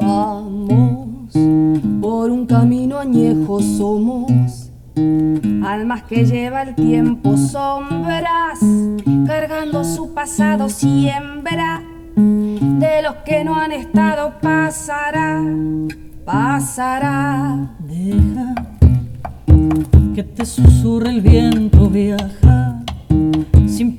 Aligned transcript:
Vamos 0.00 1.32
por 2.00 2.30
un 2.30 2.46
camino 2.46 2.98
añejo 2.98 3.60
somos, 3.60 4.70
almas 5.64 6.02
que 6.04 6.24
lleva 6.24 6.62
el 6.62 6.74
tiempo 6.74 7.36
sombras, 7.36 8.58
cargando 9.26 9.84
su 9.84 10.12
pasado 10.14 10.68
siembra, 10.68 11.82
de 12.16 13.02
los 13.02 13.16
que 13.24 13.44
no 13.44 13.54
han 13.54 13.72
estado 13.72 14.34
pasará, 14.40 15.42
pasará. 16.24 17.70
Deja 17.80 18.54
que 20.14 20.22
te 20.22 20.44
susurre 20.44 21.10
el 21.10 21.20
viento, 21.20 21.88
viaja 21.88 22.63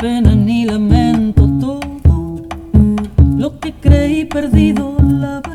pena 0.06 0.36
ni 0.36 0.66
lamento 0.66 1.50
todo. 1.60 1.80
Lo 3.42 3.60
que 3.60 3.74
creí 3.74 4.24
perdido 4.26 4.96
labrá 5.02 5.55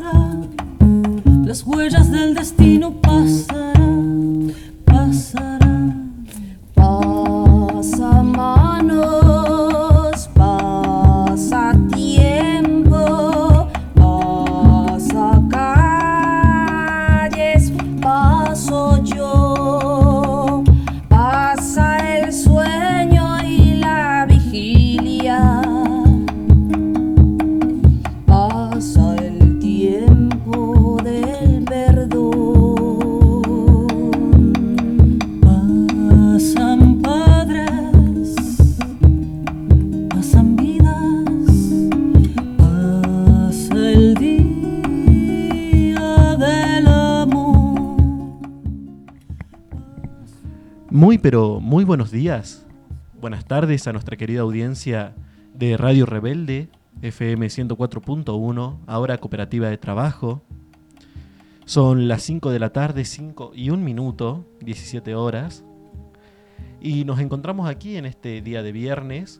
Buenas 53.21 53.45
tardes 53.45 53.85
a 53.85 53.93
nuestra 53.93 54.17
querida 54.17 54.41
audiencia 54.41 55.13
de 55.53 55.77
Radio 55.77 56.07
Rebelde, 56.07 56.69
FM 57.03 57.45
104.1, 57.45 58.79
ahora 58.87 59.19
cooperativa 59.19 59.69
de 59.69 59.77
trabajo. 59.77 60.41
Son 61.65 62.07
las 62.07 62.23
5 62.23 62.49
de 62.49 62.57
la 62.57 62.71
tarde, 62.71 63.05
5 63.05 63.51
y 63.53 63.69
1 63.69 63.77
minuto, 63.77 64.47
17 64.61 65.13
horas. 65.13 65.63
Y 66.81 67.05
nos 67.05 67.19
encontramos 67.19 67.69
aquí 67.69 67.95
en 67.95 68.07
este 68.07 68.41
día 68.41 68.63
de 68.63 68.71
viernes, 68.71 69.39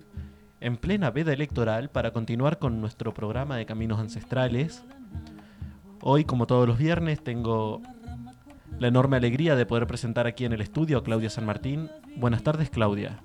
en 0.59 0.77
plena 0.77 1.09
veda 1.09 1.33
electoral, 1.33 1.89
para 1.89 2.13
continuar 2.13 2.59
con 2.59 2.81
nuestro 2.81 3.15
programa 3.15 3.57
de 3.57 3.65
Caminos 3.65 3.99
Ancestrales. 3.99 4.83
Hoy, 6.01 6.23
como 6.23 6.45
todos 6.45 6.67
los 6.67 6.77
viernes, 6.77 7.23
tengo 7.23 7.81
la 8.77 8.89
enorme 8.89 9.17
alegría 9.17 9.55
de 9.55 9.65
poder 9.65 9.87
presentar 9.87 10.27
aquí 10.27 10.45
en 10.45 10.53
el 10.53 10.61
estudio 10.61 10.99
a 10.99 11.03
Claudia 11.03 11.31
San 11.31 11.47
Martín. 11.47 11.89
Buenas 12.15 12.43
tardes, 12.43 12.69
Claudia. 12.69 13.23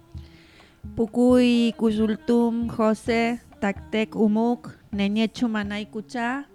Pucuy, 0.95 1.75
Cuyultum, 1.77 2.69
José, 2.69 3.41
Tactec, 3.60 4.15
Umuk, 4.15 4.71
Neñechu, 4.91 5.49
Manay, 5.49 5.87
Cuchá, 5.87 6.49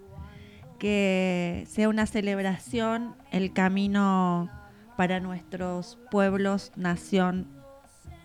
que 0.78 1.64
sea 1.68 1.88
una 1.88 2.06
celebración 2.06 3.14
el 3.30 3.52
camino 3.52 4.48
para 4.96 5.20
nuestros 5.20 5.98
pueblos, 6.10 6.72
nación 6.76 7.46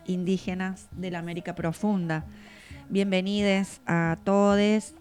indígenas 0.06 0.88
de 0.92 1.10
la 1.10 1.18
América 1.18 1.54
Profunda. 1.54 2.24
Bienvenidos 2.88 3.80
a 3.86 4.16
todos. 4.24 4.94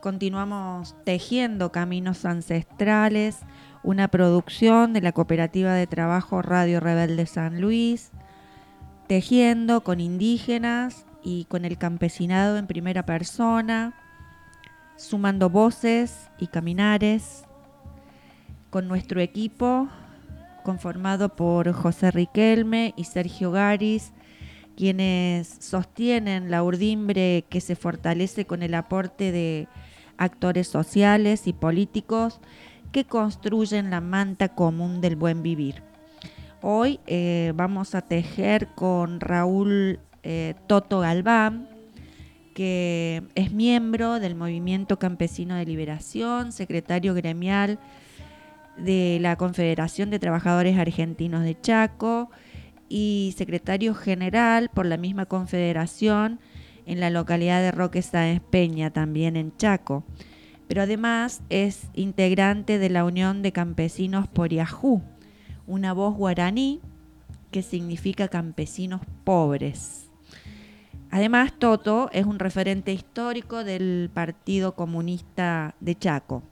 Continuamos 0.00 0.96
tejiendo 1.04 1.70
caminos 1.70 2.24
ancestrales, 2.24 3.40
una 3.82 4.08
producción 4.08 4.92
de 4.92 5.00
la 5.00 5.12
Cooperativa 5.12 5.74
de 5.74 5.86
Trabajo 5.86 6.42
Radio 6.42 6.80
Rebelde 6.80 7.26
San 7.26 7.60
Luis, 7.60 8.10
tejiendo 9.12 9.82
con 9.82 10.00
indígenas 10.00 11.04
y 11.22 11.44
con 11.44 11.66
el 11.66 11.76
campesinado 11.76 12.56
en 12.56 12.66
primera 12.66 13.04
persona, 13.04 13.92
sumando 14.96 15.50
voces 15.50 16.30
y 16.38 16.46
caminares 16.46 17.44
con 18.70 18.88
nuestro 18.88 19.20
equipo 19.20 19.88
conformado 20.64 21.36
por 21.36 21.70
José 21.74 22.10
Riquelme 22.10 22.94
y 22.96 23.04
Sergio 23.04 23.50
Garis, 23.50 24.12
quienes 24.78 25.58
sostienen 25.60 26.50
la 26.50 26.62
urdimbre 26.62 27.44
que 27.50 27.60
se 27.60 27.76
fortalece 27.76 28.46
con 28.46 28.62
el 28.62 28.72
aporte 28.74 29.30
de 29.30 29.68
actores 30.16 30.68
sociales 30.68 31.46
y 31.46 31.52
políticos 31.52 32.40
que 32.92 33.04
construyen 33.04 33.90
la 33.90 34.00
manta 34.00 34.54
común 34.54 35.02
del 35.02 35.16
buen 35.16 35.42
vivir. 35.42 35.91
Hoy 36.64 37.00
eh, 37.08 37.52
vamos 37.56 37.96
a 37.96 38.02
tejer 38.02 38.68
con 38.76 39.18
Raúl 39.18 39.98
eh, 40.22 40.54
Toto 40.68 41.00
Galván, 41.00 41.68
que 42.54 43.24
es 43.34 43.50
miembro 43.50 44.20
del 44.20 44.36
Movimiento 44.36 44.96
Campesino 44.96 45.56
de 45.56 45.66
Liberación, 45.66 46.52
secretario 46.52 47.14
gremial 47.14 47.80
de 48.76 49.18
la 49.20 49.34
Confederación 49.34 50.10
de 50.10 50.20
Trabajadores 50.20 50.78
Argentinos 50.78 51.42
de 51.42 51.60
Chaco 51.60 52.30
y 52.88 53.34
secretario 53.36 53.92
general 53.96 54.70
por 54.72 54.86
la 54.86 54.96
misma 54.96 55.26
confederación 55.26 56.38
en 56.86 57.00
la 57.00 57.10
localidad 57.10 57.60
de 57.60 57.72
Roque 57.72 58.02
Sáenz 58.02 58.40
Peña, 58.40 58.92
también 58.92 59.34
en 59.34 59.56
Chaco. 59.56 60.04
Pero 60.68 60.82
además 60.82 61.42
es 61.50 61.88
integrante 61.94 62.78
de 62.78 62.88
la 62.88 63.04
Unión 63.04 63.42
de 63.42 63.50
Campesinos 63.50 64.28
Poriajú, 64.28 65.02
una 65.66 65.92
voz 65.92 66.16
guaraní 66.16 66.80
que 67.50 67.62
significa 67.62 68.28
campesinos 68.28 69.00
pobres. 69.24 70.10
Además, 71.10 71.52
Toto 71.58 72.08
es 72.12 72.24
un 72.24 72.38
referente 72.38 72.92
histórico 72.92 73.64
del 73.64 74.10
Partido 74.12 74.74
Comunista 74.74 75.74
de 75.80 75.94
Chaco. 75.94 76.42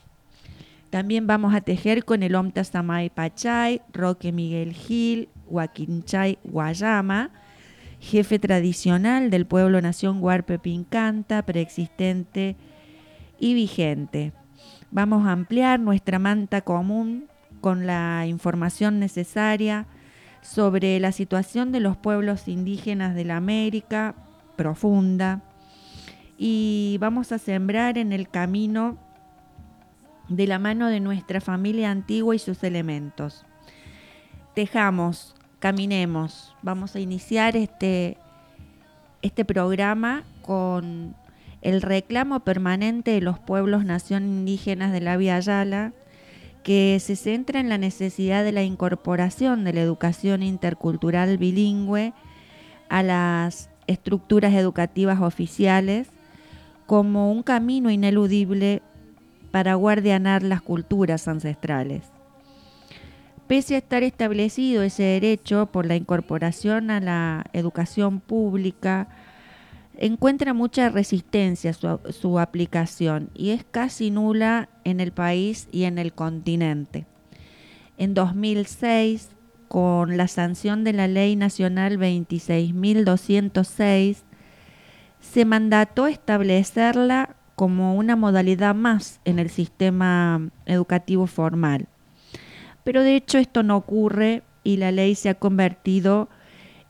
También 0.90 1.26
vamos 1.26 1.54
a 1.54 1.62
tejer 1.62 2.04
con 2.04 2.22
el 2.22 2.34
Omta 2.34 2.64
Samay 2.64 3.10
Pachay, 3.10 3.80
Roque 3.92 4.32
Miguel 4.32 4.74
Gil, 4.74 5.28
Huaquinchay 5.46 6.38
Guayama, 6.44 7.30
jefe 8.00 8.38
tradicional 8.38 9.30
del 9.30 9.46
pueblo 9.46 9.80
nación 9.80 10.22
Huarpe 10.22 10.58
Pincanta, 10.58 11.42
preexistente 11.42 12.56
y 13.38 13.54
vigente. 13.54 14.32
Vamos 14.90 15.26
a 15.26 15.32
ampliar 15.32 15.80
nuestra 15.80 16.18
manta 16.18 16.60
común 16.60 17.28
con 17.60 17.86
la 17.86 18.26
información 18.26 18.98
necesaria 18.98 19.86
sobre 20.42 20.98
la 21.00 21.12
situación 21.12 21.72
de 21.72 21.80
los 21.80 21.96
pueblos 21.96 22.48
indígenas 22.48 23.14
de 23.14 23.24
la 23.24 23.36
América 23.36 24.14
profunda 24.56 25.42
y 26.38 26.96
vamos 27.00 27.32
a 27.32 27.38
sembrar 27.38 27.98
en 27.98 28.12
el 28.12 28.28
camino 28.28 28.96
de 30.28 30.46
la 30.46 30.58
mano 30.58 30.88
de 30.88 31.00
nuestra 31.00 31.40
familia 31.40 31.90
antigua 31.90 32.34
y 32.34 32.38
sus 32.38 32.62
elementos. 32.64 33.44
Tejamos, 34.54 35.34
caminemos. 35.58 36.56
Vamos 36.62 36.96
a 36.96 37.00
iniciar 37.00 37.56
este, 37.56 38.16
este 39.22 39.44
programa 39.44 40.24
con 40.42 41.14
el 41.62 41.82
reclamo 41.82 42.40
permanente 42.40 43.10
de 43.10 43.20
los 43.20 43.38
pueblos 43.38 43.84
nación 43.84 44.24
indígenas 44.24 44.92
de 44.92 45.00
la 45.00 45.16
Via 45.16 45.40
Yala, 45.40 45.92
que 46.62 46.98
se 47.00 47.16
centra 47.16 47.60
en 47.60 47.68
la 47.68 47.78
necesidad 47.78 48.44
de 48.44 48.52
la 48.52 48.62
incorporación 48.62 49.64
de 49.64 49.72
la 49.72 49.80
educación 49.80 50.42
intercultural 50.42 51.38
bilingüe 51.38 52.12
a 52.88 53.02
las 53.02 53.70
estructuras 53.86 54.54
educativas 54.54 55.20
oficiales 55.20 56.08
como 56.86 57.30
un 57.32 57.42
camino 57.42 57.90
ineludible 57.90 58.82
para 59.50 59.74
guardianar 59.74 60.42
las 60.42 60.62
culturas 60.62 61.28
ancestrales. 61.28 62.02
Pese 63.46 63.74
a 63.74 63.78
estar 63.78 64.02
establecido 64.04 64.82
ese 64.82 65.02
derecho 65.02 65.66
por 65.66 65.86
la 65.86 65.96
incorporación 65.96 66.90
a 66.90 67.00
la 67.00 67.44
educación 67.52 68.20
pública, 68.20 69.08
encuentra 70.00 70.54
mucha 70.54 70.88
resistencia 70.88 71.72
su, 71.72 72.00
su, 72.10 72.40
aplicación 72.40 73.30
y 73.34 73.50
es 73.50 73.64
casi 73.70 74.10
nula 74.10 74.68
en 74.82 74.98
el 74.98 75.12
país 75.12 75.68
y 75.70 75.84
en 75.84 75.98
el 75.98 76.12
continente. 76.12 77.06
En 77.98 78.14
2006, 78.14 79.28
con 79.68 80.16
la 80.16 80.26
sanción 80.26 80.82
de 80.82 80.94
la 80.94 81.06
Ley 81.06 81.36
Nacional 81.36 81.98
26.206, 81.98 84.24
se 85.20 85.44
mandató 85.44 86.06
establecerla 86.06 87.36
como 87.54 87.94
una 87.94 88.16
modalidad 88.16 88.74
más 88.74 89.20
en 89.26 89.38
el 89.38 89.50
sistema 89.50 90.48
educativo 90.64 91.26
formal. 91.26 91.88
Pero 92.84 93.02
de 93.02 93.16
hecho 93.16 93.36
esto 93.36 93.62
no 93.62 93.76
ocurre 93.76 94.44
y 94.64 94.78
la 94.78 94.92
ley 94.92 95.14
se 95.14 95.28
ha 95.28 95.34
convertido 95.34 96.30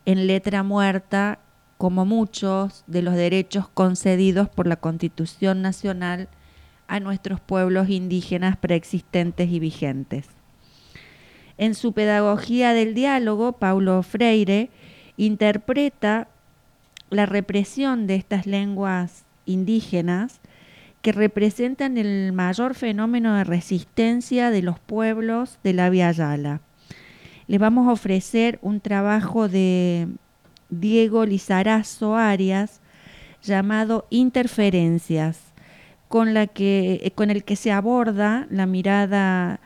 en 0.05 0.27
letra 0.27 0.63
muerta 0.63 1.40
como 1.81 2.05
muchos 2.05 2.83
de 2.85 3.01
los 3.01 3.15
derechos 3.15 3.67
concedidos 3.67 4.47
por 4.47 4.67
la 4.67 4.75
Constitución 4.75 5.63
Nacional 5.63 6.29
a 6.87 6.99
nuestros 6.99 7.39
pueblos 7.39 7.89
indígenas 7.89 8.55
preexistentes 8.55 9.49
y 9.49 9.59
vigentes. 9.59 10.27
En 11.57 11.73
su 11.73 11.93
pedagogía 11.93 12.75
del 12.75 12.93
diálogo, 12.93 13.53
Paulo 13.53 14.03
Freire 14.03 14.69
interpreta 15.17 16.27
la 17.09 17.25
represión 17.25 18.05
de 18.05 18.13
estas 18.13 18.45
lenguas 18.45 19.25
indígenas 19.47 20.39
que 21.01 21.13
representan 21.13 21.97
el 21.97 22.31
mayor 22.31 22.75
fenómeno 22.75 23.33
de 23.33 23.43
resistencia 23.43 24.51
de 24.51 24.61
los 24.61 24.77
pueblos 24.77 25.57
de 25.63 25.73
la 25.73 25.89
Via 25.89 26.11
Yala. 26.11 26.61
Les 27.47 27.59
vamos 27.59 27.87
a 27.87 27.93
ofrecer 27.93 28.59
un 28.61 28.81
trabajo 28.81 29.47
de 29.47 30.09
Diego 30.71 31.25
Lizarazo 31.25 32.15
Arias 32.15 32.81
llamado 33.43 34.07
Interferencias, 34.09 35.39
con, 36.07 36.33
la 36.33 36.47
que, 36.47 37.11
con 37.15 37.29
el 37.29 37.43
que 37.43 37.55
se 37.55 37.71
aborda 37.71 38.47
la 38.49 38.65
mirada 38.65 39.59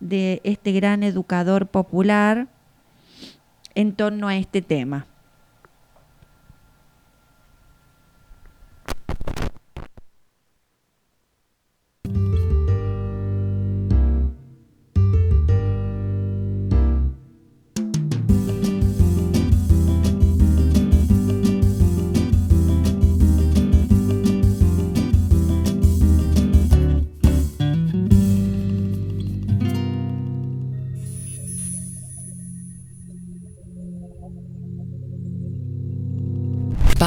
de 0.00 0.40
este 0.44 0.72
gran 0.72 1.02
educador 1.02 1.66
popular 1.66 2.48
en 3.74 3.92
torno 3.92 4.28
a 4.28 4.36
este 4.36 4.62
tema. 4.62 5.06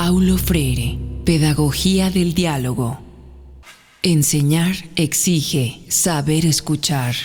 Paulo 0.08 0.38
Freire, 0.38 1.00
Pedagogía 1.26 2.12
del 2.12 2.36
Diálogo. 2.36 3.00
Enseñar 4.04 4.76
exige 4.96 5.82
saber 5.88 6.46
escuchar. 6.46 7.16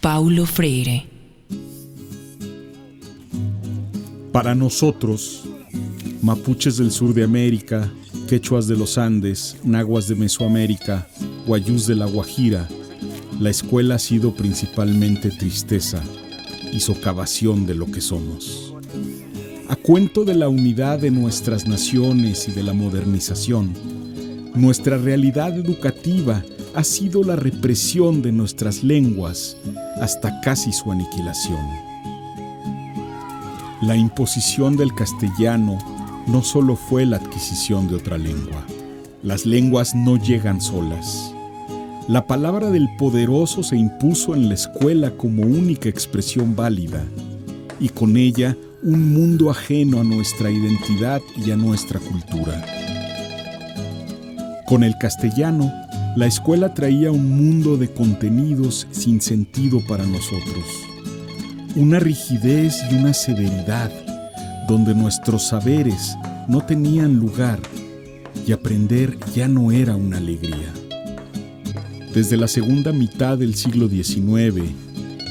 Paulo 0.00 0.46
Freire. 0.46 1.04
Para 4.32 4.54
nosotros, 4.54 5.42
mapuches 6.22 6.78
del 6.78 6.90
sur 6.90 7.12
de 7.12 7.22
América, 7.22 7.92
quechuas 8.26 8.66
de 8.66 8.78
los 8.78 8.96
Andes, 8.96 9.58
nahuas 9.62 10.08
de 10.08 10.14
Mesoamérica, 10.14 11.06
guayús 11.46 11.86
de 11.86 11.96
la 11.96 12.06
Guajira, 12.06 12.66
la 13.40 13.50
escuela 13.50 13.96
ha 13.96 13.98
sido 13.98 14.34
principalmente 14.34 15.28
tristeza 15.28 16.02
y 16.72 16.80
socavación 16.80 17.66
de 17.66 17.74
lo 17.74 17.90
que 17.90 18.00
somos 18.00 18.71
a 19.72 19.76
cuento 19.76 20.26
de 20.26 20.34
la 20.34 20.50
unidad 20.50 20.98
de 20.98 21.10
nuestras 21.10 21.66
naciones 21.66 22.46
y 22.46 22.52
de 22.52 22.62
la 22.62 22.74
modernización. 22.74 23.72
Nuestra 24.54 24.98
realidad 24.98 25.56
educativa 25.56 26.44
ha 26.74 26.84
sido 26.84 27.24
la 27.24 27.36
represión 27.36 28.20
de 28.20 28.32
nuestras 28.32 28.84
lenguas 28.84 29.56
hasta 29.98 30.42
casi 30.42 30.74
su 30.74 30.92
aniquilación. 30.92 31.66
La 33.80 33.96
imposición 33.96 34.76
del 34.76 34.94
castellano 34.94 35.78
no 36.26 36.42
solo 36.42 36.76
fue 36.76 37.06
la 37.06 37.16
adquisición 37.16 37.88
de 37.88 37.94
otra 37.94 38.18
lengua. 38.18 38.66
Las 39.22 39.46
lenguas 39.46 39.94
no 39.94 40.18
llegan 40.18 40.60
solas. 40.60 41.34
La 42.08 42.26
palabra 42.26 42.68
del 42.68 42.90
poderoso 42.98 43.62
se 43.62 43.78
impuso 43.78 44.34
en 44.34 44.50
la 44.50 44.54
escuela 44.54 45.12
como 45.12 45.44
única 45.44 45.88
expresión 45.88 46.54
válida 46.54 47.02
y 47.80 47.88
con 47.88 48.18
ella 48.18 48.54
un 48.82 49.12
mundo 49.12 49.48
ajeno 49.48 50.00
a 50.00 50.04
nuestra 50.04 50.50
identidad 50.50 51.22
y 51.36 51.52
a 51.52 51.56
nuestra 51.56 52.00
cultura. 52.00 52.64
Con 54.66 54.82
el 54.82 54.96
castellano, 54.98 55.72
la 56.16 56.26
escuela 56.26 56.74
traía 56.74 57.12
un 57.12 57.30
mundo 57.30 57.76
de 57.76 57.92
contenidos 57.92 58.88
sin 58.90 59.20
sentido 59.20 59.80
para 59.86 60.04
nosotros, 60.04 60.64
una 61.76 62.00
rigidez 62.00 62.82
y 62.90 62.96
una 62.96 63.14
severidad 63.14 63.90
donde 64.66 64.94
nuestros 64.94 65.48
saberes 65.48 66.16
no 66.48 66.64
tenían 66.66 67.16
lugar 67.16 67.60
y 68.46 68.52
aprender 68.52 69.16
ya 69.32 69.46
no 69.46 69.70
era 69.70 69.94
una 69.94 70.16
alegría. 70.16 70.72
Desde 72.12 72.36
la 72.36 72.48
segunda 72.48 72.92
mitad 72.92 73.38
del 73.38 73.54
siglo 73.54 73.88
XIX, 73.88 74.70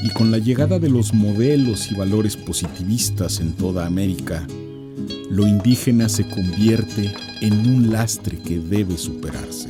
y 0.02 0.10
con 0.10 0.30
la 0.30 0.38
llegada 0.38 0.78
de 0.78 0.90
los 0.90 1.14
modelos 1.14 1.90
y 1.90 1.94
valores 1.94 2.36
positivistas 2.36 3.40
en 3.40 3.52
toda 3.52 3.86
América, 3.86 4.46
lo 5.30 5.46
indígena 5.46 6.08
se 6.08 6.28
convierte 6.28 7.14
en 7.40 7.54
un 7.66 7.92
lastre 7.92 8.38
que 8.38 8.58
debe 8.58 8.98
superarse. 8.98 9.68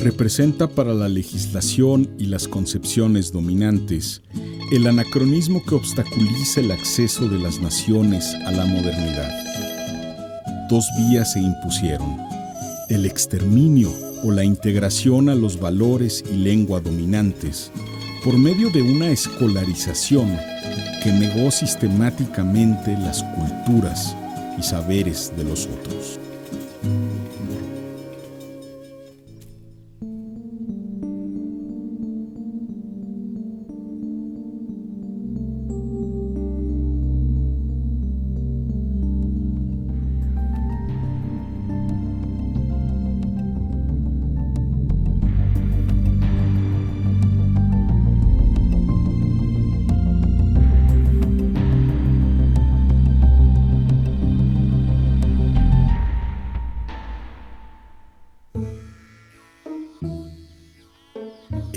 Representa 0.00 0.68
para 0.68 0.92
la 0.92 1.08
legislación 1.08 2.10
y 2.18 2.26
las 2.26 2.48
concepciones 2.48 3.32
dominantes 3.32 4.22
el 4.72 4.86
anacronismo 4.88 5.62
que 5.64 5.76
obstaculiza 5.76 6.60
el 6.60 6.72
acceso 6.72 7.28
de 7.28 7.38
las 7.38 7.60
naciones 7.60 8.34
a 8.46 8.50
la 8.50 8.66
modernidad. 8.66 9.30
Dos 10.68 10.84
vías 10.98 11.32
se 11.34 11.40
impusieron, 11.40 12.16
el 12.88 13.06
exterminio 13.06 13.92
o 14.24 14.32
la 14.32 14.42
integración 14.42 15.28
a 15.28 15.36
los 15.36 15.60
valores 15.60 16.24
y 16.32 16.36
lengua 16.38 16.80
dominantes, 16.80 17.70
por 18.26 18.36
medio 18.36 18.70
de 18.70 18.82
una 18.82 19.06
escolarización 19.06 20.36
que 21.04 21.12
negó 21.12 21.48
sistemáticamente 21.52 22.90
las 22.98 23.22
culturas 23.22 24.16
y 24.58 24.64
saberes 24.64 25.32
de 25.36 25.44
los 25.44 25.66
otros. 25.66 26.18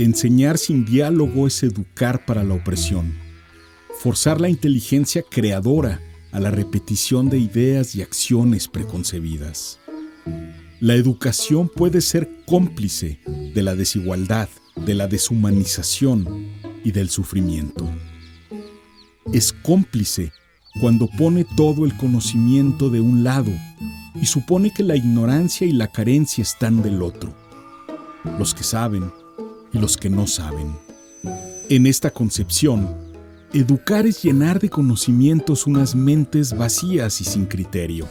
Enseñar 0.10 0.58
sin 0.58 0.86
diálogo 0.86 1.46
es 1.46 1.62
educar 1.62 2.26
para 2.26 2.44
la 2.44 2.56
opresión. 2.56 3.14
Forzar 4.00 4.42
la 4.42 4.50
inteligencia 4.50 5.22
creadora 5.22 6.02
a 6.32 6.40
la 6.40 6.50
repetición 6.50 7.30
de 7.30 7.38
ideas 7.38 7.94
y 7.94 8.02
acciones 8.02 8.68
preconcebidas. 8.68 9.80
La 10.80 10.96
educación 10.96 11.70
puede 11.70 12.02
ser 12.02 12.28
cómplice 12.48 13.20
de 13.54 13.62
la 13.62 13.76
desigualdad, 13.76 14.50
de 14.84 14.96
la 14.96 15.06
deshumanización 15.06 16.54
y 16.84 16.92
del 16.92 17.12
sufrimiento. 17.12 17.88
Es 19.32 19.54
cómplice 19.54 20.32
cuando 20.82 21.08
pone 21.20 21.46
todo 21.56 21.86
el 21.86 21.96
conocimiento 21.98 22.90
de 22.90 23.00
un 23.00 23.24
lado 23.24 23.52
y 24.20 24.26
supone 24.26 24.74
que 24.74 24.82
la 24.82 24.96
ignorancia 24.96 25.68
y 25.68 25.72
la 25.72 25.92
carencia 25.92 26.42
están 26.42 26.82
del 26.82 27.04
otro. 27.04 27.32
Los 28.40 28.56
que 28.56 28.64
saben 28.64 29.12
y 29.74 29.80
los 29.80 29.98
que 29.98 30.10
no 30.10 30.28
saben. 30.28 30.76
En 31.70 31.86
esta 31.86 32.12
concepción, 32.12 32.88
educar 33.54 34.06
es 34.06 34.24
llenar 34.24 34.60
de 34.60 34.70
conocimientos 34.70 35.68
unas 35.68 35.96
mentes 35.96 36.58
vacías 36.58 37.22
y 37.22 37.26
sin 37.26 37.46
criterio. 37.46 38.08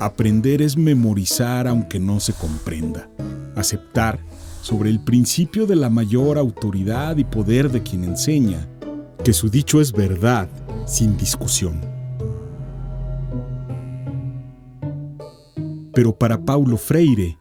Aprender 0.00 0.62
es 0.62 0.76
memorizar 0.76 1.66
aunque 1.66 1.98
no 1.98 2.20
se 2.20 2.32
comprenda. 2.32 3.08
Aceptar 3.54 4.18
sobre 4.62 4.90
el 4.90 5.00
principio 5.00 5.66
de 5.66 5.76
la 5.76 5.90
mayor 5.90 6.38
autoridad 6.38 7.16
y 7.16 7.24
poder 7.24 7.70
de 7.70 7.82
quien 7.82 8.04
enseña, 8.04 8.68
que 9.24 9.32
su 9.32 9.50
dicho 9.50 9.80
es 9.80 9.92
verdad 9.92 10.48
sin 10.86 11.16
discusión. 11.16 11.80
Pero 15.92 16.16
para 16.16 16.40
Paulo 16.40 16.78
Freire, 16.78 17.36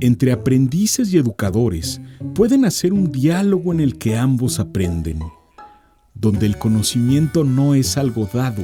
entre 0.00 0.32
aprendices 0.32 1.12
y 1.12 1.18
educadores 1.18 2.00
pueden 2.34 2.64
hacer 2.64 2.92
un 2.92 3.10
diálogo 3.10 3.72
en 3.72 3.80
el 3.80 3.98
que 3.98 4.16
ambos 4.16 4.60
aprenden, 4.60 5.20
donde 6.14 6.46
el 6.46 6.58
conocimiento 6.58 7.44
no 7.44 7.74
es 7.74 7.96
algo 7.96 8.28
dado, 8.32 8.62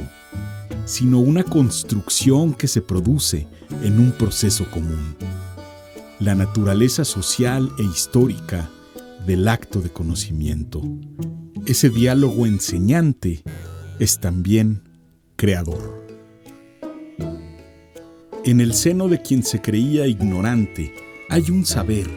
sino 0.85 1.19
una 1.19 1.43
construcción 1.43 2.53
que 2.53 2.67
se 2.67 2.81
produce 2.81 3.47
en 3.83 3.99
un 3.99 4.11
proceso 4.11 4.69
común. 4.69 5.15
La 6.19 6.35
naturaleza 6.35 7.03
social 7.05 7.69
e 7.79 7.83
histórica 7.83 8.69
del 9.25 9.47
acto 9.47 9.81
de 9.81 9.89
conocimiento. 9.89 10.81
Ese 11.65 11.89
diálogo 11.89 12.45
enseñante 12.45 13.43
es 13.99 14.19
también 14.19 14.83
creador. 15.35 16.03
En 18.45 18.59
el 18.59 18.73
seno 18.73 19.07
de 19.07 19.21
quien 19.21 19.43
se 19.43 19.61
creía 19.61 20.05
ignorante 20.05 20.93
hay 21.33 21.49
un 21.49 21.65
saber 21.65 22.07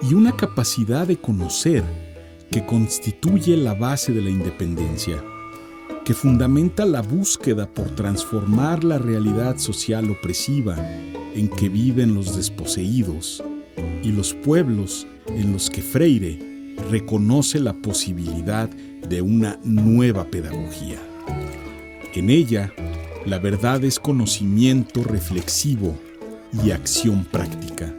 y 0.00 0.14
una 0.14 0.34
capacidad 0.34 1.06
de 1.06 1.18
conocer 1.18 1.84
que 2.50 2.64
constituye 2.64 3.54
la 3.54 3.74
base 3.74 4.12
de 4.12 4.22
la 4.22 4.30
independencia, 4.30 5.22
que 6.06 6.14
fundamenta 6.14 6.86
la 6.86 7.02
búsqueda 7.02 7.68
por 7.68 7.90
transformar 7.90 8.82
la 8.82 8.96
realidad 8.96 9.58
social 9.58 10.10
opresiva 10.10 10.74
en 11.34 11.48
que 11.48 11.68
viven 11.68 12.14
los 12.14 12.34
desposeídos 12.34 13.44
y 14.02 14.10
los 14.10 14.32
pueblos 14.32 15.06
en 15.26 15.52
los 15.52 15.68
que 15.68 15.82
Freire 15.82 16.38
reconoce 16.90 17.60
la 17.60 17.74
posibilidad 17.74 18.70
de 18.70 19.20
una 19.20 19.60
nueva 19.64 20.24
pedagogía. 20.24 20.96
En 22.14 22.30
ella, 22.30 22.72
la 23.26 23.38
verdad 23.38 23.84
es 23.84 24.00
conocimiento 24.00 25.04
reflexivo 25.04 25.94
y 26.64 26.70
acción 26.70 27.26
práctica. 27.26 27.94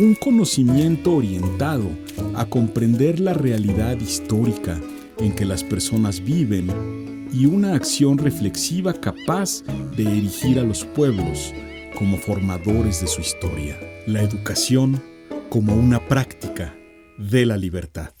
Un 0.00 0.14
conocimiento 0.14 1.12
orientado 1.12 1.90
a 2.34 2.46
comprender 2.46 3.20
la 3.20 3.34
realidad 3.34 4.00
histórica 4.00 4.80
en 5.18 5.34
que 5.34 5.44
las 5.44 5.62
personas 5.62 6.24
viven 6.24 7.28
y 7.30 7.44
una 7.44 7.74
acción 7.74 8.16
reflexiva 8.16 8.94
capaz 8.94 9.62
de 9.98 10.04
erigir 10.04 10.58
a 10.58 10.62
los 10.62 10.86
pueblos 10.86 11.52
como 11.98 12.16
formadores 12.16 13.02
de 13.02 13.08
su 13.08 13.20
historia. 13.20 13.78
La 14.06 14.22
educación 14.22 15.02
como 15.50 15.74
una 15.74 16.00
práctica 16.08 16.74
de 17.18 17.44
la 17.44 17.58
libertad. 17.58 18.14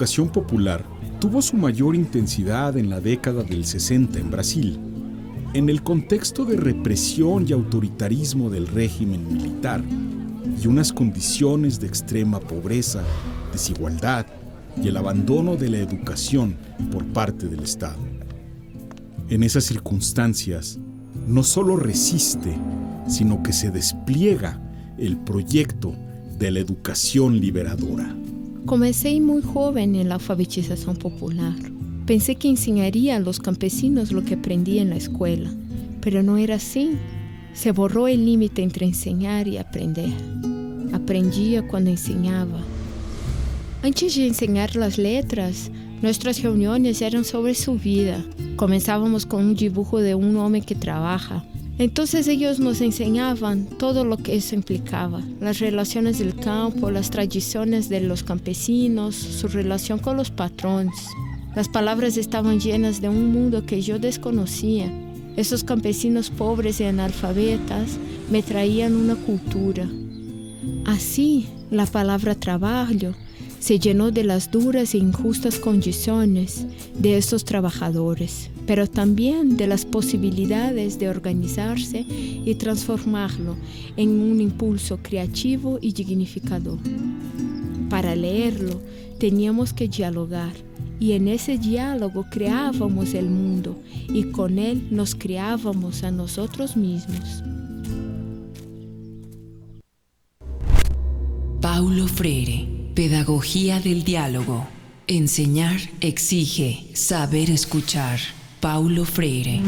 Educación 0.00 0.30
popular 0.30 0.82
tuvo 1.20 1.42
su 1.42 1.58
mayor 1.58 1.94
intensidad 1.94 2.78
en 2.78 2.88
la 2.88 3.02
década 3.02 3.42
del 3.42 3.66
60 3.66 4.18
en 4.18 4.30
Brasil, 4.30 4.80
en 5.52 5.68
el 5.68 5.82
contexto 5.82 6.46
de 6.46 6.56
represión 6.56 7.44
y 7.46 7.52
autoritarismo 7.52 8.48
del 8.48 8.66
régimen 8.66 9.30
militar 9.30 9.84
y 10.58 10.66
unas 10.66 10.90
condiciones 10.90 11.80
de 11.80 11.88
extrema 11.88 12.40
pobreza, 12.40 13.02
desigualdad 13.52 14.24
y 14.82 14.88
el 14.88 14.96
abandono 14.96 15.56
de 15.56 15.68
la 15.68 15.78
educación 15.80 16.56
por 16.90 17.04
parte 17.04 17.46
del 17.46 17.60
Estado. 17.60 17.98
En 19.28 19.42
esas 19.42 19.64
circunstancias, 19.64 20.78
no 21.26 21.42
solo 21.42 21.76
resiste, 21.76 22.56
sino 23.06 23.42
que 23.42 23.52
se 23.52 23.70
despliega 23.70 24.58
el 24.96 25.18
proyecto 25.18 25.94
de 26.38 26.52
la 26.52 26.60
educación 26.60 27.38
liberadora. 27.38 28.16
Comecei 28.66 29.20
muy 29.20 29.42
joven 29.42 29.96
en 29.96 30.08
la 30.08 30.16
alfabetización 30.16 30.96
popular. 30.96 31.54
Pensé 32.06 32.36
que 32.36 32.48
enseñaría 32.48 33.16
a 33.16 33.20
los 33.20 33.40
campesinos 33.40 34.12
lo 34.12 34.24
que 34.24 34.34
aprendí 34.34 34.78
en 34.78 34.90
la 34.90 34.96
escuela, 34.96 35.50
pero 36.00 36.22
no 36.22 36.36
era 36.36 36.56
así. 36.56 36.92
Se 37.52 37.72
borró 37.72 38.06
el 38.06 38.24
límite 38.24 38.62
entre 38.62 38.86
enseñar 38.86 39.48
y 39.48 39.56
aprender. 39.56 40.10
Aprendía 40.92 41.66
cuando 41.66 41.90
enseñaba. 41.90 42.60
Antes 43.82 44.14
de 44.16 44.26
enseñar 44.26 44.76
las 44.76 44.98
letras, 44.98 45.70
nuestras 46.02 46.42
reuniones 46.42 47.02
eran 47.02 47.24
sobre 47.24 47.54
su 47.54 47.74
vida. 47.74 48.24
Comenzábamos 48.56 49.26
con 49.26 49.44
un 49.44 49.54
dibujo 49.54 50.00
de 50.00 50.14
un 50.14 50.36
hombre 50.36 50.60
que 50.60 50.74
trabaja, 50.74 51.44
entonces 51.80 52.28
ellos 52.28 52.60
nos 52.60 52.82
enseñaban 52.82 53.64
todo 53.64 54.04
lo 54.04 54.18
que 54.18 54.36
eso 54.36 54.54
implicaba, 54.54 55.22
las 55.40 55.60
relaciones 55.60 56.18
del 56.18 56.34
campo, 56.34 56.90
las 56.90 57.08
tradiciones 57.08 57.88
de 57.88 58.02
los 58.02 58.22
campesinos, 58.22 59.16
su 59.16 59.48
relación 59.48 59.98
con 59.98 60.18
los 60.18 60.30
patrones. 60.30 60.94
Las 61.56 61.70
palabras 61.70 62.18
estaban 62.18 62.60
llenas 62.60 63.00
de 63.00 63.08
un 63.08 63.32
mundo 63.32 63.64
que 63.64 63.80
yo 63.80 63.98
desconocía. 63.98 64.92
Esos 65.38 65.64
campesinos 65.64 66.28
pobres 66.28 66.82
y 66.82 66.84
analfabetas 66.84 67.92
me 68.30 68.42
traían 68.42 68.94
una 68.94 69.14
cultura. 69.14 69.88
Así, 70.84 71.48
la 71.70 71.86
palabra 71.86 72.34
trabajo 72.34 73.14
se 73.58 73.78
llenó 73.78 74.10
de 74.10 74.24
las 74.24 74.50
duras 74.50 74.92
e 74.92 74.98
injustas 74.98 75.58
condiciones 75.58 76.66
de 76.98 77.16
esos 77.16 77.46
trabajadores 77.46 78.50
pero 78.70 78.86
también 78.86 79.56
de 79.56 79.66
las 79.66 79.84
posibilidades 79.84 81.00
de 81.00 81.08
organizarse 81.08 82.06
y 82.08 82.54
transformarlo 82.54 83.56
en 83.96 84.10
un 84.20 84.40
impulso 84.40 85.00
creativo 85.02 85.80
y 85.82 85.92
dignificador. 85.92 86.78
Para 87.88 88.14
leerlo 88.14 88.80
teníamos 89.18 89.72
que 89.72 89.88
dialogar 89.88 90.52
y 91.00 91.14
en 91.14 91.26
ese 91.26 91.58
diálogo 91.58 92.26
creábamos 92.30 93.14
el 93.14 93.28
mundo 93.28 93.76
y 94.08 94.30
con 94.30 94.60
él 94.60 94.86
nos 94.92 95.16
creábamos 95.16 96.04
a 96.04 96.12
nosotros 96.12 96.76
mismos. 96.76 97.42
Paulo 101.60 102.06
Freire, 102.06 102.68
Pedagogía 102.94 103.80
del 103.80 104.04
Diálogo. 104.04 104.64
Enseñar 105.08 105.80
exige 106.00 106.86
saber 106.94 107.50
escuchar. 107.50 108.20
Paulo 108.60 109.06
Freire. 109.06 109.62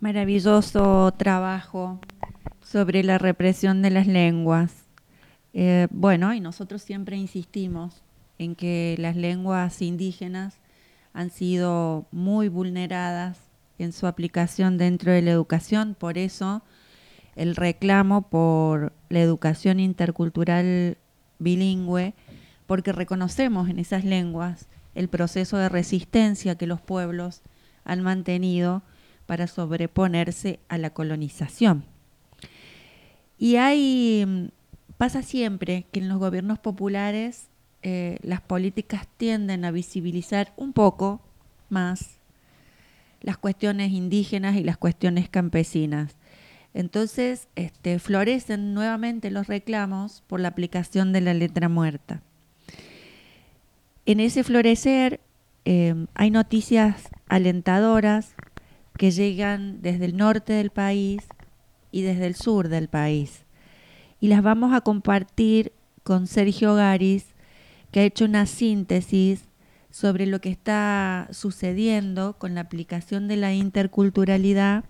Maravilloso 0.00 1.12
trabajo 1.16 2.00
sobre 2.60 3.04
la 3.04 3.18
represión 3.18 3.80
de 3.82 3.90
las 3.90 4.08
lenguas. 4.08 4.86
Eh, 5.54 5.86
bueno, 5.92 6.34
y 6.34 6.40
nosotros 6.40 6.82
siempre 6.82 7.16
insistimos 7.16 8.02
en 8.38 8.56
que 8.56 8.96
las 8.98 9.14
lenguas 9.14 9.82
indígenas 9.82 10.58
han 11.12 11.30
sido 11.30 12.06
muy 12.10 12.48
vulneradas 12.48 13.47
en 13.78 13.92
su 13.92 14.06
aplicación 14.06 14.78
dentro 14.78 15.12
de 15.12 15.22
la 15.22 15.30
educación. 15.30 15.96
Por 15.98 16.18
eso 16.18 16.62
el 17.36 17.56
reclamo 17.56 18.22
por 18.22 18.92
la 19.08 19.20
educación 19.20 19.80
intercultural 19.80 20.98
bilingüe, 21.38 22.14
porque 22.66 22.92
reconocemos 22.92 23.68
en 23.68 23.78
esas 23.78 24.04
lenguas 24.04 24.68
el 24.94 25.08
proceso 25.08 25.56
de 25.56 25.68
resistencia 25.68 26.56
que 26.56 26.66
los 26.66 26.80
pueblos 26.80 27.42
han 27.84 28.02
mantenido 28.02 28.82
para 29.26 29.46
sobreponerse 29.46 30.58
a 30.68 30.78
la 30.78 30.90
colonización. 30.90 31.84
Y 33.38 33.56
hay, 33.56 34.50
pasa 34.96 35.22
siempre 35.22 35.86
que 35.92 36.00
en 36.00 36.08
los 36.08 36.18
gobiernos 36.18 36.58
populares 36.58 37.48
eh, 37.82 38.18
las 38.22 38.40
políticas 38.40 39.06
tienden 39.16 39.64
a 39.64 39.70
visibilizar 39.70 40.52
un 40.56 40.72
poco 40.72 41.20
más 41.68 42.17
las 43.20 43.38
cuestiones 43.38 43.92
indígenas 43.92 44.56
y 44.56 44.64
las 44.64 44.76
cuestiones 44.76 45.28
campesinas. 45.28 46.16
Entonces, 46.74 47.48
este, 47.56 47.98
florecen 47.98 48.74
nuevamente 48.74 49.30
los 49.30 49.46
reclamos 49.46 50.22
por 50.26 50.40
la 50.40 50.48
aplicación 50.48 51.12
de 51.12 51.20
la 51.20 51.34
letra 51.34 51.68
muerta. 51.68 52.22
En 54.06 54.20
ese 54.20 54.44
florecer 54.44 55.20
eh, 55.64 56.06
hay 56.14 56.30
noticias 56.30 57.08
alentadoras 57.28 58.34
que 58.96 59.10
llegan 59.10 59.82
desde 59.82 60.06
el 60.06 60.16
norte 60.16 60.52
del 60.52 60.70
país 60.70 61.22
y 61.90 62.02
desde 62.02 62.26
el 62.26 62.34
sur 62.34 62.68
del 62.68 62.88
país. 62.88 63.44
Y 64.20 64.28
las 64.28 64.42
vamos 64.42 64.72
a 64.72 64.80
compartir 64.80 65.72
con 66.02 66.26
Sergio 66.26 66.74
Garis 66.74 67.26
que 67.90 68.00
ha 68.00 68.04
hecho 68.04 68.24
una 68.24 68.46
síntesis 68.46 69.47
sobre 69.98 70.26
lo 70.26 70.40
que 70.40 70.48
está 70.48 71.26
sucediendo 71.32 72.36
con 72.38 72.54
la 72.54 72.60
aplicación 72.60 73.26
de 73.26 73.36
la 73.36 73.52
interculturalidad 73.52 74.84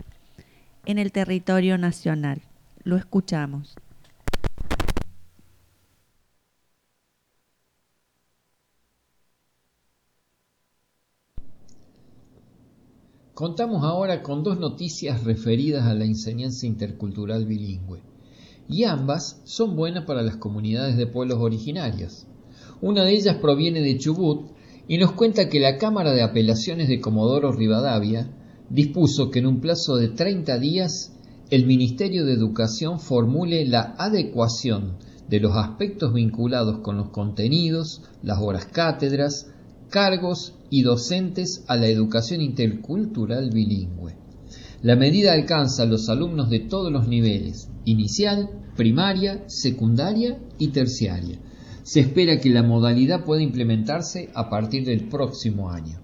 en 0.85 0.99
el 0.99 1.13
territorio 1.13 1.79
nacional. 1.79 2.43
Lo 2.85 2.97
escuchamos. 2.97 3.75
Contamos 13.33 13.85
ahora 13.85 14.23
con 14.23 14.43
dos 14.43 14.61
noticias 14.61 15.25
referidas 15.25 15.87
a 15.87 15.95
la 15.95 16.05
enseñanza 16.05 16.67
intercultural 16.67 17.47
bilingüe, 17.47 18.03
y 18.69 18.85
ambas 18.85 19.41
son 19.45 19.75
buenas 19.75 20.05
para 20.05 20.21
las 20.21 20.37
comunidades 20.37 20.99
de 20.99 21.07
pueblos 21.07 21.39
originarios. 21.39 22.27
Una 22.83 23.05
de 23.05 23.13
ellas 23.13 23.37
proviene 23.37 23.81
de 23.81 23.97
Chubut 23.97 24.58
y 24.89 24.97
nos 24.97 25.13
cuenta 25.13 25.51
que 25.51 25.61
la 25.61 25.77
Cámara 25.77 26.13
de 26.13 26.23
Apelaciones 26.23 26.89
de 26.89 27.01
Comodoro 27.01 27.53
Rivadavia 27.53 28.31
dispuso 28.71 29.31
que 29.31 29.39
en 29.39 29.47
un 29.47 29.61
plazo 29.61 29.97
de 29.97 30.09
30 30.09 30.59
días 30.59 31.13
el 31.51 31.67
Ministerio 31.67 32.25
de 32.25 32.33
Educación 32.33 32.99
formule 32.99 33.67
la 33.67 33.95
adecuación 33.99 34.97
de 35.29 35.41
los 35.41 35.55
aspectos 35.57 36.15
vinculados 36.15 36.79
con 36.79 36.97
los 36.97 37.11
contenidos, 37.11 38.03
las 38.23 38.39
horas 38.41 38.65
cátedras, 38.65 39.53
cargos 39.91 40.55
y 40.71 40.83
docentes 40.83 41.65
a 41.69 41.77
la 41.77 41.89
educación 41.89 42.41
intercultural 42.41 43.51
bilingüe. 43.51 44.17
La 44.81 44.97
medida 44.97 45.35
alcanza 45.35 45.83
a 45.83 45.87
los 45.87 46.09
alumnos 46.09 46.49
de 46.49 46.61
todos 46.61 46.91
los 46.91 47.09
niveles, 47.09 47.69
inicial, 47.85 48.49
primaria, 48.77 49.45
secundaria 49.49 50.39
y 50.59 50.69
terciaria. 50.69 51.41
Se 51.89 52.01
espera 52.01 52.39
que 52.39 52.51
la 52.51 52.63
modalidad 52.63 53.25
pueda 53.25 53.41
implementarse 53.41 54.29
a 54.35 54.51
partir 54.51 54.85
del 54.85 55.09
próximo 55.09 55.71
año. 55.71 55.99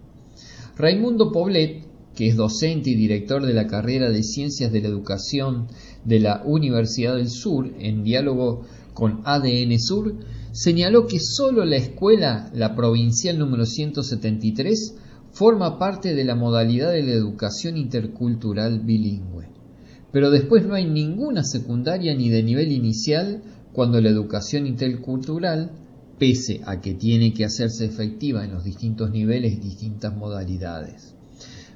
Raimundo 0.79 1.31
Poblet, 1.31 1.85
que 2.14 2.26
es 2.26 2.37
docente 2.37 2.88
y 2.88 2.95
director 2.95 3.45
de 3.45 3.53
la 3.53 3.67
carrera 3.67 4.09
de 4.09 4.23
Ciencias 4.23 4.73
de 4.73 4.81
la 4.81 4.88
Educación 4.88 5.67
de 6.07 6.21
la 6.21 6.43
Universidad 6.47 7.17
del 7.17 7.29
Sur, 7.29 7.71
en 7.79 8.03
diálogo 8.03 8.62
con 8.95 9.21
ADN 9.26 9.79
Sur, 9.79 10.14
señaló 10.53 11.07
que 11.07 11.21
solo 11.21 11.67
la 11.67 11.76
escuela, 11.76 12.50
la 12.55 12.75
provincial 12.75 13.38
número 13.38 13.67
173, 13.67 14.95
forma 15.33 15.79
parte 15.79 16.14
de 16.14 16.25
la 16.25 16.35
modalidad 16.35 16.93
de 16.93 17.03
la 17.03 17.12
educación 17.12 17.76
intercultural 17.76 18.81
bilingüe. 18.81 19.50
Pero 20.12 20.31
después 20.31 20.64
no 20.64 20.76
hay 20.76 20.87
ninguna 20.87 21.45
secundaria 21.45 22.14
ni 22.14 22.31
de 22.31 22.43
nivel 22.43 22.73
inicial 22.73 23.43
cuando 23.75 24.00
la 24.00 24.09
educación 24.09 24.66
intercultural, 24.69 25.73
pese 26.19 26.61
a 26.64 26.81
que 26.81 26.95
tiene 26.95 27.35
que 27.35 27.45
hacerse 27.45 27.85
efectiva 27.85 28.45
en 28.45 28.52
los 28.52 28.62
distintos 28.62 29.11
niveles 29.11 29.52
y 29.52 29.57
distintas 29.57 30.16
modalidades. 30.16 31.14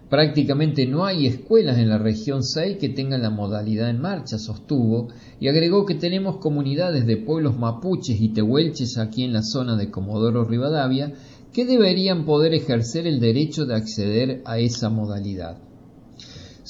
Prácticamente 0.08 0.86
no 0.86 1.04
hay 1.04 1.26
escuelas 1.26 1.76
en 1.76 1.88
la 1.88 1.98
región 1.98 2.42
6 2.44 2.78
que 2.78 2.88
tengan 2.88 3.20
la 3.20 3.30
modalidad 3.30 3.90
en 3.90 4.00
marcha, 4.00 4.38
sostuvo, 4.38 5.08
y 5.40 5.48
agregó 5.48 5.84
que 5.84 5.96
tenemos 5.96 6.38
comunidades 6.38 7.04
de 7.04 7.16
pueblos 7.18 7.58
mapuches 7.58 8.18
y 8.20 8.28
tehuelches 8.28 8.96
aquí 8.96 9.24
en 9.24 9.32
la 9.32 9.42
zona 9.42 9.76
de 9.76 9.90
Comodoro 9.90 10.44
Rivadavia 10.44 11.12
que 11.52 11.66
deberían 11.66 12.24
poder 12.24 12.54
ejercer 12.54 13.06
el 13.06 13.20
derecho 13.20 13.66
de 13.66 13.74
acceder 13.74 14.42
a 14.46 14.58
esa 14.58 14.88
modalidad. 14.88 15.58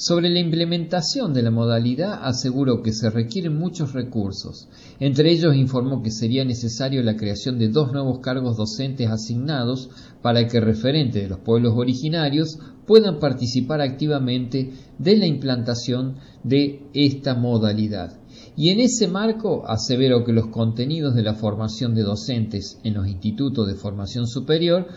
Sobre 0.01 0.29
la 0.29 0.39
implementación 0.39 1.33
de 1.33 1.41
la 1.41 1.51
modalidad 1.51 2.21
aseguró 2.23 2.81
que 2.81 2.93
se 2.93 3.09
requieren 3.09 3.57
muchos 3.57 3.91
recursos. 3.91 4.69
Entre 4.99 5.31
ellos 5.31 5.55
informó 5.55 6.01
que 6.01 6.11
sería 6.11 6.43
necesario 6.43 7.01
la 7.03 7.15
creación 7.15 7.57
de 7.57 7.69
dos 7.69 7.93
nuevos 7.93 8.19
cargos 8.19 8.57
docentes 8.57 9.09
asignados 9.09 9.89
para 10.21 10.45
que 10.47 10.59
referentes 10.59 11.23
de 11.23 11.29
los 11.29 11.39
pueblos 11.39 11.73
originarios 11.77 12.59
puedan 12.85 13.19
participar 13.19 13.79
activamente 13.79 14.73
de 14.97 15.15
la 15.15 15.25
implantación 15.25 16.15
de 16.43 16.83
esta 16.93 17.33
modalidad. 17.33 18.19
Y 18.57 18.71
en 18.71 18.81
ese 18.81 19.07
marco 19.07 19.63
asevero 19.67 20.25
que 20.25 20.33
los 20.33 20.47
contenidos 20.47 21.15
de 21.15 21.23
la 21.23 21.35
formación 21.35 21.95
de 21.95 22.03
docentes 22.03 22.79
en 22.83 22.95
los 22.95 23.07
institutos 23.07 23.67
de 23.67 23.75
formación 23.75 24.27
superior 24.27 24.87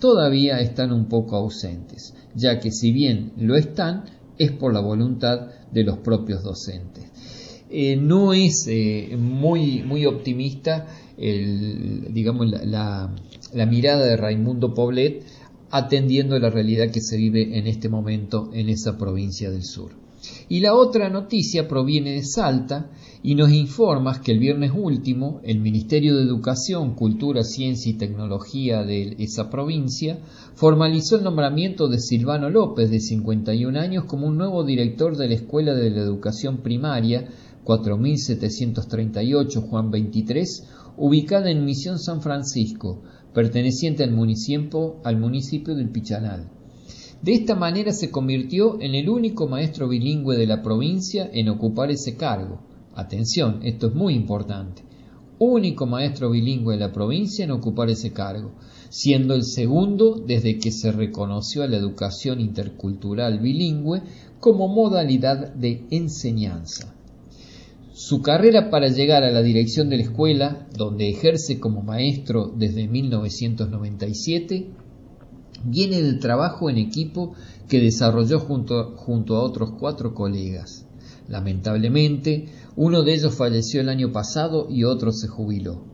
todavía 0.00 0.58
están 0.58 0.92
un 0.92 1.06
poco 1.06 1.36
ausentes, 1.36 2.14
ya 2.34 2.58
que 2.58 2.72
si 2.72 2.90
bien 2.90 3.32
lo 3.36 3.54
están, 3.54 4.06
es 4.38 4.50
por 4.50 4.74
la 4.74 4.80
voluntad 4.80 5.50
de 5.70 5.84
los 5.84 5.98
propios 5.98 6.42
docentes. 6.42 7.11
Eh, 7.74 7.96
no 7.96 8.34
es 8.34 8.66
eh, 8.68 9.16
muy, 9.18 9.82
muy 9.82 10.04
optimista 10.04 10.86
digamos, 11.16 12.50
la, 12.50 13.14
la, 13.52 13.66
mirada 13.66 14.04
de 14.04 14.16
Raimundo 14.16 14.74
Poblet 14.74 15.24
atendiendo 15.70 16.38
la 16.38 16.50
realidad 16.50 16.90
que 16.90 17.00
se 17.00 17.16
vive 17.16 17.58
en 17.58 17.66
este 17.66 17.88
momento 17.88 18.50
en 18.52 18.68
esa 18.68 18.98
provincia 18.98 19.50
del 19.50 19.62
sur. 19.62 19.92
Y 20.48 20.60
la 20.60 20.74
otra 20.74 21.08
noticia 21.08 21.66
proviene 21.66 22.12
de 22.12 22.22
Salta 22.22 22.90
y 23.24 23.34
nos 23.34 23.50
informa 23.50 24.20
que 24.20 24.32
el 24.32 24.38
viernes 24.38 24.72
último 24.74 25.40
el 25.42 25.58
Ministerio 25.58 26.14
de 26.16 26.22
Educación, 26.22 26.94
Cultura, 26.94 27.42
Ciencia 27.42 27.90
y 27.90 27.94
Tecnología 27.94 28.84
de 28.84 29.16
esa 29.18 29.50
provincia 29.50 30.18
formalizó 30.54 31.16
el 31.16 31.24
nombramiento 31.24 31.88
de 31.88 31.98
Silvano 31.98 32.50
López, 32.50 32.90
de 32.90 33.00
51 33.00 33.78
años, 33.80 34.04
como 34.04 34.26
un 34.26 34.36
nuevo 34.36 34.64
director 34.64 35.16
de 35.16 35.28
la 35.28 35.34
Escuela 35.34 35.74
de 35.74 35.90
la 35.90 36.02
Educación 36.02 36.58
Primaria 36.58 37.28
4738 37.64 39.60
Juan 39.62 39.90
23, 39.90 40.68
ubicada 40.96 41.50
en 41.50 41.64
Misión 41.64 41.98
San 41.98 42.20
Francisco, 42.20 43.02
perteneciente 43.32 44.04
al 44.04 44.12
municipio, 44.12 44.96
al 45.04 45.18
municipio 45.18 45.74
del 45.74 45.90
Pichanal. 45.90 46.50
De 47.22 47.34
esta 47.34 47.54
manera 47.54 47.92
se 47.92 48.10
convirtió 48.10 48.80
en 48.80 48.96
el 48.96 49.08
único 49.08 49.46
maestro 49.46 49.88
bilingüe 49.88 50.36
de 50.36 50.46
la 50.46 50.60
provincia 50.60 51.30
en 51.32 51.48
ocupar 51.48 51.92
ese 51.92 52.16
cargo. 52.16 52.60
Atención, 52.94 53.60
esto 53.62 53.86
es 53.86 53.94
muy 53.94 54.14
importante. 54.14 54.82
Único 55.38 55.86
maestro 55.86 56.30
bilingüe 56.30 56.74
de 56.74 56.80
la 56.80 56.92
provincia 56.92 57.44
en 57.44 57.52
ocupar 57.52 57.90
ese 57.90 58.12
cargo, 58.12 58.54
siendo 58.90 59.34
el 59.34 59.44
segundo 59.44 60.16
desde 60.26 60.58
que 60.58 60.72
se 60.72 60.90
reconoció 60.90 61.62
a 61.62 61.68
la 61.68 61.76
educación 61.76 62.40
intercultural 62.40 63.38
bilingüe 63.38 64.02
como 64.40 64.66
modalidad 64.66 65.54
de 65.54 65.86
enseñanza. 65.90 66.92
Su 67.94 68.22
carrera 68.22 68.70
para 68.70 68.88
llegar 68.88 69.22
a 69.22 69.30
la 69.30 69.42
dirección 69.42 69.90
de 69.90 69.98
la 69.98 70.04
escuela, 70.04 70.66
donde 70.76 71.10
ejerce 71.10 71.60
como 71.60 71.82
maestro 71.82 72.50
desde 72.56 72.88
1997, 72.88 74.70
viene 75.64 76.00
del 76.00 76.18
trabajo 76.18 76.70
en 76.70 76.78
equipo 76.78 77.34
que 77.68 77.80
desarrolló 77.80 78.40
junto, 78.40 78.96
junto 78.96 79.36
a 79.36 79.42
otros 79.42 79.72
cuatro 79.78 80.14
colegas. 80.14 80.86
Lamentablemente, 81.28 82.48
uno 82.76 83.02
de 83.02 83.12
ellos 83.12 83.34
falleció 83.34 83.82
el 83.82 83.90
año 83.90 84.10
pasado 84.10 84.68
y 84.70 84.84
otro 84.84 85.12
se 85.12 85.28
jubiló. 85.28 85.91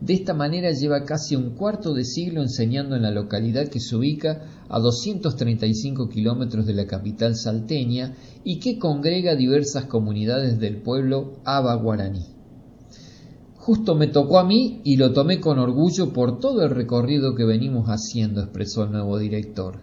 De 0.00 0.12
esta 0.12 0.34
manera 0.34 0.72
lleva 0.72 1.04
casi 1.04 1.36
un 1.36 1.50
cuarto 1.54 1.94
de 1.94 2.04
siglo 2.04 2.42
enseñando 2.42 2.96
en 2.96 3.02
la 3.02 3.10
localidad 3.10 3.68
que 3.68 3.80
se 3.80 3.96
ubica 3.96 4.42
a 4.68 4.78
235 4.78 6.08
kilómetros 6.10 6.66
de 6.66 6.74
la 6.74 6.86
capital 6.86 7.34
salteña 7.34 8.14
y 8.44 8.58
que 8.60 8.78
congrega 8.78 9.36
diversas 9.36 9.86
comunidades 9.86 10.60
del 10.60 10.82
pueblo 10.82 11.40
Aba 11.44 11.74
Guaraní. 11.76 12.26
Justo 13.56 13.94
me 13.96 14.06
tocó 14.06 14.38
a 14.38 14.44
mí 14.44 14.80
y 14.84 14.96
lo 14.96 15.12
tomé 15.12 15.40
con 15.40 15.58
orgullo 15.58 16.12
por 16.12 16.38
todo 16.38 16.62
el 16.62 16.70
recorrido 16.70 17.34
que 17.34 17.44
venimos 17.44 17.88
haciendo, 17.88 18.42
expresó 18.42 18.84
el 18.84 18.92
nuevo 18.92 19.18
director. 19.18 19.80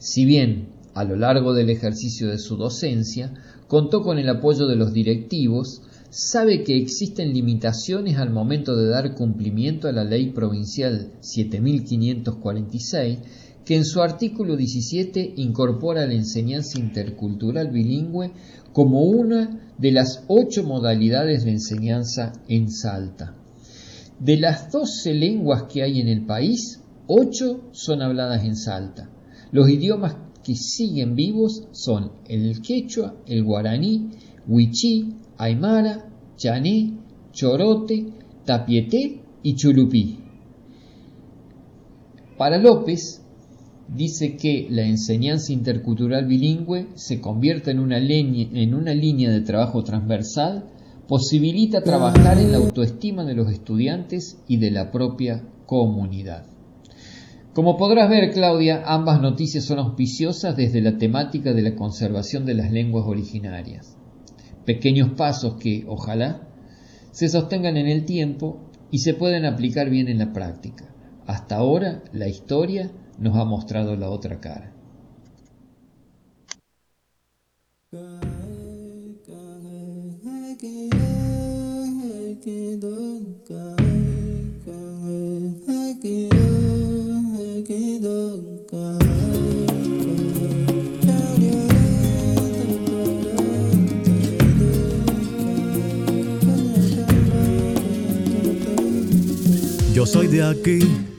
Si 0.00 0.24
bien, 0.24 0.70
a 0.94 1.04
lo 1.04 1.14
largo 1.14 1.54
del 1.54 1.70
ejercicio 1.70 2.28
de 2.28 2.38
su 2.38 2.56
docencia, 2.56 3.34
contó 3.68 4.02
con 4.02 4.18
el 4.18 4.28
apoyo 4.28 4.66
de 4.66 4.76
los 4.76 4.92
directivos, 4.92 5.82
sabe 6.12 6.62
que 6.62 6.76
existen 6.76 7.32
limitaciones 7.32 8.18
al 8.18 8.28
momento 8.28 8.76
de 8.76 8.86
dar 8.90 9.14
cumplimiento 9.14 9.88
a 9.88 9.92
la 9.92 10.04
ley 10.04 10.30
provincial 10.30 11.10
7546, 11.20 13.18
que 13.64 13.76
en 13.76 13.86
su 13.86 14.02
artículo 14.02 14.56
17 14.56 15.32
incorpora 15.36 16.06
la 16.06 16.12
enseñanza 16.12 16.78
intercultural 16.78 17.70
bilingüe 17.70 18.30
como 18.74 19.04
una 19.04 19.72
de 19.78 19.90
las 19.90 20.24
ocho 20.28 20.64
modalidades 20.64 21.44
de 21.44 21.52
enseñanza 21.52 22.34
en 22.46 22.70
Salta. 22.70 23.34
De 24.20 24.36
las 24.36 24.70
doce 24.70 25.14
lenguas 25.14 25.62
que 25.62 25.82
hay 25.82 25.98
en 25.98 26.08
el 26.08 26.26
país, 26.26 26.82
ocho 27.06 27.70
son 27.72 28.02
habladas 28.02 28.44
en 28.44 28.56
Salta. 28.56 29.08
Los 29.50 29.70
idiomas 29.70 30.16
que 30.44 30.56
siguen 30.56 31.14
vivos 31.14 31.68
son 31.72 32.12
el 32.28 32.60
quechua, 32.60 33.16
el 33.26 33.42
guaraní, 33.44 34.10
huichí, 34.46 35.21
aymara, 35.42 36.08
chané, 36.36 36.94
chorote, 37.32 38.06
tapieté 38.44 39.22
y 39.42 39.54
chulupí. 39.56 40.18
Para 42.38 42.58
López, 42.58 43.24
dice 43.88 44.36
que 44.36 44.68
la 44.70 44.82
enseñanza 44.82 45.52
intercultural 45.52 46.26
bilingüe 46.26 46.88
se 46.94 47.20
convierte 47.20 47.72
en 47.72 47.80
una, 47.80 47.98
en 47.98 48.74
una 48.74 48.94
línea 48.94 49.30
de 49.30 49.40
trabajo 49.40 49.82
transversal, 49.82 50.70
posibilita 51.08 51.82
trabajar 51.82 52.38
en 52.38 52.52
la 52.52 52.58
autoestima 52.58 53.24
de 53.24 53.34
los 53.34 53.50
estudiantes 53.50 54.38
y 54.46 54.58
de 54.58 54.70
la 54.70 54.92
propia 54.92 55.42
comunidad. 55.66 56.46
Como 57.52 57.76
podrás 57.76 58.08
ver, 58.08 58.32
Claudia, 58.32 58.82
ambas 58.86 59.20
noticias 59.20 59.64
son 59.64 59.80
auspiciosas 59.80 60.56
desde 60.56 60.80
la 60.80 60.96
temática 60.96 61.52
de 61.52 61.62
la 61.62 61.74
conservación 61.74 62.46
de 62.46 62.54
las 62.54 62.70
lenguas 62.70 63.04
originarias. 63.06 63.98
Pequeños 64.64 65.10
pasos 65.16 65.54
que, 65.54 65.84
ojalá, 65.88 66.48
se 67.10 67.28
sostengan 67.28 67.76
en 67.76 67.88
el 67.88 68.04
tiempo 68.04 68.60
y 68.90 68.98
se 68.98 69.14
pueden 69.14 69.44
aplicar 69.44 69.90
bien 69.90 70.08
en 70.08 70.18
la 70.18 70.32
práctica. 70.32 70.84
Hasta 71.26 71.56
ahora, 71.56 72.02
la 72.12 72.28
historia 72.28 72.90
nos 73.18 73.36
ha 73.36 73.44
mostrado 73.44 73.96
la 73.96 74.10
otra 74.10 74.40
cara. 74.40 74.72
Yo 99.92 100.06
soy 100.06 100.26
de 100.26 100.42
aquí, 100.42 100.78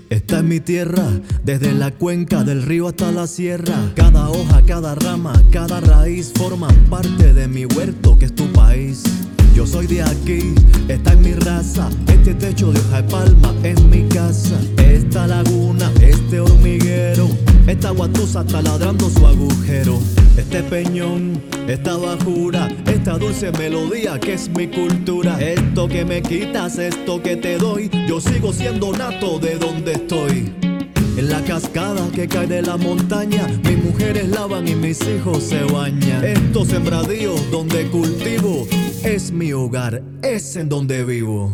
esta 0.09 0.39
es 0.39 0.43
mi 0.43 0.59
tierra, 0.59 1.05
desde 1.43 1.73
la 1.73 1.91
cuenca 1.91 2.43
del 2.43 2.63
río 2.63 2.87
hasta 2.87 3.11
la 3.11 3.27
sierra. 3.27 3.75
Cada 3.95 4.29
hoja, 4.29 4.63
cada 4.65 4.95
rama, 4.95 5.33
cada 5.51 5.79
raíz 5.79 6.31
forman 6.35 6.73
parte 6.89 7.33
de 7.33 7.47
mi 7.47 7.65
huerto 7.65 8.17
que 8.17 8.25
es 8.25 8.33
tu 8.33 8.51
país. 8.51 9.03
Yo 9.53 9.67
soy 9.67 9.85
de 9.85 10.01
aquí, 10.01 10.55
esta 10.87 11.13
es 11.13 11.19
mi 11.19 11.33
raza, 11.33 11.87
este 12.07 12.33
techo 12.33 12.71
de 12.71 12.79
hoja 12.79 13.03
de 13.03 13.09
palma 13.09 13.53
es 13.61 13.79
mi 13.83 14.09
casa. 14.09 14.59
Esta 14.77 15.27
laguna, 15.27 15.91
este 16.01 16.39
hormiguero, 16.39 17.29
esta 17.67 17.91
guatusa 17.91 18.41
está 18.41 18.61
ladrando 18.61 19.09
su 19.09 19.25
agujero. 19.25 19.99
Este 20.37 20.63
peñón, 20.63 21.41
esta 21.67 21.95
bajura, 21.95 22.67
esta 22.87 23.17
dulce 23.17 23.51
melodía 23.51 24.19
que 24.19 24.33
es 24.33 24.49
mi 24.49 24.67
cultura. 24.67 25.39
Esto 25.39 25.87
que 25.87 26.05
me 26.05 26.21
quitas, 26.21 26.77
esto 26.77 27.21
que 27.21 27.35
te 27.35 27.57
doy, 27.57 27.89
yo 28.07 28.19
sigo 28.19 28.51
siendo 28.51 28.91
nato 28.91 29.39
de 29.39 29.57
donde 29.57 29.93
estoy. 29.93 30.53
En 31.15 31.29
la 31.29 31.41
cascada 31.43 32.09
que 32.11 32.27
cae 32.27 32.47
de 32.47 32.63
la 32.63 32.75
montaña, 32.75 33.47
mis 33.63 33.83
mujeres 33.83 34.27
lavan 34.29 34.67
y 34.67 34.75
mis 34.75 34.99
hijos 35.07 35.43
se 35.43 35.63
bañan. 35.63 36.25
Estos 36.25 36.69
sembradíos 36.69 37.39
donde 37.51 37.87
cultivo 37.89 38.67
es 39.03 39.31
mi 39.31 39.53
hogar, 39.53 40.01
es 40.23 40.55
en 40.55 40.69
donde 40.69 41.03
vivo. 41.03 41.51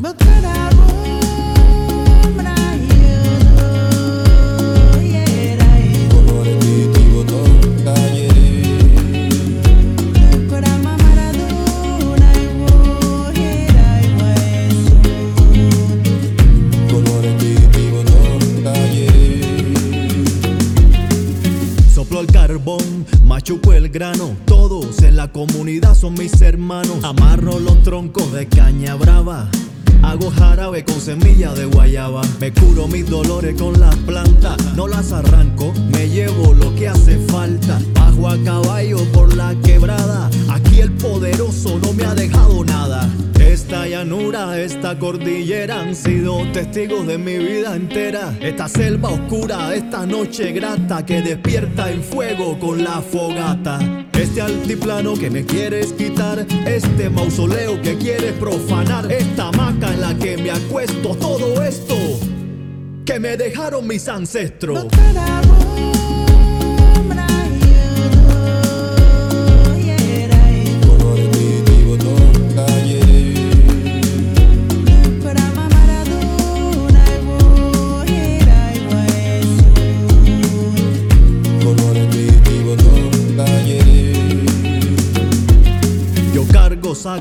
Machuco 23.23 23.73
el 23.73 23.89
grano. 23.89 24.35
Todos 24.45 25.01
en 25.03 25.15
la 25.15 25.31
comunidad 25.31 25.95
son 25.95 26.13
mis 26.13 26.41
hermanos. 26.41 27.03
Amarro 27.03 27.59
los 27.59 27.81
troncos 27.83 28.31
de 28.33 28.47
caña 28.47 28.95
brava. 28.95 29.49
Hago 30.01 30.31
jarabe 30.31 30.83
con 30.85 30.99
semilla 30.99 31.53
de 31.53 31.65
guayaba. 31.65 32.21
Me 32.39 32.51
curo 32.51 32.87
mis 32.87 33.09
dolores 33.09 33.55
con 33.59 33.79
las 33.79 33.95
plantas. 33.97 34.57
No 34.75 34.87
las 34.87 35.11
arranco, 35.11 35.73
me 35.91 36.09
llevo 36.09 36.53
lo 36.53 36.73
que 36.75 36.87
hace 36.87 37.17
falta. 37.27 37.79
Bajo 37.93 38.29
a 38.29 38.37
caballo 38.43 38.97
por 39.11 39.35
la 39.35 39.55
quebrada. 39.61 40.29
Aquí 40.49 40.79
el 40.79 40.91
poderoso 40.93 41.79
no 41.79 41.93
me 41.93 42.05
ha 42.05 42.15
dejado 42.15 42.63
nada. 42.63 43.09
Esta 43.61 43.85
llanura, 43.85 44.57
esta 44.57 44.97
cordillera 44.97 45.81
han 45.81 45.93
sido 45.93 46.49
testigos 46.53 47.05
de 47.05 47.17
mi 47.17 47.37
vida 47.37 47.75
entera. 47.75 48.33
Esta 48.39 48.69
selva 48.69 49.09
oscura, 49.09 49.75
esta 49.75 50.05
noche 50.05 50.53
grata 50.53 51.05
que 51.05 51.21
despierta 51.21 51.91
el 51.91 52.01
fuego 52.01 52.57
con 52.57 52.83
la 52.83 53.01
fogata. 53.01 54.07
Este 54.13 54.41
altiplano 54.41 55.13
que 55.13 55.29
me 55.29 55.43
quieres 55.45 55.91
quitar, 55.91 56.47
este 56.65 57.09
mausoleo 57.09 57.79
que 57.81 57.97
quieres 57.97 58.31
profanar, 58.39 59.11
esta 59.11 59.49
hamaca 59.49 59.93
en 59.93 60.01
la 60.01 60.17
que 60.17 60.37
me 60.37 60.51
acuesto, 60.51 61.15
todo 61.17 61.61
esto 61.61 61.95
que 63.05 63.19
me 63.19 63.35
dejaron 63.35 63.85
mis 63.85 64.07
ancestros. 64.07 64.87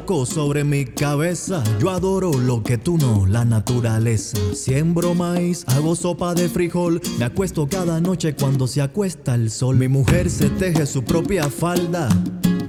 Sobre 0.09 0.65
mi 0.65 0.87
cabeza. 0.87 1.63
Yo 1.79 1.91
adoro 1.91 2.33
lo 2.33 2.63
que 2.63 2.79
tú 2.79 2.97
no, 2.97 3.27
la 3.27 3.45
naturaleza. 3.45 4.39
Siembro 4.55 5.15
maíz, 5.15 5.67
hago 5.69 5.95
sopa 5.95 6.33
de 6.33 6.49
frijol. 6.49 6.99
Me 7.19 7.27
acuesto 7.27 7.69
cada 7.69 8.01
noche 8.01 8.35
cuando 8.35 8.67
se 8.67 8.81
acuesta 8.81 9.35
el 9.35 9.51
sol. 9.51 9.77
Mi 9.77 9.87
mujer 9.87 10.31
se 10.31 10.49
teje 10.49 10.87
su 10.87 11.05
propia 11.05 11.51
falda. 11.51 12.09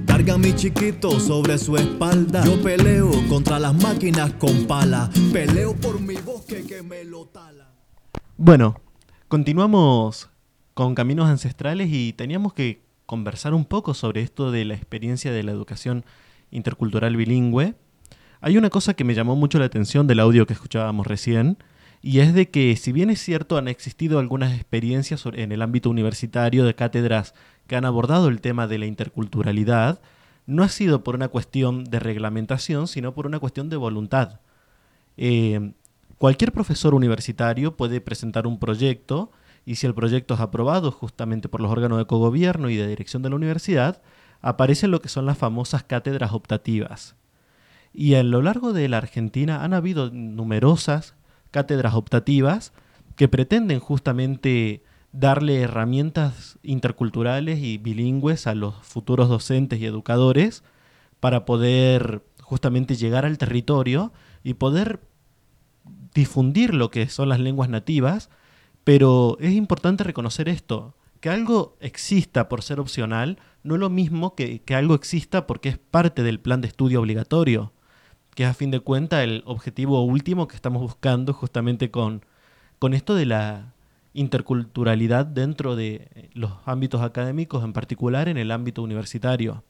Carga 0.06 0.36
mi 0.36 0.54
chiquito 0.54 1.18
sobre 1.18 1.56
su 1.56 1.78
espalda. 1.78 2.44
Yo 2.44 2.62
peleo 2.62 3.10
contra 3.30 3.58
las 3.58 3.74
máquinas 3.74 4.34
con 4.34 4.66
pala. 4.66 5.08
Peleo 5.32 5.74
por 5.74 5.98
mi 5.98 6.16
bosque 6.16 6.62
que 6.64 6.82
me 6.82 7.04
lo 7.04 7.24
tala. 7.24 7.70
Bueno, 8.36 8.78
continuamos 9.28 10.28
con 10.74 10.94
Caminos 10.94 11.30
Ancestrales 11.30 11.88
y 11.90 12.12
teníamos 12.12 12.52
que 12.52 12.82
conversar 13.06 13.54
un 13.54 13.64
poco 13.64 13.94
sobre 13.94 14.20
esto 14.20 14.50
de 14.50 14.66
la 14.66 14.74
experiencia 14.74 15.32
de 15.32 15.42
la 15.42 15.52
educación 15.52 16.04
intercultural 16.50 17.16
bilingüe. 17.16 17.74
Hay 18.40 18.56
una 18.56 18.70
cosa 18.70 18.94
que 18.94 19.04
me 19.04 19.14
llamó 19.14 19.36
mucho 19.36 19.58
la 19.58 19.66
atención 19.66 20.06
del 20.06 20.20
audio 20.20 20.46
que 20.46 20.54
escuchábamos 20.54 21.06
recién, 21.06 21.58
y 22.02 22.20
es 22.20 22.32
de 22.32 22.50
que 22.50 22.76
si 22.76 22.92
bien 22.92 23.10
es 23.10 23.20
cierto 23.20 23.58
han 23.58 23.68
existido 23.68 24.18
algunas 24.18 24.54
experiencias 24.54 25.24
en 25.34 25.52
el 25.52 25.60
ámbito 25.60 25.90
universitario 25.90 26.64
de 26.64 26.74
cátedras 26.74 27.34
que 27.66 27.76
han 27.76 27.84
abordado 27.84 28.28
el 28.28 28.40
tema 28.40 28.66
de 28.66 28.78
la 28.78 28.86
interculturalidad, 28.86 30.00
no 30.46 30.62
ha 30.62 30.68
sido 30.68 31.04
por 31.04 31.14
una 31.14 31.28
cuestión 31.28 31.84
de 31.84 32.00
reglamentación, 32.00 32.88
sino 32.88 33.14
por 33.14 33.26
una 33.26 33.38
cuestión 33.38 33.68
de 33.68 33.76
voluntad. 33.76 34.40
Eh, 35.16 35.72
cualquier 36.16 36.52
profesor 36.52 36.94
universitario 36.94 37.76
puede 37.76 38.00
presentar 38.00 38.46
un 38.46 38.58
proyecto 38.58 39.30
y 39.66 39.76
si 39.76 39.86
el 39.86 39.94
proyecto 39.94 40.34
es 40.34 40.40
aprobado 40.40 40.90
justamente 40.90 41.48
por 41.48 41.60
los 41.60 41.70
órganos 41.70 41.98
de 41.98 42.06
cogobierno 42.06 42.70
y 42.70 42.76
de 42.76 42.88
dirección 42.88 43.22
de 43.22 43.28
la 43.28 43.36
universidad, 43.36 44.00
aparecen 44.40 44.90
lo 44.90 45.00
que 45.00 45.08
son 45.08 45.26
las 45.26 45.38
famosas 45.38 45.84
cátedras 45.84 46.32
optativas. 46.32 47.16
Y 47.92 48.14
a 48.14 48.22
lo 48.22 48.42
largo 48.42 48.72
de 48.72 48.88
la 48.88 48.98
Argentina 48.98 49.64
han 49.64 49.74
habido 49.74 50.10
numerosas 50.10 51.14
cátedras 51.50 51.94
optativas 51.94 52.72
que 53.16 53.28
pretenden 53.28 53.80
justamente 53.80 54.82
darle 55.12 55.60
herramientas 55.62 56.58
interculturales 56.62 57.58
y 57.58 57.78
bilingües 57.78 58.46
a 58.46 58.54
los 58.54 58.76
futuros 58.76 59.28
docentes 59.28 59.80
y 59.80 59.86
educadores 59.86 60.62
para 61.18 61.44
poder 61.44 62.22
justamente 62.42 62.96
llegar 62.96 63.26
al 63.26 63.38
territorio 63.38 64.12
y 64.42 64.54
poder 64.54 65.00
difundir 66.14 66.74
lo 66.74 66.90
que 66.90 67.08
son 67.08 67.28
las 67.28 67.40
lenguas 67.40 67.68
nativas, 67.68 68.30
pero 68.84 69.36
es 69.40 69.52
importante 69.52 70.04
reconocer 70.04 70.48
esto, 70.48 70.94
que 71.20 71.28
algo 71.28 71.76
exista 71.80 72.48
por 72.48 72.62
ser 72.62 72.80
opcional 72.80 73.38
no 73.62 73.74
es 73.74 73.80
lo 73.80 73.90
mismo 73.90 74.34
que, 74.34 74.60
que 74.60 74.74
algo 74.74 74.94
exista 74.94 75.46
porque 75.46 75.68
es 75.68 75.78
parte 75.78 76.22
del 76.22 76.40
plan 76.40 76.60
de 76.60 76.68
estudio 76.68 77.00
obligatorio, 77.00 77.72
que 78.34 78.44
es 78.44 78.48
a 78.48 78.54
fin 78.54 78.70
de 78.70 78.80
cuentas 78.80 79.22
el 79.22 79.42
objetivo 79.44 80.02
último 80.02 80.48
que 80.48 80.56
estamos 80.56 80.80
buscando 80.82 81.32
justamente 81.34 81.90
con, 81.90 82.24
con 82.78 82.94
esto 82.94 83.14
de 83.14 83.26
la 83.26 83.74
interculturalidad 84.14 85.26
dentro 85.26 85.76
de 85.76 86.30
los 86.34 86.52
ámbitos 86.64 87.02
académicos, 87.02 87.64
en 87.64 87.72
particular 87.72 88.28
en 88.28 88.38
el 88.38 88.50
ámbito 88.50 88.82
universitario. 88.82 89.62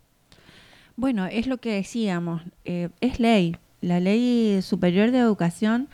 Bueno, 0.96 1.26
es 1.26 1.46
lo 1.46 1.58
que 1.58 1.74
decíamos, 1.74 2.42
eh, 2.64 2.90
es 3.00 3.20
ley. 3.20 3.56
La 3.80 4.00
ley 4.00 4.60
superior 4.62 5.10
de 5.10 5.18
educación 5.18 5.88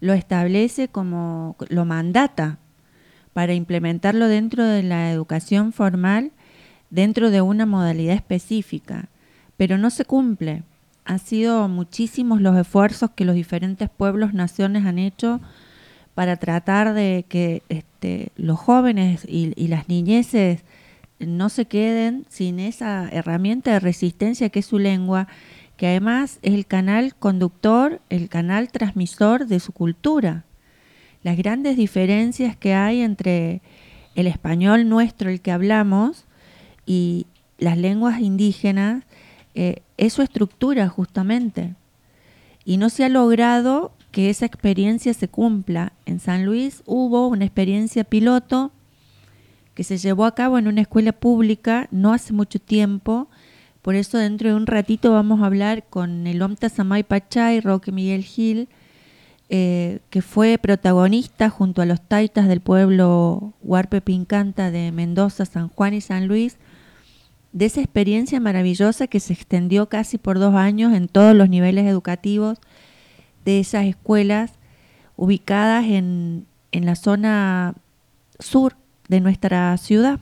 lo 0.00 0.12
establece 0.12 0.88
como, 0.88 1.56
lo 1.68 1.84
mandata 1.84 2.58
para 3.32 3.54
implementarlo 3.54 4.28
dentro 4.28 4.64
de 4.64 4.82
la 4.82 5.10
educación 5.10 5.72
formal, 5.72 6.32
dentro 6.90 7.30
de 7.30 7.40
una 7.40 7.66
modalidad 7.66 8.14
específica, 8.14 9.08
pero 9.56 9.78
no 9.78 9.90
se 9.90 10.04
cumple. 10.04 10.62
Han 11.04 11.18
sido 11.18 11.68
muchísimos 11.68 12.40
los 12.40 12.56
esfuerzos 12.56 13.10
que 13.10 13.24
los 13.24 13.34
diferentes 13.34 13.88
pueblos, 13.88 14.34
naciones 14.34 14.84
han 14.84 14.98
hecho 14.98 15.40
para 16.14 16.36
tratar 16.36 16.92
de 16.92 17.24
que 17.28 17.62
este, 17.68 18.30
los 18.36 18.58
jóvenes 18.58 19.24
y, 19.26 19.52
y 19.56 19.68
las 19.68 19.88
niñeces 19.88 20.60
no 21.18 21.48
se 21.48 21.64
queden 21.64 22.26
sin 22.28 22.60
esa 22.60 23.08
herramienta 23.08 23.72
de 23.72 23.80
resistencia 23.80 24.50
que 24.50 24.58
es 24.58 24.66
su 24.66 24.78
lengua, 24.78 25.28
que 25.76 25.86
además 25.86 26.38
es 26.42 26.54
el 26.54 26.66
canal 26.66 27.14
conductor, 27.14 28.00
el 28.10 28.28
canal 28.28 28.70
transmisor 28.70 29.46
de 29.46 29.60
su 29.60 29.72
cultura. 29.72 30.44
Las 31.22 31.36
grandes 31.36 31.76
diferencias 31.76 32.56
que 32.56 32.74
hay 32.74 33.00
entre 33.00 33.60
el 34.14 34.26
español 34.26 34.88
nuestro, 34.88 35.30
el 35.30 35.40
que 35.40 35.52
hablamos, 35.52 36.24
y 36.84 37.26
las 37.58 37.78
lenguas 37.78 38.20
indígenas, 38.20 39.04
eh, 39.54 39.82
es 39.96 40.14
su 40.14 40.22
estructura 40.22 40.88
justamente. 40.88 41.74
Y 42.64 42.76
no 42.76 42.90
se 42.90 43.04
ha 43.04 43.08
logrado 43.08 43.92
que 44.10 44.30
esa 44.30 44.46
experiencia 44.46 45.14
se 45.14 45.28
cumpla. 45.28 45.92
En 46.06 46.20
San 46.20 46.44
Luis 46.44 46.82
hubo 46.86 47.28
una 47.28 47.44
experiencia 47.44 48.04
piloto 48.04 48.72
que 49.74 49.84
se 49.84 49.96
llevó 49.96 50.26
a 50.26 50.34
cabo 50.34 50.58
en 50.58 50.68
una 50.68 50.82
escuela 50.82 51.12
pública 51.12 51.88
no 51.90 52.12
hace 52.12 52.32
mucho 52.32 52.58
tiempo. 52.58 53.28
Por 53.80 53.94
eso 53.94 54.18
dentro 54.18 54.50
de 54.50 54.54
un 54.54 54.66
ratito 54.66 55.12
vamos 55.12 55.40
a 55.40 55.46
hablar 55.46 55.84
con 55.88 56.26
el 56.26 56.42
Omta 56.42 56.68
Samay 56.68 57.02
Pachay, 57.02 57.60
Roque 57.60 57.90
Miguel 57.90 58.22
Gil, 58.22 58.68
eh, 59.54 59.98
que 60.08 60.22
fue 60.22 60.56
protagonista 60.56 61.50
junto 61.50 61.82
a 61.82 61.84
los 61.84 62.00
taitas 62.00 62.48
del 62.48 62.62
pueblo 62.62 63.52
Huarpe 63.60 64.00
Pincanta 64.00 64.70
de 64.70 64.90
Mendoza, 64.92 65.44
San 65.44 65.68
Juan 65.68 65.92
y 65.92 66.00
San 66.00 66.26
Luis, 66.26 66.56
de 67.52 67.66
esa 67.66 67.82
experiencia 67.82 68.40
maravillosa 68.40 69.08
que 69.08 69.20
se 69.20 69.34
extendió 69.34 69.90
casi 69.90 70.16
por 70.16 70.38
dos 70.38 70.54
años 70.54 70.94
en 70.94 71.06
todos 71.06 71.36
los 71.36 71.50
niveles 71.50 71.84
educativos 71.86 72.60
de 73.44 73.60
esas 73.60 73.84
escuelas 73.84 74.52
ubicadas 75.16 75.84
en, 75.84 76.46
en 76.70 76.86
la 76.86 76.94
zona 76.94 77.74
sur 78.38 78.74
de 79.08 79.20
nuestra 79.20 79.76
ciudad. 79.76 80.18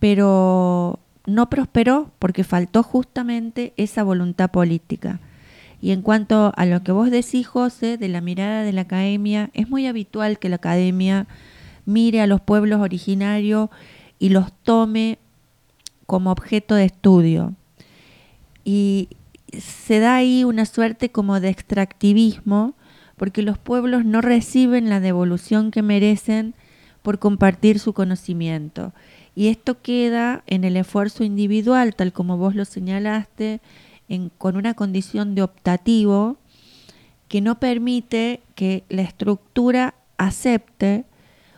Pero 0.00 0.98
no 1.24 1.48
prosperó 1.48 2.10
porque 2.18 2.44
faltó 2.44 2.82
justamente 2.82 3.72
esa 3.78 4.02
voluntad 4.02 4.50
política. 4.50 5.18
Y 5.84 5.92
en 5.92 6.00
cuanto 6.00 6.50
a 6.56 6.64
lo 6.64 6.82
que 6.82 6.92
vos 6.92 7.10
decís, 7.10 7.46
José, 7.46 7.98
de 7.98 8.08
la 8.08 8.22
mirada 8.22 8.62
de 8.62 8.72
la 8.72 8.80
academia, 8.80 9.50
es 9.52 9.68
muy 9.68 9.86
habitual 9.86 10.38
que 10.38 10.48
la 10.48 10.56
academia 10.56 11.26
mire 11.84 12.22
a 12.22 12.26
los 12.26 12.40
pueblos 12.40 12.80
originarios 12.80 13.68
y 14.18 14.30
los 14.30 14.50
tome 14.62 15.18
como 16.06 16.30
objeto 16.30 16.74
de 16.74 16.86
estudio. 16.86 17.52
Y 18.64 19.10
se 19.52 19.98
da 19.98 20.16
ahí 20.16 20.42
una 20.42 20.64
suerte 20.64 21.10
como 21.10 21.38
de 21.38 21.50
extractivismo, 21.50 22.72
porque 23.18 23.42
los 23.42 23.58
pueblos 23.58 24.06
no 24.06 24.22
reciben 24.22 24.88
la 24.88 25.00
devolución 25.00 25.70
que 25.70 25.82
merecen 25.82 26.54
por 27.02 27.18
compartir 27.18 27.78
su 27.78 27.92
conocimiento. 27.92 28.94
Y 29.34 29.48
esto 29.48 29.82
queda 29.82 30.44
en 30.46 30.64
el 30.64 30.78
esfuerzo 30.78 31.24
individual, 31.24 31.94
tal 31.94 32.14
como 32.14 32.38
vos 32.38 32.54
lo 32.54 32.64
señalaste, 32.64 33.60
con 34.38 34.56
una 34.56 34.74
condición 34.74 35.34
de 35.34 35.42
optativo 35.42 36.36
que 37.28 37.40
no 37.40 37.58
permite 37.58 38.42
que 38.54 38.84
la 38.88 39.02
estructura 39.02 39.94
acepte 40.18 41.04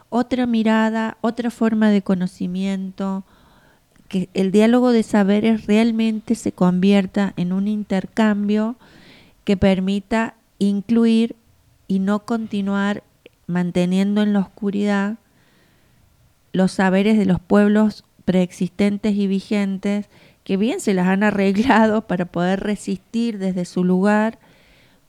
otra 0.09 0.47
mirada, 0.47 1.19
otra 1.21 1.51
forma 1.51 1.91
de 1.91 2.03
conocimiento, 2.03 3.25
que 4.09 4.29
el 4.35 4.53
diálogo 4.53 4.93
de 4.93 5.03
saberes 5.03 5.67
realmente 5.67 6.35
se 6.35 6.53
convierta 6.53 7.35
en 7.37 7.53
un 7.53 7.67
intercambio 7.69 8.77
que 9.45 9.57
permita 9.57 10.35
incluir 10.59 11.37
y 11.89 11.99
no 11.99 12.21
continuar 12.21 13.03
manteniendo 13.47 14.23
en 14.23 14.33
la 14.33 14.41
oscuridad 14.41 15.19
los 16.53 16.73
saberes 16.73 17.19
de 17.19 17.27
los 17.27 17.41
pueblos 17.41 18.05
preexistentes 18.25 19.15
y 19.15 19.27
vigentes 19.27 20.09
que 20.47 20.57
bien 20.57 20.79
se 20.79 20.95
las 20.95 21.09
han 21.09 21.25
arreglado 21.25 22.03
para 22.03 22.25
poder 22.25 22.61
resistir 22.61 23.39
desde 23.39 23.65
su 23.65 23.83
lugar 23.83 24.39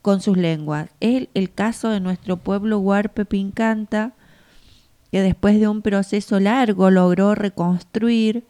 con 0.02 0.20
sus 0.20 0.36
lenguas. 0.36 0.90
Es 0.98 1.28
el, 1.32 1.52
caso 1.52 1.90
de 1.90 2.00
nuestro 2.00 2.38
pueblo 2.38 2.80
Huarpe 2.80 3.24
Pincanta, 3.24 4.14
que 5.12 5.22
después 5.22 5.60
de 5.60 5.68
un 5.68 5.80
proceso 5.80 6.40
largo 6.40 6.90
logró 6.90 7.36
reconstruir 7.36 8.42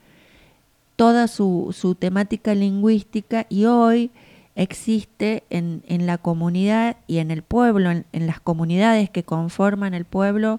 toda 0.96 1.29
su, 1.29 1.77
su 1.77 1.94
temática 1.94 2.55
lingüística 2.55 3.44
y 3.51 3.66
hoy 3.66 4.11
existe 4.57 5.44
en, 5.51 5.83
en, 5.88 6.07
la 6.07 6.16
comunidad 6.16 6.96
y 7.07 7.18
en 7.18 7.31
el 7.31 7.42
pueblo, 7.42 7.90
en, 7.90 8.07
en, 8.12 8.27
las 8.27 8.40
comunidades 8.40 9.11
que 9.11 9.24
conforman 9.24 9.92
el 9.92 10.07
pueblo, 10.07 10.59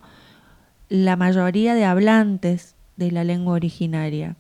la 0.90 1.16
mayoría 1.16 1.74
de 1.74 1.86
hablantes 1.86 2.76
de 2.98 3.10
la 3.10 3.24
lengua 3.24 3.54
originaria. 3.54 4.36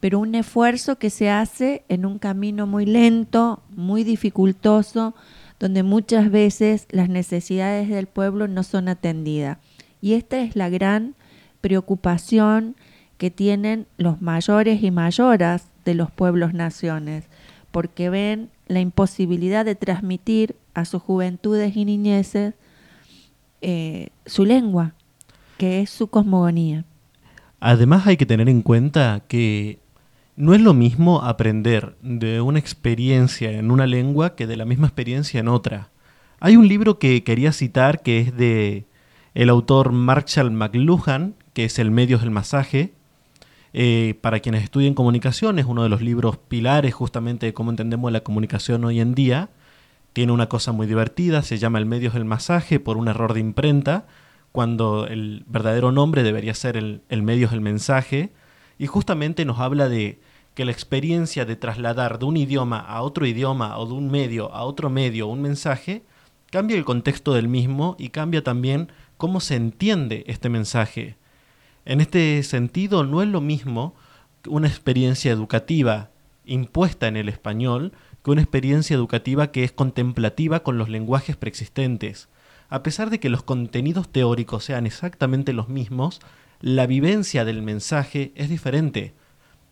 Pero 0.00 0.18
un 0.18 0.34
esfuerzo 0.34 0.98
que 0.98 1.10
se 1.10 1.30
hace 1.30 1.84
en 1.88 2.06
un 2.06 2.18
camino 2.18 2.66
muy 2.66 2.86
lento, 2.86 3.62
muy 3.70 4.04
dificultoso, 4.04 5.14
donde 5.58 5.82
muchas 5.82 6.30
veces 6.30 6.86
las 6.90 7.08
necesidades 7.08 7.88
del 7.88 8.06
pueblo 8.06 8.46
no 8.46 8.62
son 8.62 8.88
atendidas. 8.88 9.58
Y 10.00 10.14
esta 10.14 10.40
es 10.40 10.54
la 10.54 10.68
gran 10.68 11.14
preocupación 11.60 12.76
que 13.18 13.30
tienen 13.30 13.86
los 13.96 14.20
mayores 14.20 14.82
y 14.82 14.90
mayoras 14.90 15.70
de 15.84 15.94
los 15.94 16.10
pueblos 16.10 16.52
naciones, 16.52 17.24
porque 17.70 18.10
ven 18.10 18.50
la 18.68 18.80
imposibilidad 18.80 19.64
de 19.64 19.74
transmitir 19.74 20.56
a 20.74 20.84
sus 20.84 21.02
juventudes 21.02 21.76
y 21.76 21.84
niñeces 21.84 22.54
eh, 23.62 24.10
su 24.26 24.44
lengua, 24.44 24.92
que 25.56 25.80
es 25.80 25.90
su 25.90 26.08
cosmogonía. 26.08 26.84
Además 27.60 28.06
hay 28.06 28.16
que 28.16 28.26
tener 28.26 28.48
en 28.48 28.62
cuenta 28.62 29.22
que 29.26 29.78
no 30.36 30.54
es 30.54 30.60
lo 30.60 30.74
mismo 30.74 31.22
aprender 31.22 31.96
de 32.02 32.40
una 32.40 32.58
experiencia 32.58 33.50
en 33.52 33.70
una 33.70 33.86
lengua 33.86 34.34
que 34.36 34.46
de 34.46 34.56
la 34.56 34.66
misma 34.66 34.86
experiencia 34.86 35.40
en 35.40 35.48
otra. 35.48 35.88
Hay 36.40 36.56
un 36.56 36.68
libro 36.68 36.98
que 36.98 37.24
quería 37.24 37.52
citar 37.52 38.02
que 38.02 38.20
es 38.20 38.36
de 38.36 38.84
el 39.34 39.48
autor 39.48 39.92
Marshall 39.92 40.50
McLuhan, 40.50 41.34
que 41.54 41.64
es 41.64 41.78
El 41.78 41.90
medios 41.90 42.20
del 42.20 42.30
masaje, 42.30 42.92
eh, 43.72 44.14
para 44.20 44.40
quienes 44.40 44.62
estudian 44.62 44.94
comunicación, 44.94 45.58
es 45.58 45.66
uno 45.66 45.82
de 45.82 45.88
los 45.88 46.00
libros 46.00 46.36
pilares 46.36 46.94
justamente 46.94 47.46
de 47.46 47.54
cómo 47.54 47.70
entendemos 47.70 48.12
la 48.12 48.20
comunicación 48.20 48.84
hoy 48.84 49.00
en 49.00 49.14
día. 49.14 49.50
Tiene 50.12 50.32
una 50.32 50.48
cosa 50.48 50.72
muy 50.72 50.86
divertida, 50.86 51.42
se 51.42 51.58
llama 51.58 51.78
El 51.78 51.86
Medios 51.86 52.14
del 52.14 52.24
Masaje 52.24 52.80
por 52.80 52.96
un 52.96 53.08
error 53.08 53.34
de 53.34 53.40
imprenta, 53.40 54.06
cuando 54.52 55.06
el 55.06 55.44
verdadero 55.46 55.92
nombre 55.92 56.22
debería 56.22 56.54
ser 56.54 56.76
el, 56.78 57.02
el 57.10 57.22
Medios 57.22 57.50
del 57.50 57.60
Mensaje, 57.60 58.32
y 58.78 58.86
justamente 58.86 59.44
nos 59.44 59.58
habla 59.58 59.88
de 59.88 60.20
que 60.54 60.64
la 60.64 60.72
experiencia 60.72 61.44
de 61.44 61.56
trasladar 61.56 62.18
de 62.18 62.24
un 62.24 62.36
idioma 62.36 62.78
a 62.78 63.02
otro 63.02 63.26
idioma 63.26 63.78
o 63.78 63.86
de 63.86 63.92
un 63.92 64.10
medio 64.10 64.52
a 64.54 64.64
otro 64.64 64.88
medio 64.88 65.26
un 65.26 65.42
mensaje 65.42 66.02
cambia 66.50 66.76
el 66.76 66.84
contexto 66.84 67.34
del 67.34 67.48
mismo 67.48 67.96
y 67.98 68.08
cambia 68.10 68.42
también 68.42 68.90
cómo 69.16 69.40
se 69.40 69.56
entiende 69.56 70.24
este 70.26 70.48
mensaje. 70.48 71.16
En 71.84 72.00
este 72.00 72.42
sentido, 72.42 73.04
no 73.04 73.22
es 73.22 73.28
lo 73.28 73.40
mismo 73.40 73.94
una 74.48 74.68
experiencia 74.68 75.32
educativa 75.32 76.10
impuesta 76.44 77.08
en 77.08 77.16
el 77.16 77.28
español 77.28 77.92
que 78.24 78.30
una 78.30 78.42
experiencia 78.42 78.94
educativa 78.94 79.48
que 79.48 79.64
es 79.64 79.72
contemplativa 79.72 80.62
con 80.62 80.78
los 80.78 80.88
lenguajes 80.88 81.36
preexistentes. 81.36 82.28
A 82.68 82.82
pesar 82.82 83.10
de 83.10 83.20
que 83.20 83.28
los 83.28 83.42
contenidos 83.42 84.08
teóricos 84.08 84.64
sean 84.64 84.86
exactamente 84.86 85.52
los 85.52 85.68
mismos, 85.68 86.20
la 86.60 86.86
vivencia 86.86 87.44
del 87.44 87.62
mensaje 87.62 88.32
es 88.34 88.48
diferente. 88.48 89.14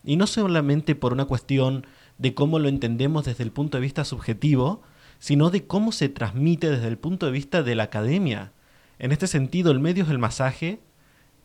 Y 0.03 0.17
no 0.17 0.27
solamente 0.27 0.95
por 0.95 1.13
una 1.13 1.25
cuestión 1.25 1.85
de 2.17 2.33
cómo 2.33 2.59
lo 2.59 2.69
entendemos 2.69 3.25
desde 3.25 3.43
el 3.43 3.51
punto 3.51 3.77
de 3.77 3.81
vista 3.81 4.05
subjetivo, 4.05 4.81
sino 5.19 5.49
de 5.49 5.65
cómo 5.65 5.91
se 5.91 6.09
transmite 6.09 6.69
desde 6.69 6.87
el 6.87 6.97
punto 6.97 7.25
de 7.25 7.31
vista 7.31 7.63
de 7.63 7.75
la 7.75 7.83
academia. 7.83 8.51
En 8.99 9.11
este 9.11 9.27
sentido, 9.27 9.71
el 9.71 9.79
medio 9.79 10.05
del 10.05 10.19
masaje 10.19 10.79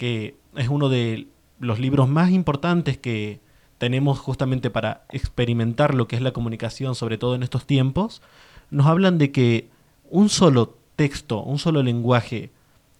que 0.00 0.34
es 0.56 0.68
uno 0.68 0.88
de 0.88 1.28
los 1.58 1.78
libros 1.78 2.08
más 2.08 2.30
importantes 2.30 2.96
que 2.96 3.42
tenemos 3.76 4.18
justamente 4.18 4.70
para 4.70 5.04
experimentar 5.10 5.94
lo 5.94 6.08
que 6.08 6.16
es 6.16 6.22
la 6.22 6.32
comunicación, 6.32 6.94
sobre 6.94 7.18
todo 7.18 7.34
en 7.34 7.42
estos 7.42 7.66
tiempos, 7.66 8.22
nos 8.70 8.86
hablan 8.86 9.18
de 9.18 9.30
que 9.30 9.68
un 10.08 10.30
solo 10.30 10.78
texto, 10.96 11.42
un 11.42 11.58
solo 11.58 11.82
lenguaje, 11.82 12.50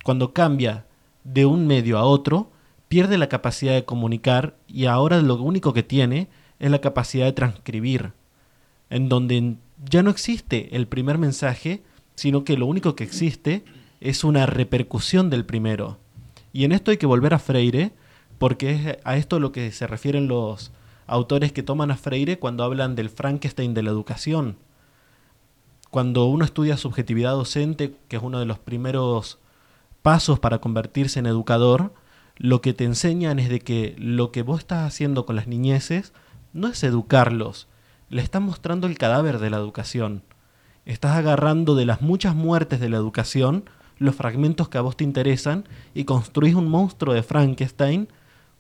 cuando 0.05 0.35
cambia 0.35 0.85
de 1.25 1.47
un 1.47 1.67
medio 1.67 1.99
a 1.99 2.05
otro, 2.05 2.51
pierde 2.89 3.19
la 3.19 3.29
capacidad 3.29 3.75
de 3.75 3.85
comunicar 3.85 4.57
y 4.67 4.87
ahora 4.87 5.21
lo 5.23 5.37
único 5.37 5.73
que 5.73 5.83
tiene 5.83 6.29
es 6.59 6.71
la 6.71 6.81
capacidad 6.81 7.27
de 7.27 7.33
transcribir, 7.33 8.13
en 8.91 9.09
donde 9.09 9.57
ya 9.89 10.03
no 10.03 10.11
existe 10.11 10.77
el 10.77 10.87
primer 10.87 11.19
mensaje, 11.19 11.83
sino 12.15 12.45
que 12.45 12.57
lo 12.57 12.67
único 12.67 12.97
que 12.97 13.05
existe 13.05 13.65
es 14.01 14.25
una 14.25 14.47
repercusión 14.47 15.31
del 15.31 15.45
primero. 15.45 15.99
Y 16.53 16.65
en 16.65 16.73
esto 16.73 16.91
hay 16.91 16.97
que 16.97 17.07
volver 17.07 17.33
a 17.33 17.39
Freire, 17.39 17.93
porque 18.39 18.71
es 18.71 18.99
a 19.05 19.17
esto 19.17 19.39
lo 19.39 19.53
que 19.53 19.71
se 19.73 19.87
refieren 19.87 20.29
los 20.29 20.73
autores 21.07 21.53
que 21.53 21.63
toman 21.63 21.91
a 21.91 21.97
Freire 21.97 22.39
cuando 22.39 22.65
hablan 22.65 22.95
del 22.95 23.11
Frankenstein 23.11 23.75
de 23.75 23.83
la 23.83 23.91
educación. 23.91 24.57
Cuando 25.91 26.27
uno 26.27 26.45
estudia 26.45 26.77
subjetividad 26.77 27.33
docente, 27.33 27.95
que 28.09 28.17
es 28.17 28.23
uno 28.23 28.39
de 28.39 28.47
los 28.47 28.59
primeros 28.59 29.39
pasos 30.03 30.39
para 30.39 30.61
convertirse 30.61 31.19
en 31.19 31.27
educador, 31.27 31.95
lo 32.37 32.61
que 32.61 32.73
te 32.73 32.85
enseñan 32.85 33.39
es 33.39 33.49
de 33.49 33.61
que 33.61 33.95
lo 33.99 34.33
que 34.33 34.43
vos 34.43 34.61
estás 34.61 34.87
haciendo 34.87 35.27
con 35.27 35.37
las 35.37 35.47
niñeces 35.47 36.13
no 36.53 36.69
es 36.69 36.83
educarlos, 36.83 37.69
le 38.09 38.23
estás 38.23 38.43
mostrando 38.43 38.87
el 38.87 38.99
cadáver 38.99 39.39
de 39.39 39.51
la 39.51 39.59
educación. 39.59 40.23
Estás 40.85 41.17
agarrando 41.17 41.75
de 41.75 41.87
las 41.87 42.01
muchas 42.01 42.35
muertes 42.35 42.81
de 42.81 42.89
la 42.89 42.97
educación 42.97 43.65
los 43.99 44.15
fragmentos 44.15 44.69
que 44.69 44.79
a 44.79 44.81
vos 44.81 44.97
te 44.97 45.05
interesan 45.05 45.69
y 45.95 46.05
construís 46.05 46.55
un 46.55 46.69
monstruo 46.69 47.15
de 47.15 47.23
Frankenstein 47.23 48.09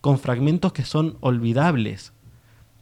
con 0.01 0.19
fragmentos 0.19 0.73
que 0.73 0.85
son 0.85 1.17
olvidables. 1.21 2.13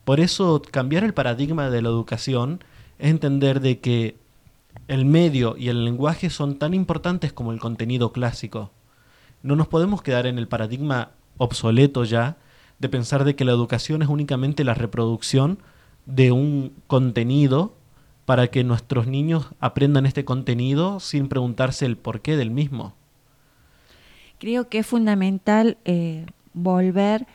Por 0.05 0.21
eso 0.21 0.61
cambiar 0.71 1.05
el 1.05 1.15
paradigma 1.15 1.71
de 1.71 1.83
la 1.83 1.89
educación 1.89 2.65
es 2.99 3.11
entender 3.11 3.61
de 3.61 3.79
que 3.79 4.17
el 4.89 5.05
medio 5.05 5.57
y 5.57 5.69
el 5.69 5.85
lenguaje 5.85 6.31
son 6.31 6.59
tan 6.59 6.75
importantes 6.75 7.33
como 7.33 7.53
el 7.53 7.61
contenido 7.61 8.11
clásico. 8.11 8.71
No 9.43 9.55
nos 9.55 9.69
podemos 9.69 10.03
quedar 10.03 10.27
en 10.27 10.39
el 10.39 10.49
paradigma 10.49 11.11
obsoleto 11.37 12.05
ya 12.05 12.37
de 12.79 12.89
pensar 12.89 13.25
de 13.25 13.37
que 13.37 13.45
la 13.45 13.53
educación 13.53 14.03
es 14.03 14.09
únicamente 14.09 14.65
la 14.65 14.75
reproducción 14.75 15.59
de 16.07 16.33
un 16.33 16.73
contenido 16.87 17.75
para 18.25 18.49
que 18.49 18.65
nuestros 18.65 19.07
niños 19.07 19.49
aprendan 19.61 20.07
este 20.07 20.25
contenido 20.25 21.01
sin 21.01 21.29
preguntarse 21.29 21.87
el 21.87 21.97
porqué 21.97 22.37
del 22.37 22.51
mismo. 22.51 22.95
Creo 24.39 24.69
que 24.69 24.79
es 24.79 24.87
fundamental 24.87 25.77
eh, 25.85 26.27
volver 26.55 27.27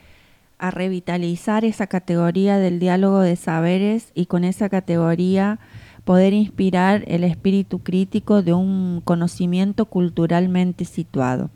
a 0.58 0.72
revitalizar 0.72 1.66
esa 1.66 1.88
categoría 1.88 2.58
del 2.58 2.80
diálogo 2.80 3.20
de 3.20 3.36
saberes 3.36 4.12
y 4.16 4.28
con 4.28 4.44
esa 4.44 4.70
categoría 4.70 5.60
poder 6.04 6.34
inspirar 6.34 7.04
el 7.08 7.24
espíritu 7.24 7.80
crítico 7.80 8.42
de 8.42 8.54
un 8.54 9.02
conocimiento 9.04 9.86
culturalmente 9.86 10.86
situado. 10.86 11.50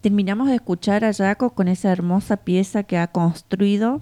Terminamos 0.00 0.48
de 0.48 0.56
escuchar 0.56 1.04
a 1.04 1.12
Jaco 1.12 1.50
con 1.50 1.68
esa 1.68 1.90
hermosa 1.92 2.36
pieza 2.38 2.82
que 2.82 2.98
ha 2.98 3.06
construido 3.08 4.00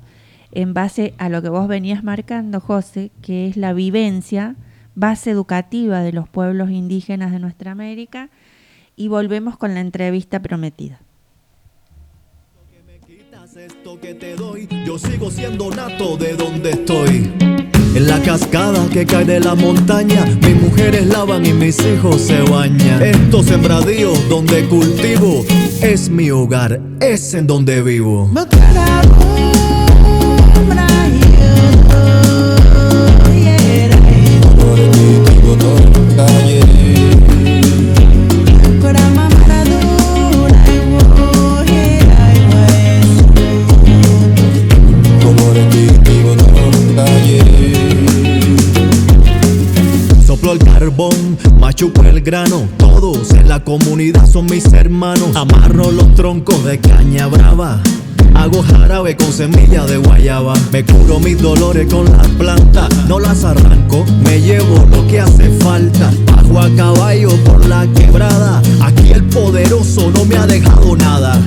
en 0.53 0.75
base 0.75 1.14
a 1.19 1.29
lo 1.29 1.43
que 1.43 1.49
vos 1.49 1.69
venías 1.69 2.03
marcando, 2.03 2.61
José, 2.61 3.11
que 3.23 3.47
es 3.47 3.57
la 3.57 3.73
vivencia, 3.73 4.57
base 4.95 5.31
educativa 5.31 6.01
de 6.01 6.12
los 6.12 6.29
pueblos 6.29 6.71
indígenas 6.71 7.33
de 7.33 7.38
nuestra 7.38 7.71
América, 7.71 8.31
y 8.97 9.09
volvemos 9.09 9.57
con 9.57 9.75
la 9.75 9.81
entrevista 9.81 10.40
prometida. 10.43 11.01
Esto 13.57 14.01
que 14.01 14.14
te 14.14 14.37
doy, 14.37 14.69
yo 14.87 14.97
sigo 14.97 15.29
siendo 15.29 15.71
nato 15.71 16.16
de 16.16 16.35
donde 16.37 16.71
estoy. 16.71 17.80
En 17.92 18.07
la 18.07 18.20
cascada 18.22 18.87
que 18.92 19.05
cae 19.05 19.24
de 19.24 19.40
la 19.40 19.57
montaña, 19.57 20.24
mis 20.46 20.55
mujeres 20.62 21.07
lavan 21.07 21.44
y 21.44 21.53
mis 21.53 21.76
hijos 21.85 22.20
se 22.20 22.40
bañan. 22.42 23.03
Estos 23.03 23.46
sembradíos 23.46 24.29
donde 24.29 24.64
cultivo 24.66 25.44
es 25.83 26.09
mi 26.09 26.31
hogar, 26.31 26.81
es 27.00 27.35
en 27.35 27.48
donde 27.48 27.83
vivo. 27.83 28.31
Carbón, 50.90 51.38
machuco 51.59 52.03
el 52.03 52.20
grano. 52.20 52.68
Todos 52.76 53.31
en 53.33 53.48
la 53.48 53.62
comunidad 53.62 54.26
son 54.26 54.46
mis 54.46 54.72
hermanos. 54.72 55.35
Amarro 55.35 55.90
los 55.90 56.14
troncos 56.14 56.64
de 56.64 56.79
caña 56.79 57.26
brava. 57.26 57.81
Hago 58.35 58.62
jarabe 58.62 59.16
con 59.16 59.33
semilla 59.33 59.85
de 59.87 59.98
guayaba. 59.98 60.55
Me 60.72 60.85
curo 60.85 61.20
mis 61.20 61.40
dolores 61.40 61.92
con 61.92 62.05
las 62.11 62.26
plantas. 62.29 62.88
No 63.07 63.20
las 63.20 63.44
arranco, 63.44 64.05
me 64.24 64.40
llevo 64.40 64.87
lo 64.90 65.07
que 65.07 65.20
hace 65.20 65.50
falta. 65.61 66.11
Bajo 66.26 66.61
a 66.61 66.74
caballo 66.74 67.31
por 67.44 67.66
la 67.66 67.87
quebrada. 67.94 68.61
Aquí 68.83 69.12
el 69.12 69.24
poderoso 69.24 70.11
no 70.11 70.24
me 70.24 70.37
ha 70.37 70.46
dejado 70.46 70.96
nada. 70.96 71.40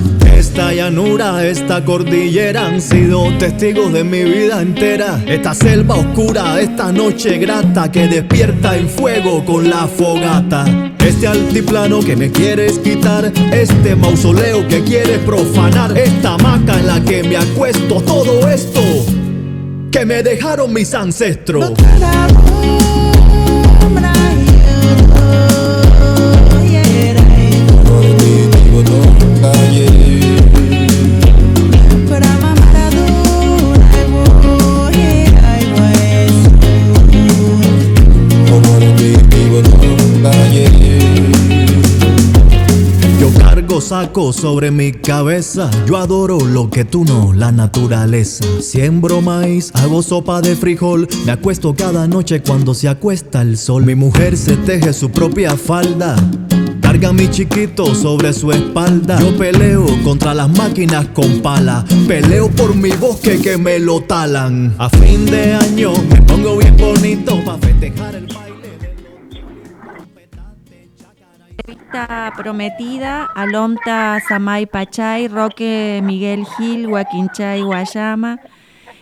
Esta 0.46 0.74
llanura, 0.74 1.42
esta 1.46 1.82
cordillera 1.82 2.66
han 2.66 2.80
sido 2.80 3.26
testigos 3.38 3.94
de 3.94 4.04
mi 4.04 4.22
vida 4.24 4.60
entera. 4.60 5.18
Esta 5.26 5.54
selva 5.54 5.94
oscura, 5.96 6.60
esta 6.60 6.92
noche 6.92 7.38
grata 7.38 7.90
que 7.90 8.06
despierta 8.06 8.76
en 8.76 8.86
fuego 8.86 9.42
con 9.42 9.70
la 9.70 9.88
fogata. 9.88 10.66
Este 10.98 11.26
altiplano 11.26 12.00
que 12.00 12.14
me 12.14 12.30
quieres 12.30 12.78
quitar, 12.78 13.32
este 13.52 13.96
mausoleo 13.96 14.68
que 14.68 14.84
quieres 14.84 15.18
profanar, 15.20 15.96
esta 15.96 16.34
hamaca 16.34 16.78
en 16.78 16.86
la 16.88 17.00
que 17.00 17.22
me 17.24 17.38
acuesto, 17.38 18.02
todo 18.02 18.46
esto 18.46 18.82
que 19.90 20.04
me 20.04 20.22
dejaron 20.22 20.74
mis 20.74 20.92
ancestros. 20.92 21.72
Saco 43.84 44.32
sobre 44.32 44.70
mi 44.70 44.92
cabeza. 44.92 45.70
Yo 45.86 45.98
adoro 45.98 46.40
lo 46.40 46.70
que 46.70 46.86
tú 46.86 47.04
no, 47.04 47.34
la 47.34 47.52
naturaleza. 47.52 48.42
Siembro 48.60 49.20
maíz, 49.20 49.70
hago 49.74 50.02
sopa 50.02 50.40
de 50.40 50.56
frijol. 50.56 51.06
Me 51.26 51.32
acuesto 51.32 51.74
cada 51.74 52.08
noche 52.08 52.40
cuando 52.40 52.72
se 52.72 52.88
acuesta 52.88 53.42
el 53.42 53.58
sol. 53.58 53.84
Mi 53.84 53.94
mujer 53.94 54.38
se 54.38 54.56
teje 54.56 54.94
su 54.94 55.10
propia 55.10 55.54
falda. 55.56 56.16
Carga 56.80 57.12
mi 57.12 57.30
chiquito 57.30 57.94
sobre 57.94 58.32
su 58.32 58.52
espalda. 58.52 59.20
Yo 59.20 59.36
peleo 59.36 59.84
contra 60.02 60.32
las 60.32 60.48
máquinas 60.56 61.06
con 61.08 61.42
pala. 61.42 61.84
Peleo 62.08 62.48
por 62.48 62.74
mi 62.74 62.90
bosque 62.92 63.38
que 63.38 63.58
me 63.58 63.78
lo 63.78 64.00
talan. 64.00 64.74
A 64.78 64.88
fin 64.88 65.26
de 65.26 65.54
año 65.54 65.92
me 66.08 66.22
pongo 66.22 66.56
bien 66.56 66.76
bonito 66.78 67.38
para 67.44 67.58
festejar 67.58 68.14
el 68.14 68.26
Entrevista 71.56 72.32
prometida 72.36 73.26
Alomta 73.26 74.18
Samay 74.28 74.66
Pachay, 74.66 75.28
Roque 75.28 76.00
Miguel 76.02 76.44
Gil, 76.56 76.88
Huaquinchay 76.88 77.62
Guayama, 77.62 78.40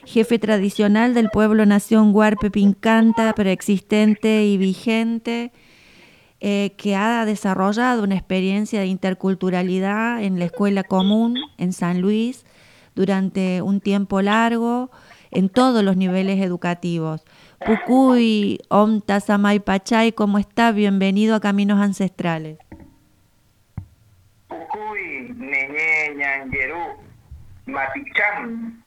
jefe 0.04 0.38
tradicional 0.38 1.14
del 1.14 1.30
pueblo 1.30 1.64
nación 1.64 2.14
Huarpe 2.14 2.50
Pincanta, 2.50 3.32
preexistente 3.32 4.44
y 4.44 4.58
vigente, 4.58 5.50
eh, 6.40 6.74
que 6.76 6.94
ha 6.94 7.24
desarrollado 7.24 8.02
una 8.02 8.16
experiencia 8.16 8.80
de 8.80 8.86
interculturalidad 8.86 10.22
en 10.22 10.38
la 10.38 10.44
escuela 10.44 10.84
común 10.84 11.38
en 11.56 11.72
San 11.72 12.02
Luis 12.02 12.44
durante 12.94 13.62
un 13.62 13.80
tiempo 13.80 14.20
largo 14.20 14.90
en 15.30 15.48
todos 15.48 15.82
los 15.82 15.96
niveles 15.96 16.38
educativos. 16.44 17.22
Pucuy, 17.64 18.58
Omta 18.68 19.20
Samay 19.20 19.60
Pachay, 19.60 20.12
¿cómo 20.12 20.38
está? 20.38 20.72
Bienvenido 20.72 21.36
a 21.36 21.40
Caminos 21.40 21.80
Ancestrales. 21.80 22.58
Cucuy, 24.48 25.32
Neñe, 25.36 26.14
Ñangerú, 26.16 27.00
Maticham, 27.66 28.82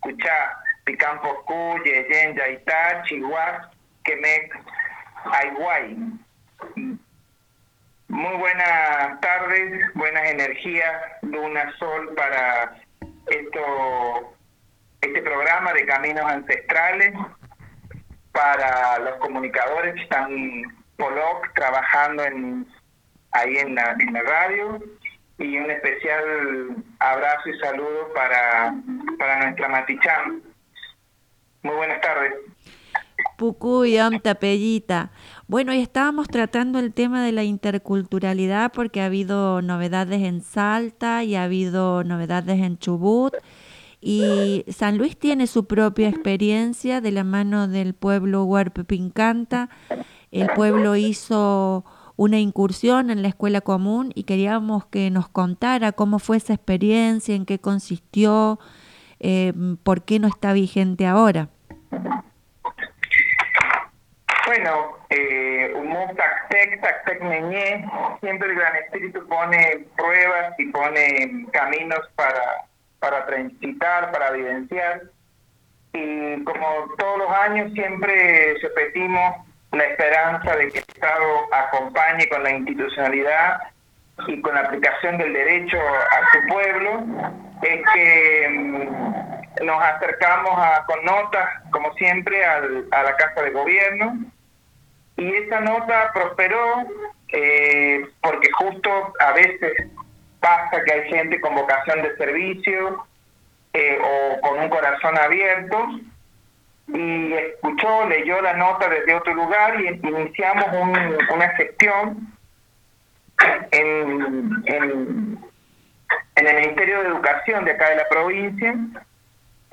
Cuchá, 0.00 0.58
Picampo, 0.84 1.44
Yaitá, 1.84 3.04
Quemec, 4.04 4.58
Aiguay. 5.32 5.96
Muy 8.08 8.36
buenas 8.38 9.20
tardes, 9.20 9.94
buenas 9.94 10.30
energías, 10.30 10.94
luna, 11.22 11.72
sol 11.78 12.12
para 12.16 12.76
esto, 13.26 14.34
este 15.00 15.22
programa 15.22 15.72
de 15.74 15.86
Caminos 15.86 16.24
Ancestrales, 16.24 17.14
para 18.32 18.98
los 19.00 19.16
comunicadores 19.16 19.94
que 19.94 20.02
están 20.02 20.28
por 20.96 21.12
OC 21.12 21.54
trabajando 21.54 22.24
en, 22.24 22.66
ahí 23.32 23.56
en 23.56 23.74
la, 23.74 23.96
en 23.98 24.12
la 24.12 24.22
radio 24.22 24.80
y 25.38 25.56
un 25.56 25.70
especial 25.70 26.76
abrazo 26.98 27.48
y 27.48 27.58
saludo 27.58 28.12
para, 28.14 28.74
para 29.18 29.44
nuestra 29.44 29.68
Maticham. 29.68 30.42
Muy 31.62 31.74
buenas 31.76 32.00
tardes. 32.00 32.34
Pucuy, 33.36 33.98
Omta, 33.98 34.34
Pellita. 34.34 35.10
Bueno, 35.46 35.72
y 35.72 35.80
estábamos 35.80 36.28
tratando 36.28 36.78
el 36.78 36.92
tema 36.92 37.24
de 37.24 37.32
la 37.32 37.42
interculturalidad 37.42 38.72
porque 38.72 39.00
ha 39.00 39.06
habido 39.06 39.62
novedades 39.62 40.22
en 40.22 40.42
Salta 40.42 41.24
y 41.24 41.36
ha 41.36 41.44
habido 41.44 42.04
novedades 42.04 42.60
en 42.60 42.78
Chubut. 42.78 43.34
Y 44.00 44.64
San 44.68 44.96
Luis 44.96 45.18
tiene 45.18 45.46
su 45.46 45.66
propia 45.66 46.08
experiencia 46.08 47.00
de 47.00 47.12
la 47.12 47.24
mano 47.24 47.68
del 47.68 47.94
pueblo 47.94 48.44
Huarpe 48.44 48.84
Pincanta. 48.84 49.68
El 50.30 50.48
pueblo 50.48 50.96
hizo 50.96 51.84
una 52.16 52.38
incursión 52.38 53.10
en 53.10 53.22
la 53.22 53.28
escuela 53.28 53.60
común 53.60 54.12
y 54.14 54.24
queríamos 54.24 54.86
que 54.86 55.10
nos 55.10 55.28
contara 55.28 55.92
cómo 55.92 56.18
fue 56.18 56.38
esa 56.38 56.54
experiencia, 56.54 57.34
en 57.34 57.46
qué 57.46 57.58
consistió, 57.58 58.58
eh, 59.18 59.52
por 59.82 60.02
qué 60.02 60.18
no 60.18 60.28
está 60.28 60.52
vigente 60.52 61.06
ahora. 61.06 61.48
Bueno, 64.46 64.96
eh, 65.10 65.40
siempre 68.20 68.48
el 68.48 68.54
Gran 68.54 68.76
Espíritu 68.76 69.26
pone 69.26 69.86
pruebas 69.96 70.54
y 70.58 70.66
pone 70.66 71.46
caminos 71.52 72.00
para, 72.14 72.66
para 73.00 73.26
transitar, 73.26 74.12
para 74.12 74.28
evidenciar. 74.28 75.02
Y 75.92 76.44
como 76.44 76.94
todos 76.96 77.18
los 77.18 77.30
años 77.30 77.72
siempre 77.72 78.54
repetimos 78.62 79.36
la 79.72 79.84
esperanza 79.84 80.56
de 80.56 80.68
que 80.68 80.78
el 80.78 80.84
Estado 80.86 81.52
acompañe 81.52 82.28
con 82.28 82.42
la 82.42 82.50
institucionalidad 82.50 83.60
y 84.26 84.40
con 84.40 84.54
la 84.54 84.60
aplicación 84.60 85.18
del 85.18 85.32
derecho 85.32 85.78
a 85.78 86.32
su 86.32 86.46
pueblo, 86.48 87.04
es 87.62 87.80
que 87.94 88.48
mm, 88.48 89.64
nos 89.64 89.82
acercamos 89.82 90.52
a, 90.56 90.84
con 90.86 91.04
notas, 91.04 91.48
como 91.70 91.92
siempre, 91.94 92.44
al, 92.44 92.86
a 92.92 93.02
la 93.02 93.16
Casa 93.16 93.42
de 93.42 93.50
Gobierno 93.50 94.18
y 95.20 95.34
esa 95.34 95.60
nota 95.60 96.10
prosperó 96.14 96.86
eh, 97.28 98.06
porque 98.22 98.50
justo 98.52 99.12
a 99.20 99.32
veces 99.32 99.72
pasa 100.40 100.82
que 100.84 100.92
hay 100.92 101.08
gente 101.08 101.40
con 101.40 101.54
vocación 101.54 102.02
de 102.02 102.16
servicio 102.16 103.06
eh, 103.72 103.98
o 104.02 104.40
con 104.40 104.58
un 104.58 104.68
corazón 104.68 105.16
abierto 105.18 105.88
y 106.88 107.32
escuchó, 107.34 108.08
leyó 108.08 108.40
la 108.40 108.54
nota 108.54 108.88
desde 108.88 109.14
otro 109.14 109.34
lugar 109.34 109.80
y 109.80 109.88
iniciamos 109.88 110.66
una 111.32 111.48
gestión 111.50 112.34
en, 113.70 114.62
en, 114.66 115.38
el 116.46 116.56
Ministerio 116.56 117.02
de 117.02 117.08
Educación 117.08 117.64
de 117.64 117.72
acá 117.72 117.90
de 117.90 117.96
la 117.96 118.08
provincia, 118.08 118.74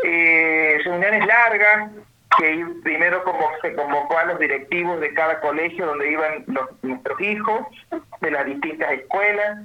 eh, 0.04 0.80
reuniones 0.84 1.26
largas, 1.26 1.92
que 2.38 2.66
primero 2.84 3.24
como 3.24 3.50
se 3.62 3.74
convocó 3.74 4.18
a 4.18 4.26
los 4.26 4.40
directivos 4.40 5.00
de 5.00 5.14
cada 5.14 5.40
colegio 5.40 5.88
donde 5.88 6.12
iban 6.12 6.44
los, 6.48 6.84
nuestros 6.84 7.20
hijos, 7.20 7.62
de 8.22 8.32
las 8.32 8.46
distintas 8.46 8.92
escuelas, 8.92 9.60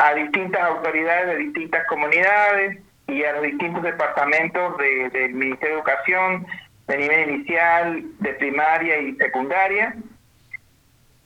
a 0.00 0.14
distintas 0.14 0.62
autoridades 0.62 1.26
de 1.26 1.36
distintas 1.36 1.86
comunidades 1.86 2.78
y 3.06 3.22
a 3.24 3.32
los 3.32 3.42
distintos 3.42 3.82
departamentos 3.82 4.78
del 4.78 5.34
Ministerio 5.34 5.74
de 5.74 5.80
Educación 5.80 6.46
de 6.88 6.96
nivel 6.96 7.30
inicial, 7.30 8.02
de 8.18 8.32
primaria 8.34 8.98
y 8.98 9.14
secundaria. 9.16 9.94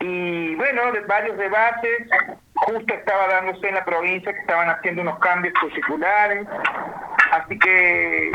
Y 0.01 0.55
bueno, 0.57 0.93
de 0.93 1.01
varios 1.01 1.39
debates, 1.39 2.09
justo 2.55 2.95
estaba 2.95 3.29
dándose 3.29 3.69
en 3.69 3.77
la 3.77 3.85
provincia 3.85 4.33
que 4.33 4.41
estaban 4.41 4.69
haciendo 4.69 5.03
unos 5.03 5.19
cambios 5.21 5.55
curriculares, 5.61 6.47
así 7.31 7.59
que 7.59 8.33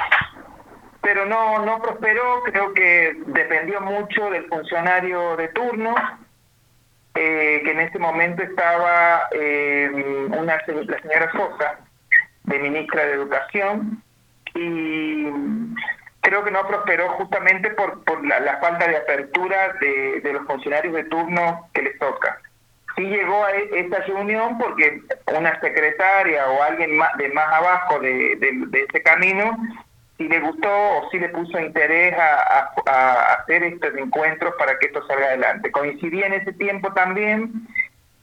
pero 1.02 1.26
no, 1.26 1.66
no 1.66 1.82
prosperó, 1.82 2.44
creo 2.44 2.74
que 2.74 3.18
dependió 3.28 3.80
mucho 3.82 4.30
del 4.30 4.48
funcionario 4.48 5.36
de 5.38 5.48
turno, 5.50 5.96
eh, 7.22 7.62
que 7.66 7.72
en 7.72 7.82
ese 7.82 8.00
momento 8.00 8.42
estaba 8.42 9.28
eh, 9.32 9.90
una, 10.30 10.56
la 10.56 11.02
señora 11.02 11.30
Sosa, 11.34 11.80
de 12.46 12.60
ministra 12.60 13.06
de 13.06 13.12
Educación, 13.12 14.02
y 14.56 15.28
creo 16.22 16.46
que 16.46 16.52
no 16.52 16.66
prosperó 16.66 17.10
justamente 17.10 17.72
por, 17.72 18.06
por 18.06 18.26
la, 18.26 18.58
falta 18.62 18.88
de 18.88 18.96
apertura 18.96 19.74
de, 19.82 20.22
de, 20.22 20.32
los 20.32 20.48
funcionarios 20.48 20.94
de 20.94 21.04
turno 21.04 21.68
que 21.74 21.82
les 21.82 22.00
toca. 22.00 22.40
Sí 22.96 23.02
llegó 23.02 23.44
a 23.44 23.52
e, 23.52 23.70
esta 23.82 24.00
reunión 24.00 24.58
porque 24.58 25.02
una 25.38 25.60
secretaria 25.60 26.50
o 26.50 26.64
alguien 26.64 26.96
más, 26.96 27.18
de 27.18 27.28
más 27.34 27.48
abajo 27.54 28.00
de, 28.00 28.38
de 28.38 28.82
ese 28.82 29.04
camino 29.04 29.58
si 30.20 30.28
le 30.28 30.42
gustó 30.42 30.70
o 30.70 31.10
si 31.10 31.18
le 31.18 31.30
puso 31.30 31.58
interés 31.58 32.14
a, 32.20 32.74
hacer 33.40 33.64
estos 33.64 33.96
encuentros 33.96 34.54
para 34.60 34.78
que 34.78 34.88
esto 34.88 35.02
salga 35.08 35.28
adelante. 35.28 35.72
Coincidía 35.72 36.28
en 36.28 36.34
ese 36.34 36.52
tiempo 36.52 36.92
también 36.92 37.66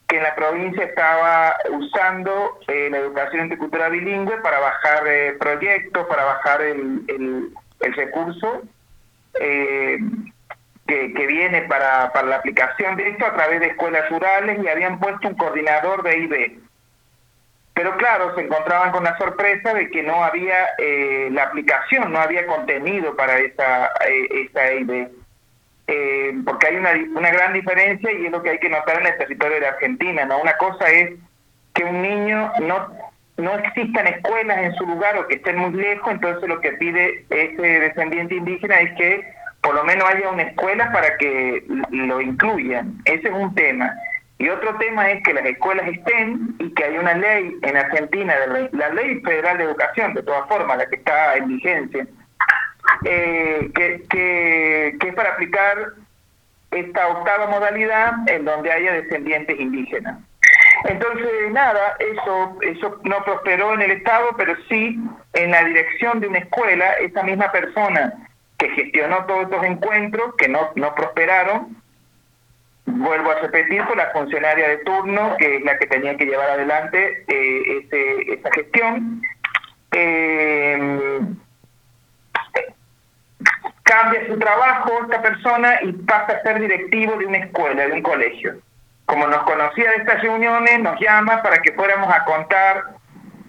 que 0.07 0.19
en 0.19 0.23
la 0.23 0.35
provincia 0.35 0.85
estaba 0.85 1.57
usando 1.71 2.59
eh, 2.69 2.89
la 2.91 2.99
educación 2.99 3.45
intercultural 3.45 3.93
bilingüe 3.93 4.37
para 4.43 4.61
bajar 4.61 5.07
eh, 5.07 5.37
proyectos, 5.41 6.07
para 6.07 6.25
bajar 6.25 6.61
el, 6.61 7.03
el, 7.09 7.95
recurso 7.95 8.63
eh, 9.41 9.99
que, 10.87 11.15
que, 11.15 11.27
viene 11.27 11.63
para, 11.63 12.13
para 12.13 12.29
la 12.29 12.37
aplicación 12.37 12.97
de 12.97 13.09
esto 13.09 13.25
a 13.25 13.35
través 13.35 13.61
de 13.61 13.69
escuelas 13.69 14.09
rurales 14.11 14.63
y 14.63 14.69
habían 14.69 15.01
puesto 15.01 15.29
un 15.29 15.35
coordinador 15.35 16.03
de 16.03 16.19
IB 16.19 16.67
pero 17.77 17.95
claro, 17.99 18.35
se 18.35 18.41
encontraban 18.41 18.91
con 18.91 19.05
la 19.05 19.19
sorpresa 19.19 19.75
de 19.75 19.91
que 19.91 20.03
no 20.03 20.25
había 20.25 20.57
eh, 20.79 21.29
la 21.31 21.43
aplicación, 21.43 22.11
no 22.11 22.19
había 22.19 22.47
contenido 22.47 23.15
para 23.15 23.39
esa, 23.39 23.89
eh, 24.09 24.49
esa 24.49 24.67
EIB. 24.69 25.09
Eh, 25.87 26.33
porque 26.47 26.69
hay 26.69 26.77
una, 26.77 26.93
una 27.15 27.31
gran 27.31 27.53
diferencia 27.53 28.11
y 28.11 28.25
es 28.25 28.33
lo 28.33 28.43
que 28.43 28.49
hay 28.49 28.59
que 28.61 28.71
notar 28.71 29.03
en 29.03 29.09
el 29.09 29.19
territorio 29.19 29.61
de 29.61 29.67
Argentina. 29.67 30.25
¿no? 30.25 30.41
Una 30.41 30.57
cosa 30.57 30.91
es 30.91 31.19
que 31.75 31.85
un 31.85 32.01
niño 32.01 32.51
no, 32.63 32.93
no 33.37 33.55
existan 33.59 34.07
escuelas 34.07 34.57
en 34.57 34.75
su 34.77 34.87
lugar 34.87 35.19
o 35.19 35.29
que 35.29 35.35
estén 35.35 35.59
muy 35.59 35.73
lejos, 35.73 36.11
entonces 36.11 36.49
lo 36.49 36.63
que 36.63 36.73
pide 36.73 37.27
ese 37.29 37.61
descendiente 37.61 38.37
indígena 38.37 38.77
es 38.81 38.97
que 38.97 39.23
por 39.61 39.75
lo 39.75 39.85
menos 39.85 40.09
haya 40.09 40.31
una 40.31 40.45
escuela 40.45 40.91
para 40.93 41.15
que 41.19 41.63
lo 41.91 42.23
incluyan. 42.23 42.95
Ese 43.05 43.29
es 43.29 43.35
un 43.35 43.55
tema. 43.55 43.93
Y 44.39 44.49
otro 44.49 44.77
tema 44.77 45.11
es 45.11 45.23
que 45.23 45.33
las 45.33 45.47
escuelas 45.47 45.89
estén 45.89 46.55
y 46.59 46.71
que 46.75 46.85
hay 46.85 46.99
una 46.99 47.15
ley 47.15 47.57
en 47.63 47.77
Argentina, 47.77 48.35
la 48.73 48.89
ley 48.91 49.21
federal 49.21 49.57
de 49.57 49.65
educación, 49.65 50.13
de 50.13 50.23
todas 50.23 50.47
formas, 50.47 50.77
la 50.77 50.87
que 50.87 50.97
está 50.97 51.37
en 51.37 51.49
vigencia, 51.49 52.07
eh, 53.05 53.71
que, 53.75 54.03
que, 54.11 55.09
es 55.09 55.15
para 55.15 55.31
aplicar 55.31 55.93
esta 56.71 57.09
octava 57.09 57.47
modalidad 57.47 58.13
en 58.27 58.45
donde 58.45 58.73
haya 58.73 58.93
descendientes 58.93 59.59
indígenas. 59.59 60.19
Entonces, 60.85 61.51
nada, 61.53 61.97
eso, 61.99 62.59
eso 62.61 63.01
no 63.05 63.25
prosperó 63.25 63.73
en 63.73 63.83
el 63.83 63.93
Estado, 63.93 64.35
pero 64.37 64.55
sí 64.69 65.01
en 65.33 65.51
la 65.51 65.65
dirección 65.65 66.21
de 66.21 66.29
una 66.29 66.39
escuela, 66.39 66.93
esa 66.95 67.23
misma 67.23 67.51
persona 67.51 68.13
que 68.59 68.69
gestionó 68.71 69.25
todos 69.25 69.45
estos 69.45 69.65
encuentros, 69.65 70.35
que 70.37 70.49
no, 70.49 70.71
no 70.75 70.95
prosperaron, 70.95 71.77
vuelvo 72.87 73.31
a 73.31 73.41
repetir, 73.41 73.83
fue 73.85 73.97
la 73.97 74.11
funcionaria 74.11 74.69
de 74.69 74.79
turno, 74.79 75.37
que 75.39 75.57
es 75.57 75.63
la 75.65 75.79
que 75.79 75.87
tenía 75.87 76.17
que 76.17 76.25
llevar 76.25 76.51
adelante 76.51 77.25
eh, 77.29 77.83
ese, 77.85 78.33
esa 78.33 78.51
gestión. 78.53 79.23
Eh, 79.93 81.21
cambia 83.83 84.27
su 84.27 84.39
trabajo 84.39 84.91
esta 85.03 85.23
persona 85.23 85.79
y 85.83 85.93
pasa 85.93 86.33
a 86.33 86.43
ser 86.43 86.61
directivo 86.61 87.17
de 87.17 87.27
una 87.27 87.39
escuela, 87.39 87.87
de 87.87 87.93
un 87.93 88.03
colegio. 88.03 88.57
Como 89.07 89.27
nos 89.29 89.43
conocía 89.45 89.91
de 89.91 89.97
estas 89.99 90.21
reuniones, 90.23 90.81
nos 90.81 91.01
llama 91.01 91.41
para 91.43 91.59
que 91.59 91.73
fuéramos 91.73 92.13
a 92.13 92.25
contar 92.25 92.85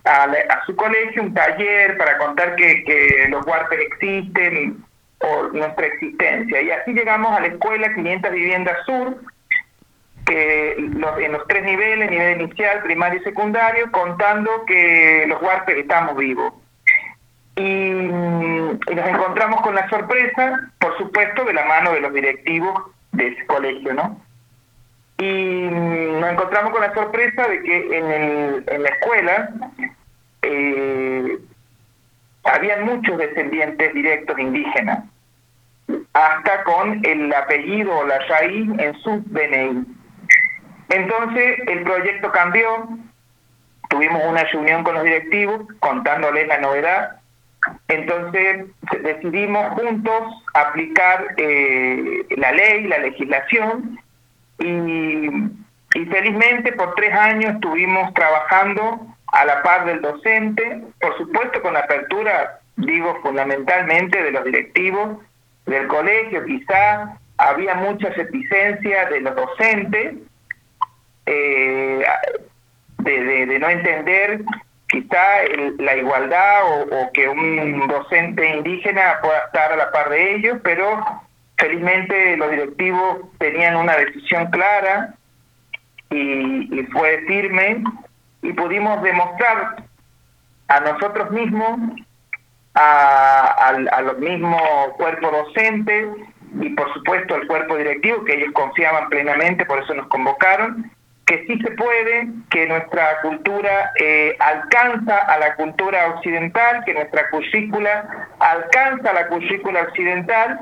a, 0.05 0.23
a 0.23 0.65
su 0.65 0.75
colegio 0.75 1.23
un 1.23 1.33
taller 1.33 1.97
para 1.97 2.17
contar 2.19 2.55
que, 2.55 3.27
los 3.29 3.45
huarpes 3.45 3.79
existen 3.79 4.83
por 5.19 5.53
nuestra 5.53 5.87
existencia. 5.87 6.61
Y 6.61 6.71
así 6.71 6.93
llegamos 6.93 7.31
a 7.31 7.41
la 7.41 7.47
escuela 7.47 7.93
500 7.93 8.31
Viviendas 8.31 8.77
Sur, 8.85 9.17
que 10.25 10.73
en 10.73 11.31
los 11.31 11.47
tres 11.47 11.63
niveles, 11.63 12.09
nivel 12.09 12.41
inicial, 12.41 12.83
primario 12.83 13.19
y 13.19 13.23
secundario, 13.23 13.91
contando 13.91 14.65
que 14.65 15.25
los 15.27 15.41
huarpes 15.41 15.77
estamos 15.77 16.17
vivos. 16.17 16.53
Y, 17.55 17.61
y, 17.61 18.07
nos 18.07 19.07
encontramos 19.07 19.61
con 19.61 19.73
la 19.73 19.89
sorpresa, 19.89 20.69
por 20.79 20.95
supuesto, 20.97 21.43
de 21.45 21.53
la 21.53 21.65
mano 21.65 21.93
de 21.93 22.01
los 22.01 22.13
directivos 22.13 22.91
de 23.13 23.29
ese 23.29 23.45
colegio, 23.47 23.93
¿no? 23.93 24.21
Y 25.17 25.67
nos 25.71 26.31
encontramos 26.31 26.71
con 26.71 26.81
la 26.81 26.93
sorpresa 26.93 27.47
de 27.47 27.63
que 27.63 27.97
en, 27.97 28.63
en 28.67 28.83
la 28.83 28.89
escuela 28.89 29.49
eh, 30.43 31.39
habían 32.43 32.85
muchos 32.85 33.17
descendientes 33.17 33.93
directos 33.93 34.37
indígenas, 34.39 35.03
hasta 36.13 36.63
con 36.63 37.05
el 37.05 37.33
apellido 37.33 37.95
o 37.97 38.05
la 38.05 38.19
raíz 38.19 38.69
en 38.79 38.93
su 39.01 39.23
DNI. 39.27 39.85
Entonces 40.89 41.59
el 41.67 41.83
proyecto 41.83 42.31
cambió, 42.31 42.87
tuvimos 43.89 44.21
una 44.25 44.43
reunión 44.43 44.83
con 44.83 44.95
los 44.95 45.03
directivos 45.03 45.65
contándoles 45.79 46.47
la 46.47 46.59
novedad, 46.59 47.19
entonces 47.87 48.67
decidimos 49.03 49.73
juntos 49.73 50.43
aplicar 50.53 51.35
eh, 51.37 52.25
la 52.37 52.51
ley, 52.51 52.83
la 52.87 52.99
legislación 52.99 53.99
y, 54.59 55.27
y 55.93 56.05
felizmente 56.05 56.71
por 56.73 56.95
tres 56.95 57.13
años 57.13 57.55
estuvimos 57.55 58.13
trabajando 58.13 59.16
a 59.37 59.45
la 59.45 59.61
par 59.61 59.85
del 59.85 60.01
docente, 60.01 60.81
por 60.99 61.15
supuesto 61.15 61.61
con 61.61 61.75
la 61.75 61.81
apertura, 61.81 62.59
digo, 62.75 63.19
fundamentalmente 63.21 64.23
de 64.23 64.31
los 64.31 64.43
directivos 64.43 65.19
del 65.67 65.85
colegio, 65.87 66.43
quizá 66.43 67.19
había 67.37 67.75
mucha 67.75 68.09
reticencia 68.09 69.05
de 69.05 69.21
los 69.21 69.35
docentes, 69.35 70.15
eh, 71.27 72.03
de, 72.97 73.59
no 73.59 73.69
entender 73.69 74.41
quizá 74.89 75.21
la 75.77 75.95
igualdad 75.95 76.61
o, 76.91 77.11
que 77.13 77.29
un 77.29 77.87
docente 77.87 78.55
indígena 78.55 79.19
pueda 79.21 79.37
estar 79.45 79.71
a 79.71 79.75
la 79.75 79.91
par 79.91 80.09
de 80.09 80.35
ellos, 80.35 80.57
pero 80.63 81.05
felizmente 81.57 82.37
los 82.37 82.49
directivos 82.49 83.19
tenían 83.37 83.75
una 83.75 83.97
decisión 83.97 84.49
clara 84.49 85.13
y, 86.09 86.81
fue 86.91 87.23
firme 87.27 87.83
y 88.41 88.53
pudimos 88.53 89.01
demostrar 89.01 89.83
a 90.67 90.79
nosotros 90.81 91.31
mismos, 91.31 91.79
a, 92.73 93.69
a 93.69 94.01
los 94.01 94.17
mismos 94.19 94.61
cuerpos 94.97 95.31
docentes 95.31 96.07
y 96.61 96.69
por 96.69 96.93
supuesto 96.93 97.35
al 97.35 97.47
cuerpo 97.47 97.75
directivo, 97.77 98.23
que 98.23 98.35
ellos 98.35 98.53
confiaban 98.53 99.09
plenamente, 99.09 99.65
por 99.65 99.79
eso 99.79 99.93
nos 99.93 100.07
convocaron, 100.07 100.91
que 101.25 101.45
sí 101.45 101.59
se 101.59 101.71
puede, 101.71 102.29
que 102.49 102.67
nuestra 102.67 103.21
cultura 103.21 103.91
eh, 103.99 104.35
alcanza 104.39 105.17
a 105.17 105.37
la 105.37 105.55
cultura 105.55 106.07
occidental, 106.15 106.83
que 106.85 106.93
nuestra 106.93 107.29
currícula 107.29 108.29
alcanza 108.39 109.09
a 109.09 109.13
la 109.13 109.27
currícula 109.27 109.81
occidental 109.81 110.59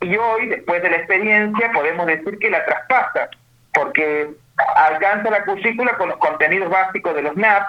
y 0.00 0.16
hoy, 0.16 0.48
después 0.48 0.82
de 0.82 0.90
la 0.90 0.96
experiencia, 0.96 1.70
podemos 1.72 2.06
decir 2.06 2.38
que 2.38 2.50
la 2.50 2.64
traspasa, 2.64 3.28
porque 3.72 4.30
alcanza 4.76 5.30
la 5.30 5.44
currícula 5.44 5.96
con 5.96 6.08
los 6.08 6.18
contenidos 6.18 6.70
básicos 6.70 7.14
de 7.14 7.22
los 7.22 7.36
NAP, 7.36 7.62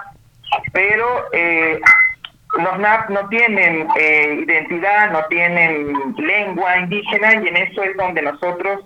pero 0.72 1.28
eh, 1.32 1.80
los 2.58 2.78
NAP 2.78 3.10
no 3.10 3.28
tienen 3.28 3.88
eh, 3.96 4.40
identidad, 4.42 5.10
no 5.10 5.24
tienen 5.26 6.14
lengua 6.16 6.78
indígena 6.78 7.34
y 7.34 7.48
en 7.48 7.56
eso 7.56 7.82
es 7.82 7.96
donde 7.96 8.22
nosotros 8.22 8.84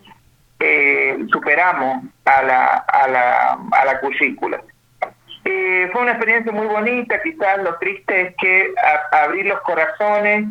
eh, 0.61 1.19
superamos 1.31 2.05
a 2.25 2.43
la, 2.43 2.67
a 2.67 3.09
la, 3.09 3.59
a 3.73 3.85
la 3.85 4.01
currícula. 4.01 4.61
Eh, 5.45 5.89
fue 5.93 6.03
una 6.03 6.13
experiencia 6.13 6.51
muy 6.51 6.67
bonita, 6.67 7.21
quizás 7.23 7.59
lo 7.63 7.77
triste 7.79 8.21
es 8.21 8.35
que 8.37 8.75
abrir 9.13 9.47
los 9.47 9.61
corazones 9.61 10.49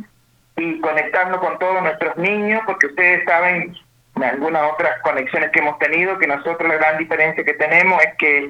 y 0.57 0.79
conectarnos 0.79 1.39
con 1.39 1.59
todos 1.59 1.81
nuestros 1.81 2.15
niños, 2.17 2.61
porque 2.65 2.87
ustedes 2.87 3.25
saben, 3.25 3.75
en 4.15 4.23
algunas 4.23 4.71
otras 4.71 5.01
conexiones 5.01 5.51
que 5.51 5.59
hemos 5.59 5.77
tenido, 5.79 6.17
que 6.17 6.27
nosotros 6.27 6.67
la 6.67 6.75
gran 6.75 6.97
diferencia 6.97 7.43
que 7.43 7.53
tenemos 7.53 8.01
es 8.03 8.15
que 8.17 8.49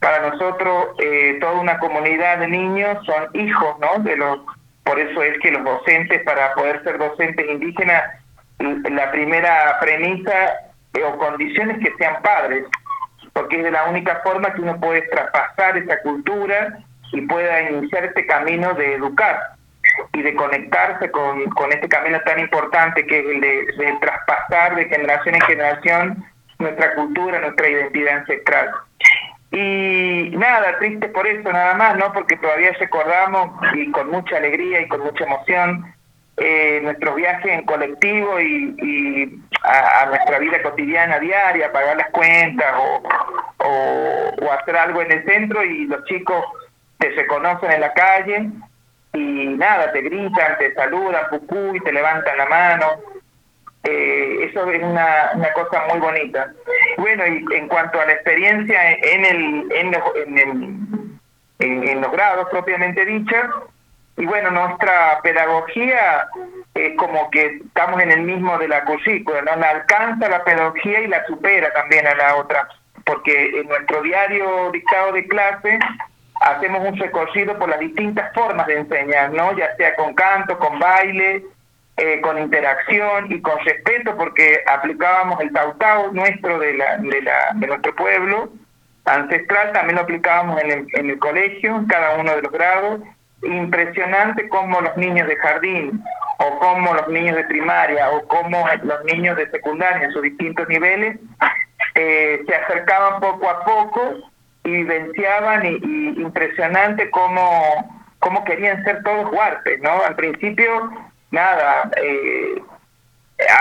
para 0.00 0.30
nosotros 0.30 0.96
eh, 0.98 1.38
toda 1.40 1.60
una 1.60 1.78
comunidad 1.78 2.38
de 2.38 2.48
niños 2.48 2.98
son 3.06 3.28
hijos, 3.34 3.78
¿no? 3.78 4.02
De 4.02 4.16
los, 4.16 4.40
por 4.84 4.98
eso 4.98 5.22
es 5.22 5.38
que 5.40 5.52
los 5.52 5.64
docentes, 5.64 6.22
para 6.24 6.54
poder 6.54 6.82
ser 6.82 6.98
docentes 6.98 7.48
indígenas, 7.48 8.02
la 8.58 9.10
primera 9.10 9.78
premisa 9.80 10.32
o 11.06 11.18
condiciones 11.18 11.78
que 11.78 11.94
sean 11.98 12.22
padres, 12.22 12.64
porque 13.32 13.58
es 13.58 13.64
de 13.64 13.70
la 13.70 13.84
única 13.84 14.20
forma 14.24 14.52
que 14.54 14.62
uno 14.62 14.78
puede 14.80 15.02
traspasar 15.02 15.76
esa 15.78 16.00
cultura 16.02 16.78
y 17.12 17.20
pueda 17.22 17.70
iniciar 17.70 18.04
este 18.04 18.26
camino 18.26 18.74
de 18.74 18.94
educar 18.94 19.56
y 20.12 20.22
de 20.22 20.34
conectarse 20.34 21.10
con, 21.10 21.44
con 21.50 21.72
este 21.72 21.88
camino 21.88 22.20
tan 22.20 22.38
importante 22.38 23.06
que 23.06 23.20
es 23.20 23.26
el 23.26 23.40
de, 23.40 23.98
traspasar 24.00 24.74
de 24.76 24.88
generación 24.88 25.34
en 25.34 25.40
generación 25.42 26.24
nuestra 26.58 26.94
cultura, 26.94 27.40
nuestra 27.40 27.68
identidad 27.68 28.18
ancestral. 28.18 28.70
Y 29.50 30.30
nada, 30.36 30.78
triste 30.78 31.08
por 31.08 31.26
eso 31.26 31.52
nada 31.52 31.74
más, 31.74 31.96
¿no? 31.96 32.12
Porque 32.12 32.36
todavía 32.36 32.72
recordamos 32.78 33.50
y 33.74 33.90
con 33.90 34.10
mucha 34.10 34.36
alegría 34.36 34.80
y 34.80 34.88
con 34.88 35.00
mucha 35.00 35.24
emoción 35.24 35.92
eh, 36.38 36.80
nuestros 36.82 37.16
viajes 37.16 37.52
en 37.52 37.66
colectivo 37.66 38.40
y, 38.40 39.42
a, 39.62 40.06
nuestra 40.06 40.38
vida 40.38 40.62
cotidiana 40.62 41.18
diaria, 41.18 41.72
pagar 41.72 41.96
las 41.96 42.10
cuentas 42.10 42.72
o, 42.78 43.02
o, 43.58 44.52
hacer 44.52 44.76
algo 44.76 45.02
en 45.02 45.12
el 45.12 45.24
centro 45.24 45.62
y 45.62 45.86
los 45.86 46.04
chicos 46.04 46.44
te 46.98 47.10
reconocen 47.10 47.70
en 47.72 47.80
la 47.80 47.92
calle 47.92 48.50
y 49.12 49.46
nada, 49.56 49.92
te 49.92 50.02
gritan, 50.02 50.58
te 50.58 50.74
saludan, 50.74 51.28
pucú 51.30 51.74
y 51.76 51.80
te 51.80 51.92
levantan 51.92 52.36
la 52.36 52.46
mano. 52.46 52.86
Eh, 53.84 54.48
eso 54.48 54.70
es 54.70 54.82
una, 54.82 55.32
una 55.34 55.52
cosa 55.52 55.84
muy 55.90 55.98
bonita. 55.98 56.52
Bueno, 56.98 57.26
y 57.26 57.44
en 57.54 57.68
cuanto 57.68 58.00
a 58.00 58.06
la 58.06 58.12
experiencia 58.12 58.92
en, 58.92 59.24
el, 59.24 59.72
en, 59.72 59.94
en, 60.14 60.38
el, 61.58 61.88
en 61.88 62.00
los 62.00 62.12
grados 62.12 62.48
propiamente 62.50 63.04
dicha, 63.04 63.50
y 64.16 64.26
bueno, 64.26 64.50
nuestra 64.50 65.20
pedagogía 65.22 66.28
es 66.74 66.96
como 66.96 67.30
que 67.30 67.60
estamos 67.66 68.00
en 68.00 68.12
el 68.12 68.22
mismo 68.22 68.56
de 68.58 68.68
la 68.68 68.84
currícula, 68.84 69.42
¿no? 69.42 69.56
La 69.56 69.70
alcanza 69.70 70.28
la 70.28 70.44
pedagogía 70.44 71.00
y 71.00 71.08
la 71.08 71.24
supera 71.26 71.72
también 71.72 72.06
a 72.06 72.14
la 72.14 72.36
otra, 72.36 72.68
porque 73.04 73.60
en 73.60 73.68
nuestro 73.68 74.02
diario 74.02 74.70
dictado 74.70 75.12
de 75.12 75.26
clase 75.26 75.78
hacemos 76.42 76.88
un 76.88 76.96
recorrido 76.96 77.58
por 77.58 77.68
las 77.68 77.78
distintas 77.78 78.32
formas 78.34 78.66
de 78.66 78.78
enseñar, 78.78 79.32
¿no? 79.32 79.56
Ya 79.56 79.74
sea 79.76 79.94
con 79.94 80.14
canto, 80.14 80.58
con 80.58 80.78
baile, 80.78 81.44
eh, 81.96 82.20
con 82.20 82.38
interacción 82.38 83.30
y 83.30 83.40
con 83.40 83.58
respeto, 83.64 84.16
porque 84.16 84.60
aplicábamos 84.66 85.40
el 85.40 85.52
tautau 85.52 86.12
nuestro 86.12 86.58
de, 86.58 86.74
la, 86.74 86.98
de, 86.98 87.22
la, 87.22 87.52
de 87.54 87.66
nuestro 87.66 87.94
pueblo 87.94 88.50
ancestral, 89.04 89.72
también 89.72 89.96
lo 89.96 90.02
aplicábamos 90.02 90.62
en 90.62 90.70
el, 90.70 90.86
en 90.92 91.10
el 91.10 91.18
colegio, 91.18 91.76
en 91.76 91.86
cada 91.86 92.16
uno 92.16 92.34
de 92.36 92.42
los 92.42 92.52
grados, 92.52 93.00
impresionante 93.42 94.48
como 94.48 94.80
los 94.80 94.96
niños 94.96 95.26
de 95.26 95.36
jardín 95.36 96.02
o 96.38 96.58
como 96.58 96.94
los 96.94 97.08
niños 97.08 97.36
de 97.36 97.44
primaria 97.44 98.10
o 98.10 98.26
como 98.28 98.66
los 98.82 99.04
niños 99.04 99.36
de 99.36 99.50
secundaria 99.50 100.06
en 100.06 100.12
sus 100.12 100.22
distintos 100.22 100.68
niveles 100.68 101.18
eh, 101.94 102.42
se 102.46 102.54
acercaban 102.54 103.20
poco 103.20 103.50
a 103.50 103.64
poco 103.64 104.31
vivenciaban 104.64 105.66
y, 105.66 106.20
impresionante 106.20 107.10
cómo, 107.10 108.04
cómo 108.18 108.44
querían 108.44 108.82
ser 108.84 109.02
todos 109.02 109.32
huarpes, 109.32 109.80
¿no? 109.80 110.02
Al 110.02 110.14
principio, 110.16 110.90
nada, 111.30 111.90
eh, 111.96 112.62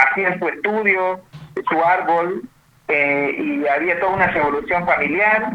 hacían 0.07 0.39
su 0.39 0.47
estudio, 0.47 1.21
su 1.69 1.83
árbol, 1.83 2.43
eh, 2.87 3.35
y 3.37 3.67
había 3.67 3.99
toda 3.99 4.13
una 4.13 4.27
revolución 4.27 4.85
familiar, 4.85 5.51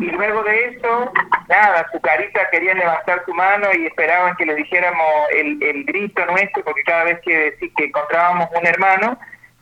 y 0.00 0.10
luego 0.10 0.44
de 0.44 0.66
eso, 0.66 1.12
nada, 1.48 1.86
su 1.90 2.00
carita 2.00 2.40
querían 2.52 2.78
levantar 2.78 3.22
su 3.24 3.34
mano 3.34 3.66
y 3.76 3.86
esperaban 3.86 4.36
que 4.36 4.46
le 4.46 4.54
dijéramos 4.54 5.06
el, 5.34 5.60
el 5.62 5.84
grito 5.84 6.24
nuestro, 6.26 6.62
porque 6.62 6.82
cada 6.84 7.04
vez 7.04 7.20
que, 7.22 7.56
que 7.76 7.84
encontrábamos 7.84 8.48
un 8.56 8.66
hermano, 8.66 9.18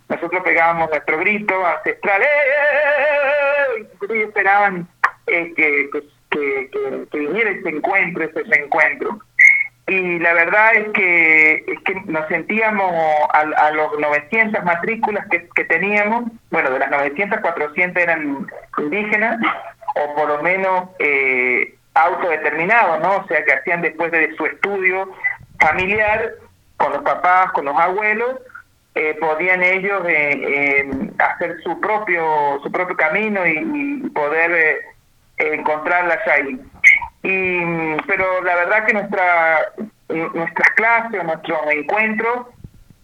nosotros 0.08 0.42
pegábamos 0.44 0.90
nuestro 0.90 1.18
grito 1.18 1.66
ancestral, 1.66 2.22
¡Eh, 2.22 2.26
eh, 2.26 3.88
eh, 4.10 4.14
y 4.14 4.22
esperaban 4.22 4.88
que, 5.26 5.54
que, 5.54 6.70
que, 6.70 7.18
viniera 7.18 7.50
ese 7.50 7.68
encuentro, 7.68 8.24
ese 8.24 8.62
encuentro 8.62 9.20
y 9.88 10.18
la 10.18 10.34
verdad 10.34 10.74
es 10.74 10.88
que, 10.88 11.64
es 11.66 11.80
que 11.84 11.94
nos 12.06 12.26
sentíamos 12.26 12.92
a, 13.32 13.40
a 13.40 13.70
los 13.70 13.98
900 14.00 14.64
matrículas 14.64 15.26
que, 15.28 15.48
que, 15.54 15.64
teníamos, 15.64 16.24
bueno, 16.50 16.70
de 16.70 16.80
las 16.80 16.90
900, 16.90 17.40
400 17.40 18.02
eran 18.02 18.48
indígenas, 18.78 19.38
o 19.94 20.14
por 20.16 20.28
lo 20.28 20.42
menos 20.42 20.90
eh, 20.98 21.76
autodeterminados, 21.94 23.00
¿no? 23.00 23.18
O 23.18 23.26
sea, 23.28 23.44
que 23.44 23.52
hacían 23.52 23.80
después 23.80 24.10
de 24.10 24.34
su 24.34 24.46
estudio 24.46 25.12
familiar, 25.60 26.32
con 26.78 26.92
los 26.92 27.02
papás, 27.02 27.52
con 27.52 27.66
los 27.66 27.78
abuelos, 27.78 28.40
eh, 28.96 29.16
podían 29.20 29.62
ellos 29.62 30.02
eh, 30.08 30.88
hacer 31.18 31.60
su 31.62 31.78
propio 31.80 32.58
su 32.62 32.72
propio 32.72 32.96
camino 32.96 33.46
y, 33.46 34.10
poder 34.14 34.80
encontrarlas 35.38 36.26
ahí. 36.26 36.60
Y, 37.22 37.96
pero 38.06 38.42
la 38.42 38.54
verdad 38.54 38.86
que 38.86 38.94
nuestra 38.94 39.72
nuestras 40.08 40.70
clases, 40.76 41.24
nuestros 41.24 41.58
encuentros, 41.70 42.46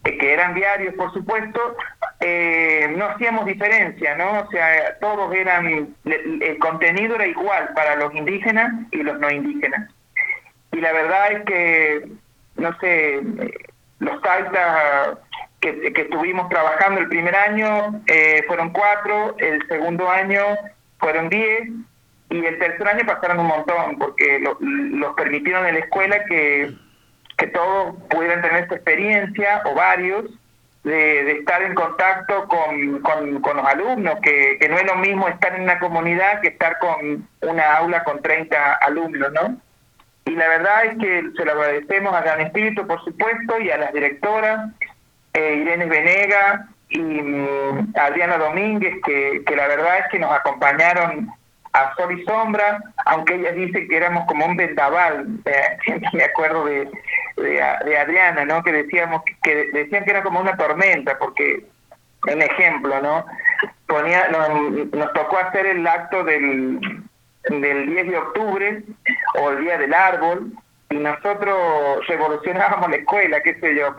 que 0.03 0.33
eran 0.33 0.53
diarios 0.53 0.93
por 0.95 1.13
supuesto, 1.13 1.77
eh, 2.19 2.93
no 2.97 3.05
hacíamos 3.05 3.45
diferencia, 3.45 4.15
¿no? 4.15 4.41
O 4.41 4.49
sea, 4.49 4.97
todos 4.99 5.33
eran, 5.33 5.95
el 6.05 6.59
contenido 6.59 7.15
era 7.15 7.27
igual 7.27 7.69
para 7.73 7.95
los 7.95 8.13
indígenas 8.13 8.73
y 8.91 9.03
los 9.03 9.19
no 9.19 9.31
indígenas. 9.31 9.89
Y 10.71 10.77
la 10.77 10.91
verdad 10.91 11.31
es 11.31 11.45
que, 11.45 12.09
no 12.55 12.77
sé, 12.79 13.21
los 13.99 14.21
taitas 14.21 15.17
que, 15.61 15.93
que 15.93 16.01
estuvimos 16.01 16.49
trabajando 16.49 16.99
el 16.99 17.07
primer 17.07 17.35
año 17.35 18.01
eh, 18.07 18.43
fueron 18.47 18.71
cuatro, 18.71 19.35
el 19.37 19.65
segundo 19.67 20.09
año 20.09 20.41
fueron 20.99 21.29
diez, 21.29 21.69
y 22.33 22.43
el 22.43 22.57
tercer 22.57 22.87
año 22.87 23.05
pasaron 23.05 23.41
un 23.41 23.45
montón, 23.45 23.99
porque 23.99 24.39
los 24.39 25.13
permitieron 25.13 25.67
en 25.67 25.75
la 25.75 25.81
escuela 25.81 26.25
que, 26.25 26.73
que 27.37 27.45
todos 27.47 27.95
pudieran 28.09 28.41
tener 28.41 28.63
esta 28.63 28.73
experiencia, 28.73 29.61
o 29.65 29.75
varios, 29.75 30.25
de, 30.83 31.31
estar 31.33 31.61
en 31.61 31.75
contacto 31.75 32.47
con, 32.47 33.01
con, 33.01 33.55
los 33.55 33.65
alumnos, 33.67 34.15
que, 34.23 34.57
no 34.67 34.77
es 34.77 34.83
lo 34.83 34.95
mismo 34.95 35.27
estar 35.27 35.53
en 35.53 35.61
una 35.61 35.77
comunidad 35.77 36.41
que 36.41 36.47
estar 36.47 36.79
con 36.79 37.27
una 37.41 37.75
aula 37.75 38.03
con 38.03 38.19
30 38.19 38.73
alumnos, 38.81 39.31
¿no? 39.31 39.55
Y 40.25 40.31
la 40.31 40.47
verdad 40.47 40.85
es 40.85 40.97
que 40.97 41.23
se 41.37 41.45
lo 41.45 41.51
agradecemos 41.51 42.15
a 42.15 42.21
Gran 42.21 42.41
Espíritu, 42.41 42.87
por 42.87 43.03
supuesto, 43.03 43.59
y 43.59 43.69
a 43.69 43.77
las 43.77 43.93
directoras, 43.93 44.71
eh, 45.33 45.59
Irene 45.61 45.85
Venega 45.85 46.67
y 46.89 46.99
mm, 46.99 47.93
Adriana 47.95 48.39
Domínguez, 48.39 48.95
que, 49.05 49.43
que 49.45 49.55
la 49.55 49.67
verdad 49.67 49.99
es 49.99 50.05
que 50.09 50.17
nos 50.17 50.31
acompañaron 50.31 51.31
a 51.73 51.95
sol 51.95 52.17
y 52.17 52.23
sombra, 52.23 52.79
aunque 53.05 53.35
ella 53.35 53.51
dice 53.51 53.87
que 53.87 53.97
éramos 53.97 54.25
como 54.25 54.45
un 54.45 54.55
vendaval, 54.55 55.27
eh, 55.45 55.77
me 56.13 56.23
acuerdo 56.23 56.65
de, 56.65 56.89
de, 57.37 57.97
Adriana, 57.97 58.45
¿no? 58.45 58.63
Que 58.63 58.71
decíamos 58.71 59.23
que 59.41 59.71
decían 59.73 60.05
que 60.05 60.11
era 60.11 60.23
como 60.23 60.39
una 60.39 60.55
tormenta, 60.55 61.17
porque 61.17 61.65
un 62.31 62.41
ejemplo, 62.41 63.01
¿no? 63.01 63.25
Ponía, 63.87 64.27
nos, 64.29 65.13
tocó 65.13 65.37
hacer 65.39 65.65
el 65.65 65.85
acto 65.85 66.23
del, 66.23 66.79
del 67.49 67.87
10 67.87 68.07
de 68.07 68.17
octubre 68.17 68.83
o 69.39 69.49
el 69.49 69.61
día 69.61 69.77
del 69.77 69.93
árbol 69.93 70.51
y 70.89 70.95
nosotros 70.95 72.05
revolucionábamos 72.07 72.89
la 72.89 72.97
escuela, 72.97 73.41
qué 73.41 73.55
sé 73.59 73.75
yo, 73.75 73.95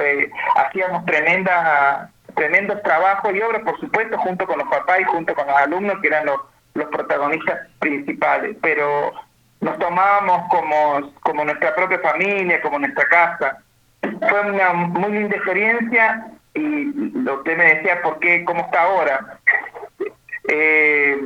hacíamos 0.56 1.04
tremendas 1.06 2.10
tremendos 2.34 2.82
trabajos 2.82 3.32
y 3.32 3.40
obras, 3.40 3.62
por 3.62 3.78
supuesto, 3.78 4.18
junto 4.18 4.46
con 4.46 4.58
los 4.58 4.68
papás 4.68 5.00
y 5.00 5.04
junto 5.04 5.34
con 5.34 5.46
los 5.46 5.56
alumnos, 5.56 6.00
que 6.00 6.08
eran 6.08 6.26
los, 6.26 6.40
los 6.74 6.88
protagonistas 6.88 7.68
principales, 7.78 8.56
pero 8.60 9.12
nos 9.60 9.78
tomábamos 9.78 10.48
como, 10.50 11.12
como 11.20 11.44
nuestra 11.44 11.74
propia 11.74 11.98
familia, 12.00 12.60
como 12.60 12.78
nuestra 12.78 13.04
casa. 13.06 13.58
Fue 14.00 14.40
una 14.50 14.72
muy 14.72 15.12
linda 15.12 15.36
experiencia 15.36 16.26
y 16.52 16.88
usted 17.28 17.56
me 17.56 17.74
decía 17.74 18.02
por 18.02 18.18
qué, 18.18 18.44
cómo 18.44 18.60
está 18.60 18.82
ahora. 18.82 19.38
Eh, 20.48 21.18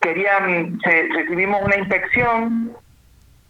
querían, 0.00 0.78
recibimos 0.82 1.62
una 1.62 1.76
inspección 1.76 2.76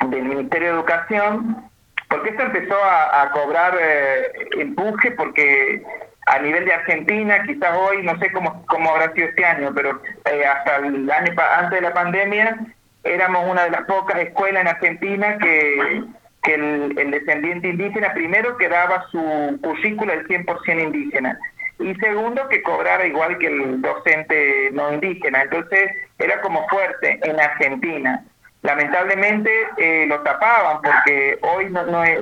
del 0.08 0.24
Ministerio 0.24 0.68
de 0.68 0.74
Educación, 0.74 1.70
porque 2.08 2.30
esto 2.30 2.42
empezó 2.44 2.76
a, 2.76 3.30
cobrar 3.32 3.76
eh, 3.80 4.32
empuje, 4.58 5.10
porque 5.12 5.82
a 6.26 6.38
nivel 6.38 6.64
de 6.64 6.72
Argentina, 6.72 7.42
quizás 7.44 7.76
hoy, 7.76 8.02
no 8.02 8.18
sé 8.18 8.32
cómo, 8.32 8.64
cómo 8.66 8.90
habrá 8.90 9.12
sido 9.12 9.28
este 9.28 9.44
año, 9.44 9.72
pero 9.74 10.00
eh, 10.24 10.44
hasta 10.46 10.76
el 10.76 11.10
año 11.10 11.32
antes 11.56 11.80
de 11.80 11.80
la 11.80 11.92
pandemia 11.92 12.58
éramos 13.04 13.50
una 13.50 13.64
de 13.64 13.70
las 13.70 13.82
pocas 13.82 14.18
escuelas 14.20 14.62
en 14.62 14.68
Argentina 14.68 15.38
que, 15.38 16.04
que 16.42 16.54
el, 16.54 17.10
descendiente 17.10 17.68
indígena 17.68 18.14
primero 18.14 18.56
quedaba 18.56 19.06
su 19.10 19.58
currícula 19.62 20.14
el 20.14 20.26
100% 20.26 20.82
indígena 20.82 21.38
y 21.78 21.94
segundo 21.96 22.48
que 22.48 22.62
cobrara 22.62 23.06
igual 23.06 23.36
que 23.38 23.48
el 23.48 23.82
docente 23.82 24.70
no 24.72 24.92
indígena. 24.94 25.42
Entonces 25.42 25.90
era 26.18 26.40
como 26.40 26.66
fuerte 26.68 27.18
en 27.22 27.38
Argentina 27.38 28.24
lamentablemente 28.64 29.50
eh, 29.76 30.06
lo 30.08 30.20
tapaban 30.20 30.80
porque 30.82 31.38
hoy 31.42 31.70
no, 31.70 31.84
no 31.84 32.02
es 32.02 32.20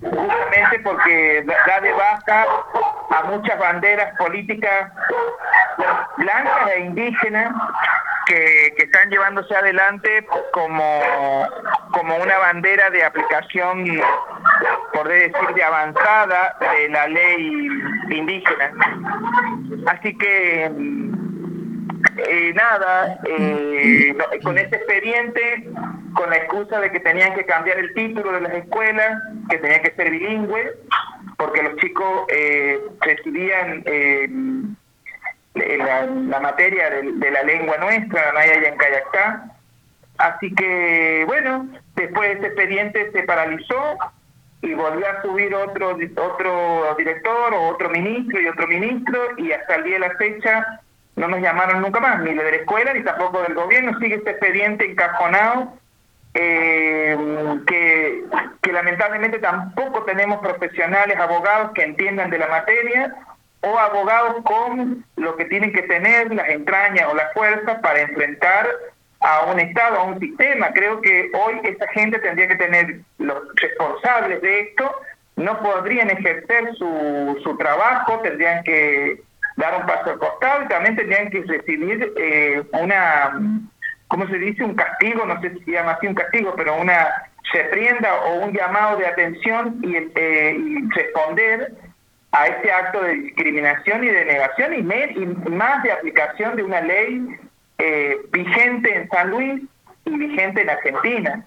justamente 0.00 0.80
porque 0.82 1.46
da 1.46 1.80
de 1.80 1.92
baja 1.92 2.46
a 3.10 3.22
muchas 3.24 3.58
banderas 3.58 4.14
políticas 4.18 4.92
blancas 6.16 6.70
e 6.74 6.80
indígenas 6.80 7.54
que, 8.26 8.74
que 8.76 8.84
están 8.84 9.10
llevándose 9.10 9.54
adelante 9.54 10.26
como, 10.52 11.00
como 11.92 12.16
una 12.16 12.38
bandera 12.38 12.90
de 12.90 13.04
aplicación, 13.04 13.84
por 14.92 15.06
decir, 15.06 15.54
de 15.54 15.62
avanzada 15.62 16.56
de 16.58 16.88
la 16.88 17.06
ley 17.06 17.68
indígena. 18.10 18.72
Así 19.86 20.18
que 20.18 20.68
eh, 22.16 22.52
nada, 22.54 23.18
eh, 23.24 24.16
con 24.42 24.58
ese 24.58 24.76
expediente, 24.76 25.68
con 26.14 26.30
la 26.30 26.36
excusa 26.36 26.80
de 26.80 26.90
que 26.90 27.00
tenían 27.00 27.34
que 27.34 27.44
cambiar 27.44 27.78
el 27.78 27.92
título 27.94 28.32
de 28.32 28.40
las 28.40 28.54
escuelas, 28.54 29.22
que 29.48 29.58
tenía 29.58 29.82
que 29.82 29.92
ser 29.92 30.10
bilingüe, 30.10 30.72
porque 31.36 31.62
los 31.62 31.76
chicos 31.76 32.24
eh, 32.28 32.80
recibían 33.00 33.82
eh, 33.84 34.28
la, 35.54 36.40
materia 36.40 36.90
de, 36.90 37.30
la 37.30 37.42
lengua 37.42 37.76
nuestra, 37.78 38.26
la 38.26 38.32
Maya 38.32 38.60
y 38.60 38.64
en 38.64 38.76
Kayacá. 38.76 39.44
Así 40.18 40.54
que, 40.54 41.24
bueno, 41.26 41.68
después 41.94 42.36
ese 42.36 42.46
expediente 42.46 43.10
se 43.12 43.22
paralizó 43.24 43.98
y 44.62 44.72
volvió 44.72 45.06
a 45.06 45.22
subir 45.22 45.54
otro 45.54 45.98
otro 46.16 46.94
director 46.96 47.52
o 47.52 47.68
otro 47.68 47.90
ministro 47.90 48.40
y 48.40 48.48
otro 48.48 48.66
ministro 48.66 49.20
y 49.36 49.52
hasta 49.52 49.76
el 49.76 49.84
día 49.84 49.94
de 49.94 50.08
la 50.08 50.14
fecha 50.16 50.80
no 51.16 51.28
nos 51.28 51.40
llamaron 51.40 51.80
nunca 51.80 51.98
más, 51.98 52.20
ni 52.20 52.34
de 52.34 52.50
la 52.50 52.56
escuela 52.56 52.92
ni 52.92 53.02
tampoco 53.02 53.42
del 53.42 53.54
gobierno, 53.54 53.98
sigue 53.98 54.16
este 54.16 54.30
expediente 54.30 54.84
encajonado, 54.84 55.72
eh, 56.34 57.16
que, 57.66 58.24
lamentablemente 58.70 59.38
tampoco 59.38 60.02
tenemos 60.02 60.38
profesionales, 60.40 61.16
abogados 61.18 61.72
que 61.72 61.82
entiendan 61.82 62.28
de 62.28 62.38
la 62.38 62.48
materia, 62.48 63.14
o 63.62 63.78
abogados 63.78 64.44
con 64.44 65.04
lo 65.16 65.36
que 65.36 65.46
tienen 65.46 65.72
que 65.72 65.82
tener, 65.82 66.32
las 66.34 66.48
entrañas 66.50 67.08
o 67.10 67.14
la 67.14 67.30
fuerza 67.30 67.80
para 67.80 68.02
enfrentar 68.02 68.68
a 69.20 69.46
un 69.46 69.58
Estado, 69.58 69.98
a 69.98 70.02
un 70.04 70.20
sistema. 70.20 70.72
Creo 70.74 71.00
que 71.00 71.30
hoy 71.32 71.60
esa 71.64 71.88
gente 71.88 72.18
tendría 72.18 72.48
que 72.48 72.56
tener 72.56 73.00
los 73.18 73.42
responsables 73.54 74.42
de 74.42 74.60
esto, 74.60 74.94
no 75.36 75.58
podrían 75.60 76.10
ejercer 76.10 76.74
su, 76.74 77.40
su 77.42 77.56
trabajo, 77.56 78.20
tendrían 78.20 78.62
que 78.62 79.22
dar 79.56 79.80
un 79.80 79.86
paso 79.86 80.10
al 80.10 80.18
costado 80.18 80.62
y 80.62 80.68
también 80.68 80.96
tendrían 80.96 81.30
que 81.30 81.42
recibir 81.42 82.12
eh, 82.16 82.62
una, 82.72 83.40
¿cómo 84.08 84.26
se 84.28 84.38
dice? 84.38 84.64
Un 84.64 84.74
castigo, 84.74 85.24
no 85.24 85.40
sé 85.40 85.50
si 85.54 85.64
se 85.64 85.70
llama 85.72 85.92
así 85.92 86.06
un 86.06 86.14
castigo, 86.14 86.54
pero 86.56 86.76
una 86.76 87.08
reprienda 87.52 88.14
o 88.22 88.44
un 88.44 88.52
llamado 88.52 88.98
de 88.98 89.06
atención 89.06 89.80
y, 89.82 89.96
eh, 89.96 90.58
responder 90.94 91.72
a 92.32 92.48
este 92.48 92.70
acto 92.70 93.00
de 93.02 93.14
discriminación 93.14 94.04
y 94.04 94.08
de 94.08 94.24
negación 94.26 94.74
y, 94.74 94.82
más 95.50 95.82
de 95.82 95.92
aplicación 95.92 96.56
de 96.56 96.62
una 96.62 96.82
ley 96.82 97.38
eh, 97.78 98.18
vigente 98.32 98.94
en 98.94 99.08
San 99.08 99.30
Luis 99.30 99.62
y 100.04 100.10
vigente 100.18 100.60
en 100.60 100.70
Argentina. 100.70 101.44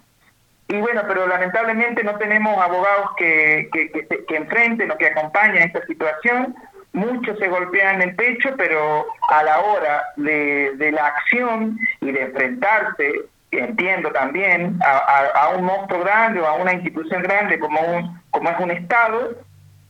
Y 0.68 0.78
bueno, 0.78 1.03
pero 1.07 1.28
lamentablemente 1.28 2.03
no 2.03 2.18
tenemos 2.18 2.57
abogados 2.60 3.12
que, 3.18 3.70
que, 3.72 3.91
que, 3.91 4.26
que 4.26 4.36
enfrenten 4.36 4.91
o 4.91 4.97
que 4.97 5.07
acompañen 5.07 5.64
esta 5.64 5.86
situación 5.86 6.55
muchos 6.94 7.38
se 7.38 7.48
golpean 7.48 8.02
el 8.02 8.16
pecho, 8.16 8.54
pero 8.58 9.06
a 9.30 9.44
la 9.44 9.60
hora 9.60 10.04
de, 10.16 10.74
de 10.76 10.92
la 10.92 11.08
acción 11.08 11.78
y 12.02 12.12
de 12.12 12.24
enfrentarse, 12.24 13.26
entiendo 13.52 14.12
también, 14.12 14.80
a, 14.84 15.50
un 15.58 15.66
monstruo 15.66 16.02
grande 16.02 16.40
o 16.40 16.48
a 16.48 16.56
una 16.56 16.74
institución 16.74 17.22
grande 17.24 17.60
como, 17.60 17.82
un, 17.82 18.22
como 18.32 18.50
es 18.50 18.60
un 18.60 18.72
Estado, 18.72 19.36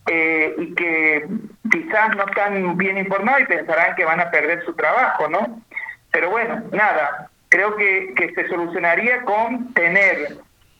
eh, 0.07 0.55
y 0.57 0.73
que 0.75 1.27
quizás 1.71 2.15
no 2.15 2.25
están 2.25 2.77
bien 2.77 2.97
informados 2.97 3.41
y 3.41 3.45
pensarán 3.45 3.95
que 3.95 4.05
van 4.05 4.19
a 4.19 4.31
perder 4.31 4.63
su 4.65 4.73
trabajo, 4.73 5.27
¿no? 5.29 5.61
Pero 6.11 6.31
bueno, 6.31 6.63
nada, 6.71 7.29
creo 7.49 7.75
que, 7.75 8.13
que 8.15 8.33
se 8.33 8.47
solucionaría 8.47 9.21
con 9.23 9.73
tener 9.73 10.37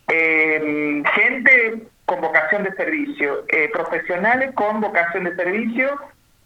eh, 0.08 1.04
gente 1.14 1.88
con 2.10 2.22
vocación 2.22 2.64
de 2.64 2.74
servicio, 2.74 3.46
eh, 3.50 3.70
profesionales 3.72 4.52
con 4.56 4.82
vocación 4.82 5.26
de 5.26 5.36
servicio 5.36 5.96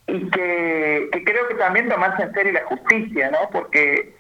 y 0.08 0.30
que, 0.30 1.10
creo 1.26 1.48
que 1.48 1.56
también 1.56 1.88
tomarse 1.88 2.22
en 2.22 2.34
serio 2.34 2.52
la 2.52 2.66
justicia, 2.66 3.32
¿no? 3.32 3.50
Porque 3.50 4.14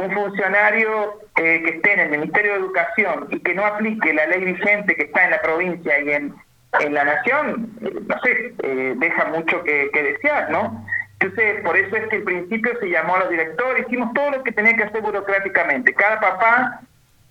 un 0.00 0.10
funcionario 0.10 1.20
eh, 1.36 1.60
que 1.62 1.70
esté 1.76 1.92
en 1.92 2.00
el 2.00 2.08
Ministerio 2.08 2.52
de 2.52 2.58
Educación 2.60 3.28
y 3.30 3.40
que 3.40 3.52
no 3.52 3.66
aplique 3.66 4.14
la 4.14 4.26
ley 4.26 4.42
vigente 4.44 4.96
que 4.96 5.02
está 5.02 5.26
en 5.26 5.32
la 5.32 5.42
provincia 5.42 6.00
y 6.00 6.12
en, 6.12 6.34
en 6.80 6.94
la 6.94 7.04
nación, 7.04 7.70
eh, 7.82 7.92
no 8.06 8.18
sé, 8.22 8.54
deja 8.96 9.26
mucho 9.26 9.62
que, 9.64 9.90
que 9.92 10.02
desear, 10.02 10.50
¿no? 10.50 10.82
Entonces, 11.20 11.60
por 11.62 11.76
eso 11.76 11.94
es 11.94 12.08
que 12.08 12.16
al 12.16 12.22
principio 12.22 12.72
se 12.80 12.88
llamó 12.88 13.16
a 13.16 13.20
los 13.20 13.30
directores, 13.30 13.84
hicimos 13.86 14.14
todo 14.14 14.30
lo 14.30 14.42
que 14.42 14.52
tenía 14.52 14.74
que 14.74 14.84
hacer 14.84 15.02
burocráticamente. 15.02 15.92
Cada 15.92 16.20
papá 16.20 16.80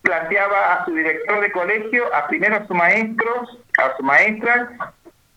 planteaba 0.06 0.74
a 0.74 0.86
su 0.86 0.94
director 0.94 1.42
de 1.42 1.52
colegio, 1.52 2.16
a 2.16 2.28
primero 2.28 2.56
a 2.56 2.68
sus 2.68 2.76
maestros, 2.78 3.60
a 3.84 3.98
su 3.98 4.04
maestra, 4.04 4.70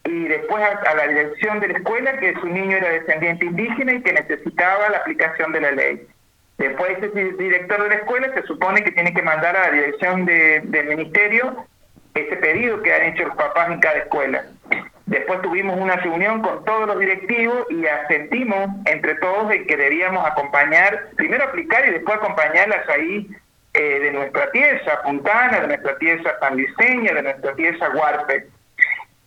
y 0.04 0.28
después 0.28 0.62
a, 0.62 0.94
la 0.94 1.08
dirección 1.08 1.60
de 1.60 1.68
la 1.68 1.78
escuela 1.78 2.18
que 2.18 2.34
su 2.34 2.46
niño 2.46 2.76
era 2.76 2.90
descendiente 2.90 3.46
indígena 3.46 3.94
y 3.94 4.02
que 4.02 4.12
necesitaba 4.12 4.90
la 4.90 4.98
aplicación 4.98 5.52
de 5.52 5.60
la 5.60 5.72
ley. 5.72 6.06
Después 6.58 6.98
ese 6.98 7.32
director 7.32 7.82
de 7.82 7.88
la 7.88 7.94
escuela 7.96 8.32
se 8.34 8.42
supone 8.42 8.82
que 8.82 8.92
tiene 8.92 9.14
que 9.14 9.22
mandar 9.22 9.56
a 9.56 9.68
la 9.68 9.72
dirección 9.72 10.24
del 10.24 10.86
ministerio 10.86 11.66
ese 12.14 12.36
pedido 12.36 12.82
que 12.82 12.92
han 12.92 13.02
hecho 13.12 13.26
los 13.26 13.36
papás 13.36 13.70
en 13.70 13.80
cada 13.80 13.98
escuela. 13.98 14.44
Después 15.06 15.40
tuvimos 15.40 15.78
una 15.78 15.96
reunión 15.96 16.42
con 16.42 16.64
todos 16.64 16.86
los 16.86 16.98
directivos 16.98 17.66
y 17.70 17.86
asentimos 17.86 18.68
entre 18.86 19.14
todos 19.16 19.50
en 19.52 19.66
que 19.66 19.76
debíamos 19.76 20.26
acompañar, 20.26 21.08
primero 21.16 21.44
aplicar 21.44 21.88
y 21.88 21.92
después 21.92 22.18
acompañar 22.18 22.68
la 22.68 22.82
raíz 22.82 23.26
eh, 23.78 24.00
de 24.00 24.10
nuestra 24.10 24.50
tierra 24.50 25.02
Puntana, 25.04 25.60
de 25.60 25.68
nuestra 25.68 25.96
tierra 25.98 26.36
Sanliceña, 26.40 27.14
de 27.14 27.22
nuestra 27.22 27.54
tierra 27.54 27.90
Huarpe. 27.94 28.48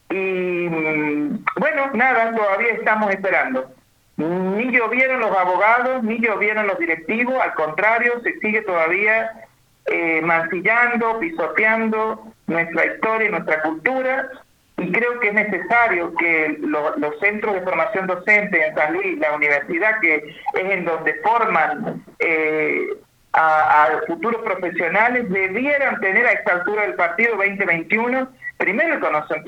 Y 0.09 0.67
mm, 0.69 1.45
bueno, 1.57 1.89
nada, 1.93 2.35
todavía 2.35 2.73
estamos 2.73 3.11
esperando. 3.11 3.71
Ni 4.17 4.69
llovieron 4.71 5.21
los 5.21 5.33
abogados, 5.35 6.03
ni 6.03 6.19
llovieron 6.19 6.67
los 6.67 6.77
directivos, 6.79 7.33
al 7.41 7.53
contrario, 7.53 8.19
se 8.23 8.37
sigue 8.39 8.61
todavía 8.63 9.31
eh, 9.85 10.21
mancillando, 10.21 11.17
pisoteando 11.19 12.21
nuestra 12.47 12.87
historia 12.87 13.29
nuestra 13.29 13.61
cultura. 13.61 14.29
Y 14.77 14.91
creo 14.91 15.17
que 15.21 15.29
es 15.29 15.33
necesario 15.33 16.13
que 16.15 16.57
los 16.59 17.19
centros 17.21 17.53
de 17.53 17.61
formación 17.61 18.05
docente 18.07 18.67
en 18.67 18.75
San 18.75 18.93
Luis, 18.95 19.17
la 19.17 19.33
universidad, 19.33 19.99
que 20.01 20.15
es 20.15 20.25
en 20.53 20.83
donde 20.83 21.13
forman 21.23 22.03
eh, 22.19 22.85
a, 23.33 23.89
futuros 24.07 24.41
profesionales 24.41 25.29
debieran 25.29 25.99
tener 25.99 26.25
a 26.25 26.31
esta 26.33 26.53
altura 26.53 26.83
del 26.83 26.95
partido 26.95 27.35
2021, 27.35 28.29
primero 28.57 28.99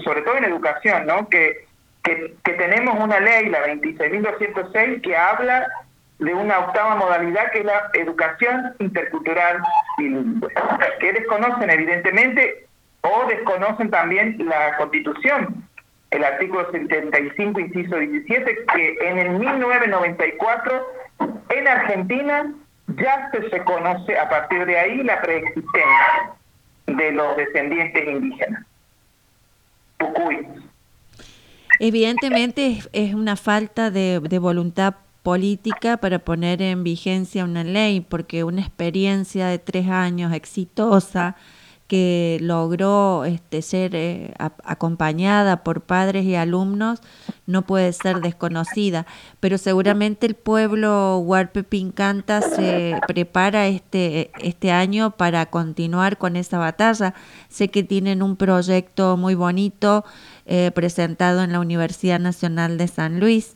sobre 0.03 0.21
todo 0.21 0.37
en 0.37 0.45
educación, 0.45 1.05
¿no? 1.05 1.27
Que, 1.29 1.65
que, 2.03 2.53
tenemos 2.53 2.97
una 2.99 3.19
ley, 3.19 3.49
la 3.49 3.65
26.206, 3.65 5.01
que 5.01 5.15
habla 5.15 5.67
de 6.19 6.33
una 6.33 6.59
octava 6.59 6.95
modalidad 6.95 7.51
que 7.51 7.59
es 7.59 7.65
la 7.65 7.89
educación 7.93 8.73
intercultural 8.79 9.61
bilingüe, 9.97 10.49
que 10.99 11.13
desconocen 11.13 11.69
evidentemente 11.69 12.67
o 13.01 13.25
desconocen 13.27 13.89
también 13.89 14.37
la 14.47 14.77
constitución, 14.77 15.67
el 16.11 16.23
artículo 16.23 16.71
75, 16.71 17.59
inciso 17.59 17.97
17, 17.97 18.65
que 18.73 18.97
en 19.01 19.17
el 19.17 19.29
1994 19.31 20.87
en 21.49 21.67
Argentina 21.67 22.53
ya 22.87 23.29
se 23.31 23.39
reconoce 23.39 24.17
a 24.17 24.29
partir 24.29 24.65
de 24.65 24.77
ahí 24.77 25.03
la 25.03 25.21
preexistencia 25.21 26.33
de 26.87 27.11
los 27.11 27.37
descendientes 27.37 28.07
indígenas. 28.07 28.65
Evidentemente 31.79 32.79
es, 32.91 33.13
una 33.13 33.35
falta 33.35 33.89
de 33.89 34.39
voluntad 34.39 34.95
política 35.23 35.97
para 35.97 36.19
poner 36.19 36.61
en 36.61 36.83
vigencia 36.83 37.45
una 37.45 37.63
ley, 37.63 38.01
porque 38.01 38.43
una 38.43 38.61
experiencia 38.61 39.47
de 39.47 39.57
tres 39.57 39.87
años 39.87 40.33
exitosa 40.33 41.37
que 41.87 42.37
logró 42.41 43.25
este, 43.25 43.61
ser 43.61 43.95
eh, 43.95 44.33
acompañada 44.37 45.63
por 45.63 45.81
padres 45.81 46.25
y 46.25 46.35
alumnos 46.35 47.01
no 47.45 47.63
puede 47.63 47.91
ser 47.91 48.21
desconocida, 48.21 49.05
pero 49.39 49.57
seguramente 49.57 50.25
el 50.25 50.35
pueblo 50.35 51.17
Huarpe 51.17 51.63
Pincanta 51.63 52.41
se 52.41 52.95
prepara 53.07 53.67
este, 53.67 54.31
este 54.39 54.71
año 54.71 55.11
para 55.11 55.45
continuar 55.47 56.17
con 56.17 56.35
esa 56.35 56.57
batalla. 56.57 57.13
Sé 57.49 57.67
que 57.67 57.83
tienen 57.83 58.23
un 58.23 58.37
proyecto 58.37 59.17
muy 59.17 59.35
bonito 59.35 60.05
eh, 60.45 60.71
presentado 60.73 61.43
en 61.43 61.51
la 61.51 61.59
Universidad 61.59 62.19
Nacional 62.19 62.77
de 62.77 62.87
San 62.87 63.19
Luis. 63.19 63.55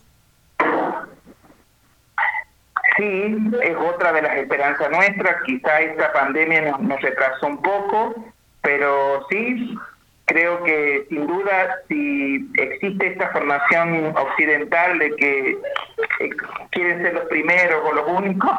Sí, 2.97 3.37
es 3.61 3.75
otra 3.75 4.11
de 4.11 4.23
las 4.23 4.35
esperanzas 4.37 4.89
nuestras. 4.89 5.43
Quizá 5.43 5.81
esta 5.81 6.11
pandemia 6.13 6.77
nos, 6.79 7.01
retrasó 7.01 7.47
un 7.47 7.61
poco, 7.61 8.15
pero 8.61 9.25
sí, 9.29 9.77
creo 10.25 10.63
que 10.63 11.05
sin 11.09 11.27
duda 11.27 11.77
si 11.87 12.49
existe 12.57 13.07
esta 13.07 13.29
formación 13.29 14.15
occidental 14.17 14.97
de 14.97 15.15
que 15.15 15.49
eh, 15.51 16.29
quieren 16.71 17.03
ser 17.03 17.13
los 17.13 17.25
primeros 17.25 17.81
o 17.85 17.93
los 17.93 18.07
únicos, 18.07 18.51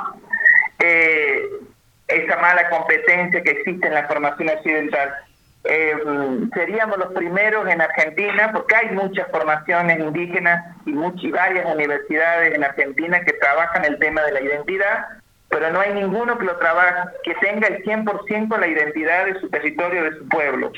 eh, 0.79 1.43
esa 2.07 2.37
mala 2.37 2.71
competencia 2.71 3.43
que 3.43 3.51
existe 3.51 3.89
en 3.89 3.95
la 3.95 4.07
formación 4.07 4.51
occidental 4.51 5.13
eh, 5.65 5.97
seríamos 6.55 6.99
los 6.99 7.13
primeros 7.13 7.69
en 7.69 7.81
Argentina, 7.81 8.53
porque 8.53 8.77
hay 8.77 8.91
muchas 8.91 9.29
formaciones 9.31 9.99
indígenas 9.99 10.77
y, 10.87 10.93
muchas, 10.93 11.31
varias 11.31 11.67
universidades 11.75 12.55
en 12.55 12.65
Argentina 12.65 13.21
que 13.21 13.33
trabajan 13.35 13.85
el 13.85 13.99
tema 13.99 14.23
de 14.23 14.33
la 14.33 14.41
identidad, 14.41 15.07
pero 15.49 15.71
no 15.71 15.81
hay 15.81 15.93
ninguno 15.95 16.39
que 16.39 16.45
lo 16.45 16.57
trabaje, 16.57 17.11
que 17.25 17.35
tenga 17.37 17.69
el 17.69 17.83
100% 17.85 18.59
la 18.59 18.67
identidad 18.67 19.27
de 19.27 19.41
su 19.41 19.49
territorio, 19.49 20.05
de 20.05 20.19
su 20.19 20.29
pueblo. 20.29 20.73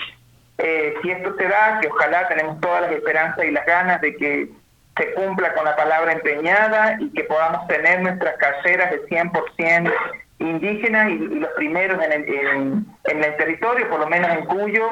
Eh, 0.59 0.95
si 1.03 1.11
esto 1.11 1.35
se 1.37 1.49
da, 1.49 1.79
que 1.81 1.89
ojalá 1.89 2.29
tenemos 2.29 2.61
todas 2.61 2.83
las 2.83 2.93
esperanzas 2.93 3.45
y 3.45 3.51
las 3.51 3.67
ganas 3.67 4.01
de 4.01 4.17
que 4.17 4.51
se 4.97 5.13
cumpla 5.15 5.55
con 5.55 5.65
la 5.65 5.77
palabra 5.77 6.13
empeñada 6.13 6.97
y 7.01 7.11
que 7.11 7.25
podamos 7.25 7.67
tener 7.69 8.03
nuestras 8.03 8.37
caseras 8.37 8.91
de 8.91 9.07
100% 9.07 9.93
indígenas 10.41 11.11
y, 11.11 11.19
los 11.19 11.51
primeros 11.53 12.03
en 12.03 12.13
el, 12.13 12.29
en, 13.05 13.25
el, 13.25 13.37
territorio, 13.37 13.89
por 13.89 14.01
lo 14.01 14.07
menos 14.09 14.31
en 14.31 14.47
Cuyo, 14.47 14.89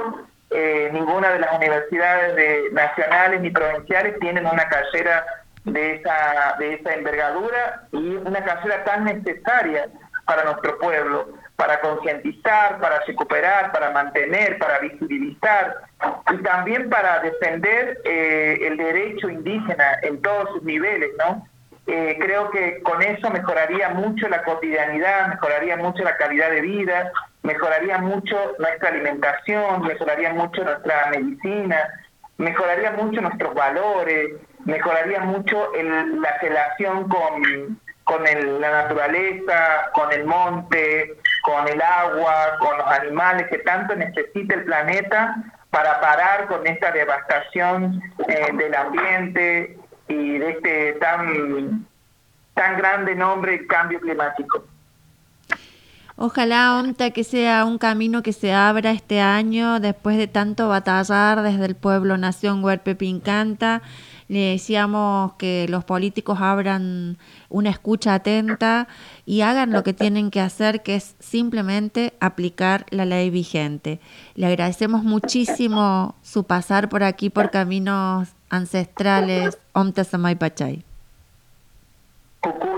eh, 0.50 0.90
ninguna 0.92 1.30
de 1.32 1.40
las 1.40 1.56
universidades 1.56 2.36
de, 2.36 2.70
nacionales 2.72 3.40
ni 3.40 3.50
provinciales 3.50 4.18
tienen 4.20 4.46
una 4.46 4.68
carrera 4.68 5.24
de 5.64 5.96
esa, 5.96 6.56
de 6.58 6.74
esa 6.74 6.94
envergadura 6.94 7.82
y 7.92 8.16
una 8.16 8.42
carrera 8.44 8.84
tan 8.84 9.04
necesaria 9.04 9.88
para 10.26 10.44
nuestro 10.44 10.78
pueblo, 10.78 11.28
para 11.56 11.80
concientizar, 11.80 12.78
para 12.80 13.00
recuperar, 13.00 13.72
para 13.72 13.90
mantener, 13.90 14.58
para 14.58 14.78
visibilizar 14.78 15.76
y 16.32 16.42
también 16.42 16.88
para 16.88 17.20
defender 17.20 18.00
eh, 18.04 18.58
el 18.62 18.76
derecho 18.76 19.28
indígena 19.28 19.98
en 20.02 20.20
todos 20.22 20.50
sus 20.50 20.62
niveles, 20.62 21.10
¿no? 21.18 21.46
Eh, 21.90 22.18
creo 22.20 22.50
que 22.50 22.82
con 22.82 23.00
eso 23.00 23.30
mejoraría 23.30 23.88
mucho 23.88 24.28
la 24.28 24.42
cotidianidad, 24.42 25.28
mejoraría 25.28 25.74
mucho 25.78 26.02
la 26.04 26.18
calidad 26.18 26.50
de 26.50 26.60
vida, 26.60 27.10
mejoraría 27.42 27.96
mucho 27.96 28.36
nuestra 28.58 28.90
alimentación, 28.90 29.86
mejoraría 29.86 30.34
mucho 30.34 30.64
nuestra 30.64 31.08
medicina, 31.10 31.88
mejoraría 32.36 32.90
mucho 32.92 33.22
nuestros 33.22 33.54
valores, 33.54 34.32
mejoraría 34.66 35.20
mucho 35.20 35.72
la 36.20 36.36
relación 36.42 37.08
con, 37.08 37.80
con 38.04 38.22
la 38.60 38.70
naturaleza, 38.82 39.90
con 39.94 40.12
el 40.12 40.26
monte, 40.26 41.14
con 41.40 41.66
el 41.68 41.80
agua, 41.80 42.58
con 42.58 42.76
los 42.76 42.86
animales 42.86 43.48
que 43.48 43.60
tanto 43.60 43.96
necesita 43.96 44.56
el 44.56 44.64
planeta 44.64 45.36
para 45.70 45.98
parar 46.02 46.48
con 46.48 46.66
esta 46.66 46.92
devastación 46.92 48.02
eh, 48.28 48.50
del 48.52 48.74
ambiente 48.74 49.78
y 50.08 50.38
de 50.38 50.50
este 50.50 50.92
tan, 50.94 51.86
tan 52.54 52.76
grande 52.76 53.14
nombre, 53.14 53.54
el 53.54 53.66
cambio 53.66 54.00
climático. 54.00 54.64
Ojalá, 56.20 56.76
Onta, 56.76 57.12
que 57.12 57.22
sea 57.22 57.64
un 57.64 57.78
camino 57.78 58.24
que 58.24 58.32
se 58.32 58.52
abra 58.52 58.90
este 58.90 59.20
año 59.20 59.78
después 59.78 60.18
de 60.18 60.26
tanto 60.26 60.68
batallar 60.68 61.42
desde 61.42 61.64
el 61.64 61.76
pueblo 61.76 62.18
Nación 62.18 62.64
Huerpe 62.64 62.96
Pincanta. 62.96 63.82
Le 64.26 64.50
decíamos 64.50 65.34
que 65.34 65.66
los 65.68 65.84
políticos 65.84 66.40
abran 66.40 67.18
una 67.48 67.70
escucha 67.70 68.14
atenta 68.14 68.88
y 69.26 69.42
hagan 69.42 69.70
lo 69.70 69.84
que 69.84 69.92
tienen 69.92 70.32
que 70.32 70.40
hacer, 70.40 70.82
que 70.82 70.96
es 70.96 71.14
simplemente 71.20 72.14
aplicar 72.18 72.84
la 72.90 73.04
ley 73.04 73.30
vigente. 73.30 74.00
Le 74.34 74.46
agradecemos 74.46 75.04
muchísimo 75.04 76.16
su 76.22 76.42
pasar 76.42 76.88
por 76.88 77.04
aquí 77.04 77.30
por 77.30 77.52
caminos 77.52 78.34
ancestrales 78.50 79.58
Samay 80.04 80.34
Pachay. 80.34 80.84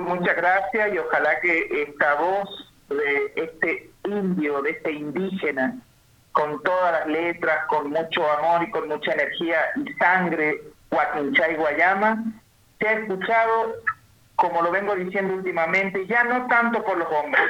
muchas 0.01 0.37
gracias 0.37 0.95
y 0.95 0.99
ojalá 0.99 1.41
que 1.41 1.83
esta 1.89 2.14
voz 2.14 2.73
de 2.89 3.33
este 3.37 3.91
indio, 4.05 4.62
de 4.62 4.71
este 4.71 4.93
indígena, 4.93 5.77
con 6.33 6.62
todas 6.62 6.93
las 6.93 7.07
letras, 7.07 7.66
con 7.68 7.91
mucho 7.91 8.31
amor 8.31 8.62
y 8.62 8.71
con 8.71 8.89
mucha 8.89 9.12
energía 9.12 9.59
y 9.77 9.93
sangre, 9.95 10.61
Huaquinchay 10.91 11.57
Guayama, 11.57 12.25
se 12.79 12.89
ha 12.89 12.93
escuchado, 12.93 13.75
como 14.37 14.62
lo 14.62 14.71
vengo 14.71 14.95
diciendo 14.95 15.35
últimamente, 15.35 16.07
ya 16.07 16.25
no 16.25 16.47
tanto 16.47 16.83
por 16.83 16.97
los 16.99 17.09
hombres 17.12 17.45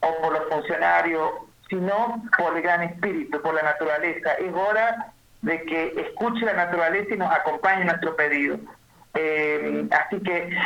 o 0.00 0.22
por 0.22 0.32
los 0.32 0.48
funcionarios, 0.48 1.30
sino 1.68 2.22
por 2.36 2.56
el 2.56 2.62
gran 2.62 2.82
espíritu, 2.82 3.40
por 3.40 3.54
la 3.54 3.62
naturaleza. 3.62 4.34
Es 4.34 4.52
hora 4.52 5.12
de 5.42 5.62
que 5.64 5.92
escuche 6.00 6.44
la 6.44 6.54
naturaleza 6.54 7.14
y 7.14 7.18
nos 7.18 7.32
acompañe 7.32 7.82
en 7.82 7.88
nuestro 7.88 8.16
pedido. 8.16 8.58
Eh, 9.14 9.86
así 9.90 10.18
que 10.22 10.56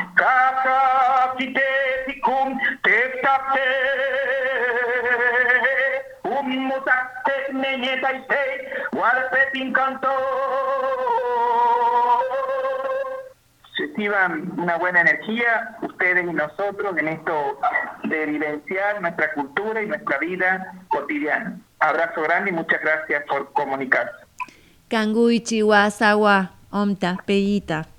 reciban 13.96 14.52
una 14.58 14.76
buena 14.76 15.00
energía 15.00 15.76
ustedes 15.80 16.24
y 16.24 16.32
nosotros 16.32 16.96
en 16.98 17.08
esto 17.08 17.58
de 18.04 18.26
vivenciar 18.26 19.00
nuestra 19.00 19.32
cultura 19.32 19.82
y 19.82 19.86
nuestra 19.86 20.18
vida 20.18 20.72
cotidiana. 20.88 21.58
Abrazo 21.80 22.22
grande 22.22 22.50
y 22.50 22.52
muchas 22.52 22.80
gracias 22.82 23.24
por 23.24 23.52
comunicarse. 23.52 24.25
Kangui, 24.88 25.40
Chihuahua, 25.42 25.90
Sawa, 25.90 26.50
Omta, 26.72 27.18
Pellita. 27.26 27.95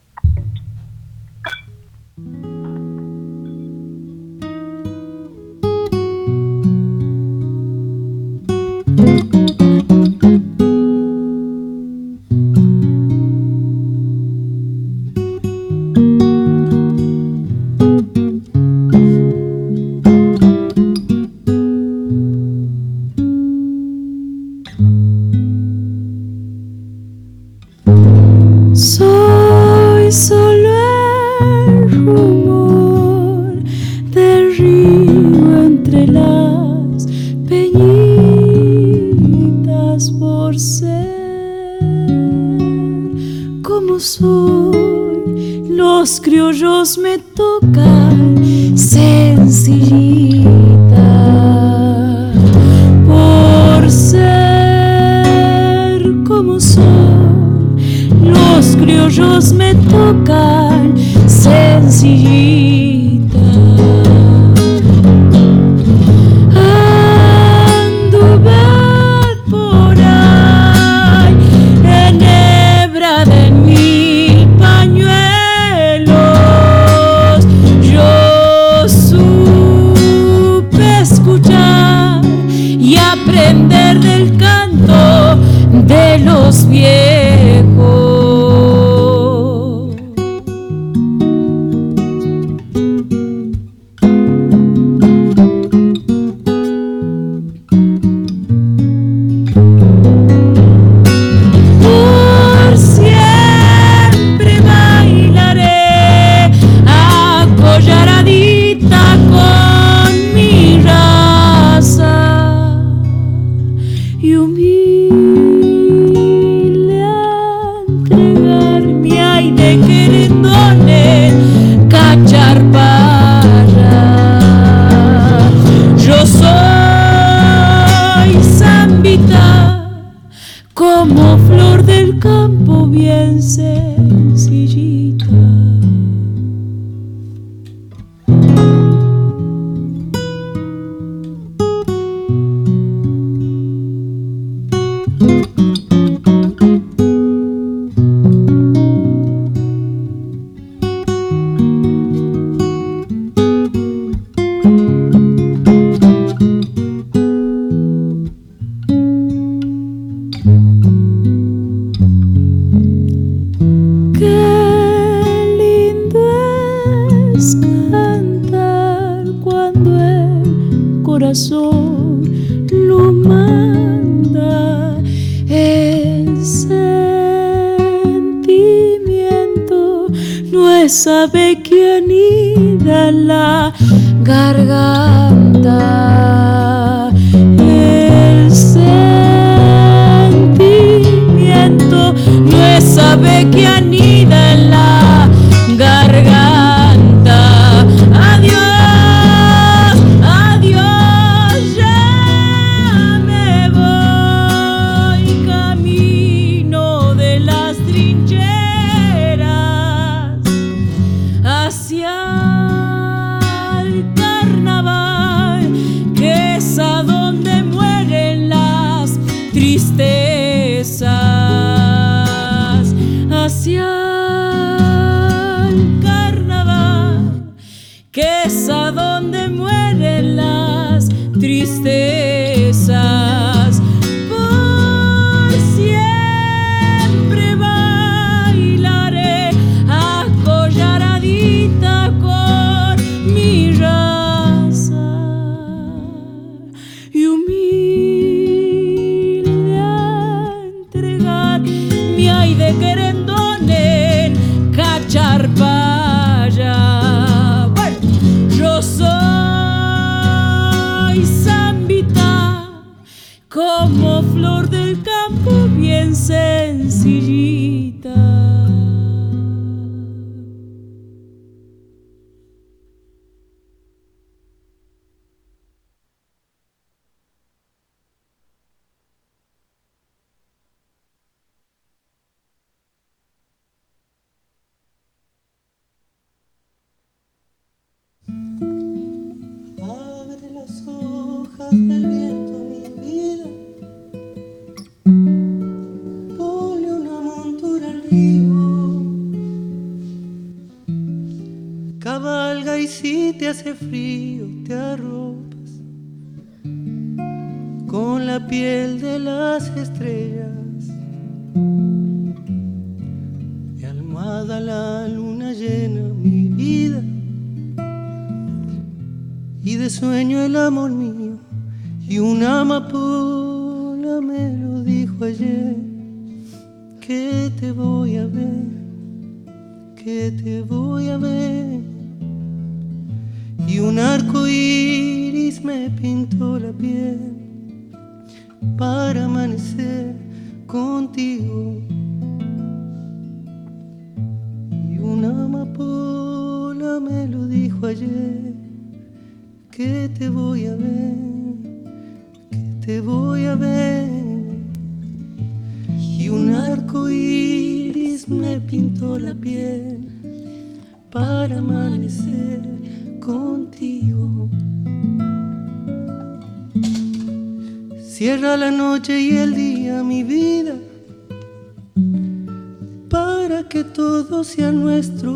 Para 373.18 373.64
que 373.64 373.84
todo 373.84 374.44
sea 374.44 374.72
nuestro. 374.72 375.34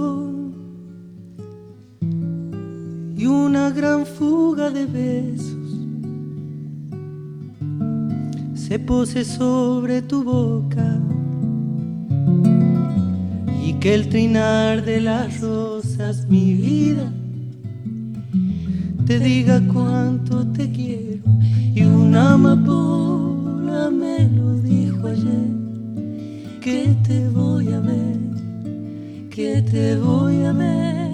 Y 3.22 3.26
una 3.26 3.72
gran 3.72 4.06
fuga 4.06 4.70
de 4.70 4.86
besos 4.86 5.70
se 8.54 8.78
pose 8.78 9.26
sobre 9.26 10.02
tu 10.02 10.24
boca. 10.24 10.90
Y 13.66 13.74
que 13.82 13.96
el 13.96 14.10
trinar 14.10 14.86
de 14.86 15.02
las 15.02 15.42
rosas, 15.42 16.28
mi 16.30 16.54
vida, 16.54 17.08
te 19.08 19.20
diga 19.20 19.58
cuánto 19.74 20.46
te 20.56 20.72
quiero 20.72 21.30
y 21.74 21.84
una 21.84 22.34
amapola 22.34 23.90
me 23.90 24.30
lo 24.30 24.48
dijo 24.72 25.08
ayer 25.08 25.61
que 26.62 26.96
te 27.04 27.28
voy 27.30 27.74
a 27.74 27.80
ver, 27.80 28.20
que 29.32 29.64
te 29.64 29.98
voy 29.98 30.44
a 30.44 30.54
ver 30.54 31.12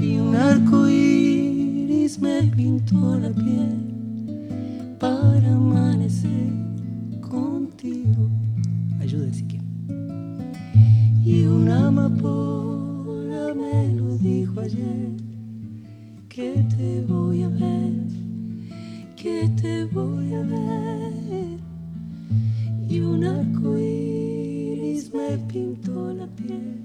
y 0.00 0.18
un 0.18 0.36
arco 0.36 0.88
iris 0.88 2.20
me 2.20 2.44
pintó 2.44 3.18
la 3.18 3.30
piel 3.30 4.96
para 5.00 5.52
amanecer 5.52 6.52
contigo. 7.20 8.30
Ayude 9.00 9.34
si 9.34 9.42
quiere. 9.44 9.66
Y 11.24 11.44
una 11.46 11.88
amapola 11.88 13.52
me 13.54 13.94
lo 13.94 14.16
dijo 14.18 14.60
ayer. 14.60 15.10
Que 16.28 16.64
te 16.76 17.02
voy 17.02 17.42
a 17.42 17.48
ver 17.48 17.92
que 19.22 19.48
te 19.60 19.84
voy 19.84 20.34
a 20.34 20.40
ver 20.40 21.61
y 22.92 23.00
un 23.00 23.24
arco 23.24 23.78
iris 23.78 25.14
me 25.14 25.38
pintó 25.50 26.12
la 26.12 26.26
piel 26.26 26.76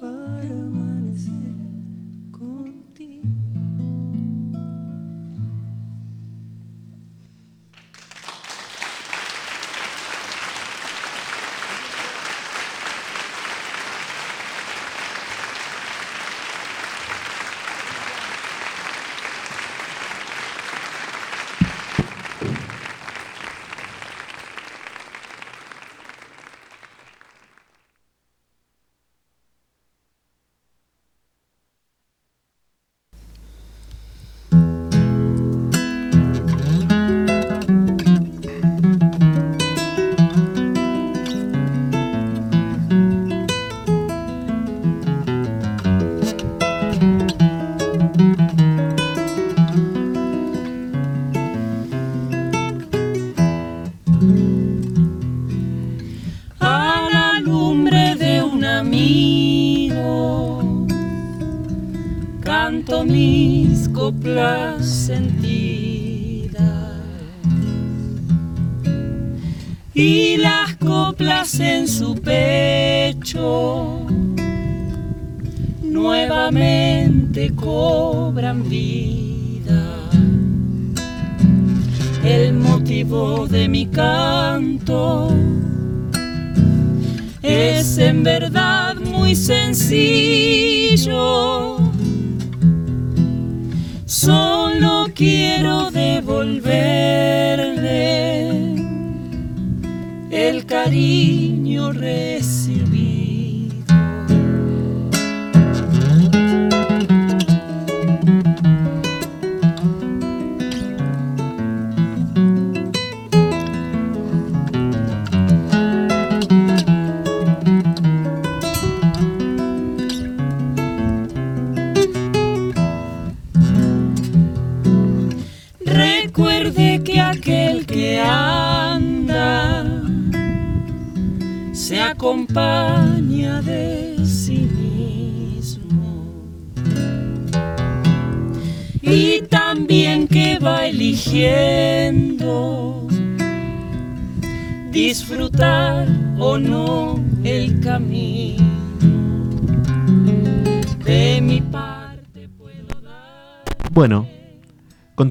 para 0.00 0.40
amanecer 0.40 1.59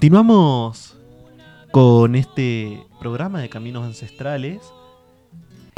continuamos 0.09 0.97
con 1.69 2.15
este 2.15 2.83
programa 2.99 3.41
de 3.41 3.49
Caminos 3.49 3.85
Ancestrales 3.85 4.73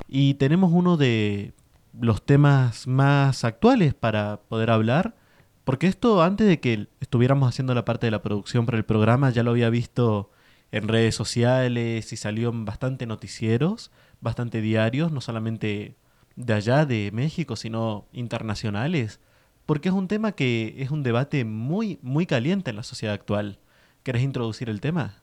y 0.08 0.36
tenemos 0.36 0.72
uno 0.72 0.96
de 0.96 1.52
los 2.00 2.26
temas 2.26 2.88
más 2.88 3.44
actuales 3.44 3.94
para 3.94 4.40
poder 4.48 4.72
hablar, 4.72 5.18
porque 5.66 5.88
esto 5.88 6.24
antes 6.24 6.48
de 6.48 6.62
que 6.62 6.88
estuviéramos 7.02 7.50
haciendo 7.50 7.74
la 7.74 7.84
parte 7.84 8.08
de 8.08 8.12
la 8.12 8.22
producción 8.22 8.66
para 8.66 8.78
el 8.78 8.86
programa 8.86 9.32
ya 9.32 9.44
lo 9.44 9.52
había 9.52 9.70
visto 9.70 10.32
en 10.72 10.88
redes 10.88 11.14
sociales 11.14 12.14
y 12.14 12.16
salió 12.16 12.52
en 12.52 12.64
bastante 12.64 13.06
noticieros, 13.06 13.92
bastante 14.22 14.62
diarios, 14.62 15.12
no 15.12 15.20
solamente 15.20 15.98
de 16.38 16.54
allá, 16.54 16.86
de 16.86 17.12
México, 17.12 17.58
sino 17.58 18.08
internacionales, 18.14 19.20
porque 19.66 19.90
es 19.90 19.94
un 19.94 20.08
tema 20.08 20.32
que 20.32 20.76
es 20.78 20.90
un 20.90 21.04
debate 21.04 21.44
muy, 21.44 22.00
muy 22.02 22.26
caliente 22.26 22.70
en 22.70 22.78
la 22.78 22.84
sociedad 22.84 23.14
actual. 23.14 23.60
¿Querés 24.04 24.24
introducir 24.24 24.70
el 24.70 24.82
tema? 24.82 25.14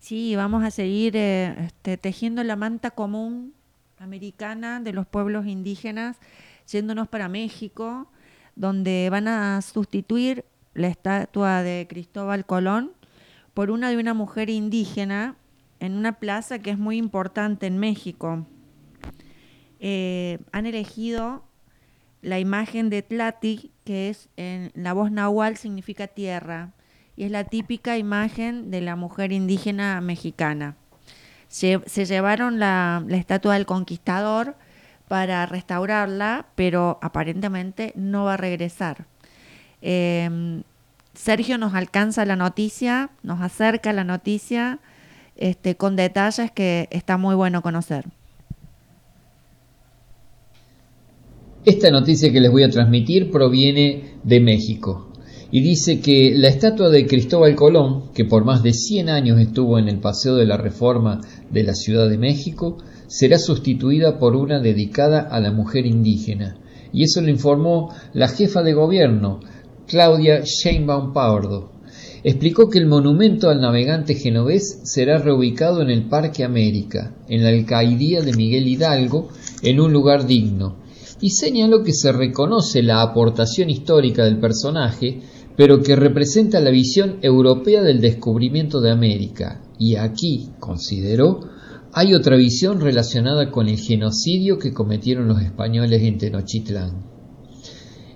Sí, 0.00 0.36
vamos 0.36 0.62
a 0.62 0.70
seguir 0.70 1.16
eh, 1.16 1.54
este, 1.64 1.96
tejiendo 1.96 2.44
la 2.44 2.56
manta 2.56 2.90
común 2.90 3.54
americana 3.98 4.80
de 4.80 4.92
los 4.92 5.06
pueblos 5.06 5.46
indígenas, 5.46 6.18
yéndonos 6.70 7.08
para 7.08 7.28
México, 7.28 8.10
donde 8.54 9.08
van 9.10 9.28
a 9.28 9.62
sustituir 9.62 10.44
la 10.74 10.88
estatua 10.88 11.62
de 11.62 11.86
Cristóbal 11.88 12.44
Colón 12.44 12.92
por 13.54 13.70
una 13.70 13.88
de 13.88 13.96
una 13.96 14.14
mujer 14.14 14.50
indígena 14.50 15.36
en 15.80 15.94
una 15.94 16.18
plaza 16.18 16.58
que 16.58 16.70
es 16.70 16.78
muy 16.78 16.98
importante 16.98 17.66
en 17.66 17.78
México. 17.78 18.46
Eh, 19.80 20.38
han 20.52 20.66
elegido 20.66 21.44
la 22.20 22.38
imagen 22.38 22.90
de 22.90 23.02
Tlati, 23.02 23.70
que 23.84 24.10
es 24.10 24.28
en 24.36 24.70
la 24.74 24.92
voz 24.92 25.10
nahual 25.10 25.56
significa 25.56 26.08
tierra, 26.08 26.74
y 27.18 27.24
es 27.24 27.32
la 27.32 27.42
típica 27.42 27.98
imagen 27.98 28.70
de 28.70 28.80
la 28.80 28.94
mujer 28.94 29.32
indígena 29.32 30.00
mexicana. 30.00 30.76
Se, 31.48 31.80
llevaron 32.06 32.60
la, 32.60 33.04
estatua 33.10 33.54
del 33.54 33.66
conquistador 33.66 34.54
para 35.08 35.44
restaurarla, 35.44 36.46
pero 36.54 37.00
aparentemente 37.02 37.92
no 37.96 38.24
va 38.24 38.34
a 38.34 38.36
regresar. 38.36 39.06
Em, 39.82 40.62
Sergio 41.12 41.58
nos 41.58 41.74
alcanza 41.74 42.24
la 42.24 42.36
noticia, 42.36 43.10
nos 43.24 43.40
acerca 43.40 43.92
la 43.92 44.04
noticia 44.04 44.78
este, 45.34 45.74
con 45.74 45.96
detalles 45.96 46.52
que 46.52 46.86
está 46.92 47.16
muy 47.16 47.34
bueno 47.34 47.62
conocer. 47.62 48.04
Esta 51.64 51.90
noticia 51.90 52.32
que 52.32 52.40
les 52.40 52.52
voy 52.52 52.62
a 52.62 52.70
transmitir 52.70 53.32
proviene 53.32 54.14
de 54.22 54.38
México 54.38 55.07
y 55.50 55.62
dice 55.62 56.00
que 56.00 56.32
la 56.34 56.48
estatua 56.48 56.90
de 56.90 57.06
Cristóbal 57.06 57.54
Colón, 57.54 58.12
que 58.12 58.26
por 58.26 58.44
más 58.44 58.62
de 58.62 58.74
100 58.74 59.08
años 59.08 59.40
estuvo 59.40 59.78
en 59.78 59.88
el 59.88 59.98
Paseo 59.98 60.36
de 60.36 60.44
la 60.44 60.58
Reforma 60.58 61.20
de 61.50 61.62
la 61.62 61.74
Ciudad 61.74 62.08
de 62.08 62.18
México, 62.18 62.76
será 63.06 63.38
sustituida 63.38 64.18
por 64.18 64.36
una 64.36 64.60
dedicada 64.60 65.20
a 65.20 65.40
la 65.40 65.50
mujer 65.50 65.86
indígena. 65.86 66.58
Y 66.92 67.04
eso 67.04 67.22
lo 67.22 67.30
informó 67.30 67.94
la 68.12 68.28
jefa 68.28 68.62
de 68.62 68.74
gobierno, 68.74 69.40
Claudia 69.86 70.42
Sheinbaum 70.44 71.14
Pardo. 71.14 71.72
Explicó 72.24 72.68
que 72.68 72.78
el 72.78 72.86
monumento 72.86 73.48
al 73.48 73.60
navegante 73.60 74.14
genovés 74.14 74.80
será 74.84 75.18
reubicado 75.18 75.80
en 75.80 75.88
el 75.88 76.08
Parque 76.08 76.44
América, 76.44 77.14
en 77.28 77.42
la 77.42 77.50
alcaidía 77.50 78.20
de 78.20 78.34
Miguel 78.34 78.66
Hidalgo, 78.68 79.28
en 79.62 79.80
un 79.80 79.92
lugar 79.92 80.26
digno, 80.26 80.76
y 81.20 81.30
señaló 81.30 81.82
que 81.82 81.92
se 81.92 82.12
reconoce 82.12 82.82
la 82.82 83.02
aportación 83.02 83.70
histórica 83.70 84.24
del 84.24 84.38
personaje, 84.38 85.20
pero 85.58 85.82
que 85.82 85.96
representa 85.96 86.60
la 86.60 86.70
visión 86.70 87.18
europea 87.20 87.82
del 87.82 88.00
descubrimiento 88.00 88.80
de 88.80 88.92
América. 88.92 89.60
Y 89.76 89.96
aquí, 89.96 90.50
consideró, 90.60 91.40
hay 91.92 92.14
otra 92.14 92.36
visión 92.36 92.80
relacionada 92.80 93.50
con 93.50 93.68
el 93.68 93.76
genocidio 93.76 94.60
que 94.60 94.72
cometieron 94.72 95.26
los 95.26 95.42
españoles 95.42 96.00
en 96.04 96.16
Tenochtitlán. 96.16 97.04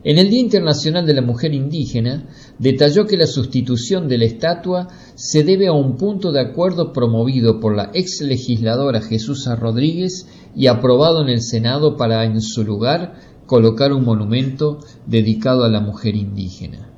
En 0.05 0.19
el 0.19 0.31
Día 0.31 0.39
Internacional 0.39 1.05
de 1.05 1.15
la 1.15 1.23
Mujer 1.23 1.53
Indígena, 1.53 2.29
detalló 2.61 3.07
que 3.07 3.17
la 3.17 3.27
sustitución 3.27 4.07
de 4.07 4.19
la 4.19 4.27
estatua 4.27 4.87
se 5.17 5.43
debe 5.43 5.67
a 5.67 5.73
un 5.73 5.97
punto 5.97 6.31
de 6.31 6.41
acuerdo 6.41 6.93
promovido 6.93 7.59
por 7.59 7.75
la 7.75 7.91
ex 7.93 8.21
legisladora 8.21 9.01
Jesús 9.01 9.49
Rodríguez 9.59 10.29
y 10.55 10.69
aprobado 10.69 11.23
en 11.23 11.29
el 11.29 11.43
Senado 11.43 11.97
para 11.97 12.25
en 12.25 12.41
su 12.41 12.63
lugar 12.63 13.15
colocar 13.47 13.93
un 13.93 14.05
monumento 14.05 14.79
dedicado 15.07 15.65
a 15.65 15.69
la 15.69 15.81
mujer 15.81 16.15
indígena. 16.15 16.92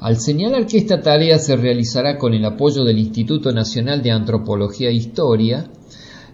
Al 0.00 0.16
señalar 0.16 0.66
que 0.66 0.78
esta 0.78 1.00
tarea 1.00 1.38
se 1.38 1.56
realizará 1.56 2.18
con 2.18 2.32
el 2.32 2.44
apoyo 2.44 2.84
del 2.84 2.98
Instituto 2.98 3.52
Nacional 3.52 4.00
de 4.00 4.12
Antropología 4.12 4.90
e 4.90 4.94
Historia, 4.94 5.70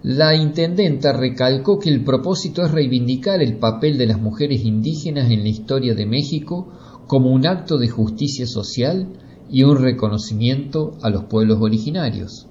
la 0.03 0.35
intendenta 0.35 1.15
recalcó 1.15 1.79
que 1.79 1.89
el 1.89 2.05
propósito 2.05 2.63
es 2.63 2.71
reivindicar 2.71 3.41
el 3.41 3.57
papel 3.57 3.97
de 3.97 4.07
las 4.07 4.21
mujeres 4.21 4.63
indígenas 4.67 5.31
en 5.31 5.43
la 5.43 5.49
historia 5.49 5.95
de 5.95 6.05
México 6.05 6.69
como 7.07 7.31
un 7.31 7.47
acto 7.47 7.79
de 7.79 7.89
justicia 7.89 8.47
social 8.47 9.09
y 9.51 9.63
un 9.63 9.79
reconocimiento 9.79 10.99
a 11.01 11.09
los 11.09 11.25
pueblos 11.25 11.59
originarios. 11.63 12.47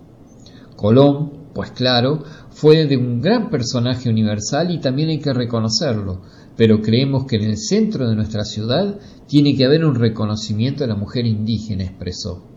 Colón, 0.75 1.43
pues 1.53 1.69
claro, 1.69 2.23
fue 2.49 2.87
de 2.87 2.97
un 2.97 3.21
gran 3.21 3.51
personaje 3.51 4.09
universal 4.09 4.71
y 4.71 4.79
también 4.79 5.09
hay 5.09 5.19
que 5.19 5.33
reconocerlo, 5.33 6.21
pero 6.55 6.81
creemos 6.81 7.25
que 7.25 7.37
en 7.37 7.43
el 7.43 7.57
centro 7.57 8.07
de 8.07 8.15
nuestra 8.15 8.43
ciudad 8.43 8.99
tiene 9.27 9.55
que 9.55 9.65
haber 9.65 9.85
un 9.85 9.95
reconocimiento 9.95 10.83
a 10.83 10.87
la 10.87 10.95
mujer 10.95 11.25
indígena, 11.25 11.83
expresó. 11.83 12.53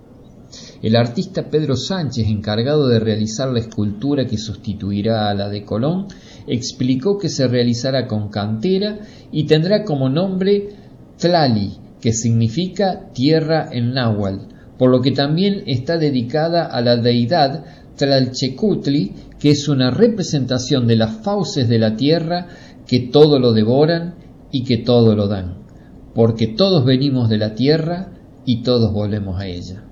El 0.83 0.97
artista 0.97 1.49
Pedro 1.51 1.77
Sánchez, 1.77 2.29
encargado 2.29 2.89
de 2.89 3.01
realizar 3.01 3.49
la 3.51 3.61
escultura 3.61 4.27
que 4.27 4.39
sustituirá 4.39 5.29
a 5.29 5.35
la 5.35 5.49
de 5.49 5.65
Colón, 5.65 6.07
explicó 6.47 7.19
que 7.19 7.29
se 7.29 7.49
realizará 7.49 8.07
con 8.07 8.29
cantera 8.29 9.01
y 9.33 9.47
tendrá 9.47 9.85
como 9.85 10.09
nombre 10.09 10.69
Tlali, 11.19 11.79
que 12.01 12.13
significa 12.13 13.11
tierra 13.13 13.69
en 13.73 13.95
náhuatl, 13.95 14.55
por 14.79 14.91
lo 14.91 15.01
que 15.01 15.13
también 15.13 15.63
está 15.67 15.97
dedicada 15.97 16.67
a 16.67 16.81
la 16.81 16.97
deidad 16.97 17.65
Tlalchecutli, 17.97 19.13
que 19.39 19.51
es 19.51 19.69
una 19.69 19.91
representación 19.91 20.87
de 20.87 20.97
las 20.97 21.23
fauces 21.23 21.69
de 21.69 21.79
la 21.79 21.97
tierra 21.97 22.47
que 22.87 23.01
todo 23.01 23.39
lo 23.39 23.53
devoran 23.53 24.15
y 24.51 24.65
que 24.65 24.79
todo 24.79 25.15
lo 25.15 25.29
dan, 25.29 25.59
porque 26.15 26.47
todos 26.47 26.85
venimos 26.85 27.29
de 27.29 27.39
la 27.39 27.55
tierra 27.55 28.13
y 28.45 28.63
todos 28.63 28.93
volvemos 28.93 29.41
a 29.41 29.47
ella. 29.47 29.85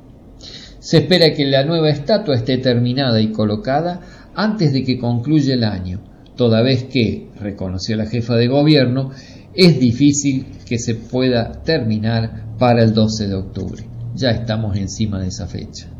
Se 0.78 0.98
espera 0.98 1.32
que 1.32 1.46
la 1.46 1.64
nueva 1.64 1.90
estatua 1.90 2.36
esté 2.36 2.58
terminada 2.58 3.20
y 3.20 3.32
colocada 3.32 4.00
antes 4.34 4.72
de 4.72 4.84
que 4.84 4.98
concluya 4.98 5.54
el 5.54 5.64
año, 5.64 6.00
toda 6.36 6.62
vez 6.62 6.84
que, 6.84 7.28
reconoció 7.40 7.96
la 7.96 8.06
jefa 8.06 8.36
de 8.36 8.48
gobierno, 8.48 9.10
es 9.54 9.78
difícil 9.78 10.46
que 10.66 10.78
se 10.78 10.94
pueda 10.94 11.62
terminar 11.62 12.56
para 12.58 12.82
el 12.82 12.92
12 12.92 13.28
de 13.28 13.34
octubre. 13.34 13.84
Ya 14.14 14.30
estamos 14.30 14.76
encima 14.76 15.20
de 15.20 15.28
esa 15.28 15.46
fecha. 15.46 15.93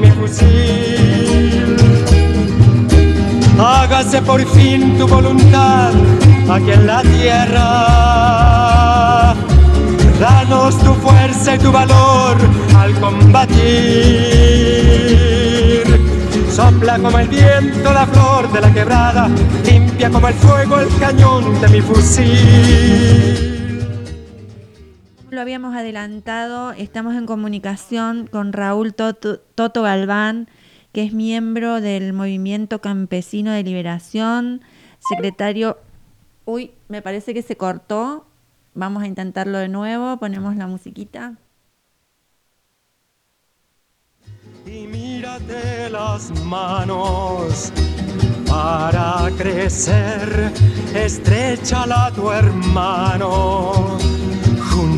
Mi 0.00 0.10
fusil. 0.10 1.76
Hágase 3.58 4.22
por 4.22 4.44
fin 4.46 4.96
tu 4.98 5.06
voluntad 5.06 5.92
aquí 6.50 6.70
en 6.72 6.86
la 6.86 7.02
tierra. 7.02 7.66
Danos 10.18 10.78
tu 10.78 10.94
fuerza 10.94 11.56
y 11.56 11.58
tu 11.58 11.70
valor 11.70 12.36
al 12.78 12.94
combatir. 13.00 13.50
Sopla 16.50 16.98
como 16.98 17.18
el 17.18 17.28
viento 17.28 17.92
la 17.92 18.06
flor 18.06 18.50
de 18.52 18.60
la 18.60 18.72
quebrada, 18.72 19.28
limpia 19.64 20.10
como 20.10 20.28
el 20.28 20.34
fuego 20.34 20.80
el 20.80 20.88
cañón 20.98 21.60
de 21.60 21.68
mi 21.68 21.80
fusil. 21.80 23.59
Habíamos 25.50 25.74
adelantado, 25.74 26.70
estamos 26.70 27.16
en 27.16 27.26
comunicación 27.26 28.28
con 28.28 28.52
Raúl 28.52 28.94
Toto, 28.94 29.40
Toto 29.40 29.82
Galván, 29.82 30.46
que 30.92 31.02
es 31.02 31.12
miembro 31.12 31.80
del 31.80 32.12
Movimiento 32.12 32.80
Campesino 32.80 33.50
de 33.50 33.64
Liberación, 33.64 34.60
secretario... 35.08 35.76
Uy, 36.44 36.70
me 36.86 37.02
parece 37.02 37.34
que 37.34 37.42
se 37.42 37.56
cortó. 37.56 38.28
Vamos 38.74 39.02
a 39.02 39.08
intentarlo 39.08 39.58
de 39.58 39.66
nuevo, 39.66 40.18
ponemos 40.18 40.54
la 40.54 40.68
musiquita. 40.68 41.34
y 44.64 44.86
mírate 44.86 45.90
las 45.90 46.30
manos 46.44 47.72
para 48.46 49.28
crecer, 49.36 50.52
estrechala 50.94 52.06
a 52.06 52.12
tu 52.12 52.30
hermano. 52.30 53.98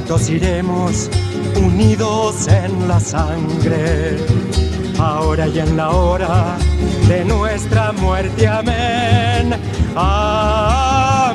Juntos 0.02 0.30
iremos 0.30 1.08
unidos 1.56 2.48
en 2.48 2.88
la 2.88 2.98
sangre, 2.98 4.16
ahora 4.98 5.46
y 5.46 5.60
en 5.60 5.76
la 5.76 5.90
hora 5.90 6.58
de 7.06 7.24
nuestra 7.24 7.92
muerte. 7.92 8.48
Amén. 8.48 9.54
Amén. 9.94 11.28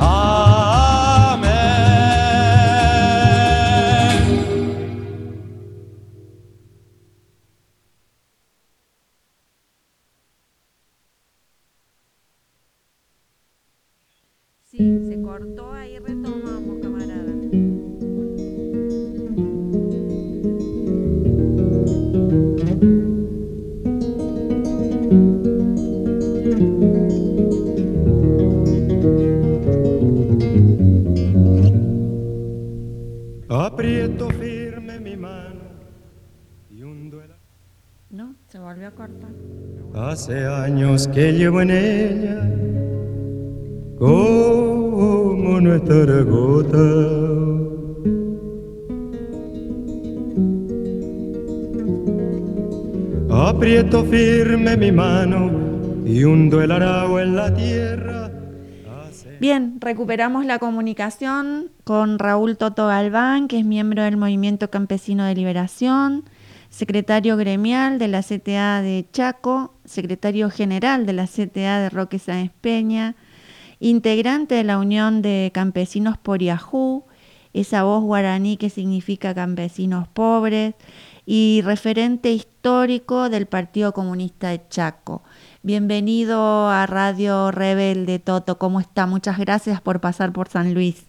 Amén. 0.00 1.18
Sí, 14.64 15.06
se 15.10 15.20
cortó, 15.20 15.67
Aprieto 33.50 34.28
firme 34.28 35.00
mi 35.00 35.16
mano 35.16 35.62
y 36.70 36.82
hundo 36.82 37.22
el 37.22 37.30
¿No? 38.10 38.34
Se 38.46 38.58
volvió 38.58 38.88
a 38.88 38.90
cortar. 38.90 39.30
Hace 39.94 40.44
años 40.44 41.08
que 41.08 41.32
llevo 41.32 41.62
en 41.62 41.70
ella 41.70 42.42
como 43.98 45.60
nuestra 45.62 46.22
gota. 46.24 46.78
Aprieto 53.30 54.04
firme 54.04 54.76
mi 54.76 54.92
mano 54.92 55.50
y 56.04 56.22
hundo 56.22 56.60
el 56.60 56.70
arao 56.70 57.18
en 57.18 57.34
la 57.34 57.54
tierra. 57.54 58.07
Bien, 59.40 59.78
recuperamos 59.80 60.44
la 60.46 60.58
comunicación 60.58 61.70
con 61.84 62.18
Raúl 62.18 62.56
Toto 62.56 62.88
Galván, 62.88 63.46
que 63.46 63.60
es 63.60 63.64
miembro 63.64 64.02
del 64.02 64.16
Movimiento 64.16 64.68
Campesino 64.68 65.24
de 65.24 65.36
Liberación, 65.36 66.24
secretario 66.70 67.36
gremial 67.36 68.00
de 68.00 68.08
la 68.08 68.22
CTA 68.22 68.82
de 68.82 69.06
Chaco, 69.12 69.74
secretario 69.84 70.50
general 70.50 71.06
de 71.06 71.12
la 71.12 71.26
CTA 71.26 71.78
de 71.78 71.88
Roque 71.88 72.18
Sáenz 72.18 72.50
Peña, 72.60 73.14
integrante 73.78 74.56
de 74.56 74.64
la 74.64 74.78
Unión 74.78 75.22
de 75.22 75.52
Campesinos 75.54 76.18
Poriajú, 76.18 77.04
esa 77.52 77.84
voz 77.84 78.02
guaraní 78.02 78.56
que 78.56 78.70
significa 78.70 79.34
campesinos 79.34 80.08
pobres, 80.08 80.74
y 81.30 81.60
referente 81.62 82.32
histórico 82.32 83.28
del 83.28 83.46
Partido 83.46 83.92
Comunista 83.92 84.48
de 84.48 84.62
Chaco. 84.68 85.22
Bienvenido 85.62 86.68
a 86.68 86.86
Radio 86.86 87.50
Rebelde 87.50 88.20
Toto, 88.20 88.58
¿cómo 88.58 88.78
está? 88.78 89.06
Muchas 89.06 89.38
gracias 89.38 89.80
por 89.80 90.00
pasar 90.00 90.32
por 90.32 90.48
San 90.48 90.72
Luis. 90.72 91.04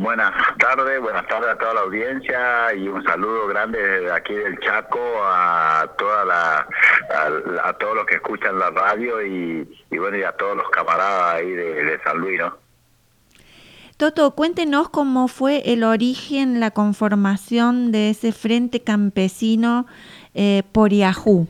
Buenas 0.00 0.32
tardes, 0.58 1.00
buenas 1.00 1.26
tardes 1.26 1.50
a 1.50 1.58
toda 1.58 1.74
la 1.74 1.80
audiencia 1.80 2.72
y 2.74 2.86
un 2.86 3.02
saludo 3.02 3.48
grande 3.48 3.82
desde 3.82 4.12
aquí 4.12 4.32
del 4.32 4.58
Chaco 4.60 5.00
a 5.24 5.90
toda 5.98 6.24
la 6.24 6.66
a, 7.12 7.68
a 7.68 7.72
todos 7.74 7.96
los 7.96 8.06
que 8.06 8.14
escuchan 8.14 8.58
la 8.58 8.70
radio 8.70 9.20
y, 9.26 9.68
y 9.90 9.98
bueno 9.98 10.16
y 10.16 10.22
a 10.22 10.32
todos 10.32 10.56
los 10.56 10.68
camaradas 10.70 11.34
ahí 11.34 11.50
de, 11.50 11.84
de 11.84 12.00
San 12.04 12.18
Luis, 12.18 12.38
¿no? 12.38 12.56
Toto, 13.96 14.30
cuéntenos 14.30 14.88
cómo 14.88 15.28
fue 15.28 15.72
el 15.72 15.82
origen, 15.84 16.60
la 16.60 16.70
conformación 16.70 17.92
de 17.92 18.10
ese 18.10 18.32
Frente 18.32 18.82
Campesino 18.82 19.86
eh, 20.34 20.62
Poriajú. 20.72 21.48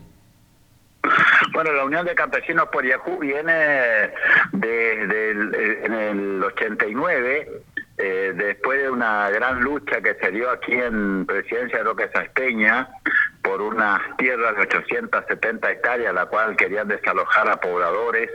Bueno, 1.53 1.73
la 1.73 1.83
Unión 1.83 2.05
de 2.05 2.15
Campesinos 2.15 2.69
por 2.71 2.85
Yahoo 2.85 3.19
viene 3.19 4.11
desde 4.51 5.31
el, 5.31 5.55
en 5.83 5.93
el 5.93 6.43
89, 6.43 7.63
eh, 7.97 8.33
después 8.35 8.81
de 8.81 8.89
una 8.89 9.29
gran 9.29 9.61
lucha 9.61 10.01
que 10.01 10.15
se 10.15 10.31
dio 10.31 10.49
aquí 10.49 10.73
en 10.73 11.25
Presidencia 11.25 11.79
de 11.79 11.83
Roque 11.83 12.09
Saspeña 12.13 12.87
por 13.51 13.61
unas 13.61 13.99
tierras 14.15 14.55
de 14.55 14.61
870 14.61 15.71
hectáreas, 15.71 16.13
la 16.13 16.25
cual 16.27 16.55
querían 16.55 16.87
desalojar 16.87 17.49
a 17.49 17.57
pobladores 17.57 18.29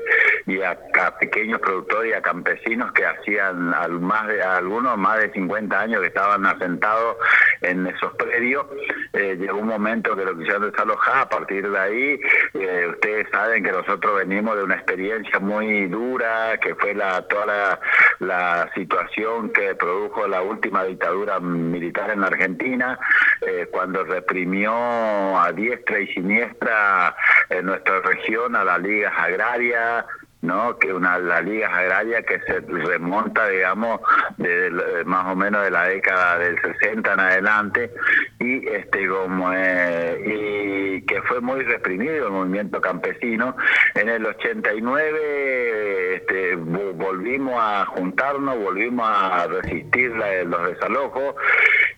y 0.46 0.60
a, 0.60 0.76
pequeños 1.18 1.58
productores 1.60 2.10
y 2.10 2.14
a 2.14 2.20
campesinos 2.20 2.92
que 2.92 3.06
hacían 3.06 3.72
al 3.72 3.98
más 3.98 4.28
de, 4.28 4.42
algunos 4.42 4.98
más 4.98 5.20
de 5.20 5.32
50 5.32 5.80
años 5.80 6.02
que 6.02 6.08
estaban 6.08 6.44
asentados 6.44 7.16
en 7.62 7.86
esos 7.86 8.14
predios. 8.16 8.66
Eh, 9.14 9.36
llegó 9.40 9.58
un 9.58 9.68
momento 9.68 10.14
que 10.14 10.24
lo 10.26 10.36
quisieron 10.36 10.70
desalojar, 10.70 11.22
a 11.22 11.28
partir 11.30 11.66
de 11.70 11.78
ahí 11.78 12.20
eh, 12.52 12.86
ustedes 12.90 13.26
saben 13.30 13.64
que 13.64 13.72
nosotros 13.72 14.18
venimos 14.18 14.54
de 14.56 14.64
una 14.64 14.74
experiencia 14.74 15.38
muy 15.38 15.86
dura, 15.86 16.58
que 16.60 16.74
fue 16.74 16.94
la 16.94 17.22
toda 17.22 17.46
la, 17.46 17.80
la 18.18 18.70
situación 18.74 19.50
que 19.50 19.74
produjo 19.76 20.28
la 20.28 20.42
última 20.42 20.84
dictadura 20.84 21.40
militar 21.40 22.10
en 22.10 22.20
la 22.20 22.26
Argentina, 22.26 22.98
eh, 23.40 23.66
cuando 23.72 24.04
reprimió 24.04 24.74
a 25.06 25.52
diestra 25.52 26.00
y 26.00 26.06
siniestra 26.08 27.14
en 27.50 27.66
nuestra 27.66 28.00
región 28.00 28.56
a 28.56 28.64
las 28.64 28.80
ligas 28.80 29.12
agrarias, 29.16 30.04
¿no? 30.46 30.78
que 30.78 30.92
una 30.92 31.18
las 31.18 31.44
ligas 31.44 31.72
agrarias 31.72 32.24
que 32.26 32.40
se 32.40 32.60
remonta 32.60 33.48
digamos 33.48 34.00
de, 34.38 34.70
de- 34.70 35.04
más 35.04 35.26
o 35.26 35.36
menos 35.36 35.62
de 35.64 35.70
la 35.70 35.84
década 35.84 36.38
del 36.38 36.56
60 36.60 37.12
en 37.12 37.20
adelante 37.20 37.92
y 38.40 38.66
este 38.68 39.06
como 39.08 39.52
eh, 39.52 40.22
y 40.96 41.02
que 41.06 41.20
fue 41.22 41.40
muy 41.40 41.62
reprimido 41.64 42.26
el 42.28 42.32
movimiento 42.32 42.80
campesino 42.80 43.56
en 43.94 44.08
el 44.08 44.24
89 44.26 46.16
este, 46.16 46.56
vo- 46.56 46.92
volvimos 46.94 47.54
a 47.58 47.84
juntarnos 47.86 48.56
volvimos 48.58 49.06
a 49.08 49.46
resistir 49.48 50.14
la- 50.16 50.44
los 50.44 50.68
desalojos 50.68 51.34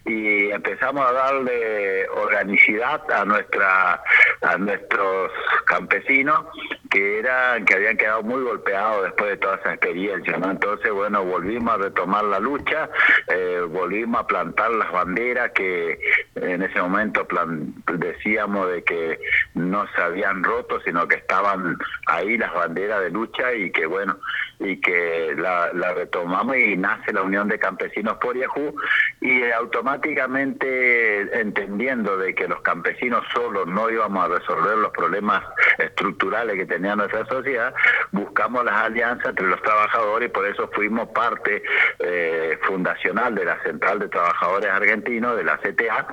y 0.04 0.50
empezamos 0.50 1.04
a 1.06 1.12
darle 1.12 2.08
organicidad 2.08 3.00
a 3.12 3.24
nuestra 3.24 4.02
a 4.42 4.56
nuestros 4.56 5.30
campesinos 5.66 6.46
que 6.90 7.18
eran 7.18 7.64
que 7.64 7.74
habían 7.74 7.96
quedado 7.96 8.22
muy 8.22 8.42
golpeados 8.42 9.04
después 9.04 9.30
de 9.30 9.36
toda 9.36 9.56
esa 9.56 9.74
experiencia 9.74 10.36
¿no? 10.38 10.50
entonces 10.50 10.90
bueno 10.90 11.24
volvimos 11.24 11.74
a 11.74 11.78
retomar 11.78 12.24
la 12.24 12.38
lucha 12.40 12.88
eh, 13.28 13.62
volvimos 13.68 14.20
a 14.20 14.26
plantar 14.26 14.70
las 14.70 14.90
banderas 14.92 15.50
que 15.52 15.98
en 16.34 16.62
ese 16.62 16.80
momento 16.80 17.26
plan- 17.26 17.74
decíamos 17.94 18.70
de 18.70 18.82
que 18.84 19.18
no 19.54 19.86
se 19.94 20.00
habían 20.00 20.42
roto, 20.44 20.80
sino 20.84 21.06
que 21.08 21.16
estaban 21.16 21.76
ahí 22.06 22.38
las 22.38 22.52
banderas 22.54 23.00
de 23.00 23.10
lucha 23.10 23.52
y 23.52 23.70
que 23.70 23.86
bueno, 23.86 24.18
y 24.60 24.80
que 24.80 25.34
la, 25.36 25.70
retomamos 25.94 26.56
y 26.56 26.76
nace 26.76 27.12
la 27.12 27.22
Unión 27.22 27.48
de 27.48 27.58
Campesinos 27.58 28.16
por 28.18 28.36
Yahoo 28.36 28.74
y 29.20 29.42
automáticamente 29.50 31.40
entendiendo 31.40 32.16
de 32.16 32.34
que 32.34 32.48
los 32.48 32.60
campesinos 32.62 33.24
solos 33.34 33.66
no 33.66 33.90
íbamos 33.90 34.24
a 34.24 34.28
resolver 34.38 34.76
los 34.78 34.90
problemas 34.92 35.42
estructurales 35.78 36.56
que 36.56 36.66
tenía 36.78 36.94
nuestra 36.94 37.26
sociedad, 37.26 37.74
buscamos 38.12 38.64
las 38.64 38.74
alianzas 38.74 39.30
entre 39.30 39.48
los 39.48 39.60
trabajadores 39.62 40.28
y 40.28 40.32
por 40.32 40.46
eso 40.46 40.70
fuimos 40.72 41.08
parte 41.08 41.60
eh, 41.98 42.56
fundacional 42.62 43.34
de 43.34 43.44
la 43.44 43.60
Central 43.64 43.98
de 43.98 44.08
Trabajadores 44.08 44.70
Argentinos, 44.70 45.36
de 45.36 45.42
la 45.42 45.58
CTA, 45.58 46.06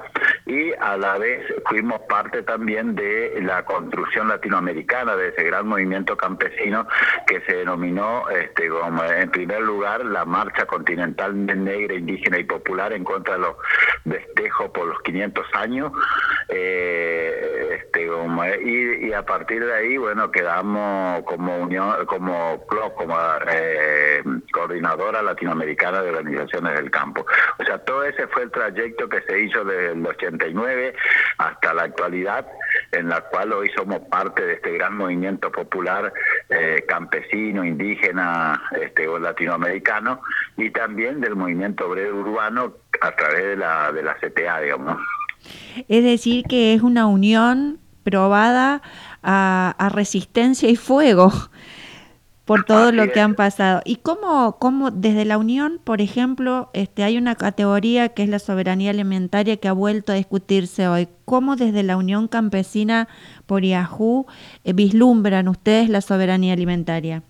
y 0.47 0.73
a 0.73 0.97
la 0.97 1.19
vez 1.19 1.45
fuimos 1.69 2.01
parte 2.09 2.41
también 2.41 2.95
de 2.95 3.39
la 3.43 3.63
construcción 3.63 4.27
latinoamericana 4.27 5.15
de 5.15 5.29
ese 5.29 5.43
gran 5.43 5.67
movimiento 5.67 6.17
campesino 6.17 6.87
que 7.27 7.41
se 7.41 7.57
denominó 7.57 8.27
este, 8.29 8.67
como 8.69 9.03
en 9.03 9.29
primer 9.29 9.61
lugar 9.61 10.03
la 10.03 10.25
Marcha 10.25 10.65
Continental 10.65 11.45
Negra, 11.45 11.93
Indígena 11.93 12.39
y 12.39 12.43
Popular 12.43 12.91
en 12.93 13.03
contra 13.03 13.35
de 13.35 13.41
los 13.41 13.55
destejos 14.03 14.71
por 14.71 14.87
los 14.87 14.99
500 15.01 15.45
años. 15.53 15.91
Eh, 16.49 17.75
este, 17.75 18.07
y, 18.63 19.13
a 19.13 19.25
partir 19.25 19.65
de 19.65 19.73
ahí, 19.73 19.97
bueno, 19.97 20.31
quedamos 20.31 20.54
como 21.25 21.57
unión, 21.57 22.05
como 22.05 22.65
como 22.95 23.17
eh, 23.51 24.23
coordinadora 24.51 25.21
latinoamericana 25.21 26.01
de 26.01 26.09
organizaciones 26.09 26.75
del 26.75 26.91
campo. 26.91 27.25
O 27.59 27.63
sea, 27.63 27.77
todo 27.79 28.03
ese 28.03 28.27
fue 28.27 28.43
el 28.43 28.51
trayecto 28.51 29.09
que 29.09 29.21
se 29.21 29.41
hizo 29.41 29.63
desde 29.63 29.91
el 29.91 30.05
89 30.05 30.95
hasta 31.37 31.73
la 31.73 31.83
actualidad, 31.83 32.47
en 32.91 33.09
la 33.09 33.21
cual 33.21 33.53
hoy 33.53 33.69
somos 33.75 33.99
parte 34.09 34.45
de 34.45 34.53
este 34.53 34.73
gran 34.73 34.97
movimiento 34.97 35.51
popular 35.51 36.11
eh, 36.49 36.83
campesino, 36.87 37.63
indígena 37.63 38.61
este, 38.79 39.07
o 39.07 39.19
latinoamericano, 39.19 40.21
y 40.57 40.69
también 40.69 41.21
del 41.21 41.35
movimiento 41.35 41.87
obrero 41.87 42.15
urbano 42.17 42.73
a 43.01 43.11
través 43.11 43.43
de 43.43 43.57
la, 43.57 43.91
de 43.91 44.03
la 44.03 44.15
CTA, 44.15 44.61
digamos. 44.61 44.97
Es 45.87 46.03
decir, 46.03 46.43
que 46.45 46.73
es 46.73 46.81
una 46.81 47.07
unión 47.07 47.79
probada 48.05 48.81
a 49.21 49.89
resistencia 49.91 50.69
y 50.69 50.77
fuego 50.77 51.33
por 52.45 52.63
todo 52.63 52.91
lo 52.91 53.11
que 53.11 53.19
han 53.19 53.33
pasado. 53.35 53.81
¿Y 53.83 53.97
cómo, 53.97 54.57
cómo 54.59 54.91
desde 54.91 55.25
la 55.25 55.37
Unión, 55.37 55.79
por 55.83 55.99
ejemplo, 55.99 56.69
este, 56.73 57.03
hay 57.03 57.17
una 57.17 57.35
categoría 57.35 58.09
que 58.09 58.23
es 58.23 58.29
la 58.29 58.39
soberanía 58.39 58.91
alimentaria 58.91 59.57
que 59.57 59.67
ha 59.67 59.73
vuelto 59.73 60.11
a 60.11 60.15
discutirse 60.15 60.87
hoy? 60.87 61.07
¿Cómo 61.25 61.55
desde 61.55 61.81
la 61.81 61.97
Unión 61.97 62.27
Campesina 62.27 63.07
por 63.47 63.63
Yahoo 63.63 64.27
eh, 64.63 64.73
vislumbran 64.73 65.47
ustedes 65.47 65.89
la 65.89 66.01
soberanía 66.01 66.53
alimentaria? 66.53 67.23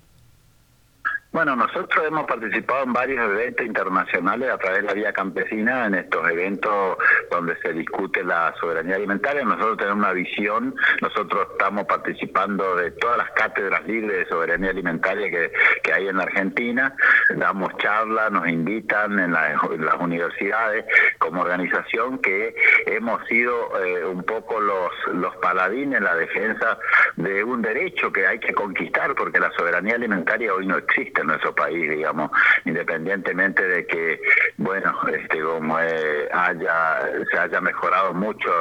Bueno, 1.35 1.53
nosotros 1.53 2.05
hemos 2.07 2.25
participado 2.27 2.85
en 2.85 2.93
varios 2.93 3.29
eventos 3.29 3.65
internacionales 3.65 4.49
a 4.49 4.57
través 4.57 4.83
de 4.83 4.87
la 4.87 4.93
Vía 4.93 5.11
Campesina, 5.11 5.85
en 5.85 5.95
estos 5.95 6.25
eventos 6.29 6.97
donde 7.29 7.57
se 7.57 7.73
discute 7.73 8.23
la 8.23 8.53
soberanía 8.57 8.95
alimentaria. 8.95 9.43
Nosotros 9.43 9.75
tenemos 9.75 9.97
una 9.97 10.13
visión, 10.13 10.73
nosotros 11.01 11.49
estamos 11.51 11.83
participando 11.87 12.77
de 12.77 12.91
todas 12.91 13.17
las 13.17 13.31
cátedras 13.31 13.85
libres 13.85 14.19
de 14.19 14.25
soberanía 14.27 14.69
alimentaria 14.69 15.29
que, 15.29 15.91
hay 15.91 16.07
en 16.07 16.15
la 16.17 16.23
Argentina, 16.23 16.95
damos 17.35 17.75
charlas, 17.79 18.31
nos 18.31 18.47
invitan 18.47 19.19
en, 19.19 19.33
las 19.33 19.99
universidades 19.99 20.85
como 21.19 21.41
organización 21.41 22.19
que 22.19 22.55
hemos 22.85 23.25
sido 23.27 23.77
eh, 23.83 24.05
un 24.05 24.23
poco 24.23 24.61
los, 24.61 24.89
los 25.13 25.35
paladines 25.37 25.97
en 25.97 26.03
la 26.05 26.15
defensa 26.15 26.77
de 27.17 27.43
un 27.43 27.61
derecho 27.61 28.11
que 28.11 28.25
hay 28.25 28.39
que 28.39 28.53
conquistar, 28.53 29.13
porque 29.15 29.39
la 29.39 29.51
soberanía 29.51 29.95
alimentaria 29.95 30.53
hoy 30.53 30.65
no 30.65 30.77
existe 30.77 31.24
nuestro 31.25 31.53
país, 31.53 31.89
digamos, 31.89 32.31
independientemente 32.65 33.67
de 33.67 33.85
que, 33.85 34.21
bueno, 34.57 34.93
este, 35.11 35.41
como 35.41 35.79
eh, 35.79 36.29
haya, 36.31 37.01
se 37.31 37.37
haya 37.37 37.61
mejorado 37.61 38.13
mucho 38.13 38.51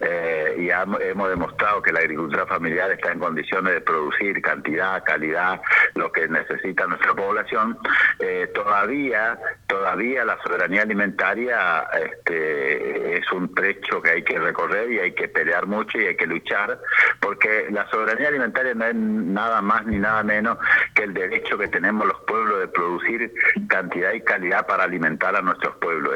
eh, 0.00 0.56
y 0.58 0.70
hemos 0.70 1.28
demostrado 1.28 1.82
que 1.82 1.92
la 1.92 2.00
agricultura 2.00 2.46
familiar 2.46 2.90
está 2.90 3.12
en 3.12 3.18
condiciones 3.18 3.74
de 3.74 3.80
producir 3.80 4.40
cantidad, 4.42 5.02
calidad, 5.04 5.60
lo 5.94 6.10
que 6.12 6.28
necesita 6.28 6.86
nuestra 6.86 7.14
población, 7.14 7.78
eh, 8.18 8.50
todavía, 8.54 9.38
todavía 9.66 10.24
la 10.24 10.38
soberanía 10.42 10.82
alimentaria 10.82 11.88
este, 12.02 13.18
es 13.18 13.32
un 13.32 13.54
trecho 13.54 14.00
que 14.02 14.10
hay 14.10 14.22
que 14.22 14.38
recorrer 14.38 14.90
y 14.90 14.98
hay 14.98 15.12
que 15.12 15.28
pelear 15.28 15.66
mucho 15.66 15.98
y 15.98 16.06
hay 16.06 16.16
que 16.16 16.26
luchar, 16.26 16.78
porque 17.20 17.66
la 17.70 17.88
soberanía 17.90 18.28
alimentaria 18.28 18.74
no 18.74 18.84
es 18.86 18.94
nada 18.94 19.62
más 19.62 19.86
ni 19.86 19.98
nada 19.98 20.22
menos 20.22 20.58
que 20.94 21.04
el 21.04 21.14
derecho 21.14 21.58
que 21.58 21.68
tenemos 21.68 22.06
los 22.10 22.20
pueblos 22.22 22.60
de 22.60 22.68
producir 22.68 23.32
cantidad 23.68 24.12
y 24.12 24.20
calidad 24.20 24.66
para 24.66 24.84
alimentar 24.84 25.36
a 25.36 25.42
nuestros 25.42 25.76
pueblos. 25.76 26.14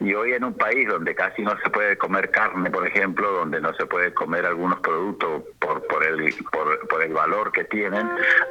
Y 0.00 0.14
hoy 0.14 0.32
en 0.32 0.44
un 0.44 0.54
país 0.54 0.86
donde 0.88 1.14
casi 1.14 1.42
no 1.42 1.56
se 1.62 1.70
puede 1.70 1.96
comer 1.96 2.30
carne, 2.30 2.70
por 2.70 2.86
ejemplo, 2.86 3.30
donde 3.32 3.60
no 3.60 3.74
se 3.74 3.86
puede 3.86 4.12
comer 4.14 4.46
algunos 4.46 4.78
productos 4.80 5.42
por, 5.58 5.84
por, 5.86 6.04
el, 6.04 6.32
por, 6.52 7.02
el 7.02 7.12
valor 7.12 7.50
que 7.50 7.64
tienen, 7.64 8.08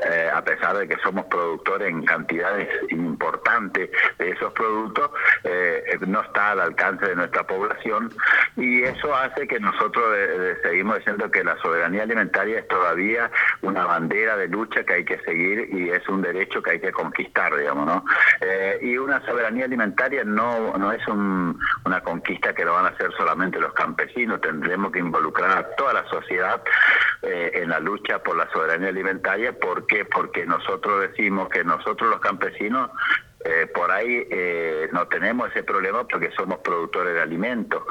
eh, 0.10 0.30
a 0.34 0.44
pesar 0.44 0.78
de 0.78 0.88
que 0.88 0.98
somos 1.04 1.26
productores 1.26 1.90
en 1.90 2.04
cantidades 2.04 2.68
importantes 2.90 3.90
de 4.18 4.30
esos 4.32 4.52
productos, 4.54 5.12
eh, 5.44 5.98
no 6.08 6.22
está 6.22 6.52
al 6.52 6.60
alcance 6.60 7.06
de 7.06 7.16
nuestra 7.16 7.46
población 7.46 8.12
y 8.58 8.84
eso 8.84 9.16
hace 9.16 9.48
que 9.48 9.60
nosotros 9.60 10.04
seguimos 10.64 10.98
diciendo 10.98 11.30
que 11.32 11.44
la 11.44 11.58
soberanía 11.62 12.04
alimentaria 12.04 12.60
es 12.60 12.68
todavía 12.68 13.32
una 13.62 13.86
bandera 13.86 14.38
de 14.38 14.48
lucha 14.48 14.84
que 14.84 14.94
hay 14.94 15.06
que 15.06 15.20
seguir 15.20 15.70
y 15.72 15.90
es 15.90 16.08
un 16.10 16.22
derecho 16.22 16.62
que 16.66 16.72
hay 16.72 16.80
que 16.80 16.92
conquistar, 16.92 17.56
digamos, 17.56 17.86
¿no? 17.86 18.04
Eh, 18.42 18.80
y 18.82 18.98
una 18.98 19.24
soberanía 19.26 19.66
alimentaria 19.66 20.24
no, 20.24 20.76
no 20.78 20.92
es 20.92 21.08
una 21.08 22.02
conquista 22.02 22.54
que 22.54 22.66
lo 22.66 22.74
van 22.74 22.86
a 22.86 22.90
hacer 22.90 23.12
solamente 23.18 23.60
los 23.60 23.74
campesinos, 23.74 24.42
tendremos 24.42 24.92
que 24.92 25.00
involucrar 25.00 25.58
a 25.58 25.76
toda 25.76 25.94
la 25.94 26.06
sociedad 26.10 26.62
eh, 27.22 27.52
en 27.54 27.70
la 27.70 27.80
lucha 27.80 28.20
por 28.20 28.36
la 28.36 28.50
soberanía 28.52 28.90
alimentaria. 28.90 29.58
¿Por 29.58 29.86
qué? 29.86 30.06
Porque 30.06 30.46
nosotros 30.46 31.02
decimos 31.02 31.50
que 31.50 31.64
nosotros 31.64 32.10
los 32.10 32.20
campesinos 32.20 32.90
eh, 33.46 33.68
por 33.74 33.92
ahí 33.92 34.28
no 34.92 35.08
tenemos 35.08 35.50
ese 35.52 35.64
problema 35.64 36.06
porque 36.08 36.32
somos 36.32 36.60
productores 36.60 37.14
de 37.14 37.22
alimentos 37.22 37.84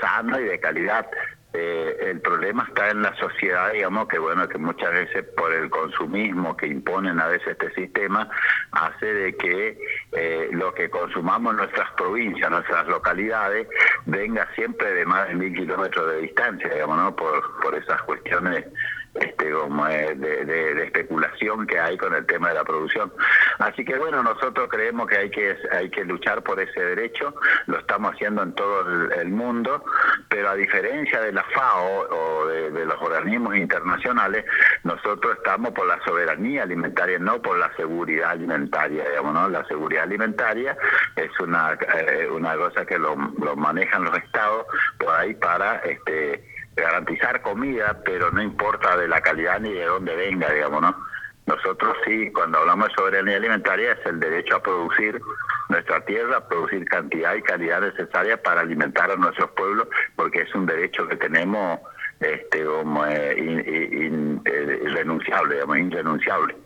sanos 0.00 0.40
y 0.40 0.44
de 0.44 0.60
calidad. 0.60 1.06
Eh, 1.52 2.10
el 2.10 2.20
problema 2.20 2.64
está 2.68 2.90
en 2.90 3.02
la 3.02 3.14
sociedad, 3.16 3.72
digamos, 3.72 4.06
que 4.06 4.20
bueno, 4.20 4.48
que 4.48 4.56
muchas 4.56 4.92
veces 4.92 5.24
por 5.36 5.52
el 5.52 5.68
consumismo 5.68 6.56
que 6.56 6.68
imponen 6.68 7.18
a 7.18 7.26
veces 7.26 7.48
este 7.48 7.72
sistema, 7.74 8.30
hace 8.70 9.06
de 9.12 9.36
que 9.36 9.76
eh, 10.12 10.48
lo 10.52 10.72
que 10.72 10.88
consumamos 10.88 11.52
en 11.52 11.56
nuestras 11.58 11.90
provincias, 11.96 12.48
nuestras 12.50 12.86
localidades, 12.86 13.66
venga 14.06 14.48
siempre 14.54 14.92
de 14.92 15.04
más 15.04 15.26
de 15.26 15.34
mil 15.34 15.52
kilómetros 15.52 16.06
de 16.12 16.18
distancia, 16.18 16.70
digamos, 16.72 16.96
¿no? 16.96 17.16
Por, 17.16 17.60
por 17.60 17.74
esas 17.74 18.00
cuestiones 18.02 18.66
este, 19.14 19.50
como 19.50 19.86
de, 19.86 20.84
especulación 20.84 21.66
que 21.66 21.78
hay 21.80 21.98
con 21.98 22.14
el 22.14 22.24
tema 22.26 22.48
de 22.48 22.54
la 22.54 22.64
producción. 22.64 23.12
Así 23.58 23.84
que 23.84 23.98
bueno, 23.98 24.22
nosotros 24.22 24.68
creemos 24.70 25.08
que 25.08 25.16
hay 25.16 25.30
que 25.30 25.56
hay 25.72 25.90
que 25.90 26.04
luchar 26.04 26.42
por 26.42 26.60
ese 26.60 26.80
derecho, 26.80 27.34
lo 27.66 27.78
estamos 27.78 28.14
haciendo 28.14 28.42
en 28.42 28.54
todo 28.54 28.82
el, 29.12 29.30
mundo, 29.30 29.84
pero 30.28 30.50
a 30.50 30.54
diferencia 30.54 31.20
de 31.20 31.32
la 31.32 31.44
FAO 31.44 32.08
o 32.10 32.46
de, 32.46 32.84
los 32.84 33.00
organismos 33.00 33.56
internacionales, 33.56 34.44
nosotros 34.84 35.36
estamos 35.36 35.70
por 35.72 35.86
la 35.86 36.02
soberanía 36.04 36.62
alimentaria, 36.62 37.18
no 37.18 37.40
por 37.40 37.58
la 37.58 37.74
seguridad 37.76 38.30
alimentaria, 38.30 39.04
digamos, 39.08 39.34
¿no? 39.34 39.48
La 39.48 39.64
seguridad 39.66 40.04
alimentaria 40.04 40.76
es 41.16 41.30
una, 41.40 41.72
eh, 41.72 42.28
una 42.30 42.56
cosa 42.56 42.84
que 42.84 42.98
lo, 42.98 43.14
lo 43.38 43.56
manejan 43.56 44.04
los 44.04 44.16
estados 44.16 44.66
por 44.98 45.14
ahí 45.14 45.34
para 45.34 45.76
este 45.78 46.42
garantizar 46.76 47.42
comida, 47.42 48.00
pero 48.04 48.30
no 48.30 48.42
importa 48.42 48.96
de 48.96 49.08
la 49.08 49.20
calidad 49.20 49.60
ni 49.60 49.72
de 49.72 49.84
dónde 49.84 50.14
venga, 50.14 50.50
digamos, 50.50 50.82
¿no? 50.82 51.10
Nosotros 51.46 51.96
sí, 52.04 52.30
cuando 52.32 52.58
hablamos 52.58 52.88
de 52.88 52.94
soberanía 52.94 53.36
alimentaria, 53.36 53.92
es 53.92 54.06
el 54.06 54.20
derecho 54.20 54.56
a 54.56 54.62
producir 54.62 55.20
nuestra 55.68 56.04
tierra, 56.04 56.46
producir 56.46 56.84
cantidad 56.84 57.34
y 57.34 57.42
calidad 57.42 57.80
necesaria 57.80 58.40
para 58.40 58.60
alimentar 58.60 59.10
a 59.10 59.16
nuestros 59.16 59.50
pueblos, 59.52 59.88
porque 60.14 60.42
es 60.42 60.54
un 60.54 60.66
derecho 60.66 61.08
que 61.08 61.16
tenemos 61.16 61.80
este, 62.20 62.64
como, 62.64 63.04
eh, 63.06 63.34
eh, 63.36 64.80
irrenunciable, 64.84 65.54
digamos, 65.54 65.78
irrenunciable. 65.78 66.56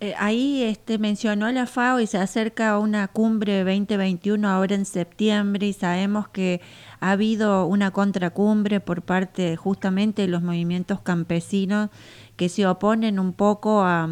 Eh, 0.00 0.14
ahí 0.16 0.62
este, 0.62 0.98
mencionó 0.98 1.50
la 1.50 1.66
FAO 1.66 1.98
y 1.98 2.06
se 2.06 2.18
acerca 2.18 2.70
a 2.70 2.78
una 2.78 3.08
cumbre 3.08 3.64
2021 3.64 4.48
ahora 4.48 4.76
en 4.76 4.84
septiembre 4.84 5.66
y 5.66 5.72
sabemos 5.72 6.28
que 6.28 6.60
ha 7.00 7.10
habido 7.12 7.66
una 7.66 7.90
contracumbre 7.90 8.80
por 8.80 9.02
parte 9.02 9.56
justamente 9.56 10.22
de 10.22 10.28
los 10.28 10.42
movimientos 10.42 11.00
campesinos 11.00 11.90
que 12.36 12.48
se 12.48 12.66
oponen 12.66 13.18
un 13.18 13.32
poco 13.32 13.82
a, 13.82 14.08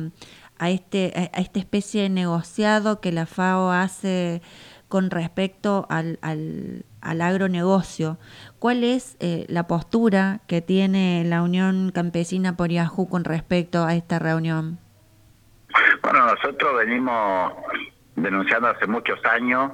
a, 0.58 0.70
este, 0.70 1.30
a 1.32 1.40
esta 1.40 1.58
especie 1.58 2.02
de 2.02 2.08
negociado 2.08 3.00
que 3.00 3.12
la 3.12 3.26
FAO 3.26 3.70
hace 3.70 4.42
con 4.88 5.10
respecto 5.10 5.86
al, 5.90 6.18
al, 6.22 6.84
al 7.00 7.20
agronegocio. 7.20 8.18
¿Cuál 8.58 8.84
es 8.84 9.16
eh, 9.20 9.44
la 9.48 9.66
postura 9.66 10.40
que 10.46 10.60
tiene 10.60 11.24
la 11.24 11.42
Unión 11.42 11.90
Campesina 11.92 12.56
por 12.56 12.70
Yahoo 12.70 13.08
con 13.08 13.24
respecto 13.24 13.84
a 13.84 13.94
esta 13.94 14.18
reunión? 14.18 14.78
Bueno, 16.02 16.26
nosotros 16.26 16.76
venimos 16.78 17.52
denunciando 18.14 18.68
hace 18.68 18.86
muchos 18.86 19.18
años 19.24 19.72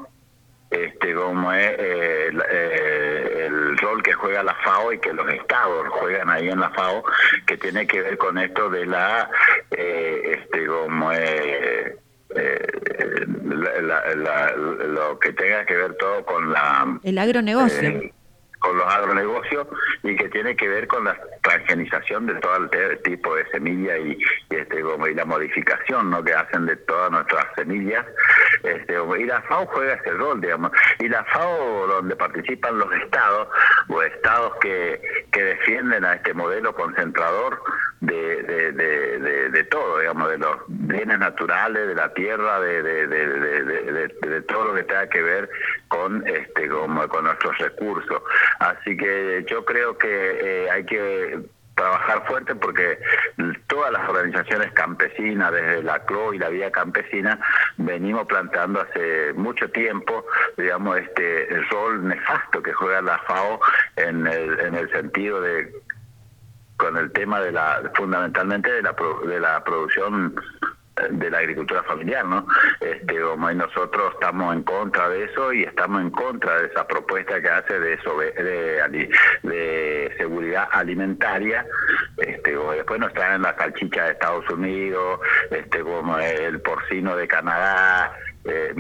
este 0.73 1.15
como 1.15 1.53
es 1.53 1.71
eh, 1.79 2.31
eh, 2.51 3.47
el, 3.47 3.77
rol 3.79 4.03
que 4.03 4.13
juega 4.13 4.43
la 4.43 4.55
FAO 4.55 4.93
y 4.93 4.99
que 4.99 5.13
los 5.13 5.29
estados 5.33 5.89
juegan 5.91 6.31
ahí 6.31 6.49
en 6.49 6.61
la 6.61 6.71
FAO 6.71 7.05
que 7.47 7.57
tiene 7.57 7.87
que 7.87 8.01
ver 8.01 8.19
con 8.19 8.39
esto 8.39 8.71
de 8.71 8.87
la 8.87 9.31
eh, 9.71 10.39
este 10.41 10.67
como 10.67 11.13
es 11.13 11.93
lo 14.89 15.19
que 15.19 15.33
tenga 15.33 15.67
que 15.67 15.77
ver 15.77 15.95
todo 15.95 16.25
con 16.25 16.53
la 16.53 16.99
el 17.03 17.19
agronegocio 17.19 18.13
con 18.63 18.79
los 18.79 18.87
agronegocios 18.87 19.67
y 20.03 20.17
que 20.17 20.29
tiene 20.29 20.57
que 20.57 20.69
ver 20.69 20.87
con 20.87 21.05
la 21.05 21.19
transgenización 21.43 22.27
de 22.27 22.35
todo 22.37 22.57
el 22.57 23.03
tipo 23.03 23.35
de 23.35 23.47
semilla 23.51 23.99
y, 23.99 24.19
este 24.51 24.81
como 24.83 25.07
y 25.07 25.15
la 25.15 25.25
modificación 25.25 26.11
¿no? 26.11 26.23
que 26.23 26.33
hacen 26.33 26.67
de 26.67 26.77
todas 26.77 27.11
nuestras 27.11 27.47
semillas. 27.57 28.07
Este 28.63 28.95
y 29.19 29.25
la 29.25 29.43
FAO 29.43 29.67
juega 29.67 29.95
ese 29.95 30.11
rol 30.13 30.41
digamos. 30.41 30.71
Y 31.01 31.09
la 31.09 31.25
FAO 31.25 31.87
donde 31.89 32.17
participan 32.17 32.79
los 32.79 32.93
estados 32.93 33.49
o 33.89 34.03
estados 34.03 34.53
que, 34.61 35.01
que 35.33 35.43
defienden 35.43 36.05
a 36.05 36.15
este 36.15 36.33
modelo 36.33 36.75
concentrador 36.75 37.61
de, 38.01 38.43
de, 38.43 38.73
de, 38.73 39.51
de, 39.51 39.65
todo 39.65 40.01
digamos 40.01 40.29
de 40.31 40.39
los 40.39 40.57
bienes 40.67 41.19
naturales 41.21 41.87
de 41.87 41.95
la 41.95 42.13
tierra 42.15 42.61
de, 42.61 42.83
de, 42.83 44.43
todo 44.49 44.65
lo 44.67 44.75
que 44.75 44.83
tenga 44.83 45.09
que 45.09 45.23
ver 45.23 45.49
con 45.87 46.27
este 46.27 46.69
como 46.69 47.07
con 47.09 47.25
nuestros 47.25 47.57
recursos 47.59 48.23
Así 48.59 48.97
que 48.97 49.45
yo 49.49 49.65
creo 49.65 49.97
que 49.97 50.09
eh, 50.09 50.71
hay 50.71 50.85
que 50.85 51.41
trabajar 51.75 52.27
fuerte 52.27 52.55
porque 52.55 52.99
todas 53.67 53.93
las 53.93 54.09
organizaciones 54.09 54.73
campesinas, 54.73 55.53
desde 55.53 55.83
la 55.83 56.05
CLO 56.05 56.35
y 56.35 56.39
la 56.39 56.49
Vía 56.49 56.71
Campesina, 56.71 57.39
venimos 57.77 58.27
planteando 58.27 58.81
hace 58.81 59.33
mucho 59.35 59.71
tiempo, 59.71 60.25
digamos, 60.57 60.99
este 60.99 61.53
el 61.53 61.69
rol 61.69 62.07
nefasto 62.07 62.63
que 62.63 62.73
juega 62.73 63.03
la 63.03 63.19
FAO 63.21 63.61
en 63.97 64.27
el, 64.27 64.61
en 64.61 64.75
el 64.75 64.91
sentido 64.91 65.41
de 65.41 65.73
con 66.77 66.97
el 66.97 67.13
tema 67.13 67.41
de 67.41 67.53
la 67.53 67.91
fundamentalmente 67.95 68.71
de 68.71 68.83
la 68.83 68.95
de 69.27 69.41
la 69.41 69.63
producción 69.63 70.35
de 71.11 71.31
la 71.31 71.39
agricultura 71.39 71.83
familiar, 71.85 72.25
¿no? 72.25 72.47
Este, 72.81 73.15
y 73.15 73.55
nosotros 73.55 74.13
estamos 74.15 74.55
en 74.55 74.63
contra 74.63 75.09
de 75.09 75.25
eso 75.25 75.53
y 75.53 75.65
estamos 75.65 76.03
en 76.03 76.11
contra 76.11 76.61
de 76.61 76.67
esa 76.67 76.87
propuesta 76.87 77.41
que 77.41 77.49
hace 77.49 77.79
de, 77.81 77.97
de, 77.97 79.11
de 79.43 80.15
seguridad 80.19 80.69
alimentaria, 80.71 81.67
este, 82.19 82.57
o 82.57 82.73
después 82.73 83.01
nos 83.01 83.13
traen 83.15 83.43
la 83.43 83.57
salchicha 83.57 84.05
de 84.05 84.13
Estados 84.13 84.49
Unidos, 84.51 85.21
este, 85.51 85.81
como 85.81 86.19
el 86.19 86.61
porcino 86.61 87.17
de 87.17 87.27
Canadá, 87.27 88.13
eh, 88.45 88.75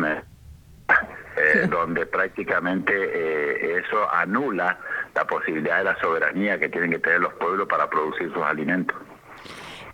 eh, 1.37 1.67
donde 1.69 2.07
prácticamente 2.07 2.93
eh, 2.95 3.83
eso 3.85 4.13
anula 4.13 4.79
la 5.15 5.27
posibilidad 5.27 5.79
de 5.79 5.85
la 5.85 6.01
soberanía 6.01 6.59
que 6.59 6.69
tienen 6.69 6.91
que 6.91 6.99
tener 6.99 7.21
los 7.21 7.33
pueblos 7.35 7.67
para 7.69 7.89
producir 7.89 8.33
sus 8.33 8.43
alimentos. 8.43 8.97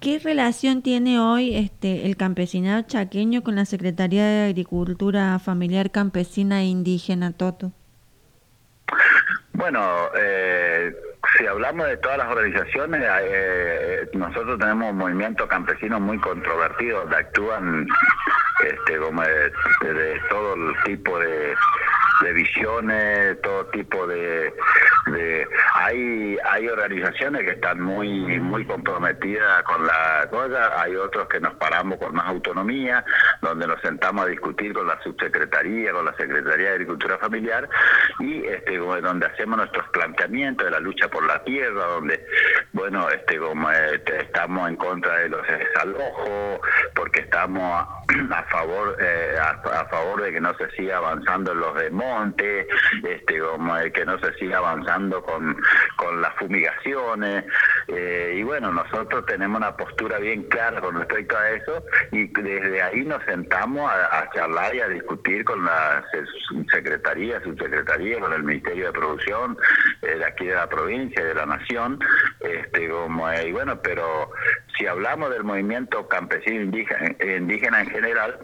¿Qué 0.01 0.21
relación 0.21 0.83
tiene 0.83 1.19
hoy 1.19 1.57
este, 1.57 2.07
el 2.07 2.17
campesinado 2.17 2.83
chaqueño 2.83 3.43
con 3.43 3.57
la 3.57 3.65
Secretaría 3.65 4.25
de 4.25 4.45
Agricultura 4.51 5.39
Familiar 5.41 5.91
Campesina 5.91 6.63
e 6.63 6.67
Indígena, 6.67 7.33
Toto? 7.33 7.73
Bueno, 9.55 9.81
eh, 10.17 10.95
si 11.37 11.47
hablamos 11.47 11.87
de 11.87 11.97
todas 11.99 12.19
las 12.19 12.29
organizaciones, 12.29 13.03
eh, 13.23 14.09
nosotros 14.15 14.59
tenemos 14.59 14.93
un 14.93 14.99
movimiento 14.99 15.47
campesino 15.47 16.01
muy 16.01 16.19
controvertido, 16.19 17.01
donde 17.01 17.17
actúan 17.17 17.87
este, 18.65 18.99
como 18.99 19.23
de, 19.23 19.51
de 19.83 20.21
todo 20.29 20.55
tipo 20.85 21.19
de 21.19 21.55
de 22.21 22.33
visiones, 22.33 23.41
todo 23.43 23.67
tipo 23.67 24.07
de, 24.07 24.53
hay 25.75 26.37
hay 26.45 26.69
organizaciones 26.69 27.43
que 27.43 27.53
están 27.53 27.81
muy 27.81 28.41
muy 28.41 28.65
comprometidas 28.67 29.63
con 29.63 29.87
la 29.87 30.27
cosa, 30.31 30.81
hay 30.81 30.97
otros 30.97 31.29
que 31.29 31.41
nos 31.41 31.55
paramos 31.55 31.99
con 31.99 32.15
más 32.15 32.27
autonomía, 32.27 33.05
donde 33.41 33.67
nos 33.67 33.81
sentamos 33.81 34.25
a 34.25 34.29
discutir 34.29 34.73
con 34.73 34.87
la 34.87 35.01
subsecretaría, 35.03 35.93
con 35.93 36.05
la 36.05 36.15
Secretaría 36.17 36.69
de 36.69 36.75
Agricultura 36.75 37.19
Familiar 37.19 37.69
y 38.21 38.45
este 38.47 38.77
donde 38.79 39.27
hacemos 39.27 39.59
nuestros 39.59 39.89
planteamientos 39.91 40.65
de 40.65 40.71
la 40.71 40.81
lucha 40.81 41.08
por 41.09 41.27
la 41.27 41.43
tierra, 41.45 41.85
donde 41.85 42.25
bueno, 42.73 43.09
este 43.11 43.39
como 43.39 43.71
este, 43.71 44.23
estamos 44.23 44.69
en 44.69 44.77
contra 44.77 45.17
de 45.19 45.29
los 45.29 45.47
desalojos, 45.47 46.61
porque 46.95 47.21
estamos 47.21 47.87
a, 48.31 48.43
favor 48.51 48.97
eh, 49.01 49.37
a, 49.41 49.85
favor 49.87 50.23
de 50.23 50.33
que 50.33 50.41
no 50.41 50.55
se 50.57 50.71
siga 50.73 50.99
avanzando 50.99 51.53
en 51.53 51.61
los 51.61 51.75
demos 51.75 52.29
este, 52.39 53.39
como 53.39 53.75
que 53.93 54.05
no 54.05 54.19
se 54.19 54.33
siga 54.35 54.59
avanzando 54.59 55.23
con, 55.23 55.57
con 55.97 56.21
las 56.21 56.35
fumigaciones. 56.35 57.45
Eh, 57.89 58.35
y 58.37 58.43
bueno, 58.43 58.73
nosotros 58.73 59.25
tenemos 59.27 59.59
una 59.59 59.77
postura 59.77 60.19
bien 60.19 60.43
clara 60.45 60.81
con 60.81 60.97
respecto 60.97 61.37
a 61.37 61.51
eso 61.51 61.85
y 62.13 62.27
desde 62.27 62.83
ahí 62.83 63.05
nos 63.05 63.23
sentamos 63.25 63.91
a, 63.91 64.29
charlar 64.35 64.75
y 64.75 64.81
a 64.81 64.89
discutir 64.89 65.45
con 65.45 65.65
la 65.65 66.05
secretaría, 66.71 67.41
subsecretaría, 67.43 68.21
con 68.21 68.33
el 68.33 68.43
Ministerio 68.43 68.87
de 68.87 68.93
Producción 68.93 69.57
eh, 70.03 70.19
de 70.19 70.25
aquí 70.25 70.47
de 70.47 70.55
la 70.55 70.69
provincia 70.69 70.98
de 71.07 71.35
la 71.35 71.47
nación. 71.47 71.99
Este, 72.41 72.89
como, 72.89 73.33
y 73.33 73.53
bueno, 73.53 73.81
pero 73.83 74.31
si 74.77 74.87
hablamos 74.87 75.31
del 75.31 75.45
movimiento 75.45 76.09
campesino 76.09 76.63
indígena, 76.63 77.15
indígena 77.37 77.81
en 77.83 77.91
general, 77.91 78.39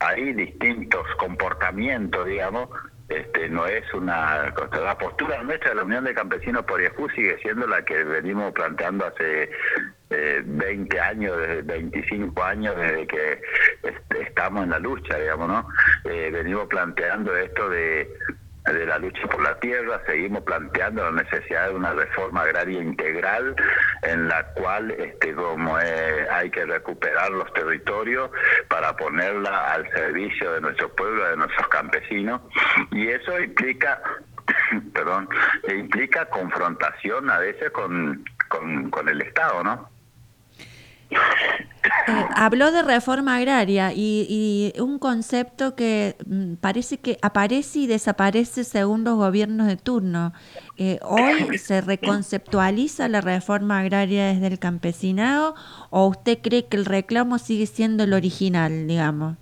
hay 0.00 0.32
distintos 0.34 1.06
comportamientos, 1.18 2.26
digamos, 2.26 2.68
este, 3.08 3.50
no 3.50 3.66
es 3.66 3.84
una 3.92 4.54
la 4.82 4.98
postura 4.98 5.42
nuestra 5.42 5.70
de 5.70 5.76
la 5.76 5.84
Unión 5.84 6.04
de 6.04 6.14
Campesinos 6.14 6.64
por 6.64 6.80
Yahoo 6.80 7.08
sigue 7.10 7.38
siendo 7.42 7.66
la 7.66 7.84
que 7.84 8.02
venimos 8.02 8.52
planteando 8.52 9.06
hace 9.06 9.50
eh, 10.08 10.42
20 10.42 11.00
años, 11.00 11.36
25 11.64 12.42
años 12.42 12.74
desde 12.76 13.06
que 13.06 13.40
estamos 14.22 14.64
en 14.64 14.70
la 14.70 14.78
lucha, 14.78 15.18
digamos, 15.18 15.48
¿no? 15.48 15.68
Eh, 16.04 16.30
venimos 16.32 16.66
planteando 16.66 17.36
esto 17.36 17.68
de 17.68 18.10
de 18.72 18.86
la 18.86 18.98
lucha 18.98 19.26
por 19.26 19.42
la 19.42 19.58
tierra, 19.60 20.00
seguimos 20.06 20.42
planteando 20.42 21.04
la 21.10 21.22
necesidad 21.22 21.68
de 21.68 21.74
una 21.74 21.92
reforma 21.92 22.42
agraria 22.42 22.80
integral 22.80 23.54
en 24.02 24.28
la 24.28 24.44
cual 24.54 24.90
este 24.92 25.34
como 25.34 25.76
hay 25.76 26.50
que 26.50 26.64
recuperar 26.64 27.30
los 27.30 27.52
territorios 27.52 28.30
para 28.68 28.96
ponerla 28.96 29.72
al 29.72 29.90
servicio 29.90 30.52
de 30.52 30.60
nuestro 30.62 30.88
pueblo, 30.94 31.28
de 31.28 31.36
nuestros 31.36 31.68
campesinos 31.68 32.40
y 32.90 33.08
eso 33.08 33.38
implica 33.38 34.00
perdón, 34.94 35.28
implica 35.68 36.26
confrontación 36.26 37.30
a 37.30 37.38
veces 37.38 37.70
con, 37.70 38.24
con, 38.48 38.90
con 38.90 39.08
el 39.08 39.20
Estado, 39.22 39.62
¿no? 39.62 39.90
Eh, 42.06 42.26
habló 42.34 42.70
de 42.70 42.82
reforma 42.82 43.36
agraria 43.36 43.92
y, 43.94 44.72
un 44.78 44.98
concepto 44.98 45.74
que 45.74 46.16
mm, 46.26 46.54
parece 46.56 46.98
que 46.98 47.18
aparece 47.22 47.80
y 47.80 47.86
desaparece 47.86 48.64
según 48.64 49.04
los 49.04 49.16
gobiernos 49.16 49.66
de 49.66 49.76
turno. 49.76 50.32
Eh, 50.76 50.98
¿Hoy 51.02 51.58
se 51.58 51.80
reconceptualiza 51.80 53.08
la 53.08 53.20
reforma 53.20 53.80
agraria 53.80 54.26
desde 54.26 54.48
el 54.48 54.58
campesinado 54.58 55.54
o 55.90 56.06
usted 56.08 56.38
cree 56.42 56.66
que 56.66 56.76
el 56.76 56.84
reclamo 56.84 57.38
sigue 57.38 57.66
siendo 57.66 58.04
el 58.04 58.12
original, 58.12 58.86
digamos? 58.86 59.36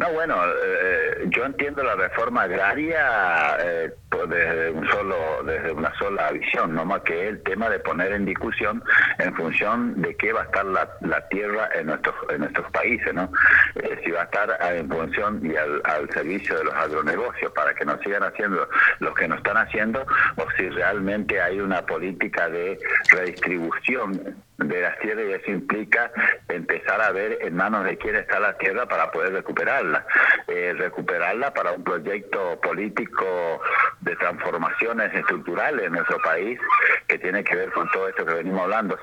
No, 0.00 0.10
bueno, 0.12 0.34
eh, 0.46 1.28
yo 1.28 1.44
entiendo 1.44 1.82
la 1.82 1.94
reforma 1.94 2.42
agraria 2.42 3.58
eh, 3.62 3.94
desde 4.28 4.70
un 4.70 4.86
solo, 4.88 5.42
desde 5.44 5.72
una 5.72 5.92
sola 5.98 6.30
visión, 6.32 6.74
no 6.74 6.84
más 6.84 7.00
que 7.02 7.28
el 7.28 7.42
tema 7.42 7.68
de 7.68 7.78
poner 7.78 8.12
en 8.12 8.24
discusión 8.24 8.82
en 9.18 9.34
función 9.34 10.00
de 10.02 10.16
qué 10.16 10.32
va 10.32 10.42
a 10.42 10.44
estar 10.44 10.64
la, 10.64 10.88
la 11.00 11.26
tierra 11.28 11.68
en 11.74 11.86
nuestros 11.86 12.14
en 12.28 12.40
nuestros 12.40 12.70
países, 12.72 13.14
¿no? 13.14 13.30
Eh, 13.76 14.00
si 14.04 14.10
va 14.10 14.22
a 14.22 14.24
estar 14.24 14.58
en 14.74 14.88
función 14.88 15.40
y 15.44 15.56
al, 15.56 15.80
al 15.84 16.10
servicio 16.10 16.58
de 16.58 16.64
los 16.64 16.74
agronegocios 16.74 17.52
para 17.52 17.74
que 17.74 17.84
nos 17.84 18.00
sigan 18.00 18.22
haciendo 18.22 18.68
lo 18.98 19.14
que 19.14 19.28
nos 19.28 19.38
están 19.38 19.56
haciendo, 19.56 20.04
o 20.36 20.46
si 20.56 20.68
realmente 20.68 21.40
hay 21.40 21.60
una 21.60 21.86
política 21.86 22.48
de 22.48 22.78
redistribución 23.12 24.36
de 24.58 24.82
las 24.82 24.98
tierras 24.98 25.24
y 25.26 25.32
eso 25.32 25.50
implica 25.50 26.10
empezar 26.48 27.00
a 27.00 27.12
ver 27.12 27.38
en 27.40 27.56
manos 27.56 27.84
de 27.84 27.96
quién 27.96 28.16
está 28.16 28.38
la 28.40 28.56
tierra 28.58 28.86
para 28.86 29.10
poder 29.10 29.32
recuperarla. 29.32 30.04
Eh, 30.48 30.74
recuperarla 30.76 31.52
para 31.54 31.72
un 31.72 31.82
proyecto 31.82 32.60
político 32.60 33.60
de 34.00 34.16
transformaciones 34.16 35.12
estructurales 35.14 35.86
en 35.86 35.92
nuestro 35.92 36.18
país 36.18 36.58
que 37.06 37.18
tiene 37.18 37.44
que 37.44 37.54
ver 37.54 37.70
con 37.72 37.88
todo 37.90 38.08
esto 38.08 38.24
que 38.24 38.34
venimos 38.34 38.62
hablando. 38.62 38.98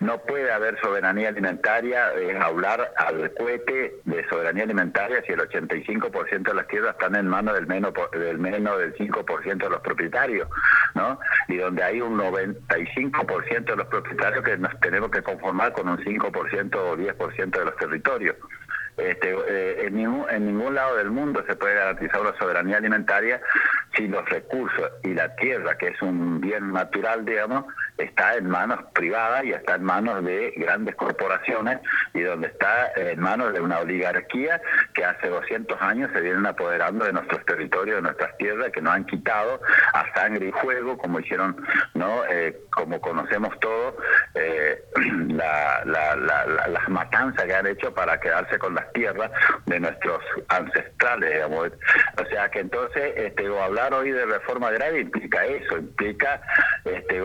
No 0.00 0.18
puede 0.18 0.50
haber 0.50 0.80
soberanía 0.80 1.28
alimentaria, 1.28 2.12
en 2.14 2.42
hablar 2.42 2.92
al 2.96 3.32
cohete 3.34 3.94
de 4.04 4.28
soberanía 4.28 4.64
alimentaria 4.64 5.22
si 5.26 5.32
el 5.32 5.40
85% 5.40 6.42
de 6.42 6.54
las 6.54 6.66
tierras 6.66 6.92
están 6.92 7.14
en 7.16 7.28
manos 7.28 7.54
del 7.54 7.66
menos 7.66 7.92
del 8.12 8.38
menos 8.38 8.78
del 8.78 8.94
5% 8.94 9.56
de 9.56 9.70
los 9.70 9.80
propietarios, 9.80 10.48
¿no? 10.94 11.18
Y 11.48 11.56
donde 11.56 11.82
hay 11.82 12.00
un 12.00 12.18
95% 12.18 13.64
de 13.64 13.76
los 13.76 13.86
propietarios 13.86 14.44
que 14.44 14.56
nos 14.58 14.80
tenemos 14.80 15.10
que 15.10 15.22
conformar 15.22 15.72
con 15.72 15.88
un 15.88 15.98
5% 15.98 16.74
o 16.76 16.96
10% 16.96 17.50
de 17.50 17.64
los 17.64 17.76
territorios. 17.76 18.36
Este, 18.96 19.34
eh, 19.48 19.86
en, 19.86 19.94
ningún, 19.96 20.26
en 20.30 20.46
ningún 20.46 20.74
lado 20.74 20.96
del 20.96 21.10
mundo 21.10 21.42
se 21.46 21.56
puede 21.56 21.74
garantizar 21.74 22.20
una 22.20 22.36
soberanía 22.38 22.76
alimentaria 22.76 23.40
si 23.96 24.08
los 24.08 24.28
recursos 24.28 24.90
y 25.02 25.14
la 25.14 25.34
tierra, 25.36 25.76
que 25.78 25.88
es 25.88 26.02
un 26.02 26.40
bien 26.40 26.72
natural, 26.72 27.24
digamos, 27.24 27.64
está 28.02 28.34
en 28.34 28.48
manos 28.48 28.80
privadas 28.94 29.44
y 29.44 29.52
está 29.52 29.76
en 29.76 29.84
manos 29.84 30.24
de 30.24 30.52
grandes 30.56 30.94
corporaciones 30.94 31.78
y 32.14 32.20
donde 32.20 32.48
está 32.48 32.92
en 32.96 33.20
manos 33.20 33.52
de 33.52 33.60
una 33.60 33.78
oligarquía 33.80 34.60
que 34.94 35.04
hace 35.04 35.28
200 35.28 35.80
años 35.80 36.10
se 36.12 36.20
vienen 36.20 36.46
apoderando 36.46 37.04
de 37.04 37.12
nuestros 37.12 37.44
territorios, 37.44 37.96
de 37.96 38.02
nuestras 38.02 38.36
tierras, 38.38 38.70
que 38.72 38.80
nos 38.80 38.94
han 38.94 39.04
quitado 39.06 39.60
a 39.92 40.14
sangre 40.14 40.48
y 40.48 40.52
fuego, 40.52 40.96
como 40.98 41.20
hicieron, 41.20 41.56
no 41.94 42.24
eh, 42.26 42.56
como 42.72 43.00
conocemos 43.00 43.58
todos, 43.60 43.94
eh, 44.34 44.82
las 45.28 46.88
matanzas 46.88 47.44
que 47.44 47.54
han 47.54 47.66
hecho 47.66 47.92
para 47.94 48.18
quedarse 48.18 48.58
con 48.58 48.74
las 48.74 48.92
tierras 48.92 49.30
de 49.66 49.80
nuestros 49.80 50.20
ancestrales, 50.48 51.32
digamos. 51.32 51.72
O 52.20 52.26
sea 52.30 52.50
que 52.50 52.60
entonces 52.60 53.12
este, 53.16 53.46
hablar 53.60 53.94
hoy 53.94 54.10
de 54.10 54.26
reforma 54.26 54.68
agraria 54.68 55.00
implica 55.00 55.44
eso, 55.44 55.78
implica 55.78 56.40
este, 56.84 57.20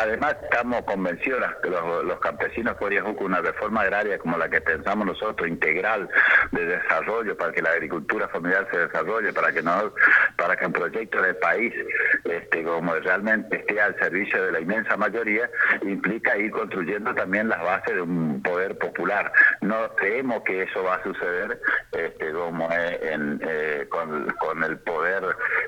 Además, 0.00 0.36
estamos 0.44 0.82
convencidos 0.82 1.42
que 1.60 1.70
los, 1.70 2.20
campesinos 2.20 2.76
podrían 2.76 3.04
buscar 3.04 3.26
una 3.26 3.40
reforma 3.40 3.80
agraria 3.80 4.16
como 4.18 4.38
la 4.38 4.48
que 4.48 4.60
pensamos 4.60 5.04
nosotros, 5.04 5.48
integral 5.48 6.08
de 6.52 6.66
desarrollo, 6.66 7.36
para 7.36 7.50
que 7.50 7.62
la 7.62 7.70
agricultura 7.70 8.28
familiar 8.28 8.68
se 8.70 8.78
desarrolle, 8.78 9.32
para 9.32 9.52
que 9.52 9.60
no, 9.60 9.92
para 10.36 10.54
que 10.54 10.66
el 10.66 10.72
proyecto 10.72 11.20
del 11.20 11.34
país, 11.38 11.74
este, 12.22 12.62
como 12.62 12.94
realmente 12.94 13.56
esté 13.56 13.80
al 13.80 13.98
servicio 13.98 14.44
de 14.44 14.52
la 14.52 14.60
inmensa 14.60 14.96
mayoría, 14.96 15.50
implica 15.82 16.38
ir 16.38 16.52
construyendo 16.52 17.12
también 17.12 17.48
las 17.48 17.60
bases 17.60 17.96
de 17.96 18.02
un 18.02 18.40
poder 18.40 18.78
popular. 18.78 19.32
No 19.62 19.96
creemos 19.96 20.42
que 20.44 20.62
eso 20.62 20.84
va 20.84 20.94
a 20.94 21.02
suceder 21.02 21.60
este, 21.90 22.32
como 22.32 22.68
en, 22.70 23.40
eh, 23.44 23.86
con, 23.88 24.28
con 24.38 24.62
el 24.62 24.78
poder 24.78 25.24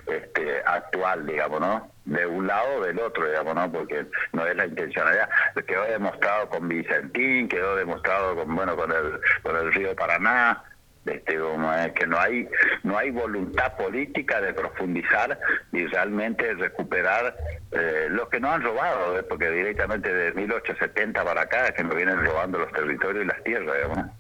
este, 0.07 0.63
actual, 0.65 1.27
digamos, 1.27 1.61
¿no? 1.61 2.00
De 2.05 2.27
un 2.27 2.47
lado 2.47 2.79
o 2.79 2.85
del 2.85 2.99
otro, 2.99 3.27
digamos, 3.29 3.55
¿no? 3.55 3.71
Porque 3.71 4.07
no 4.33 4.47
es 4.47 4.57
la 4.57 4.67
intencionalidad. 4.67 5.29
Quedó 5.67 5.85
demostrado 5.85 6.49
con 6.49 6.69
Vicentín, 6.69 7.49
quedó 7.49 7.77
demostrado 7.77 8.37
con, 8.37 8.55
bueno, 8.55 8.77
con 8.77 8.91
el, 8.91 9.21
con 9.43 9.57
el 9.57 9.73
río 9.73 9.95
Paraná, 9.95 10.65
este, 11.07 11.39
como 11.39 11.73
es 11.73 11.93
que 11.93 12.07
no 12.07 12.19
hay 12.19 12.47
no 12.83 12.99
hay 12.99 13.11
voluntad 13.11 13.75
política 13.77 14.41
de 14.41 14.53
profundizar 14.53 15.39
y 15.73 15.87
realmente 15.87 16.53
recuperar 16.55 17.37
eh, 17.73 18.09
lo 18.11 18.29
que 18.29 18.39
nos 18.39 18.51
han 18.53 18.63
robado, 18.63 19.19
¿eh? 19.19 19.23
porque 19.23 19.51
directamente 19.51 20.13
de 20.13 20.33
1870 20.33 21.25
para 21.25 21.43
acá 21.43 21.67
es 21.67 21.73
que 21.73 21.85
nos 21.85 21.95
vienen 21.95 22.23
robando 22.25 22.59
los 22.59 22.71
territorios 22.73 23.25
y 23.25 23.29
las 23.29 23.43
tierras, 23.43 23.77
digamos. 23.77 24.20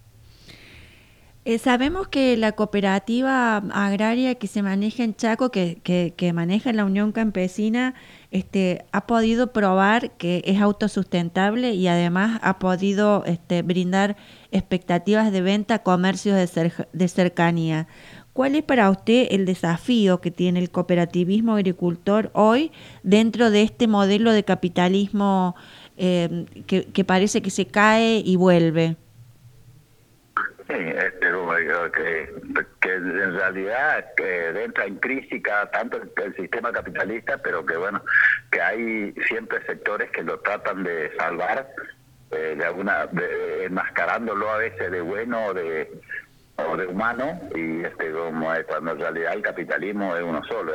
Eh, 1.46 1.58
sabemos 1.58 2.06
que 2.06 2.36
la 2.36 2.52
cooperativa 2.52 3.56
agraria 3.72 4.34
que 4.34 4.46
se 4.46 4.62
maneja 4.62 5.04
en 5.04 5.14
Chaco, 5.14 5.50
que, 5.50 5.80
que, 5.82 6.32
maneja 6.34 6.70
la 6.74 6.84
Unión 6.84 7.12
Campesina, 7.12 7.94
este, 8.30 8.84
ha 8.92 9.06
podido 9.06 9.50
probar 9.50 10.10
que 10.18 10.42
es 10.44 10.60
autosustentable 10.60 11.72
y 11.72 11.88
además 11.88 12.38
ha 12.42 12.58
podido 12.58 13.24
este, 13.24 13.62
brindar 13.62 14.16
expectativas 14.50 15.32
de 15.32 15.40
venta 15.40 15.76
a 15.76 15.82
comercios 15.82 16.36
de, 16.36 16.72
de 16.92 17.08
cercanía. 17.08 17.88
¿Cuál 18.34 18.54
es 18.54 18.62
para 18.62 18.90
usted 18.90 19.28
el 19.30 19.46
desafío 19.46 20.20
que 20.20 20.30
tiene 20.30 20.60
el 20.60 20.70
cooperativismo 20.70 21.54
agricultor 21.54 22.30
hoy 22.34 22.70
dentro 23.02 23.50
de 23.50 23.62
este 23.62 23.88
modelo 23.88 24.32
de 24.32 24.44
capitalismo 24.44 25.56
eh, 25.96 26.44
que, 26.66 26.84
que 26.84 27.04
parece 27.04 27.40
que 27.40 27.50
se 27.50 27.66
cae 27.66 28.22
y 28.24 28.36
vuelve? 28.36 28.96
Sí, 30.70 30.76
este, 30.76 31.32
que, 31.92 32.28
que 32.80 32.94
en 32.94 33.34
realidad 33.34 34.06
que 34.16 34.62
entra 34.62 34.84
en 34.84 34.96
crisis 34.96 35.42
cada 35.42 35.68
tanto 35.72 36.00
el, 36.16 36.36
sistema 36.36 36.70
capitalista, 36.70 37.38
pero 37.38 37.66
que 37.66 37.76
bueno, 37.76 38.00
que 38.52 38.60
hay 38.62 39.12
siempre 39.26 39.64
sectores 39.66 40.10
que 40.12 40.22
lo 40.22 40.38
tratan 40.38 40.84
de 40.84 41.10
salvar, 41.16 41.66
eh, 42.30 42.54
de 42.56 42.64
alguna, 42.64 43.06
de, 43.06 43.64
enmascarándolo 43.64 44.48
a 44.48 44.58
veces 44.58 44.92
de 44.92 45.00
bueno 45.00 45.52
de 45.54 45.90
de 46.76 46.86
humano 46.86 47.40
y 47.54 47.84
este 47.84 48.10
como 48.12 48.52
cuando 48.68 48.92
en 48.92 49.00
realidad 49.00 49.34
el 49.34 49.42
capitalismo 49.42 50.16
es 50.16 50.22
uno 50.22 50.42
solo 50.44 50.72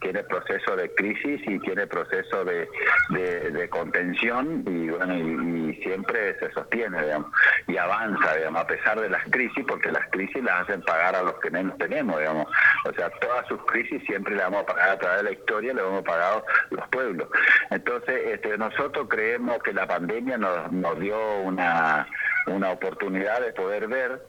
tiene 0.00 0.22
proceso 0.24 0.76
de 0.76 0.92
crisis 0.94 1.40
y 1.46 1.58
tiene 1.60 1.86
proceso 1.86 2.44
de, 2.44 2.68
de, 3.10 3.68
contención 3.68 4.64
y 4.66 4.88
bueno 4.88 5.14
y, 5.16 5.74
siempre 5.82 6.38
se 6.38 6.50
sostiene 6.52 7.00
digamos, 7.02 7.30
y 7.66 7.76
avanza 7.76 8.34
digamos 8.36 8.62
a 8.62 8.66
pesar 8.66 9.00
de 9.00 9.08
las 9.08 9.22
crisis 9.30 9.64
porque 9.66 9.92
las 9.92 10.06
crisis 10.10 10.42
las 10.42 10.62
hacen 10.62 10.82
pagar 10.82 11.16
a 11.16 11.22
los 11.22 11.38
que 11.40 11.50
menos 11.50 11.76
tenemos 11.78 12.18
digamos. 12.18 12.46
O 12.86 12.92
sea 12.92 13.10
todas 13.20 13.46
sus 13.46 13.64
crisis 13.66 14.02
siempre 14.06 14.34
las 14.34 14.50
vamos 14.50 14.62
a 14.62 14.66
pagar 14.66 14.90
a 14.90 14.98
través 14.98 15.18
de 15.18 15.24
la 15.24 15.32
historia 15.32 15.74
le 15.74 15.80
hemos 15.80 16.02
pagado 16.02 16.44
los 16.70 16.88
pueblos. 16.88 17.28
Entonces 17.70 18.20
este 18.26 18.58
nosotros 18.58 19.06
creemos 19.08 19.62
que 19.62 19.72
la 19.72 19.86
pandemia 19.86 20.38
nos, 20.38 20.72
nos 20.72 20.98
dio 20.98 21.18
una 21.40 22.06
una 22.48 22.70
oportunidad 22.70 23.40
de 23.40 23.52
poder 23.52 23.88
ver 23.88 24.22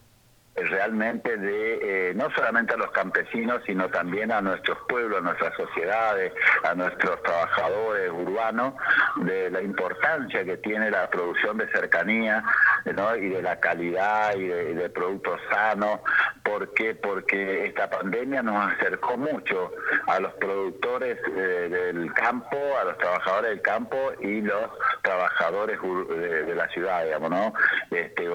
realmente 0.64 1.38
de 1.38 2.10
eh, 2.10 2.14
no 2.16 2.30
solamente 2.32 2.74
a 2.74 2.78
los 2.78 2.92
campesinos, 2.92 3.62
sino 3.66 3.90
también 3.90 4.32
a 4.32 4.42
nuestros 4.42 4.78
pueblos, 4.88 5.20
a 5.20 5.22
nuestras 5.22 5.56
sociedades, 5.56 6.34
a 6.64 6.74
nuestros 6.76 7.22
trabajadores 7.24 8.12
urbanos, 8.12 8.74
de 9.18 9.50
la 9.52 9.62
importancia 9.62 10.44
que 10.44 10.58
tiene 10.58 10.92
la 10.92 11.10
producción 11.10 11.58
de 11.58 11.70
cercanía 11.72 12.44
y 12.86 13.30
de 13.30 13.42
la 13.42 13.60
calidad 13.60 14.36
y 14.36 14.48
de, 14.48 14.90
productos 14.90 15.40
sanos. 15.52 16.00
¿Por 16.44 16.74
qué? 16.74 16.96
Porque 16.96 17.66
esta 17.66 17.90
pandemia 17.90 18.42
nos 18.42 18.74
acercó 18.74 19.18
mucho 19.18 19.72
a 20.08 20.20
los 20.20 20.34
productores 20.34 21.20
eh, 21.28 21.70
del 21.70 22.12
campo, 22.14 22.58
a 22.82 22.86
los 22.86 22.98
trabajadores 22.98 23.52
del 23.52 23.62
campo 23.62 23.98
y 24.20 24.42
los 24.42 24.70
trabajadores 25.04 25.80
de, 25.80 26.56
la 26.56 26.68
ciudad, 26.70 27.04
digamos, 27.06 27.30
¿no? 27.30 27.54
Este, 27.92 28.28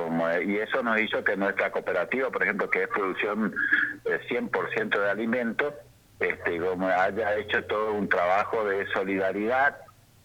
y 0.45 0.57
eso 0.59 0.83
nos 0.83 1.01
hizo 1.01 1.23
que 1.25 1.37
nuestra 1.37 1.71
cooperativa 1.71 2.14
por 2.31 2.43
ejemplo, 2.43 2.71
que 2.71 2.85
es 2.85 2.89
producción 2.89 3.55
100% 4.05 4.97
eh, 4.97 5.01
de 5.01 5.11
alimentos, 5.11 5.75
este, 6.21 6.59
como 6.61 6.87
haya 6.87 7.37
hecho 7.37 7.65
todo 7.65 7.93
un 7.93 8.09
trabajo 8.09 8.65
de 8.65 8.87
solidaridad, 8.93 9.77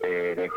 eh, 0.01 0.49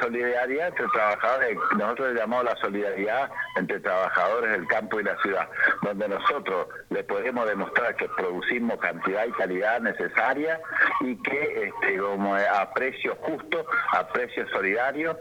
solidaridad 0.00 0.68
entre 0.68 0.86
trabajadores, 0.88 1.58
nosotros 1.76 2.12
le 2.12 2.20
llamamos 2.20 2.44
la 2.44 2.56
solidaridad 2.56 3.30
entre 3.56 3.80
trabajadores 3.80 4.52
del 4.52 4.66
campo 4.68 5.00
y 5.00 5.04
la 5.04 5.20
ciudad, 5.20 5.48
donde 5.82 6.08
nosotros 6.08 6.68
le 6.90 7.02
podemos 7.02 7.48
demostrar 7.48 7.96
que 7.96 8.08
producimos 8.10 8.78
cantidad 8.78 9.26
y 9.26 9.32
calidad 9.32 9.80
necesaria 9.80 10.60
y 11.00 11.16
que 11.22 11.64
este, 11.64 11.98
como 11.98 12.36
a 12.36 12.72
precios 12.72 13.16
justos, 13.22 13.66
a 13.92 14.06
precios 14.08 14.48
solidarios, 14.50 15.16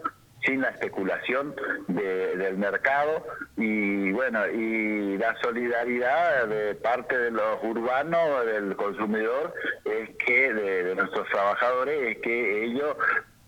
sin 0.45 0.61
la 0.61 0.69
especulación 0.69 1.55
del 1.88 2.57
mercado 2.57 3.26
y 3.57 4.11
bueno 4.11 4.47
y 4.47 5.18
la 5.18 5.35
solidaridad 5.41 6.47
de 6.47 6.76
parte 6.76 7.18
de 7.18 7.31
los 7.31 7.64
urbanos 7.64 8.45
del 8.45 8.76
consumidor 8.76 9.53
es 9.84 10.09
que 10.26 10.53
de 10.53 10.95
nuestros 10.95 11.27
trabajadores 11.30 12.15
es 12.15 12.22
que 12.22 12.64
ellos 12.65 12.95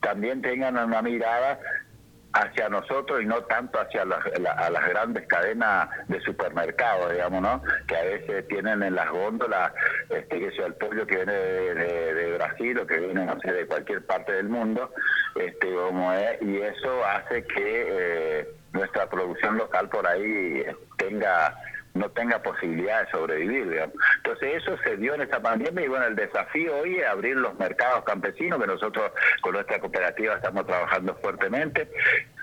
también 0.02 0.42
tengan 0.42 0.78
una 0.78 1.02
mirada 1.02 1.60
hacia 2.34 2.70
nosotros 2.70 3.22
y 3.22 3.26
no 3.26 3.42
tanto 3.44 3.80
hacia 3.80 4.06
las, 4.06 4.24
grandes 4.90 5.26
cadenas 5.28 5.90
de 6.08 6.20
supermercados, 6.22 7.12
digamos, 7.12 7.42
¿no? 7.42 7.64
Que 7.88 7.96
a 7.96 8.04
veces 8.04 8.48
tienen 8.48 8.84
en 8.84 8.96
las 8.96 9.10
góndolas, 9.10 9.72
este, 10.10 10.40
que 10.40 10.52
sea 10.52 10.68
el 10.68 10.76
pollo 10.76 11.06
que 11.08 11.18
viene 11.18 11.34
de, 11.34 12.34
Brasil 12.38 12.80
o 12.80 12.88
que 12.88 12.98
viene, 12.98 13.26
no 13.26 13.40
sé, 13.42 13.52
de 13.52 13.66
cualquier 13.66 14.06
parte 14.06 14.32
del 14.32 14.50
mundo, 14.50 14.92
este, 15.36 15.74
como 15.74 16.14
es, 16.14 16.42
y 16.42 16.58
eso 16.58 17.06
hace 17.06 17.44
que 17.44 17.88
eh, 17.90 18.50
nuestra 18.72 19.10
producción 19.10 19.58
local 19.58 19.90
por 19.90 20.08
ahí 20.08 20.64
tenga 20.98 21.56
no 21.94 22.10
tenga 22.12 22.42
posibilidad 22.42 23.06
de 23.06 23.12
sobrevivir. 23.12 23.70
Digamos. 23.70 23.96
Entonces 24.18 24.62
eso 24.62 24.78
se 24.84 24.98
dio 24.98 25.16
en 25.16 25.22
esta 25.22 25.42
pandemia 25.42 25.86
y 25.86 25.88
bueno, 25.88 26.06
el 26.06 26.16
desafío 26.16 26.78
hoy 26.78 26.98
es 26.98 27.08
abrir 27.08 27.36
los 27.36 27.58
mercados 27.60 28.04
campesinos, 28.04 28.60
que 28.60 28.68
nosotros 28.68 29.12
con 29.42 29.54
nuestra 29.54 29.80
cooperativa 29.80 30.36
estamos 30.36 30.66
trabajando 30.66 31.16
fuertemente. 31.16 31.90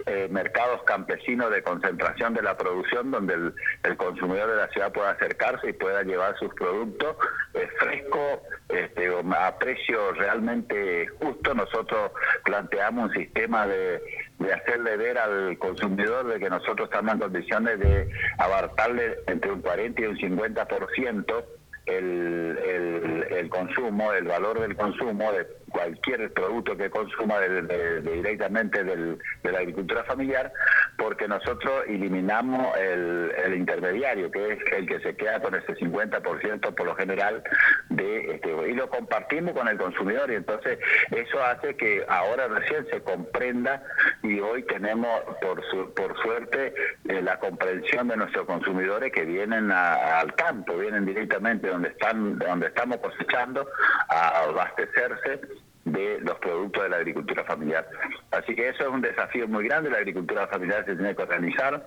eh, 0.07 0.29
mercados 0.31 0.83
campesinos 0.85 1.51
de 1.51 1.63
concentración 1.63 2.33
de 2.33 2.43
la 2.43 2.57
producción 2.57 3.11
donde 3.11 3.35
el, 3.83 3.97
consumidor 3.97 4.51
de 4.51 4.57
la 4.57 4.69
ciudad 4.69 4.93
pueda 4.93 5.11
acercarse 5.11 5.71
y 5.71 5.73
pueda 5.73 6.03
llevar 6.03 6.39
sus 6.39 6.53
productos 6.55 7.17
eh, 7.55 7.69
frescos 7.79 8.41
este, 8.69 9.09
a 9.37 9.59
precio 9.59 10.13
realmente 10.13 11.09
justo. 11.21 11.55
Nosotros 11.55 12.13
planteamos 12.45 13.09
un 13.09 13.15
sistema 13.15 13.67
de, 13.67 14.01
de 14.39 14.53
hacerle 14.53 14.97
ver 14.97 15.19
al 15.19 15.59
consumidor 15.59 16.27
de 16.27 16.39
que 16.39 16.51
nosotros 16.51 16.89
estamos 16.91 17.15
en 17.15 17.21
condiciones 17.21 17.79
de 17.79 18.09
abarcarle 18.39 19.19
entre 19.27 19.53
un 19.53 19.63
40 19.63 20.01
y 20.03 20.05
un 20.07 20.17
50% 20.17 21.45
el, 21.87 23.27
el, 23.31 23.49
consumo, 23.49 24.13
el 24.13 24.25
valor 24.25 24.61
del 24.61 24.77
consumo 24.77 25.33
de 25.33 25.47
cualquier 25.71 26.33
producto 26.33 26.77
que 26.77 26.91
consuma 26.91 27.39
de, 27.39 28.01
directamente 28.03 28.83
del, 28.83 29.19
de 29.43 29.53
la 29.53 29.59
agricultura 29.59 30.05
familiar, 30.05 30.53
porque 30.97 31.29
nosotros 31.29 31.85
eliminamos 31.87 32.77
el, 32.77 33.33
el, 33.45 33.55
intermediario, 33.55 34.31
que 34.31 34.53
es 34.53 34.59
el 34.73 34.87
que 34.87 35.01
se 35.01 35.17
queda 35.17 35.41
con 35.41 35.55
ese 35.55 35.75
50% 35.77 36.75
por 36.75 36.87
lo 36.87 36.95
general 36.97 37.43
de 37.91 38.35
este 38.35 38.51
y 38.69 38.75
lo 38.75 38.89
compartimos 38.89 39.53
con 39.55 39.69
el 39.69 39.77
consumidor 39.77 40.31
y 40.31 40.37
entonces 40.37 40.79
eso 41.11 41.43
hace 41.43 41.77
que 41.77 42.05
ahora 42.09 42.49
recién 42.49 42.87
se 42.91 43.01
comprenda 43.03 43.83
y 44.23 44.41
hoy 44.41 44.63
tenemos 44.65 45.09
por 45.41 45.63
su, 45.71 45.93
por 45.95 46.17
suerte 46.23 46.75
eh, 47.09 47.23
la 47.23 47.39
comprensión 47.39 48.09
de 48.09 48.17
nuestros 48.17 48.47
consumidores 48.47 49.13
que 49.13 49.25
vienen 49.25 49.71
al 49.71 50.35
campo, 50.35 50.77
vienen 50.79 51.07
directamente 51.07 51.69
donde 51.77 51.89
están 51.91 52.39
donde 52.39 52.67
estamos 52.67 52.97
cosechando 52.99 53.69
a 54.09 54.41
abastecerse 54.41 55.41
de 55.85 56.21
los 56.21 56.39
productos 56.39 56.83
de 56.83 56.89
la 56.89 56.97
agricultura 56.97 57.45
familiar. 57.45 57.89
Así 58.33 58.55
que 58.55 58.71
eso 58.71 58.83
es 58.85 58.89
un 58.89 59.03
desafío 59.03 59.47
muy 59.47 59.65
grande, 59.65 59.91
la 59.91 59.99
agricultura 59.99 60.47
familiar 60.49 60.85
se 60.85 60.97
tiene 60.97 61.15
que 61.15 61.23
organizar, 61.23 61.87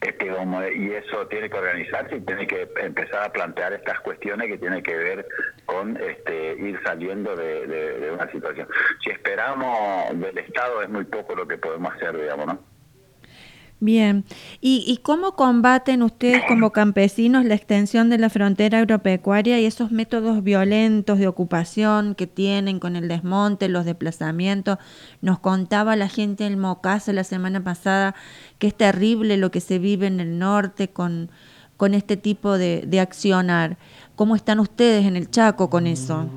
este, 0.00 0.26
y 0.74 0.92
eso 0.92 1.26
tiene 1.28 1.48
que 1.48 1.56
organizarse 1.56 2.16
y 2.16 2.20
tiene 2.22 2.46
que 2.46 2.68
empezar 2.80 3.24
a 3.24 3.32
plantear 3.32 3.72
estas 3.72 4.00
cuestiones 4.00 4.48
que 4.48 4.58
tienen 4.58 4.82
que 4.82 4.96
ver 4.96 5.28
con 5.64 5.96
este, 5.96 6.54
ir 6.54 6.80
saliendo 6.84 7.36
de, 7.36 7.66
de 7.66 8.10
una 8.10 8.30
situación. 8.30 8.68
Si 9.04 9.10
esperamos 9.10 10.18
del 10.18 10.38
Estado 10.38 10.82
es 10.82 10.88
muy 10.88 11.04
poco 11.04 11.34
lo 11.36 11.46
que 11.46 11.58
podemos 11.58 11.94
hacer, 11.94 12.16
digamos, 12.16 12.46
¿no? 12.46 12.75
Bien, 13.78 14.24
¿Y, 14.62 14.84
¿y 14.86 14.96
cómo 14.98 15.32
combaten 15.32 16.02
ustedes 16.02 16.42
como 16.48 16.70
campesinos 16.72 17.44
la 17.44 17.54
extensión 17.54 18.08
de 18.08 18.16
la 18.16 18.30
frontera 18.30 18.78
agropecuaria 18.78 19.60
y 19.60 19.66
esos 19.66 19.92
métodos 19.92 20.42
violentos 20.42 21.18
de 21.18 21.28
ocupación 21.28 22.14
que 22.14 22.26
tienen 22.26 22.80
con 22.80 22.96
el 22.96 23.06
desmonte, 23.06 23.68
los 23.68 23.84
desplazamientos? 23.84 24.78
Nos 25.20 25.40
contaba 25.40 25.94
la 25.94 26.08
gente 26.08 26.44
del 26.44 26.56
Mocasa 26.56 27.12
la 27.12 27.24
semana 27.24 27.62
pasada 27.62 28.14
que 28.58 28.68
es 28.68 28.74
terrible 28.74 29.36
lo 29.36 29.50
que 29.50 29.60
se 29.60 29.78
vive 29.78 30.06
en 30.06 30.20
el 30.20 30.38
norte 30.38 30.88
con, 30.88 31.30
con 31.76 31.92
este 31.92 32.16
tipo 32.16 32.56
de, 32.56 32.82
de 32.86 33.00
accionar. 33.00 33.76
¿Cómo 34.14 34.36
están 34.36 34.58
ustedes 34.58 35.04
en 35.04 35.16
el 35.16 35.30
Chaco 35.30 35.68
con 35.68 35.86
eso? 35.86 36.30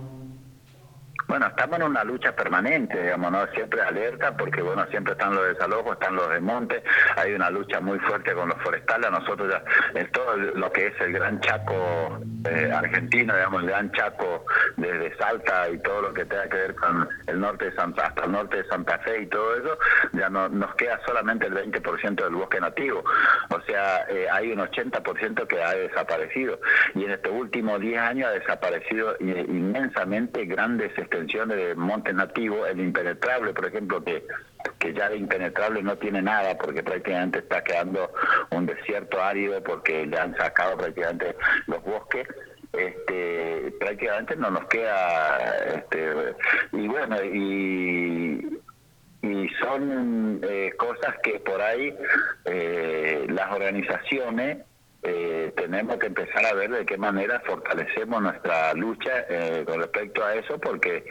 Bueno, 1.29 1.45
estamos 1.45 1.77
en 1.77 1.83
una 1.83 2.03
lucha 2.03 2.35
permanente, 2.35 2.99
digamos, 3.03 3.31
¿no? 3.31 3.45
Siempre 3.53 3.83
alerta, 3.83 4.35
porque, 4.35 4.63
bueno, 4.63 4.83
siempre 4.89 5.13
están 5.13 5.35
los 5.35 5.47
desalojos, 5.47 5.93
están 5.93 6.15
los 6.15 6.27
desmontes, 6.27 6.81
hay 7.15 7.35
una 7.35 7.51
lucha 7.51 7.79
muy 7.79 7.99
fuerte 7.99 8.33
con 8.33 8.49
los 8.49 8.59
forestales. 8.63 9.11
Nosotros 9.11 9.47
ya, 9.47 9.63
en 9.93 10.11
todo 10.11 10.35
lo 10.35 10.71
que 10.71 10.87
es 10.87 10.99
el 10.99 11.13
Gran 11.13 11.39
Chaco 11.41 12.19
eh, 12.49 12.71
argentino, 12.73 13.35
digamos, 13.35 13.61
el 13.61 13.69
Gran 13.69 13.91
Chaco 13.91 14.43
desde 14.75 15.15
Salta 15.17 15.69
y 15.69 15.77
todo 15.83 16.01
lo 16.01 16.13
que 16.15 16.25
tenga 16.25 16.49
que 16.49 16.57
ver 16.57 16.73
con 16.73 17.07
el 17.27 17.39
norte 17.39 17.65
de 17.65 17.75
Santa, 17.75 18.07
hasta 18.07 18.25
el 18.25 18.31
norte 18.31 18.57
de 18.63 18.67
Santa 18.67 18.97
Fe 18.97 19.21
y 19.21 19.27
todo 19.27 19.55
eso, 19.55 19.77
ya 20.13 20.31
no, 20.31 20.49
nos 20.49 20.73
queda 20.77 20.99
solamente 21.05 21.45
el 21.45 21.53
20% 21.53 22.23
del 22.23 22.33
bosque 22.33 22.59
nativo. 22.59 23.03
O 23.51 23.61
sea, 23.67 24.03
eh, 24.09 24.25
hay 24.31 24.51
un 24.51 24.61
80% 24.61 25.45
que 25.45 25.61
ha 25.61 25.75
desaparecido. 25.75 26.59
Y 26.95 27.03
en 27.03 27.11
estos 27.11 27.33
últimos 27.33 27.79
10 27.81 27.99
años 27.99 28.29
ha 28.29 28.31
desaparecido 28.31 29.15
inmensamente 29.19 30.45
grandes 30.45 30.91
este, 30.97 31.18
de 31.25 31.75
montes 31.75 32.13
nativos, 32.13 32.67
el 32.69 32.79
impenetrable, 32.79 33.53
por 33.53 33.65
ejemplo, 33.65 34.03
que, 34.03 34.25
que 34.77 34.93
ya 34.93 35.09
de 35.09 35.17
impenetrable 35.17 35.81
no 35.83 35.97
tiene 35.97 36.21
nada 36.21 36.57
porque 36.57 36.83
prácticamente 36.83 37.39
está 37.39 37.63
quedando 37.63 38.11
un 38.51 38.65
desierto 38.65 39.21
árido 39.21 39.63
porque 39.63 40.05
le 40.05 40.17
han 40.17 40.35
sacado 40.35 40.77
prácticamente 40.77 41.35
los 41.67 41.83
bosques 41.83 42.27
este 42.73 43.73
prácticamente 43.79 44.35
no 44.35 44.51
nos 44.51 44.65
queda 44.65 45.37
este 45.75 46.13
y 46.71 46.87
bueno 46.87 47.23
y 47.23 48.59
y 49.21 49.49
son 49.61 50.39
eh, 50.43 50.71
cosas 50.77 51.15
que 51.23 51.39
por 51.39 51.61
ahí 51.61 51.93
eh, 52.45 53.25
las 53.29 53.51
organizaciones 53.51 54.59
eh, 55.01 55.53
tenemos 55.55 55.97
que 55.97 56.07
empezar 56.07 56.45
a 56.45 56.53
ver 56.53 56.71
de 56.71 56.85
qué 56.85 56.97
manera 56.97 57.41
fortalecemos 57.45 58.21
nuestra 58.21 58.73
lucha 58.73 59.25
eh, 59.29 59.63
con 59.65 59.79
respecto 59.79 60.23
a 60.23 60.35
eso, 60.35 60.59
porque 60.59 61.05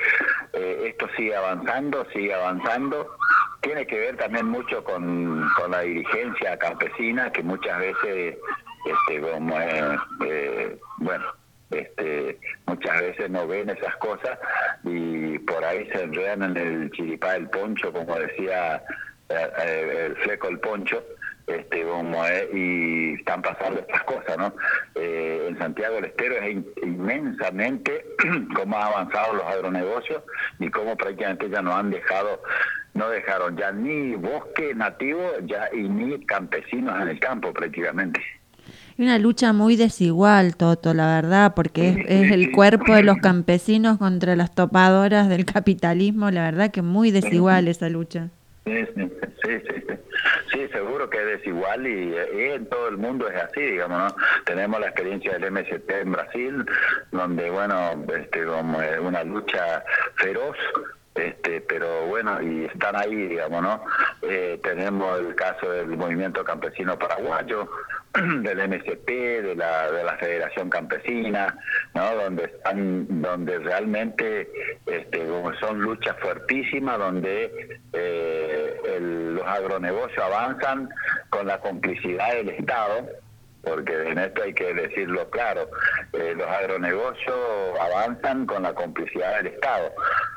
eh, 0.53 0.85
esto 0.89 1.09
sigue 1.17 1.35
avanzando, 1.35 2.07
sigue 2.13 2.35
avanzando. 2.35 3.17
Tiene 3.63 3.87
que 3.87 3.99
ver 3.99 4.17
también 4.17 4.47
mucho 4.47 4.85
con, 4.85 5.49
con 5.57 5.71
la 5.71 5.81
dirigencia 5.81 6.59
campesina, 6.59 7.33
que 7.33 7.43
muchas 7.43 7.79
veces, 7.79 8.37
este, 8.85 9.21
como, 9.21 9.57
bueno, 10.99 11.25
este, 11.71 12.39
muchas 12.67 13.01
veces 13.01 13.31
no 13.31 13.49
ven 13.49 13.71
esas 13.71 13.97
cosas 13.97 14.39
y 14.85 15.39
por 15.41 15.65
ahí 15.65 15.89
se 15.93 16.03
enredan 16.03 16.43
en 16.43 16.57
el 16.57 16.91
chiripá 16.93 17.33
del 17.33 17.49
poncho, 17.49 17.93
como 17.93 18.17
decía 18.17 18.83
el 19.29 20.17
fleco 20.17 20.49
el 20.49 20.61
poncho, 20.61 21.03
este, 21.49 21.83
como 21.83 22.23
y 22.53 23.15
están 23.15 23.43
pasando 23.43 23.81
estas 23.81 24.03
cosas, 24.05 24.37
¿no? 24.39 24.55
Eh, 24.95 25.47
en 25.49 25.59
Santiago 25.59 25.97
del 25.97 26.07
Estero 26.07 26.35
es 26.37 26.57
inmensamente 26.83 28.05
cómo 28.55 28.77
han 28.77 28.85
avanzado 28.85 29.35
los 29.35 29.45
agronegocios 29.45 30.23
y 30.59 30.71
cómo 30.71 30.97
prácticamente 30.97 31.49
ya 31.49 31.63
no 31.63 31.75
han 31.75 31.91
dejado, 31.91 32.43
no 32.95 33.09
dejaron 33.09 33.57
ya 33.57 33.73
ni 33.73 34.15
bosque 34.15 34.75
nativo 34.75 35.23
ya 35.47 35.69
y 35.73 35.89
ni 35.89 36.25
campesinos 36.27 37.01
en 37.01 37.09
el 37.09 37.19
campo 37.19 37.53
prácticamente. 37.53 38.21
Una 38.99 39.19
lucha 39.19 39.53
muy 39.53 39.77
desigual, 39.77 40.57
Toto, 40.57 40.93
la 40.93 41.07
verdad, 41.07 41.55
porque 41.55 41.91
es, 41.91 41.97
es, 42.07 42.33
el 42.33 42.51
cuerpo 42.51 42.95
de 42.95 43.05
los 43.05 43.19
campesinos 43.19 43.97
contra 43.97 44.37
las 44.37 44.55
topadoras 44.55 45.29
del 45.29 45.45
capitalismo, 45.47 46.31
la 46.31 46.43
verdad 46.43 46.71
que 46.71 46.83
muy 46.83 47.11
desigual 47.11 47.69
esa 47.69 47.89
lucha. 47.89 48.31
Sí, 48.69 48.87
sí, 48.95 49.11
sí, 49.45 49.95
sí, 50.53 50.69
seguro 50.69 51.09
que 51.09 51.19
es 51.19 51.39
desigual 51.39 51.87
y, 51.87 52.15
en 52.17 52.67
todo 52.67 52.89
el 52.89 52.99
mundo 52.99 53.27
es 53.29 53.43
así, 53.43 53.63
digamos, 53.63 53.99
¿no? 53.99 54.17
Tenemos 54.45 54.79
la 54.79 54.89
experiencia 54.89 55.39
del 55.39 55.51
MST 55.51 55.91
en 55.91 56.13
Brasil, 56.13 56.67
donde, 57.11 57.49
bueno, 57.49 58.05
este, 58.15 58.45
como 58.45 58.79
una 59.03 59.25
lucha 59.25 59.83
feroz 60.17 60.57
este, 61.19 61.61
pero 61.63 62.07
bueno, 62.07 62.41
y 62.41 62.65
están 62.65 62.97
ahí, 62.97 63.15
digamos, 63.15 63.63
¿no? 63.63 63.85
Eh, 64.23 64.59
tenemos 64.63 65.19
el 65.21 65.35
caso 65.35 65.71
del 65.71 65.97
movimiento 65.97 66.45
campesino 66.45 66.99
paraguayo, 66.99 67.69
del 68.15 68.69
MSP, 68.69 69.07
de 69.09 69.55
la, 69.55 69.91
de 69.91 70.05
la 70.05 70.17
Federación 70.17 70.71
Campesina, 70.71 71.57
¿no? 71.95 72.15
Donde 72.15 72.45
están, 72.45 73.23
donde 73.23 73.59
realmente 73.59 74.49
este, 74.87 75.27
son 75.61 75.81
luchas 75.81 76.17
fuertísimas, 76.21 76.99
donde 76.99 77.81
eh, 77.93 78.99
los 79.01 79.47
agronegocios 79.47 80.25
avanzan 80.25 80.89
con 81.31 81.47
la 81.47 81.59
complicidad 81.61 82.33
del 82.35 82.51
Estado, 82.51 83.09
porque 83.69 84.09
en 84.09 84.19
esto 84.19 84.43
hay 84.43 84.55
que 84.55 84.73
decirlo 84.73 85.29
claro, 85.31 85.69
eh, 86.13 86.35
los 86.37 86.47
agronegocios 86.47 87.37
avanzan 87.81 88.47
con 88.47 88.63
la 88.63 88.73
complicidad 88.73 89.37
del 89.37 89.49
Estado, 89.49 89.93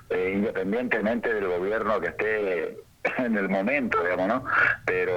eh, 0.09 0.33
independientemente 0.35 1.33
del 1.33 1.47
gobierno 1.47 1.99
que 2.01 2.07
esté 2.07 2.77
en 3.17 3.37
el 3.37 3.49
momento, 3.49 4.03
digamos, 4.03 4.27
¿no? 4.27 4.45
Pero 4.85 5.13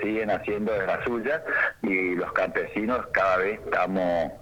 siguen 0.00 0.30
haciendo 0.30 0.72
de 0.72 0.86
la 0.86 1.04
suya 1.04 1.42
y 1.82 2.14
los 2.14 2.32
campesinos 2.32 3.06
cada 3.12 3.38
vez 3.38 3.60
estamos 3.64 4.32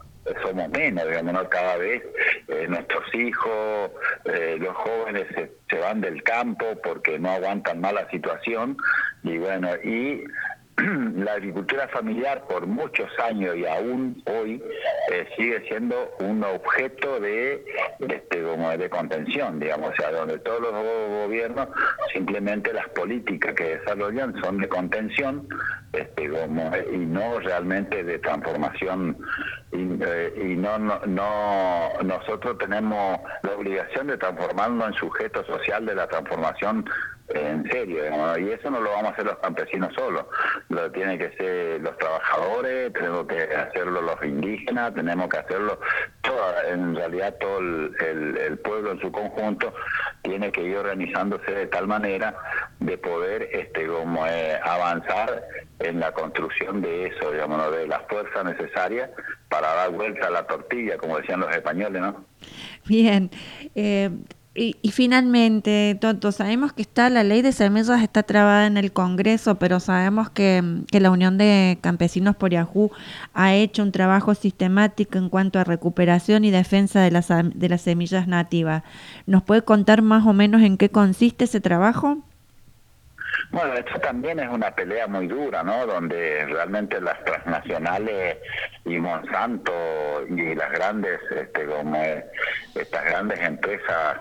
somos 0.43 0.69
menos, 0.69 1.09
digamos, 1.09 1.33
¿no? 1.33 1.49
Cada 1.49 1.79
vez 1.79 2.03
eh, 2.49 2.67
nuestros 2.69 3.03
hijos, 3.15 3.91
los 4.25 4.77
jóvenes 4.77 5.27
se, 5.35 5.51
se, 5.71 5.79
van 5.79 6.03
del 6.03 6.23
campo 6.23 6.67
porque 6.83 7.19
no 7.19 7.31
aguantan 7.31 7.81
más 7.81 7.95
la 7.95 8.11
situación 8.11 8.77
y 9.23 9.39
bueno, 9.39 9.75
y 9.83 10.25
la 11.17 11.33
agricultura 11.33 11.89
familiar 11.89 12.45
por 12.49 12.67
muchos 12.67 13.09
años 13.19 13.57
y 13.57 13.67
aún 13.67 14.23
hoy 14.27 14.63
eh, 15.11 15.27
sigue 15.37 15.67
siendo 15.67 16.11
un 16.21 16.45
objeto 16.45 17.19
de 17.21 17.65
este 17.99 18.43
como 18.43 18.71
de 18.71 18.89
contención 18.89 19.59
digamos 19.59 19.91
o 19.91 19.97
sea 19.97 20.13
donde 20.13 20.39
todos 20.39 20.61
los 20.61 20.73
gobiernos 20.73 21.69
simplemente 22.13 22.73
las 22.73 22.89
políticas 22.91 23.55
que 23.55 23.79
desarrollan 23.79 24.41
son 24.41 24.59
de 24.59 24.69
contención 24.69 25.49
este 25.93 26.29
como 26.29 26.71
y 26.93 26.99
no 26.99 27.41
realmente 27.41 28.05
de 28.05 28.19
transformación 28.21 29.17
y, 29.73 29.99
eh, 30.01 30.55
no, 30.57 30.79
no, 30.79 31.01
no 31.07 31.89
nosotros 32.05 32.57
tenemos 32.59 33.21
la 33.43 33.53
obligación 33.53 34.07
de 34.07 34.17
transformarnos 34.17 34.89
en 34.89 34.95
sujeto 34.95 35.45
social 35.45 35.85
de 35.87 35.95
la 35.95 36.07
transformación 36.07 36.85
en 37.31 37.69
serio, 37.71 38.05
y 38.39 38.51
eso 38.51 38.71
no 38.71 38.81
lo 38.81 38.91
vamos 38.91 39.11
a 39.11 39.13
hacer 39.13 39.27
los 39.27 39.39
campesinos 39.39 39.93
solos, 39.95 40.25
lo 40.71 40.91
tienen 40.93 41.19
que 41.19 41.31
ser 41.37 41.81
los 41.81 41.97
trabajadores, 41.99 42.93
tenemos 42.95 43.27
que 43.27 43.43
hacerlo 43.55 44.01
los 44.01 44.23
indígenas, 44.23 44.95
tenemos 44.95 45.29
que 45.29 45.39
hacerlo, 45.39 45.79
toda, 46.23 46.69
en 46.69 46.95
realidad 46.95 47.35
todo 47.39 47.59
el, 47.59 48.59
pueblo 48.65 48.93
en 48.93 49.01
su 49.01 49.13
conjunto 49.13 49.73
tiene 50.23 50.51
que 50.51 50.63
ir 50.63 50.77
organizándose 50.77 51.51
de 51.53 51.67
tal 51.67 51.87
manera 51.87 52.35
de 52.81 52.99
poder 52.99 53.49
este 53.53 53.87
como 53.87 54.27
eh, 54.27 54.59
avanzar 54.63 55.43
en 55.81 56.01
la 56.01 56.13
construcción 56.13 56.81
de 56.81 57.07
eso, 57.07 57.31
digamos, 57.31 57.71
de 57.73 57.87
la 57.87 58.01
fuerza 58.01 58.43
necesaria 58.43 59.11
para 59.49 59.75
dar 59.75 59.91
vuelta 59.93 60.27
a 60.27 60.31
la 60.31 60.47
tortilla, 60.47 60.99
como 60.99 61.19
decían 61.19 61.41
los 61.41 61.55
españoles, 61.55 62.01
¿no? 62.01 62.25
Bien. 62.87 63.31
Eh, 63.75 64.11
y, 64.59 64.91
finalmente, 64.91 65.97
Toto, 66.01 66.33
sabemos 66.33 66.73
que 66.73 66.83
está 66.83 67.11
la 67.11 67.23
ley 67.23 67.43
de 67.43 67.53
semillas 67.53 68.03
está 68.03 68.25
trabada 68.25 68.67
en 68.67 68.77
el 68.77 68.93
Congreso, 68.93 69.55
pero 69.55 69.79
sabemos 69.79 70.31
que, 70.31 70.63
la 70.91 71.11
Unión 71.11 71.39
de 71.39 71.79
Campesinos 71.81 72.35
por 72.35 72.51
Yahoo 72.51 72.91
ha 73.35 73.55
hecho 73.55 73.85
un 73.85 73.93
trabajo 73.93 74.35
sistemático 74.35 75.17
en 75.17 75.29
cuanto 75.29 75.61
a 75.61 75.65
recuperación 75.65 76.45
y 76.45 76.51
defensa 76.51 77.01
de 77.01 77.13
las, 77.13 77.29
de 77.29 77.69
las 77.69 77.83
semillas 77.83 78.27
nativas. 78.27 78.83
¿Nos 79.27 79.45
puede 79.45 79.63
contar 79.63 80.03
más 80.03 80.27
o 80.27 80.33
menos 80.33 80.63
en 80.63 80.77
qué 80.77 80.91
consiste 80.91 81.45
ese 81.45 81.61
trabajo? 81.61 82.19
Bueno, 83.51 83.73
esto 83.75 83.99
también 84.01 84.41
es 84.41 84.49
una 84.49 84.71
pelea 84.75 85.07
muy 85.07 85.27
dura, 85.27 85.63
¿no? 85.63 85.87
Donde 85.87 86.45
realmente 86.47 87.01
las 87.01 87.23
transnacionales 87.25 88.37
y 88.85 88.99
Monsanto 88.99 89.73
y 90.29 90.55
las 90.55 90.71
grandes, 90.71 91.19
este, 91.31 91.65
como 91.65 91.97
estas 92.75 93.05
grandes 93.07 93.41
empresas, 93.41 94.19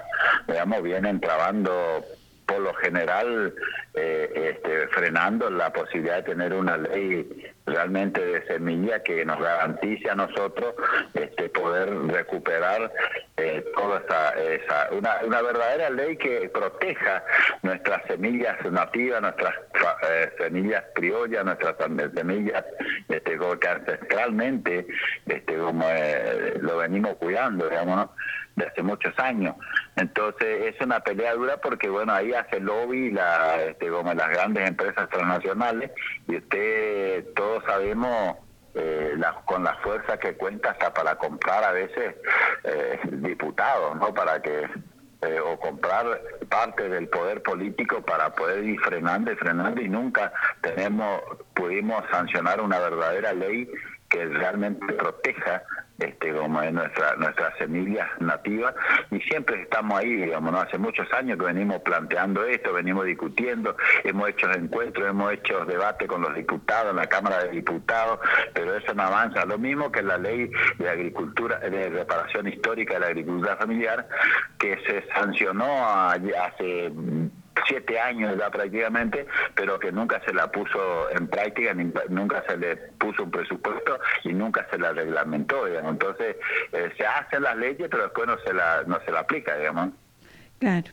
digamos, 0.47 0.81
vienen 0.81 1.19
trabando 1.19 2.03
por 2.47 2.59
lo 2.59 2.73
general 2.75 3.53
eh, 3.93 4.53
este, 4.55 4.87
frenando 4.87 5.49
la 5.49 5.71
posibilidad 5.71 6.17
de 6.17 6.23
tener 6.23 6.53
una 6.53 6.77
ley 6.77 7.53
realmente 7.65 8.25
de 8.25 8.47
semilla 8.47 9.03
que 9.03 9.25
nos 9.25 9.39
garantice 9.39 10.09
a 10.09 10.15
nosotros 10.15 10.73
este, 11.13 11.49
poder 11.49 11.93
recuperar 12.07 12.91
eh, 13.35 13.63
toda 13.75 13.99
esa, 14.37 14.89
una, 14.91 15.17
una, 15.25 15.41
verdadera 15.41 15.89
ley 15.89 16.15
que 16.15 16.49
proteja 16.49 17.23
nuestras 17.63 18.01
semillas 18.07 18.57
nativas, 18.71 19.21
nuestras 19.21 19.53
eh, 20.09 20.31
semillas 20.37 20.83
criollas, 20.95 21.43
nuestras 21.43 21.75
semillas 22.15 22.65
este, 23.09 23.37
que 23.59 23.67
ancestralmente 23.67 24.87
este, 25.25 25.55
como 25.57 25.85
lo 26.61 26.77
venimos 26.77 27.15
cuidando, 27.17 27.67
digamos, 27.67 27.95
¿no? 27.97 28.11
De 28.57 28.65
hace 28.65 28.83
muchos 28.83 29.17
años. 29.19 29.55
Entonces 29.95 30.75
es 30.75 30.81
una 30.81 30.99
pelea 30.99 31.33
dura 31.35 31.57
porque 31.57 31.87
bueno 31.87 32.11
ahí 32.11 32.33
hace 32.33 32.59
lobby 32.59 33.11
la, 33.11 33.63
este, 33.63 33.87
como 33.89 34.13
las 34.13 34.29
grandes 34.29 34.67
empresas 34.67 35.07
transnacionales 35.09 35.91
y 36.27 36.37
usted 36.37 37.33
todos 37.35 37.63
sabemos 37.65 38.35
eh, 38.73 39.13
la, 39.17 39.33
con 39.45 39.63
la 39.63 39.75
fuerza 39.75 40.17
que 40.17 40.35
cuenta 40.35 40.71
hasta 40.71 40.93
para 40.93 41.15
comprar 41.15 41.63
a 41.63 41.71
veces 41.71 42.15
eh, 42.63 42.99
diputados, 43.11 43.95
¿no? 43.95 44.13
Para 44.13 44.41
que 44.41 44.67
eh, 45.21 45.39
o 45.39 45.59
comprar 45.59 46.21
parte 46.49 46.89
del 46.89 47.07
poder 47.07 47.41
político 47.41 48.01
para 48.01 48.33
poder 48.35 48.63
ir 48.63 48.79
frenando 48.81 49.31
y 49.31 49.35
frenando 49.35 49.81
y 49.81 49.89
nunca 49.89 50.31
tenemos 50.61 51.21
pudimos 51.55 52.03
sancionar 52.11 52.61
una 52.61 52.79
verdadera 52.79 53.33
ley 53.33 53.67
que 54.09 54.25
realmente 54.25 54.93
proteja 54.93 55.63
este, 55.99 56.31
como 56.31 56.61
es 56.61 56.71
nuestra, 56.71 57.15
nuestras 57.15 57.57
semillas 57.57 58.07
nativas 58.19 58.75
y 59.09 59.19
siempre 59.21 59.63
estamos 59.63 59.99
ahí, 59.99 60.13
digamos, 60.13 60.51
¿no? 60.51 60.59
hace 60.59 60.77
muchos 60.77 61.11
años 61.11 61.39
que 61.39 61.45
venimos 61.45 61.81
planteando 61.81 62.45
esto, 62.45 62.71
venimos 62.71 63.05
discutiendo, 63.05 63.75
hemos 64.03 64.29
hecho 64.29 64.51
encuentros, 64.51 65.09
hemos 65.09 65.33
hecho 65.33 65.65
debate 65.65 66.05
con 66.05 66.21
los 66.21 66.35
diputados, 66.35 66.91
en 66.91 66.97
la 66.97 67.07
Cámara 67.07 67.43
de 67.43 67.49
Diputados, 67.49 68.19
pero 68.53 68.75
eso 68.75 68.93
no 68.93 69.03
avanza. 69.03 69.45
Lo 69.45 69.57
mismo 69.57 69.91
que 69.91 70.03
la 70.03 70.17
ley 70.17 70.51
de 70.77 70.89
agricultura, 70.89 71.59
de 71.59 71.89
reparación 71.89 72.47
histórica 72.47 72.95
de 72.95 72.99
la 72.99 73.07
agricultura 73.07 73.57
familiar, 73.57 74.07
que 74.59 74.77
se 74.85 75.07
sancionó 75.13 75.87
hace 75.89 76.91
siete 77.67 77.99
años 77.99 78.35
ya 78.37 78.49
prácticamente, 78.49 79.25
pero 79.55 79.79
que 79.79 79.91
nunca 79.91 80.21
se 80.25 80.33
la 80.33 80.51
puso 80.51 81.09
en 81.11 81.27
práctica, 81.27 81.73
nunca 82.09 82.43
se 82.47 82.57
le 82.57 82.75
puso 82.75 83.23
un 83.23 83.31
presupuesto 83.31 83.99
y 84.23 84.33
nunca 84.33 84.67
se 84.69 84.77
la 84.77 84.93
reglamentó, 84.93 85.65
digamos. 85.65 85.93
Entonces, 85.93 86.35
eh, 86.71 86.91
se 86.97 87.05
hacen 87.05 87.43
las 87.43 87.57
leyes, 87.57 87.87
pero 87.89 88.03
después 88.03 88.27
no 88.27 88.37
se 88.39 88.53
la, 88.53 88.83
no 88.85 88.99
se 89.05 89.11
la 89.11 89.19
aplica, 89.19 89.57
digamos. 89.57 89.89
Claro. 90.59 90.87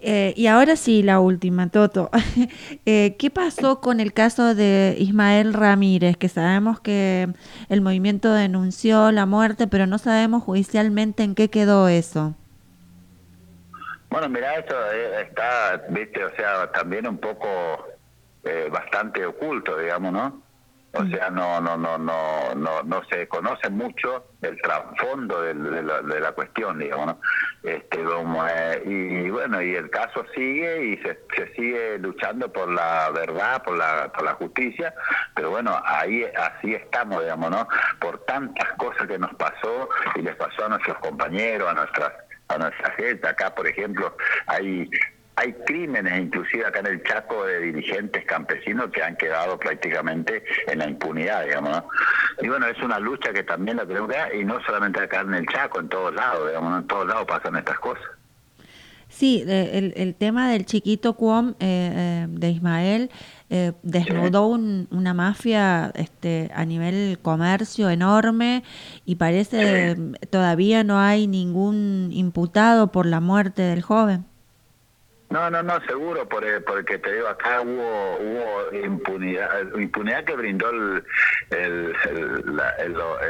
Eh, 0.00 0.34
y 0.36 0.46
ahora 0.46 0.76
sí, 0.76 1.02
la 1.02 1.18
última, 1.18 1.70
Toto. 1.70 2.10
eh, 2.86 3.16
¿Qué 3.18 3.30
pasó 3.30 3.80
con 3.80 4.00
el 4.00 4.12
caso 4.12 4.54
de 4.54 4.96
Ismael 4.98 5.54
Ramírez? 5.54 6.16
Que 6.16 6.28
sabemos 6.28 6.80
que 6.80 7.28
el 7.68 7.80
movimiento 7.80 8.32
denunció 8.32 9.10
la 9.10 9.26
muerte, 9.26 9.66
pero 9.66 9.86
no 9.86 9.98
sabemos 9.98 10.42
judicialmente 10.42 11.22
en 11.22 11.34
qué 11.34 11.48
quedó 11.48 11.88
eso. 11.88 12.34
Bueno, 14.10 14.28
mira, 14.28 14.54
eso 14.54 14.74
eh, 14.92 15.22
está, 15.22 15.82
viste, 15.90 16.24
o 16.24 16.34
sea, 16.34 16.70
también 16.72 17.06
un 17.06 17.18
poco 17.18 17.88
eh, 18.44 18.68
bastante 18.70 19.24
oculto, 19.26 19.76
digamos, 19.78 20.12
¿no? 20.12 20.42
O 20.92 21.02
mm. 21.02 21.10
sea, 21.12 21.28
no, 21.28 21.60
no, 21.60 21.76
no, 21.76 21.98
no, 21.98 22.54
no, 22.54 22.82
no 22.82 23.02
se 23.10 23.28
conoce 23.28 23.68
mucho 23.68 24.24
el 24.40 24.58
trasfondo 24.62 25.42
de, 25.42 25.82
la, 26.20 26.32
cuestión, 26.32 26.78
digamos, 26.78 27.06
¿no? 27.06 27.20
Este, 27.62 28.02
como, 28.02 28.46
eh, 28.46 28.82
y, 28.86 29.28
bueno, 29.28 29.60
y 29.60 29.74
el 29.74 29.90
caso 29.90 30.24
sigue 30.34 30.86
y 30.86 30.96
se, 30.98 31.18
se, 31.36 31.52
sigue 31.54 31.98
luchando 31.98 32.50
por 32.50 32.72
la 32.72 33.10
verdad, 33.10 33.62
por 33.62 33.76
la, 33.76 34.10
por 34.10 34.24
la 34.24 34.32
justicia, 34.34 34.94
pero 35.34 35.50
bueno, 35.50 35.78
ahí 35.84 36.24
así 36.24 36.74
estamos, 36.74 37.20
digamos, 37.22 37.50
¿no? 37.50 37.68
Por 38.00 38.24
tantas 38.24 38.72
cosas 38.78 39.06
que 39.06 39.18
nos 39.18 39.34
pasó 39.34 39.90
y 40.14 40.22
les 40.22 40.36
pasó 40.36 40.64
a 40.64 40.68
nuestros 40.70 40.96
compañeros, 40.98 41.68
a 41.68 41.74
nuestras 41.74 42.12
a 42.48 42.58
nuestra 42.58 42.90
gente. 42.92 43.28
Acá, 43.28 43.54
por 43.54 43.66
ejemplo, 43.66 44.16
hay 44.46 44.88
hay 45.38 45.52
crímenes, 45.52 46.18
inclusive 46.18 46.66
acá 46.66 46.80
en 46.80 46.86
el 46.86 47.02
Chaco, 47.04 47.46
de 47.46 47.60
dirigentes 47.60 48.24
campesinos 48.24 48.90
que 48.90 49.04
han 49.04 49.16
quedado 49.16 49.56
prácticamente 49.56 50.42
en 50.66 50.80
la 50.80 50.88
impunidad, 50.88 51.44
digamos. 51.44 51.84
Y 52.42 52.48
bueno, 52.48 52.66
es 52.66 52.78
una 52.82 52.98
lucha 52.98 53.32
que 53.32 53.44
también 53.44 53.76
la 53.76 53.86
tenemos 53.86 54.10
que 54.10 54.16
dar, 54.16 54.34
y 54.34 54.44
no 54.44 54.60
solamente 54.64 55.00
acá 55.00 55.20
en 55.20 55.34
el 55.34 55.46
Chaco, 55.46 55.78
en 55.78 55.88
todos 55.88 56.12
lados, 56.12 56.48
digamos, 56.48 56.82
en 56.82 56.88
todos 56.88 57.06
lados 57.06 57.24
pasan 57.26 57.54
estas 57.54 57.78
cosas. 57.78 58.04
Sí, 59.08 59.44
el, 59.46 59.94
el 59.96 60.14
tema 60.16 60.50
del 60.50 60.66
chiquito 60.66 61.14
Cuom 61.14 61.50
eh, 61.50 61.54
eh, 61.60 62.26
de 62.28 62.50
Ismael 62.50 63.10
eh, 63.50 63.72
desnudó 63.82 64.46
una 64.46 65.14
mafia 65.14 65.90
este, 65.94 66.50
a 66.54 66.64
nivel 66.64 67.18
comercio 67.22 67.88
enorme 67.88 68.62
y 69.04 69.16
parece 69.16 69.96
todavía 70.30 70.84
no 70.84 70.98
hay 70.98 71.26
ningún 71.26 72.10
imputado 72.12 72.92
por 72.92 73.06
la 73.06 73.20
muerte 73.20 73.62
del 73.62 73.82
joven. 73.82 74.26
No, 75.30 75.50
no, 75.50 75.62
no, 75.62 75.78
seguro, 75.82 76.26
porque 76.26 76.98
te 76.98 77.12
digo, 77.12 77.28
acá 77.28 77.60
hubo, 77.60 78.16
hubo 78.16 78.74
impunidad, 78.74 79.50
impunidad 79.78 80.24
que 80.24 80.34
brindó 80.34 80.70
el, 80.70 81.94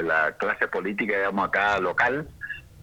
la, 0.06 0.36
clase 0.38 0.68
política, 0.68 1.16
digamos, 1.16 1.48
acá 1.48 1.80
local, 1.80 2.28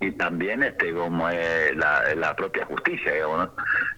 y 0.02 0.12
también 0.12 0.64
este 0.64 0.94
como 0.94 1.30
la, 1.30 2.16
la 2.16 2.36
propia 2.36 2.66
justicia 2.66 3.14
digamos 3.14 3.50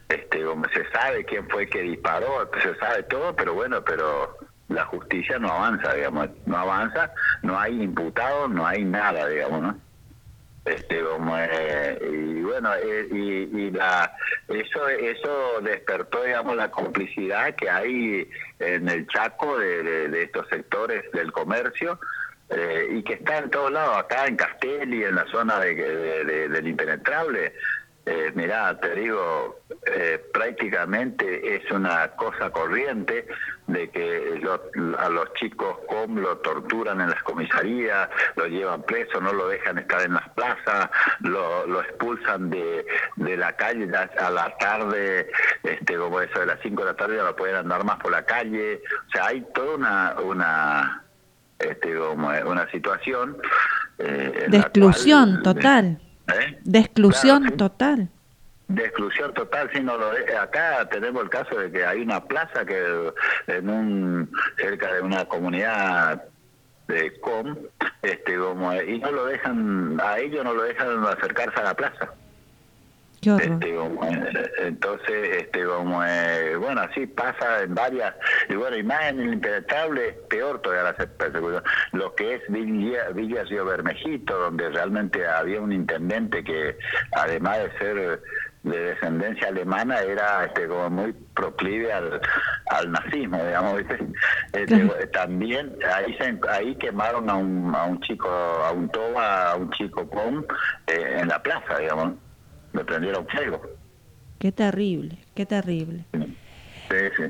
este 0.09 0.43
como 0.43 0.65
se 0.69 0.89
sabe 0.91 1.25
quién 1.25 1.47
fue 1.49 1.67
que 1.67 1.81
disparó 1.81 2.49
se 2.61 2.75
sabe 2.75 3.03
todo 3.03 3.35
pero 3.35 3.55
bueno 3.55 3.83
pero 3.83 4.37
la 4.69 4.85
justicia 4.85 5.39
no 5.39 5.49
avanza 5.49 5.93
digamos 5.93 6.29
no 6.45 6.57
avanza 6.57 7.11
no 7.41 7.59
hay 7.59 7.81
imputados 7.81 8.49
no 8.49 8.65
hay 8.65 8.83
nada 8.83 9.27
digamos 9.27 9.61
no 9.61 9.79
este 10.65 11.01
como 11.01 11.35
y 11.37 12.41
bueno 12.41 12.73
eh, 12.75 13.07
y, 13.11 13.57
y, 13.57 13.71
la 13.71 14.13
eso 14.49 14.87
eso 14.89 15.61
despertó 15.61 16.23
digamos 16.23 16.55
la 16.57 16.69
complicidad 16.69 17.55
que 17.55 17.69
hay 17.69 18.29
en 18.59 18.89
el 18.89 19.07
Chaco 19.07 19.57
de, 19.57 20.09
de 20.09 20.23
estos 20.23 20.47
sectores 20.49 21.09
del 21.13 21.31
comercio 21.31 21.99
eh, 22.49 22.87
y 22.91 23.03
que 23.03 23.13
está 23.13 23.39
en 23.39 23.49
todos 23.49 23.71
lados, 23.71 23.97
acá 23.97 24.25
en 24.25 24.37
Castelli, 24.37 25.03
en 25.03 25.15
la 25.15 25.25
zona 25.27 25.59
de, 25.59 25.75
del 26.49 26.67
impenetrable. 26.67 27.53
Eh, 28.05 28.31
mirá, 28.35 28.79
te 28.79 28.95
digo, 28.95 29.59
eh, 29.85 30.23
prácticamente 30.31 31.57
es 31.57 31.69
una 31.71 32.07
cosa 32.11 32.49
corriente 32.51 33.27
de 33.67 33.89
que 33.89 34.41
a 34.97 35.09
los 35.09 35.33
chicos 35.33 35.79
com 35.89 36.15
lo 36.15 36.37
torturan 36.37 37.01
en 37.01 37.09
las 37.09 37.21
comisarías, 37.23 38.07
lo 38.37 38.47
llevan 38.47 38.83
preso, 38.83 39.19
no 39.19 39.33
lo 39.33 39.49
dejan 39.49 39.79
estar 39.79 40.03
en 40.03 40.13
las 40.13 40.29
plazas, 40.29 40.89
lo, 41.19 41.67
lo 41.67 41.81
expulsan 41.81 42.49
de, 42.49 42.85
de 43.17 43.35
la 43.35 43.57
calle 43.57 43.89
a 43.93 44.29
la 44.29 44.55
tarde, 44.57 45.29
este 45.63 45.97
como 45.97 46.21
eso 46.21 46.39
de 46.39 46.45
las 46.45 46.61
5 46.61 46.81
de 46.81 46.91
la 46.91 46.95
tarde 46.95 47.17
ya 47.17 47.23
no 47.23 47.35
pueden 47.35 47.57
andar 47.57 47.83
más 47.83 47.97
por 47.97 48.13
la 48.13 48.25
calle, 48.25 48.81
o 49.05 49.11
sea, 49.11 49.25
hay 49.25 49.41
toda 49.53 49.75
una, 49.75 50.15
una 50.21 51.06
este, 51.59 51.95
como 51.97 52.27
una 52.27 52.69
situación... 52.71 53.37
Eh, 53.99 54.45
de 54.49 54.57
exclusión 54.57 55.41
total. 55.41 55.99
¿eh? 56.27 56.59
De 56.63 56.79
exclusión 56.79 57.57
total. 57.57 58.09
de 58.67 58.83
exclusión 58.83 59.33
total 59.33 59.69
si 59.73 59.79
no 59.79 59.97
lo 59.97 60.11
de- 60.11 60.37
acá 60.37 60.87
tenemos 60.89 61.23
el 61.23 61.29
caso 61.29 61.57
de 61.57 61.71
que 61.71 61.83
hay 61.85 62.01
una 62.01 62.23
plaza 62.23 62.63
que 62.65 63.11
en 63.47 63.69
un 63.69 64.29
cerca 64.57 64.93
de 64.93 65.01
una 65.01 65.25
comunidad 65.25 66.25
de 66.87 67.17
com 67.21 67.55
este 68.01 68.37
como 68.37 68.73
y 68.75 68.99
no 68.99 69.11
lo 69.11 69.25
dejan 69.25 69.97
a 70.03 70.19
ellos 70.19 70.43
no 70.43 70.53
lo 70.53 70.63
dejan 70.63 71.03
acercarse 71.05 71.59
a 71.59 71.63
la 71.63 71.73
plaza 71.75 72.13
Qué 73.21 73.35
este, 73.35 73.75
entonces, 74.59 75.37
este, 75.37 75.65
como, 75.65 76.03
eh, 76.03 76.55
bueno, 76.57 76.81
así 76.81 77.07
pasa 77.07 77.63
en 77.63 77.73
varias, 77.73 78.13
y 78.47 78.55
bueno, 78.55 78.77
y 78.77 78.83
más 78.83 79.05
en 79.05 79.19
el 79.19 79.33
impenetrable, 79.33 80.13
peor 80.29 80.61
todavía 80.61 80.91
la 80.91 80.93
persecución. 80.93 81.63
Lo 81.93 82.13
que 82.13 82.35
es 82.35 82.41
Villa, 82.49 83.09
Villa 83.15 83.43
Río 83.43 83.65
Bermejito, 83.65 84.37
donde 84.37 84.69
realmente 84.69 85.27
había 85.27 85.59
un 85.59 85.71
intendente 85.71 86.43
que, 86.43 86.77
además 87.13 87.59
de 87.59 87.77
ser 87.79 88.21
de 88.63 88.79
descendencia 88.79 89.47
alemana, 89.47 89.99
era 90.01 90.45
este, 90.45 90.67
como 90.67 90.89
muy 90.89 91.13
proclive 91.33 91.91
al, 91.91 92.21
al 92.69 92.91
nazismo, 92.91 93.43
digamos, 93.43 93.77
¿viste? 93.77 93.97
Este, 94.53 95.07
también 95.07 95.75
ahí 95.93 96.15
se, 96.19 96.39
ahí 96.49 96.75
quemaron 96.75 97.29
a 97.29 97.35
un, 97.35 97.73
a 97.73 97.85
un 97.85 97.99
chico, 98.01 98.29
a 98.29 98.71
un 98.71 98.89
toba, 98.89 99.51
a 99.51 99.55
un 99.55 99.71
chico 99.71 100.07
con 100.09 100.45
eh, 100.87 101.17
en 101.19 101.29
la 101.29 101.41
plaza, 101.41 101.77
digamos 101.79 102.13
me 102.77 102.85
prendieron 102.85 103.27
fuego. 103.27 103.61
Qué 104.39 104.51
terrible, 104.51 105.17
qué 105.33 105.45
terrible. 105.45 106.05
Sí, 106.13 106.97
sí. 107.17 107.23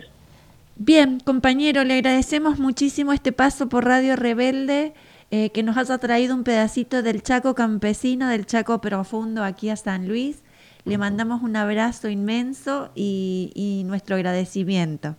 Bien, 0.75 1.19
compañero, 1.21 1.83
le 1.85 1.95
agradecemos 1.95 2.59
muchísimo 2.59 3.13
este 3.13 3.31
paso 3.31 3.69
por 3.69 3.85
Radio 3.85 4.15
Rebelde, 4.15 4.93
eh, 5.31 5.49
que 5.51 5.63
nos 5.63 5.77
haya 5.77 5.97
traído 5.97 6.35
un 6.35 6.43
pedacito 6.43 7.01
del 7.01 7.23
Chaco 7.23 7.55
campesino, 7.55 8.27
del 8.27 8.45
Chaco 8.45 8.81
profundo 8.81 9.43
aquí 9.43 9.69
a 9.69 9.77
San 9.77 10.07
Luis. 10.07 10.43
Le 10.83 10.97
mandamos 10.97 11.41
un 11.41 11.55
abrazo 11.55 12.09
inmenso 12.09 12.91
y, 12.93 13.51
y 13.55 13.83
nuestro 13.85 14.15
agradecimiento. 14.17 15.15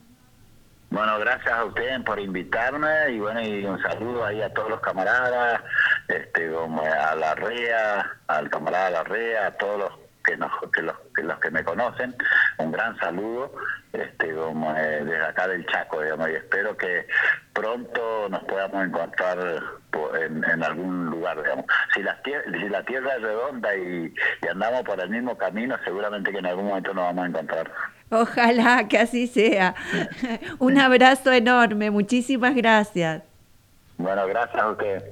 Bueno, 0.91 1.19
gracias 1.19 1.53
a 1.53 1.65
ustedes 1.65 2.01
por 2.03 2.19
invitarme 2.19 3.11
y 3.11 3.19
bueno, 3.19 3.43
y 3.43 3.65
un 3.65 3.81
saludo 3.83 4.25
ahí 4.25 4.41
a 4.41 4.53
todos 4.55 4.71
los 4.71 4.81
camaradas, 4.81 5.61
este, 6.09 6.51
como 6.51 6.83
a 6.83 7.15
la 7.15 7.35
REA, 7.35 8.11
al 8.27 8.49
camarada 8.49 8.91
La 8.91 9.05
REA, 9.05 9.49
a 9.49 9.51
todos 9.53 9.79
los 9.81 10.08
que, 10.29 10.37
nos, 10.37 10.51
que, 10.75 10.83
los, 10.83 10.95
que 11.17 11.23
los 11.23 11.39
que 11.41 11.51
me 11.51 11.65
conocen, 11.65 12.15
un 12.59 12.71
gran 12.73 12.97
saludo 12.99 13.53
este, 13.93 14.35
como, 14.35 14.71
eh, 14.77 15.05
desde 15.05 15.25
acá 15.25 15.49
del 15.49 15.65
Chaco, 15.67 16.03
digamos, 16.03 16.29
y 16.29 16.35
espero 16.35 16.77
que 16.77 17.07
pronto 17.55 18.29
nos 18.29 18.45
podamos 18.45 18.85
encontrar 18.87 19.39
po- 19.91 20.15
en, 20.15 20.45
en 20.45 20.63
algún 20.63 21.07
lugar, 21.07 21.43
digamos. 21.43 21.65
Si 21.95 22.03
la, 22.03 22.21
si 22.23 22.69
la 22.69 22.83
tierra 22.85 23.15
es 23.17 23.23
redonda 23.23 23.75
y, 23.75 24.13
y 24.43 24.47
andamos 24.49 24.83
por 24.83 25.01
el 25.01 25.09
mismo 25.09 25.37
camino, 25.39 25.77
seguramente 25.85 26.31
que 26.31 26.39
en 26.39 26.47
algún 26.47 26.67
momento 26.67 26.93
nos 26.93 27.05
vamos 27.05 27.25
a 27.25 27.29
encontrar. 27.29 27.73
Ojalá 28.11 28.87
que 28.89 28.99
así 28.99 29.27
sea. 29.27 29.75
un 30.59 30.79
abrazo 30.79 31.33
enorme, 31.33 31.91
muchísimas 31.91 32.55
gracias. 32.55 33.23
Bueno, 33.97 34.27
gracias 34.27 34.63
a 34.63 34.71
ustedes. 34.71 35.03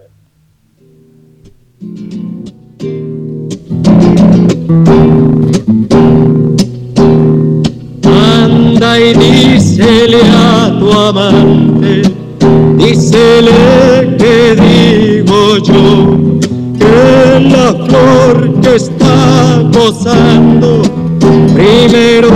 Anda 8.04 9.00
y 9.00 9.14
dísele 9.14 10.20
a 10.32 10.78
tu 10.78 10.92
amante, 10.92 12.02
dísele 12.78 14.16
que 14.16 14.54
digo 14.54 15.56
yo, 15.58 16.38
que 16.78 17.40
la 17.50 17.74
flor 17.84 18.60
que 18.60 18.76
está 18.76 19.60
gozando, 19.72 20.82
primero 21.52 22.30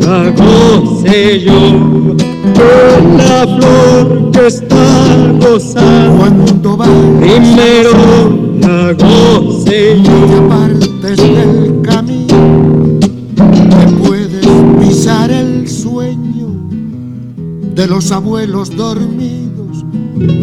la 0.00 0.30
goce 0.30 1.40
yo. 1.40 1.60
Que 2.54 2.72
la 3.18 3.46
flor 3.58 4.30
que 4.32 4.46
está 4.46 4.86
gozando, 5.42 6.78
primero 7.20 7.92
la 8.62 8.94
goce 8.94 10.00
yo. 10.02 10.22
Que 12.32 13.92
puedes 14.06 14.46
pisar 14.80 15.30
el 15.30 15.68
sueño 15.68 16.48
de 17.74 17.86
los 17.86 18.12
abuelos 18.12 18.74
dormidos, 18.74 19.84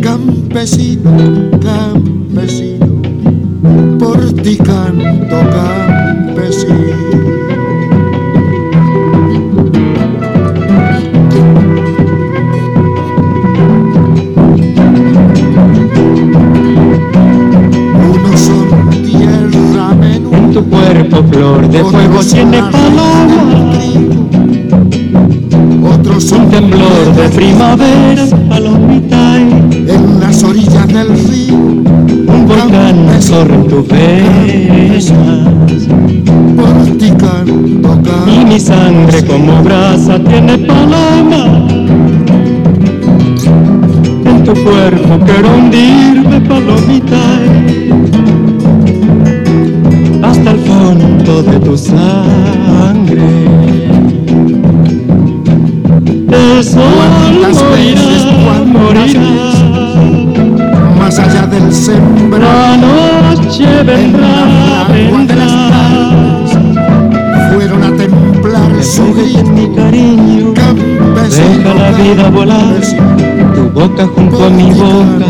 campesino, 0.02 1.12
campesino, 1.60 3.02
por 3.98 4.34
ti 4.34 4.58
canto 4.58 5.38
campesino. 5.52 6.99
Cuerpo 21.10 21.32
flor 21.32 21.70
de 21.70 21.84
fuego 21.84 22.20
tiene 22.24 22.62
paloma, 22.64 23.72
otros 25.94 26.24
son 26.24 26.42
un 26.42 26.50
temblor 26.50 27.16
de 27.16 27.30
primavera, 27.30 28.26
palomita 28.48 29.38
en 29.38 30.20
las 30.20 30.44
orillas 30.44 30.88
del 30.88 31.10
río, 31.10 31.56
un 31.56 32.48
volcán 32.48 33.10
en 33.10 33.68
tus 33.68 33.88
venas 33.88 35.12
y 38.28 38.46
mi 38.46 38.60
sangre 38.60 39.26
como 39.26 39.64
brasa 39.64 40.20
tiene 40.20 40.58
paloma. 40.60 41.68
En 44.26 44.44
tu 44.44 44.54
cuerpo 44.54 45.20
quiero 45.26 45.50
hundirme, 45.56 46.42
palomita, 46.42 47.22
fondo 50.90 51.44
de 51.44 51.60
tu 51.60 51.78
sangre. 51.78 53.22
El 56.32 56.64
sol 56.64 56.82
¿Cuántas 56.96 57.58
veces, 57.72 58.26
morirá, 58.66 59.22
más 60.98 61.20
allá 61.20 61.46
del 61.48 61.66
La 61.66 61.72
sembrado, 61.72 62.88
noche 63.36 63.84
vendrá, 63.84 64.88
de 65.28 65.36
las 65.36 65.54
tardes, 65.70 66.52
fueron 67.54 67.84
a 67.84 67.96
templar 67.96 68.84
su 68.84 69.14
grito, 69.14 69.50
mi 69.52 69.68
cariño. 69.76 70.54
Deja 71.30 71.74
la 71.76 71.92
vida 71.92 72.30
volar, 72.30 72.82
tu 73.56 73.80
boca 73.80 74.08
junto 74.08 74.44
a 74.44 74.50
mi 74.50 74.72
boca, 74.72 75.28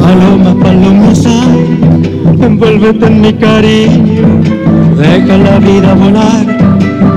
paloma, 0.00 0.54
palomita, 0.62 2.46
envuélvete 2.46 3.06
en 3.06 3.20
mi 3.20 3.32
cariño. 3.32 4.81
Deja 5.02 5.36
la 5.36 5.58
vida 5.58 5.94
volar, 5.94 6.46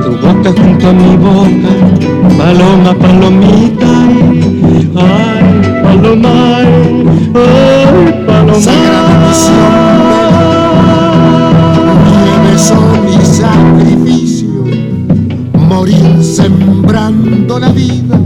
tu 0.02 0.12
boca 0.18 0.52
junto 0.60 0.90
a 0.90 0.94
mi 0.94 1.16
boca, 1.18 1.72
paloma, 2.36 2.96
palomita, 2.96 3.86
ay, 4.96 5.44
paloma, 5.84 6.58
ay, 6.58 6.68
nieve, 12.10 12.58
sol 12.58 13.06
y 13.08 13.24
sacrificio, 13.24 14.50
morir 15.70 16.24
sembrando 16.24 17.60
la 17.60 17.70
vida, 17.70 18.20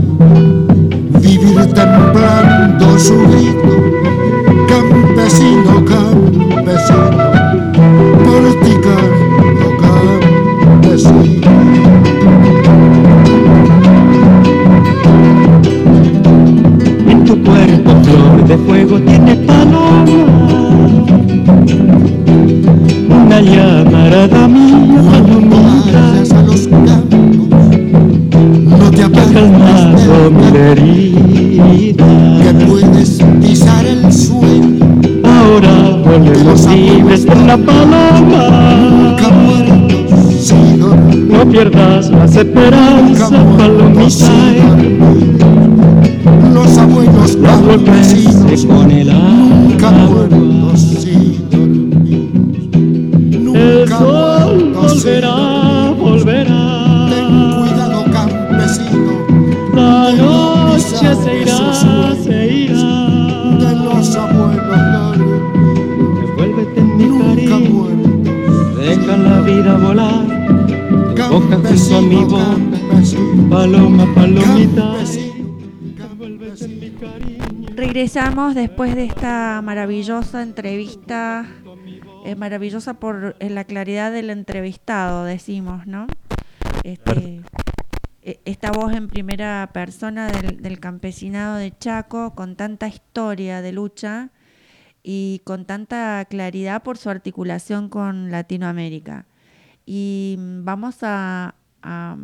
vivir 1.20 1.66
templando 1.74 2.98
su 2.98 3.14
grito, 3.28 3.68
campesino, 4.66 5.84
campesino, 5.84 6.39
llamarada 24.26 24.48
mía 24.48 25.02
palomita 25.10 26.38
a 26.38 26.42
los 26.42 26.66
campos, 26.68 27.48
no 28.66 28.90
te 28.90 29.02
apartes 29.02 29.32
calmado 29.32 30.30
mi 30.30 30.56
herida 30.58 32.04
que 32.42 32.66
puedes 32.66 33.22
pisar 33.40 33.86
el 33.86 34.12
sueño, 34.12 34.78
Ahora 35.24 35.96
volvemos 36.04 36.66
libres 36.66 37.24
con 37.24 37.46
la 37.46 37.56
paloma. 37.56 38.76
Nunca 38.90 39.28
muertos, 39.30 40.34
si 40.40 40.76
dormidos, 40.76 41.38
No 41.38 41.50
pierdas 41.50 42.10
las 42.10 42.36
esperanzas 42.36 43.30
palomita. 43.30 44.28
los 46.52 46.78
abuelos 46.78 47.36
campesinos, 47.36 48.34
volverse 48.36 48.66
con 48.66 48.90
el 48.90 49.08
nunca 49.08 49.88
agua 49.88 50.49
junto 71.28 71.56
a 71.96 72.00
mi 72.00 72.24
boca, 72.24 72.56
paloma, 73.48 74.14
palomita. 74.14 74.94
Regresamos 77.74 78.54
después 78.54 78.94
de 78.94 79.04
esta 79.04 79.62
maravillosa 79.62 80.42
entrevista, 80.42 81.46
eh, 82.24 82.34
maravillosa 82.34 82.94
por 82.94 83.36
eh, 83.38 83.50
la 83.50 83.64
claridad 83.64 84.12
del 84.12 84.30
entrevistado, 84.30 85.24
decimos, 85.24 85.86
¿no? 85.86 86.06
Este, 86.84 87.42
eh, 88.22 88.40
esta 88.44 88.72
voz 88.72 88.92
en 88.92 89.08
primera 89.08 89.70
persona 89.72 90.28
del, 90.28 90.60
del 90.60 90.80
campesinado 90.80 91.56
de 91.56 91.72
Chaco, 91.78 92.34
con 92.34 92.56
tanta 92.56 92.88
historia 92.88 93.62
de 93.62 93.72
lucha 93.72 94.30
y 95.02 95.40
con 95.44 95.64
tanta 95.64 96.24
claridad 96.26 96.82
por 96.82 96.98
su 96.98 97.08
articulación 97.08 97.88
con 97.88 98.30
Latinoamérica. 98.30 99.26
Y 99.92 100.36
mm, 100.38 100.64
vamos 100.64 101.02
a, 101.02 101.56
a, 101.82 102.16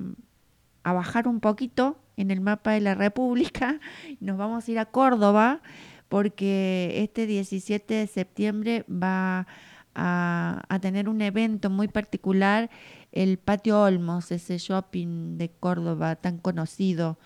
a 0.84 0.92
bajar 0.92 1.26
un 1.26 1.40
poquito 1.40 1.98
en 2.16 2.30
el 2.30 2.40
mapa 2.40 2.70
de 2.70 2.80
la 2.80 2.94
República, 2.94 3.80
nos 4.20 4.38
vamos 4.38 4.68
a 4.68 4.70
ir 4.70 4.78
a 4.78 4.86
Córdoba 4.86 5.62
porque 6.08 6.92
este 7.02 7.26
17 7.26 7.92
de 7.92 8.06
septiembre 8.06 8.84
va 8.88 9.48
a, 9.96 10.62
a, 10.68 10.78
tener 10.78 11.08
un 11.08 11.20
evento 11.20 11.68
muy 11.68 11.88
particular, 11.88 12.70
el 13.10 13.36
Patio 13.36 13.82
Olmos, 13.82 14.30
ese 14.30 14.58
shopping 14.58 15.36
de 15.36 15.48
Córdoba 15.48 16.14
tan 16.14 16.38
conocido 16.38 17.18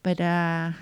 para 0.00 0.78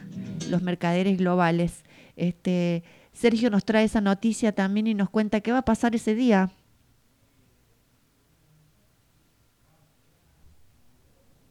los 0.50 0.60
mercaderes 0.60 1.16
globales. 1.16 1.84
Este, 2.16 2.84
Sergio 3.14 3.48
nos 3.48 3.64
trae 3.64 3.84
esa 3.84 4.02
noticia 4.02 4.52
también 4.52 4.88
y 4.88 4.92
nos 4.92 5.08
cuenta 5.08 5.40
qué 5.40 5.52
va 5.52 5.58
a 5.60 5.64
pasar 5.64 5.94
ese 5.94 6.14
día. 6.14 6.50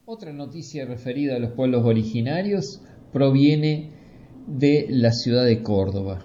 Otra 0.07 0.32
noticia 0.32 0.86
referida 0.86 1.36
a 1.36 1.40
los 1.40 1.53
pueblos 1.53 1.84
originarios 1.84 2.80
proviene 3.11 3.90
de 4.45 4.86
la 4.88 5.11
ciudad 5.11 5.44
de 5.44 5.64
Córdoba. 5.64 6.23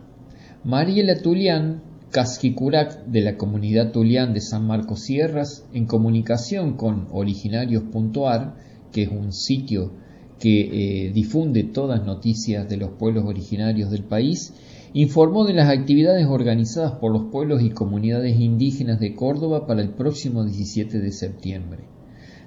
Mariela 0.64 1.22
Tulián, 1.22 1.82
Casquicurac 2.10 3.06
de 3.06 3.22
la 3.22 3.38
comunidad 3.38 3.90
Tulián 3.90 4.34
de 4.34 4.42
San 4.42 4.66
Marcos 4.66 5.00
Sierras, 5.04 5.66
en 5.72 5.86
comunicación 5.86 6.76
con 6.76 7.08
originarios.ar, 7.10 8.54
que 8.92 9.04
es 9.04 9.08
un 9.08 9.32
sitio 9.32 9.92
que 10.38 11.06
eh, 11.06 11.12
difunde 11.14 11.64
todas 11.64 12.04
noticias 12.04 12.68
de 12.68 12.76
los 12.76 12.90
pueblos 12.90 13.24
originarios 13.24 13.90
del 13.90 14.04
país, 14.04 14.52
informó 14.92 15.46
de 15.46 15.54
las 15.54 15.70
actividades 15.70 16.26
organizadas 16.26 16.92
por 17.00 17.12
los 17.12 17.30
pueblos 17.32 17.62
y 17.62 17.70
comunidades 17.70 18.38
indígenas 18.38 19.00
de 19.00 19.14
Córdoba 19.14 19.66
para 19.66 19.80
el 19.80 19.94
próximo 19.94 20.44
17 20.44 20.98
de 20.98 21.12
septiembre. 21.12 21.99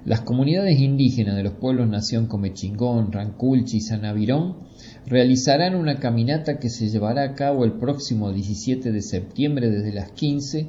Las 0.04 0.20
comunidades 0.20 0.80
indígenas 0.80 1.34
de 1.34 1.44
los 1.44 1.54
pueblos 1.54 1.88
Nación 1.88 2.26
Comechingón, 2.26 3.10
Ranculchi 3.10 3.78
y 3.78 3.80
Sanavirón 3.80 4.56
realizarán 5.06 5.74
una 5.74 5.98
caminata 5.98 6.58
que 6.58 6.68
se 6.68 6.90
llevará 6.90 7.22
a 7.22 7.34
cabo 7.34 7.64
el 7.64 7.72
próximo 7.72 8.30
17 8.30 8.92
de 8.92 9.00
septiembre 9.00 9.70
desde 9.70 9.94
las 9.94 10.12
15 10.12 10.68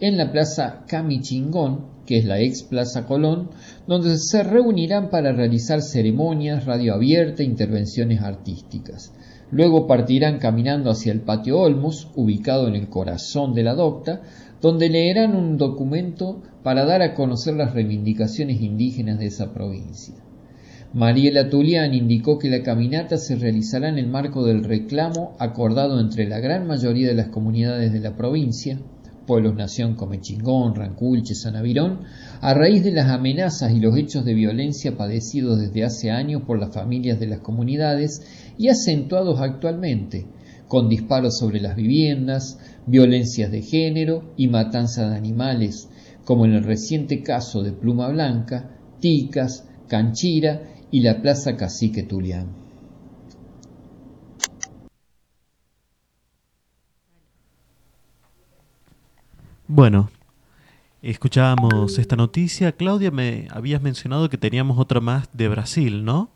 en 0.00 0.16
la 0.16 0.32
plaza 0.32 0.84
Camichingón, 0.88 1.88
que 2.06 2.16
es 2.16 2.24
la 2.24 2.40
ex 2.40 2.62
Plaza 2.62 3.04
Colón, 3.04 3.50
donde 3.86 4.16
se 4.16 4.42
reunirán 4.42 5.10
para 5.10 5.32
realizar 5.32 5.82
ceremonias, 5.82 6.64
radio 6.64 6.94
abierta 6.94 7.42
e 7.42 7.46
intervenciones 7.46 8.22
artísticas. 8.22 9.12
Luego 9.50 9.86
partirán 9.86 10.38
caminando 10.38 10.90
hacia 10.90 11.12
el 11.12 11.20
patio 11.20 11.58
Olmos, 11.58 12.08
ubicado 12.14 12.66
en 12.66 12.76
el 12.76 12.88
corazón 12.88 13.52
de 13.52 13.64
la 13.64 13.74
docta, 13.74 14.22
donde 14.60 14.88
leerán 14.88 15.34
un 15.34 15.56
documento 15.56 16.42
para 16.62 16.84
dar 16.84 17.02
a 17.02 17.14
conocer 17.14 17.54
las 17.54 17.72
reivindicaciones 17.72 18.60
indígenas 18.60 19.18
de 19.18 19.26
esa 19.26 19.52
provincia. 19.52 20.14
Mariela 20.92 21.48
Tulián 21.48 21.94
indicó 21.94 22.38
que 22.38 22.50
la 22.50 22.62
caminata 22.62 23.16
se 23.16 23.36
realizará 23.36 23.88
en 23.88 23.98
el 23.98 24.08
marco 24.08 24.44
del 24.44 24.64
reclamo 24.64 25.36
acordado 25.38 26.00
entre 26.00 26.28
la 26.28 26.40
gran 26.40 26.66
mayoría 26.66 27.06
de 27.06 27.14
las 27.14 27.28
comunidades 27.28 27.92
de 27.92 28.00
la 28.00 28.16
provincia, 28.16 28.80
pueblos 29.24 29.54
nación 29.54 29.94
Comechingón, 29.94 30.74
Ranculche, 30.74 31.36
Sanavirón, 31.36 32.00
a 32.40 32.54
raíz 32.54 32.82
de 32.82 32.90
las 32.90 33.08
amenazas 33.08 33.70
y 33.70 33.78
los 33.78 33.96
hechos 33.96 34.24
de 34.24 34.34
violencia 34.34 34.96
padecidos 34.96 35.60
desde 35.60 35.84
hace 35.84 36.10
años 36.10 36.42
por 36.42 36.58
las 36.58 36.74
familias 36.74 37.20
de 37.20 37.28
las 37.28 37.38
comunidades 37.38 38.22
y 38.58 38.66
acentuados 38.66 39.40
actualmente, 39.40 40.26
con 40.70 40.88
disparos 40.88 41.36
sobre 41.36 41.60
las 41.60 41.74
viviendas, 41.74 42.60
violencias 42.86 43.50
de 43.50 43.60
género 43.60 44.32
y 44.36 44.46
matanza 44.46 45.10
de 45.10 45.16
animales, 45.16 45.90
como 46.24 46.44
en 46.44 46.52
el 46.52 46.62
reciente 46.62 47.24
caso 47.24 47.64
de 47.64 47.72
Pluma 47.72 48.08
Blanca, 48.08 48.70
Ticas, 49.00 49.68
Canchira 49.88 50.62
y 50.92 51.00
la 51.00 51.20
Plaza 51.22 51.56
Cacique 51.56 52.04
Tulián. 52.04 52.54
Bueno, 59.66 60.08
escuchábamos 61.02 61.98
esta 61.98 62.14
noticia. 62.14 62.70
Claudia, 62.70 63.10
me 63.10 63.48
habías 63.50 63.82
mencionado 63.82 64.28
que 64.30 64.38
teníamos 64.38 64.78
otra 64.78 65.00
más 65.00 65.28
de 65.32 65.48
Brasil, 65.48 66.04
¿no? 66.04 66.30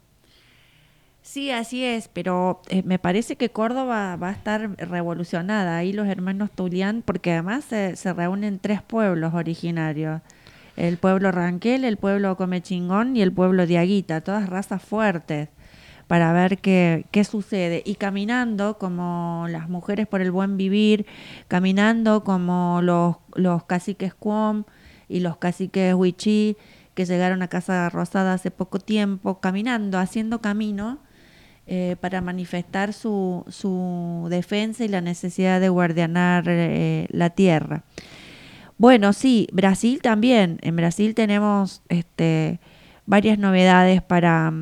Sí, 1.25 1.51
así 1.51 1.83
es, 1.83 2.09
pero 2.09 2.61
eh, 2.69 2.83
me 2.85 2.99
parece 2.99 3.37
que 3.37 3.51
Córdoba 3.51 4.15
va 4.17 4.29
a 4.29 4.33
estar 4.33 4.77
revolucionada. 4.77 5.79
Ahí 5.79 5.93
los 5.95 6.07
hermanos 6.07 6.51
Tulián, 6.51 7.03
porque 7.05 7.33
además 7.33 7.65
se, 7.65 7.95
reúnen 8.13 8.59
tres 8.59 8.83
pueblos 8.83 9.33
originarios. 9.33 10.21
El 10.77 10.99
pueblo 10.99 11.33
Ranquel, 11.33 11.85
el 11.85 11.97
pueblo 11.97 12.37
Comechingón 12.37 13.17
y 13.17 13.23
el 13.23 13.33
pueblo 13.33 13.67
Diaguita, 13.67 14.21
todas 14.21 14.51
razas 14.51 14.83
fuertes, 14.83 15.49
para 16.09 16.33
ver 16.35 16.59
qué, 16.59 17.07
qué 17.11 17.25
sucede. 17.25 17.83
Y 17.87 17.95
caminando 17.95 18.77
como 18.79 19.47
las 19.49 19.71
mujeres 19.71 20.07
por 20.07 20.21
el 20.21 20.31
buen 20.31 20.59
vivir, 20.59 21.07
caminando 21.49 22.23
como 22.23 22.81
los, 22.83 23.17
los 23.35 23.65
caciques 23.65 24.15
Cuom 24.15 24.65
y 25.09 25.21
los 25.21 25.39
caciques 25.39 25.95
Huichí, 25.95 26.59
que 26.95 27.07
llegaron 27.07 27.43
a 27.43 27.49
Casa 27.49 27.89
Rosada 27.89 28.35
hace 28.35 28.51
poco 28.51 28.79
tiempo, 28.79 29.41
caminando, 29.41 29.99
haciendo 29.99 30.43
camino 30.43 31.01
eh, 31.67 31.97
para 32.01 32.21
manifestar 32.21 32.93
su, 32.93 33.45
su, 33.49 34.27
defensa 34.29 34.85
y 34.85 34.89
la 34.89 35.01
necesidad 35.01 35.61
de 35.61 35.71
guardianar 35.71 36.45
eh, 36.47 37.07
la 37.11 37.31
tierra. 37.31 37.85
Bueno, 38.77 39.13
sí, 39.13 39.49
Brasil 39.53 40.01
también. 40.03 40.59
En 40.63 40.77
Brasil 40.77 41.15
tenemos 41.15 41.83
este, 41.89 42.61
varias 43.07 43.39
novedades 43.39 44.03
para, 44.03 44.53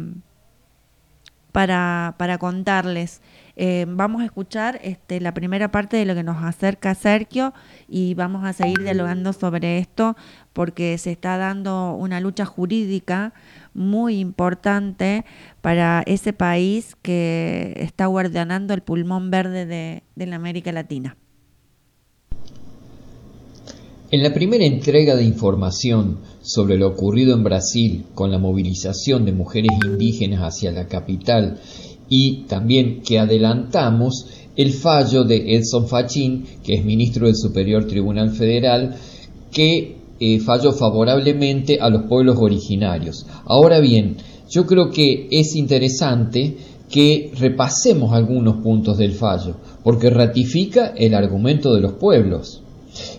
para, 1.50 2.14
para 2.18 2.38
contarles. 2.38 3.20
Eh, 3.56 3.84
vamos 3.86 4.22
a 4.22 4.24
escuchar 4.24 4.80
este, 4.82 5.20
la 5.20 5.34
primera 5.34 5.70
parte 5.70 5.96
de 5.96 6.06
lo 6.06 6.14
que 6.14 6.22
nos 6.22 6.42
acerca 6.42 6.94
Sergio 6.94 7.52
y 7.86 8.14
vamos 8.14 8.44
a 8.44 8.54
seguir 8.54 8.82
dialogando 8.82 9.34
sobre 9.34 9.78
esto 9.78 10.16
porque 10.54 10.96
se 10.96 11.12
está 11.12 11.36
dando 11.36 11.92
una 11.92 12.20
lucha 12.20 12.46
jurídica 12.46 13.34
muy 13.74 14.18
importante 14.18 15.24
para 15.60 16.02
ese 16.06 16.32
país 16.32 16.96
que 17.02 17.74
está 17.76 18.06
guardianando 18.06 18.74
el 18.74 18.82
pulmón 18.82 19.30
verde 19.30 19.66
de, 19.66 20.02
de 20.14 20.26
la 20.26 20.36
América 20.36 20.72
Latina. 20.72 21.16
En 24.10 24.22
la 24.22 24.34
primera 24.34 24.66
entrega 24.66 25.16
de 25.16 25.24
información 25.24 26.18
sobre 26.42 26.76
lo 26.76 26.88
ocurrido 26.88 27.34
en 27.34 27.44
Brasil 27.44 28.04
con 28.14 28.30
la 28.30 28.38
movilización 28.38 29.24
de 29.24 29.32
mujeres 29.32 29.70
indígenas 29.86 30.40
hacia 30.42 30.70
la 30.70 30.86
capital 30.86 31.58
y 32.10 32.42
también 32.42 33.00
que 33.00 33.18
adelantamos 33.18 34.26
el 34.54 34.72
fallo 34.72 35.24
de 35.24 35.56
Edson 35.56 35.88
Fachin, 35.88 36.44
que 36.62 36.74
es 36.74 36.84
ministro 36.84 37.26
del 37.26 37.36
Superior 37.36 37.86
Tribunal 37.86 38.32
Federal, 38.32 38.96
que 39.50 40.01
eh, 40.24 40.38
falló 40.38 40.70
favorablemente 40.70 41.80
a 41.80 41.90
los 41.90 42.04
pueblos 42.04 42.36
originarios. 42.38 43.26
Ahora 43.44 43.80
bien, 43.80 44.18
yo 44.48 44.66
creo 44.66 44.88
que 44.88 45.26
es 45.32 45.56
interesante 45.56 46.56
que 46.88 47.32
repasemos 47.36 48.12
algunos 48.12 48.62
puntos 48.62 48.98
del 48.98 49.14
fallo, 49.14 49.56
porque 49.82 50.10
ratifica 50.10 50.94
el 50.96 51.14
argumento 51.14 51.74
de 51.74 51.80
los 51.80 51.94
pueblos. 51.94 52.62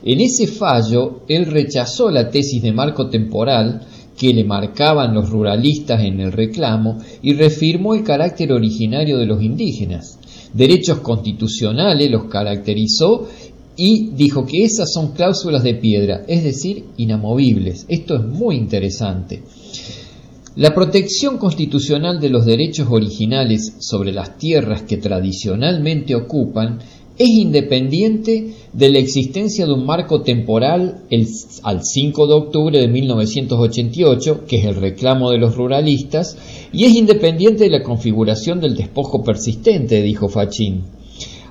En 0.02 0.22
ese 0.22 0.48
fallo, 0.48 1.24
él 1.28 1.48
rechazó 1.48 2.10
la 2.10 2.30
tesis 2.30 2.62
de 2.62 2.72
marco 2.72 3.10
temporal 3.10 3.82
que 4.18 4.34
le 4.34 4.46
marcaban 4.46 5.14
los 5.14 5.30
ruralistas 5.30 6.06
en 6.06 6.22
el 6.22 6.32
reclamo 6.32 7.00
y 7.22 7.34
reafirmó 7.34 7.96
el 7.96 8.04
carácter 8.04 8.54
originario 8.54 9.18
de 9.18 9.26
los 9.26 9.44
indígenas. 9.44 10.20
Derechos 10.54 11.00
constitucionales 11.00 12.10
los 12.10 12.26
caracterizó 12.26 13.28
y 13.76 14.10
dijo 14.12 14.46
que 14.46 14.64
esas 14.64 14.92
son 14.92 15.14
cláusulas 15.14 15.64
de 15.64 15.76
piedra, 15.76 16.24
es 16.28 16.44
decir, 16.44 16.86
inamovibles. 16.98 17.86
Esto 17.90 18.16
es 18.16 18.24
muy 18.24 18.56
interesante. 18.56 19.42
La 20.56 20.76
protección 20.76 21.40
constitucional 21.40 22.20
de 22.20 22.30
los 22.30 22.46
derechos 22.46 22.88
originales 22.92 23.76
sobre 23.80 24.12
las 24.12 24.38
tierras 24.38 24.84
que 24.84 24.98
tradicionalmente 24.98 26.14
ocupan 26.14 26.80
es 27.18 27.30
independiente 27.30 28.54
de 28.72 28.90
la 28.90 29.00
existencia 29.00 29.66
de 29.66 29.74
un 29.74 29.86
marco 29.86 30.22
temporal 30.22 31.04
al 31.64 31.84
5 31.84 32.28
de 32.28 32.34
octubre 32.34 32.80
de 32.80 32.88
1988, 32.88 34.46
que 34.48 34.58
es 34.58 34.66
el 34.66 34.76
reclamo 34.76 35.32
de 35.32 35.38
los 35.38 35.56
ruralistas, 35.56 36.38
y 36.72 36.86
es 36.86 36.94
independiente 36.94 37.66
de 37.66 37.70
la 37.70 37.84
configuración 37.84 38.60
del 38.60 38.76
despojo 38.76 39.24
persistente, 39.24 40.02
dijo 40.02 40.28
Fachín. 40.28 40.84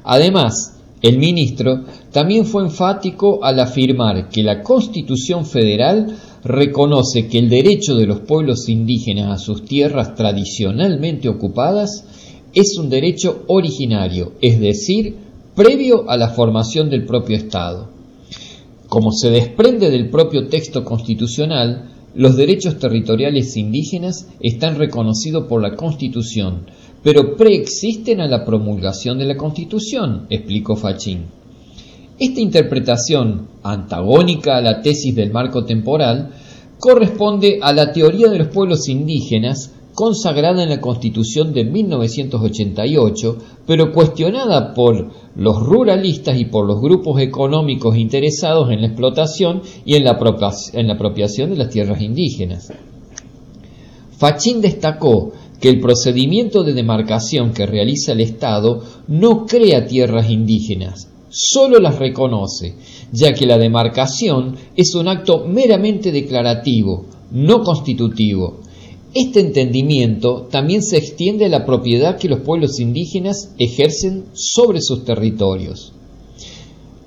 Además, 0.05 0.81
el 1.01 1.19
ministro 1.19 1.85
también 2.13 2.45
fue 2.45 2.63
enfático 2.63 3.43
al 3.43 3.59
afirmar 3.59 4.29
que 4.29 4.43
la 4.43 4.63
Constitución 4.63 5.47
Federal 5.47 6.15
reconoce 6.45 7.27
que 7.27 7.39
el 7.39 7.49
derecho 7.49 7.97
de 7.97 8.07
los 8.07 8.21
pueblos 8.21 8.69
indígenas 8.69 9.31
a 9.31 9.43
sus 9.43 9.65
tierras 9.65 10.15
tradicionalmente 10.15 11.29
ocupadas 11.29 12.05
es 12.53 12.77
un 12.79 12.91
derecho 12.91 13.45
originario, 13.47 14.33
es 14.43 14.61
decir, 14.61 15.17
previo 15.55 16.09
a 16.11 16.19
la 16.19 16.29
formación 16.29 16.91
del 16.91 17.07
propio 17.07 17.37
Estado. 17.37 17.89
Como 18.89 19.11
se 19.13 19.31
desprende 19.31 19.91
del 19.91 20.11
propio 20.11 20.49
texto 20.49 20.85
constitucional, 20.85 21.89
los 22.15 22.37
derechos 22.37 22.79
territoriales 22.79 23.57
indígenas 23.57 24.29
están 24.41 24.77
reconocidos 24.77 25.47
por 25.47 25.63
la 25.63 25.77
Constitución, 25.77 26.67
pero 27.03 27.37
preexisten 27.37 28.21
a 28.21 28.29
la 28.29 28.45
promulgación 28.45 29.19
de 29.19 29.25
la 29.25 29.37
Constitución, 29.39 30.27
explicó 30.29 30.77
Fachín. 30.77 31.42
Esta 32.19 32.41
interpretación, 32.41 33.49
antagónica 33.63 34.57
a 34.57 34.61
la 34.61 34.81
tesis 34.81 35.15
del 35.15 35.33
marco 35.33 35.65
temporal, 35.65 36.31
corresponde 36.79 37.59
a 37.63 37.73
la 37.73 37.93
teoría 37.93 38.29
de 38.29 38.39
los 38.39 38.49
pueblos 38.49 38.89
indígenas 38.89 39.73
consagrada 39.95 40.63
en 40.63 40.71
la 40.71 40.81
Constitución 40.81 41.53
de 41.53 41.65
1988, 41.65 43.39
pero 43.67 43.93
cuestionada 43.93 44.75
por 44.75 45.11
los 45.37 45.63
ruralistas 45.63 46.39
y 46.39 46.47
por 46.47 46.67
los 46.67 46.81
grupos 46.81 47.21
económicos 47.21 47.97
interesados 47.97 48.71
en 48.71 48.81
la 48.81 48.89
explotación 48.89 49.63
y 49.85 49.97
en 49.97 50.05
la, 50.05 50.13
apropiación 50.13 51.51
de 51.51 51.57
las 51.57 51.69
tierras 51.69 52.01
indígenas. 52.01 52.73
Fachín 54.17 54.61
destacó 54.61 55.33
que 55.61 55.69
el 55.69 55.81
procedimiento 55.81 56.65
de 56.65 56.73
demarcación 56.73 57.53
que 57.53 57.67
realiza 57.67 58.13
el 58.13 58.21
Estado 58.21 58.83
no 59.09 59.47
crea 59.47 59.87
tierras 59.87 60.31
indígenas, 60.31 61.12
solo 61.33 61.81
las 61.81 61.99
reconoce, 61.99 62.77
ya 63.11 63.35
que 63.35 63.47
la 63.47 63.59
demarcación 63.59 64.57
es 64.77 64.95
un 64.95 65.09
acto 65.09 65.45
meramente 65.47 66.13
declarativo, 66.13 67.07
no 67.33 67.63
constitutivo, 67.63 68.61
este 69.15 69.41
entendimiento 69.41 70.49
también 70.51 70.83
se 70.83 70.97
extiende 70.97 71.45
a 71.45 71.51
la 71.51 71.67
propiedad 71.67 72.17
que 72.17 72.31
los 72.31 72.41
pueblos 72.41 72.81
indígenas 72.81 73.53
ejercen 73.59 74.25
sobre 74.33 74.81
sus 74.81 75.05
territorios. 75.05 75.93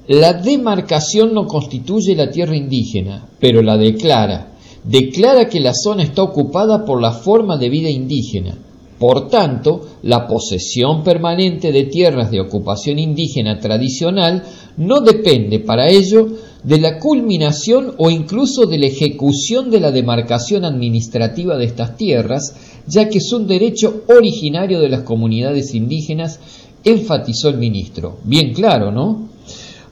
La 0.08 0.34
demarcación 0.34 1.34
no 1.34 1.48
constituye 1.48 2.16
la 2.16 2.30
tierra 2.30 2.56
indígena, 2.56 3.28
pero 3.40 3.64
la 3.64 3.76
declara. 3.78 4.52
Declara 4.84 5.50
que 5.50 5.60
la 5.60 5.74
zona 5.74 6.04
está 6.04 6.22
ocupada 6.22 6.86
por 6.86 7.02
la 7.02 7.12
forma 7.12 7.58
de 7.58 7.70
vida 7.70 7.90
indígena. 7.90 8.56
Por 9.00 9.28
tanto, 9.28 9.82
la 10.04 10.26
posesión 10.26 11.04
permanente 11.04 11.72
de 11.74 11.84
tierras 11.84 12.32
de 12.32 12.40
ocupación 12.40 12.98
indígena 12.98 13.60
tradicional 13.60 14.44
no 14.78 15.02
depende 15.02 15.60
para 15.60 15.90
ello 15.90 16.28
de 16.64 16.80
la 16.80 16.98
culminación 16.98 17.94
o 17.98 18.10
incluso 18.10 18.66
de 18.66 18.78
la 18.78 18.88
ejecución 18.88 19.70
de 19.70 19.82
la 19.82 19.92
demarcación 19.92 20.64
administrativa 20.64 21.58
de 21.58 21.66
estas 21.66 21.98
tierras, 21.98 22.56
ya 22.88 23.10
que 23.10 23.18
es 23.18 23.34
un 23.34 23.48
derecho 23.48 24.04
originario 24.08 24.80
de 24.80 24.90
las 24.90 25.02
comunidades 25.02 25.76
indígenas, 25.76 26.40
enfatizó 26.84 27.50
el 27.50 27.58
ministro. 27.58 28.18
Bien 28.24 28.54
claro, 28.54 28.92
¿no? 28.92 29.28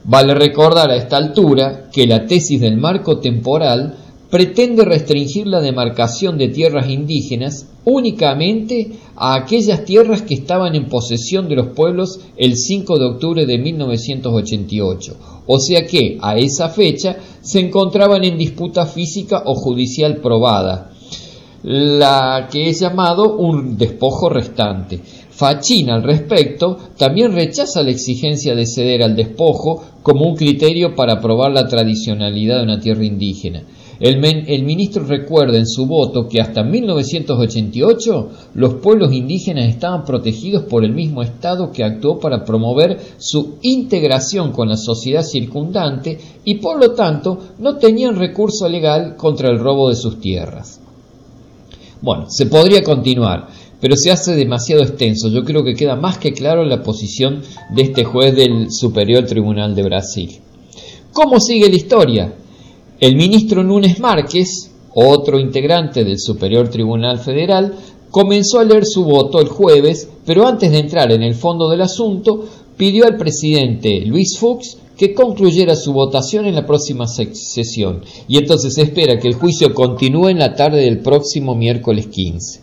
Vale 0.05 0.33
recordar 0.33 0.91
a 0.91 0.95
esta 0.95 1.17
altura 1.17 1.89
que 1.91 2.07
la 2.07 2.25
tesis 2.25 2.59
del 2.59 2.77
marco 2.77 3.19
temporal 3.19 3.97
pretende 4.33 4.83
restringir 4.83 5.45
la 5.45 5.61
demarcación 5.61 6.39
de 6.39 6.47
tierras 6.47 6.89
indígenas 6.89 7.67
únicamente 7.85 8.93
a 9.15 9.35
aquellas 9.35 9.85
tierras 9.85 10.23
que 10.23 10.33
estaban 10.33 10.73
en 10.73 10.89
posesión 10.89 11.47
de 11.47 11.55
los 11.55 11.67
pueblos 11.67 12.19
el 12.35 12.57
5 12.57 12.97
de 12.97 13.05
octubre 13.05 13.45
de 13.45 13.59
1988, 13.59 15.17
o 15.45 15.59
sea 15.59 15.85
que 15.85 16.17
a 16.19 16.35
esa 16.35 16.69
fecha 16.69 17.15
se 17.41 17.59
encontraban 17.59 18.23
en 18.23 18.39
disputa 18.39 18.87
física 18.87 19.43
o 19.45 19.53
judicial 19.53 20.17
probada, 20.17 20.89
la 21.61 22.49
que 22.51 22.69
es 22.69 22.79
llamado 22.79 23.37
un 23.37 23.77
despojo 23.77 24.29
restante. 24.29 24.99
Fachín 25.29 25.91
al 25.91 26.01
respecto 26.01 26.75
también 26.97 27.33
rechaza 27.33 27.83
la 27.83 27.91
exigencia 27.91 28.55
de 28.55 28.65
ceder 28.65 29.03
al 29.03 29.15
despojo 29.15 29.83
como 30.01 30.25
un 30.25 30.35
criterio 30.35 30.95
para 30.95 31.21
probar 31.21 31.51
la 31.51 31.67
tradicionalidad 31.67 32.57
de 32.57 32.63
una 32.63 32.79
tierra 32.79 33.05
indígena. 33.05 33.61
El, 33.99 34.19
ministro 34.63 35.05
recuerda 35.05 35.57
en 35.57 35.67
su 35.67 35.85
voto 35.85 36.27
que 36.27 36.41
hasta 36.41 36.63
1988 36.63 38.29
los 38.55 38.75
pueblos 38.75 39.13
indígenas 39.13 39.69
estaban 39.69 40.03
protegidos 40.03 40.63
por 40.63 40.83
el 40.83 40.93
mismo 40.93 41.21
Estado 41.21 41.71
que 41.71 41.83
actuó 41.83 42.19
para 42.19 42.43
promover 42.43 42.99
su 43.17 43.59
integración 43.61 44.51
con 44.51 44.69
la 44.69 44.77
sociedad 44.77 45.23
circundante 45.23 46.17
y 46.43 46.55
por 46.55 46.79
lo 46.79 46.93
tanto 46.93 47.37
no 47.59 47.77
tenían 47.77 48.15
recurso 48.15 48.67
legal 48.67 49.15
contra 49.15 49.49
el 49.49 49.59
robo 49.59 49.89
de 49.89 49.95
sus 49.95 50.19
tierras. 50.19 50.79
Bueno, 52.01 52.25
se 52.29 52.47
podría 52.47 52.83
continuar, 52.83 53.47
pero 53.79 53.95
se 53.95 54.11
hace 54.11 54.35
demasiado 54.35 54.81
extenso. 54.81 55.29
Yo 55.29 55.43
creo 55.43 55.63
que 55.63 55.75
queda 55.75 55.95
más 55.95 56.17
que 56.17 56.33
claro 56.33 56.65
la 56.65 56.83
posición 56.83 57.41
de 57.73 57.83
este 57.83 58.03
juez 58.03 58.35
del 58.35 58.71
Superior 58.71 59.25
Tribunal 59.25 59.75
de 59.75 59.83
Brasil. 59.83 60.39
¿Cómo 61.13 61.39
sigue 61.39 61.69
la 61.69 61.75
historia? 61.75 62.33
El 63.03 63.17
ministro 63.17 63.65
Núñez 63.65 63.99
Márquez, 63.99 64.71
otro 64.95 65.37
integrante 65.37 66.05
del 66.05 66.17
Superior 66.17 66.69
Tribunal 66.69 67.19
Federal, 67.19 67.75
comenzó 68.09 68.59
a 68.59 68.63
leer 68.63 68.85
su 68.85 69.03
voto 69.03 69.41
el 69.41 69.49
jueves, 69.49 70.07
pero 70.25 70.47
antes 70.47 70.71
de 70.71 70.79
entrar 70.79 71.11
en 71.11 71.21
el 71.21 71.35
fondo 71.35 71.69
del 71.69 71.81
asunto, 71.81 72.45
pidió 72.77 73.03
al 73.03 73.17
presidente 73.17 74.05
Luis 74.05 74.37
Fuchs 74.39 74.77
que 74.95 75.13
concluyera 75.13 75.75
su 75.75 75.91
votación 75.91 76.45
en 76.45 76.55
la 76.55 76.65
próxima 76.65 77.05
sesión 77.05 78.03
y 78.29 78.37
entonces 78.37 78.77
espera 78.77 79.19
que 79.19 79.27
el 79.27 79.33
juicio 79.33 79.73
continúe 79.73 80.29
en 80.29 80.39
la 80.39 80.55
tarde 80.55 80.79
del 80.85 80.99
próximo 80.99 81.55
miércoles 81.55 82.07
15. 82.07 82.61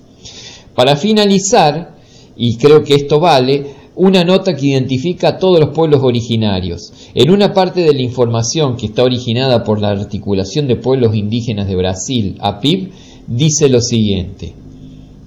Para 0.74 0.96
finalizar, 0.96 1.98
y 2.34 2.56
creo 2.56 2.82
que 2.82 2.94
esto 2.94 3.20
vale, 3.20 3.74
una 4.02 4.24
nota 4.24 4.55
que 4.56 4.68
identifica 4.68 5.28
a 5.28 5.39
todos 5.39 5.60
los 5.60 5.74
pueblos 5.74 6.02
originarios. 6.02 6.90
En 7.14 7.31
una 7.31 7.52
parte 7.52 7.82
de 7.82 7.93
la 7.93 8.01
información 8.01 8.78
que 8.78 8.86
está 8.86 9.05
originada 9.05 9.62
por 9.62 9.78
la 9.78 9.90
Articulación 9.90 10.66
de 10.68 10.77
Pueblos 10.77 11.14
Indígenas 11.14 11.68
de 11.68 11.77
Brasil, 11.77 12.39
APIB, 12.40 12.93
dice 13.27 13.68
lo 13.68 13.82
siguiente. 13.82 14.55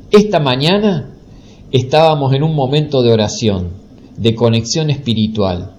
Esta 0.10 0.40
mañana 0.40 1.12
estábamos 1.72 2.34
en 2.34 2.42
un 2.42 2.56
momento 2.56 3.04
de 3.04 3.14
oración, 3.14 3.74
de 4.18 4.34
conexión 4.34 4.90
espiritual. 4.90 5.76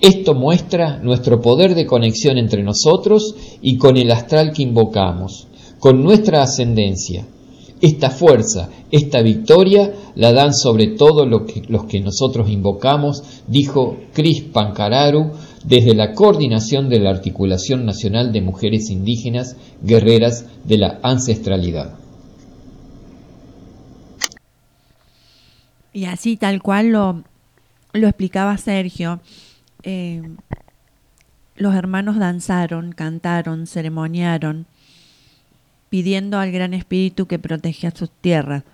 Esto 0.00 0.34
muestra 0.34 0.98
nuestro 0.98 1.40
poder 1.40 1.76
de 1.76 1.86
conexión 1.86 2.38
entre 2.38 2.64
nosotros 2.64 3.36
y 3.62 3.76
con 3.76 3.96
el 3.96 4.10
astral 4.10 4.52
que 4.52 4.64
invocamos, 4.64 5.46
con 5.78 6.02
nuestra 6.02 6.42
ascendencia. 6.42 7.24
Esta 7.86 8.10
fuerza, 8.10 8.68
esta 8.90 9.22
victoria 9.22 9.92
la 10.16 10.32
dan 10.32 10.52
sobre 10.52 10.88
todo 10.88 11.24
lo 11.24 11.46
que, 11.46 11.62
los 11.68 11.84
que 11.84 12.00
nosotros 12.00 12.50
invocamos, 12.50 13.22
dijo 13.46 13.96
Cris 14.12 14.42
Pancararu 14.42 15.30
desde 15.62 15.94
la 15.94 16.12
coordinación 16.12 16.88
de 16.88 16.98
la 16.98 17.10
Articulación 17.10 17.86
Nacional 17.86 18.32
de 18.32 18.40
Mujeres 18.40 18.90
Indígenas 18.90 19.56
Guerreras 19.84 20.46
de 20.64 20.78
la 20.78 20.98
Ancestralidad. 21.04 21.94
Y 25.92 26.06
así 26.06 26.36
tal 26.36 26.60
cual 26.60 26.88
lo, 26.88 27.22
lo 27.92 28.08
explicaba 28.08 28.56
Sergio, 28.56 29.20
eh, 29.84 30.22
los 31.54 31.72
hermanos 31.76 32.18
danzaron, 32.18 32.90
cantaron, 32.90 33.68
ceremoniaron, 33.68 34.66
pidiendo 35.88 36.38
al 36.38 36.52
Gran 36.52 36.74
Espíritu 36.74 37.26
que 37.26 37.38
proteja 37.38 37.90
sus 37.90 38.10
tierras. 38.10 38.64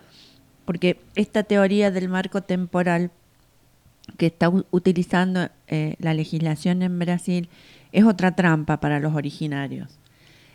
Porque 0.65 1.01
esta 1.15 1.43
teoría 1.43 1.91
del 1.91 2.09
marco 2.09 2.43
temporal 2.43 3.11
que 4.17 4.27
está 4.27 4.51
utilizando 4.71 5.49
eh, 5.69 5.97
la 5.99 6.15
legislación 6.15 6.83
en 6.83 6.99
Brasil 6.99 7.49
es 7.93 8.05
otra 8.05 8.35
trampa 8.35 8.81
para 8.81 9.01
los 9.01 9.15
originarios. 9.15 9.99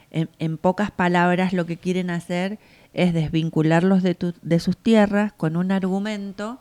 En, 0.10 0.58
pocas 0.58 0.90
palabras, 0.90 1.52
lo 1.54 1.66
que 1.66 1.78
quieren 1.78 2.10
hacer 2.10 2.60
es 2.94 3.14
desvincularlos 3.14 4.02
de, 4.02 4.16
de 4.42 4.60
sus 4.60 4.78
tierras 4.78 5.34
con 5.34 5.58
un 5.58 5.72
argumento 5.72 6.60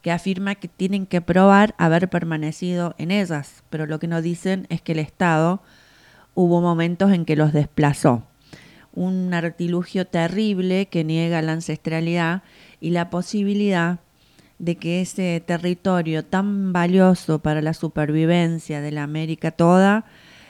que 0.00 0.12
afirma 0.12 0.54
que 0.54 0.68
tienen 0.68 1.04
que 1.06 1.20
probar 1.20 1.74
haber 1.76 2.08
permanecido 2.08 2.94
en 2.96 3.10
ellas, 3.10 3.64
pero 3.68 3.86
lo 3.86 3.98
que 3.98 4.06
no 4.06 4.22
dicen 4.22 4.66
es 4.70 4.80
que 4.80 4.92
el 4.92 5.00
Estado 5.00 5.60
hubo 6.34 6.60
momentos 6.60 7.12
en 7.12 7.24
que 7.24 7.36
los 7.36 7.52
desplazó 7.52 8.22
un 8.94 9.34
artilugio 9.34 10.06
terrible 10.06 10.86
que 10.86 11.04
niega 11.04 11.42
la 11.42 11.52
ancestralidad 11.52 12.42
y 12.80 12.90
la 12.90 13.10
posibilidad 13.10 13.98
de 14.58 14.76
que 14.76 15.00
ese 15.00 15.42
territorio 15.44 16.24
tan 16.24 16.72
valioso 16.72 17.40
para 17.40 17.60
la 17.60 17.74
supervivencia 17.74 18.80
de 18.80 18.92
la 18.92 19.02
América 19.02 19.50
toda 19.50 20.04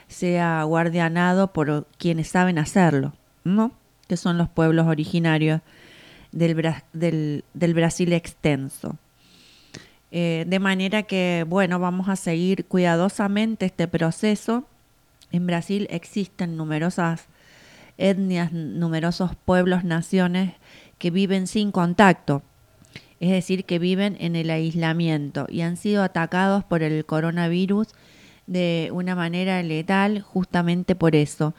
sea 0.07 0.63
guardianado 0.63 1.51
por 1.51 1.87
quienes 1.97 2.27
saben 2.27 2.59
hacerlo, 2.59 3.13
¿no? 3.43 3.71
que 4.07 4.17
son 4.17 4.37
los 4.37 4.49
pueblos 4.49 4.85
originarios 4.85 5.61
del, 6.31 6.53
Brasil 7.73 8.13
extenso. 8.13 8.97
Eh, 10.11 10.45
de 10.47 10.59
manera 10.59 11.03
que, 11.03 11.45
bueno, 11.47 11.79
vamos 11.79 12.09
a 12.09 12.15
seguir 12.15 12.65
cuidadosamente 12.65 13.65
este 13.65 13.87
proceso. 13.87 14.65
En 15.31 15.47
Brasil 15.47 15.87
existen 15.89 16.55
numerosas 16.55 17.27
etnias, 17.97 18.51
numerosos 18.51 19.35
pueblos, 19.35 19.83
naciones 19.83 20.53
que 20.97 21.11
viven 21.11 21.47
sin 21.47 21.71
contacto, 21.71 22.43
es 23.19 23.31
decir, 23.31 23.65
que 23.65 23.79
viven 23.79 24.17
en 24.19 24.35
el 24.35 24.49
aislamiento 24.49 25.47
y 25.49 25.61
han 25.61 25.77
sido 25.77 26.03
atacados 26.03 26.63
por 26.63 26.83
el 26.83 27.05
coronavirus 27.05 27.87
de 28.47 28.89
una 28.93 29.15
manera 29.15 29.61
letal 29.63 30.21
justamente 30.21 30.95
por 30.95 31.15
eso. 31.15 31.53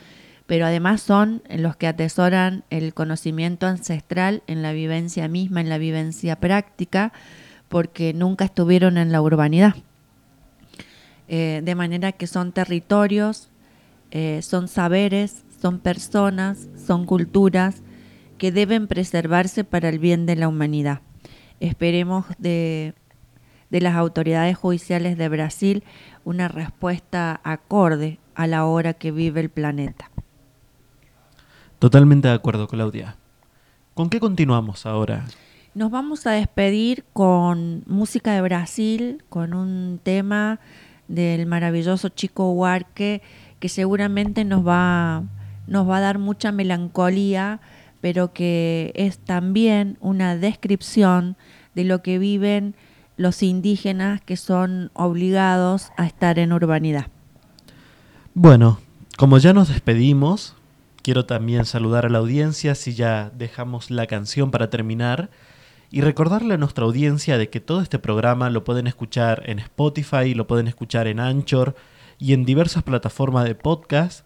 Pero 0.47 0.67
además 0.67 1.01
son 1.01 1.43
los 1.49 1.75
que 1.77 1.89
atesoran 1.89 2.63
el 2.71 2.95
conocimiento 2.95 3.67
ancestral 3.67 4.43
en 4.47 4.63
la 4.63 4.73
vivencia 4.73 5.27
misma, 5.27 5.61
en 5.61 5.69
la 5.69 5.79
vivencia 5.79 6.37
práctica, 6.37 7.13
porque 7.69 8.13
nunca 8.15 8.45
estuvieron 8.45 8.97
en 8.97 9.11
la 9.11 9.21
urbanidad. 9.21 9.75
Eh, 11.29 11.63
de 11.65 11.75
manera 11.75 12.13
que 12.13 12.29
son 12.29 12.53
territorios, 12.53 13.49
eh, 14.13 14.41
son 14.43 14.69
saberes, 14.69 15.43
son 15.61 15.79
personas, 15.79 16.69
son 16.77 17.07
culturas 17.07 17.83
que 18.39 18.53
deben 18.53 18.87
preservarse 18.87 19.65
para 19.65 19.89
el 19.89 19.99
bien 19.99 20.27
de 20.27 20.37
la 20.37 20.49
humanidad. 20.49 21.01
Esperemos 21.61 22.27
de, 22.39 22.95
de 23.71 23.81
las 23.81 23.97
autoridades 23.97 24.57
judiciales 24.57 25.17
de 25.17 25.29
Brasil 25.29 25.85
una 26.25 26.49
respuesta 26.49 27.41
acorde 27.45 28.19
a 28.35 28.47
la 28.47 28.67
hora 28.67 28.95
que 28.95 29.11
vive 29.11 29.41
el 29.41 29.51
planeta. 29.51 30.11
Totalmente 31.79 32.29
de 32.29 32.35
acuerdo, 32.35 32.69
Claudia. 32.69 33.17
¿Con 33.95 34.11
qué 34.11 34.21
continuamos 34.21 34.87
ahora? 34.87 35.25
Nos 35.75 35.91
vamos 35.91 36.27
a 36.27 36.33
despedir 36.33 37.05
con 37.13 37.83
música 37.87 38.33
de 38.33 38.41
Brasil, 38.41 39.25
con 39.29 39.55
un 39.55 40.01
tema 40.03 40.59
del 41.09 41.47
maravilloso 41.47 42.09
Chico 42.09 42.51
Huarque 42.53 43.23
que 43.61 43.69
seguramente 43.69 44.45
nos 44.45 44.67
va, 44.67 45.23
nos 45.67 45.89
va 45.89 45.99
a 45.99 46.01
dar 46.01 46.19
mucha 46.19 46.53
melancolía, 46.53 47.61
pero 48.01 48.33
que 48.33 48.93
es 48.95 49.19
también 49.19 49.97
una 50.01 50.37
descripción 50.37 51.37
de 51.75 51.85
lo 51.85 52.03
que 52.03 52.19
viven 52.19 52.75
los 53.17 53.43
indígenas 53.43 54.21
que 54.21 54.37
son 54.37 54.91
obligados 54.95 55.91
a 55.97 56.07
estar 56.07 56.39
en 56.39 56.53
urbanidad. 56.53 57.07
Bueno, 58.35 58.79
como 59.17 59.39
ya 59.39 59.55
nos 59.55 59.69
despedimos, 59.69 60.55
quiero 61.03 61.25
también 61.25 61.65
saludar 61.65 62.05
a 62.05 62.11
la 62.11 62.19
audiencia 62.19 62.75
si 62.75 62.95
ya 62.95 63.31
dejamos 63.35 63.91
la 63.91 64.07
canción 64.07 64.51
para 64.51 64.69
terminar 64.69 65.31
y 65.91 66.03
recordarle 66.03 66.55
a 66.55 66.59
nuestra 66.59 66.85
audiencia 66.85 67.39
de 67.39 67.49
que 67.49 67.61
todo 67.61 67.81
este 67.81 67.99
programa 67.99 68.51
lo 68.51 68.65
pueden 68.65 68.87
escuchar 68.87 69.43
en 69.47 69.59
Spotify, 69.59 70.35
lo 70.35 70.47
pueden 70.47 70.69
escuchar 70.69 71.07
en 71.07 71.21
Anchor 71.21 71.75
y 72.19 72.35
en 72.35 72.45
diversas 72.45 72.83
plataformas 72.83 73.45
de 73.45 73.55
podcast 73.55 74.26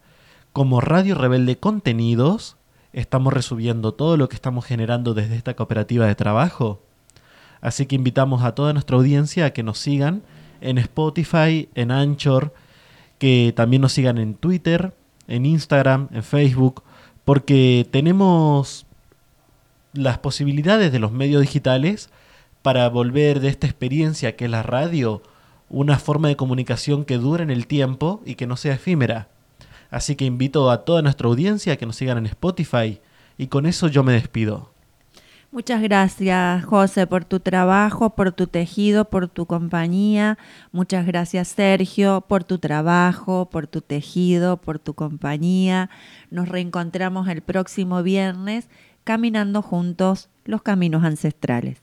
como 0.52 0.81
Radio 0.81 1.14
Rebelde 1.14 1.59
Contenidos. 1.59 2.56
Estamos 2.93 3.32
resubiendo 3.32 3.93
todo 3.93 4.16
lo 4.16 4.28
que 4.28 4.35
estamos 4.35 4.64
generando 4.64 5.14
desde 5.14 5.36
esta 5.36 5.55
cooperativa 5.55 6.06
de 6.06 6.14
trabajo 6.14 6.81
Así 7.60 7.86
que 7.86 7.97
invitamos 7.97 8.43
a 8.43 8.55
toda 8.55 8.72
nuestra 8.72 8.97
audiencia 8.97 9.47
a 9.47 9.51
que 9.51 9.62
nos 9.62 9.78
sigan 9.78 10.22
en 10.60 10.78
Spotify, 10.78 11.68
en 11.74 11.90
Anchor, 11.90 12.55
que 13.18 13.52
también 13.55 13.82
nos 13.82 13.93
sigan 13.93 14.18
en 14.18 14.35
Twitter, 14.35 14.94
en 15.28 15.47
Instagram, 15.47 16.09
en 16.12 16.22
Facebook, 16.22 16.82
porque 17.24 17.86
tenemos 17.90 18.86
las 19.93 20.18
posibilidades 20.18 20.93
de 20.93 20.98
los 20.98 21.12
medios 21.12 21.43
digitales 21.43 22.10
para 22.62 22.89
volver 22.89 23.40
de 23.40 23.48
esta 23.48 23.66
experiencia 23.66 24.36
que 24.36 24.47
es 24.47 24.51
la 24.51 24.62
radio 24.62 25.22
una 25.68 25.98
forma 25.98 26.28
de 26.28 26.36
comunicación 26.36 27.05
que 27.05 27.18
dure 27.18 27.43
en 27.43 27.51
el 27.51 27.66
tiempo 27.66 28.20
y 28.24 28.35
que 28.35 28.47
no 28.47 28.56
sea 28.56 28.74
efímera. 28.74 29.28
Así 29.90 30.16
que 30.16 30.24
invito 30.24 30.70
a 30.70 30.84
toda 30.84 31.02
nuestra 31.02 31.28
audiencia 31.28 31.72
a 31.72 31.76
que 31.76 31.86
nos 31.86 31.96
sigan 31.96 32.18
en 32.18 32.26
Spotify 32.26 33.00
y 33.36 33.48
con 33.48 33.66
eso 33.66 33.88
yo 33.88 34.02
me 34.02 34.12
despido. 34.12 34.70
Muchas 35.52 35.82
gracias, 35.82 36.64
José, 36.64 37.08
por 37.08 37.24
tu 37.24 37.40
trabajo, 37.40 38.10
por 38.10 38.30
tu 38.30 38.46
tejido, 38.46 39.06
por 39.06 39.26
tu 39.26 39.46
compañía. 39.46 40.38
Muchas 40.70 41.06
gracias, 41.06 41.48
Sergio, 41.48 42.20
por 42.28 42.44
tu 42.44 42.58
trabajo, 42.58 43.48
por 43.50 43.66
tu 43.66 43.80
tejido, 43.80 44.58
por 44.58 44.78
tu 44.78 44.94
compañía. 44.94 45.90
Nos 46.30 46.48
reencontramos 46.48 47.26
el 47.26 47.42
próximo 47.42 48.04
viernes 48.04 48.68
caminando 49.02 49.60
juntos 49.60 50.28
los 50.44 50.62
caminos 50.62 51.02
ancestrales. 51.02 51.82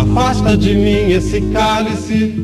Afasta 0.00 0.56
de 0.56 0.74
mim 0.74 1.12
esse 1.12 1.42
cálice. 1.52 2.34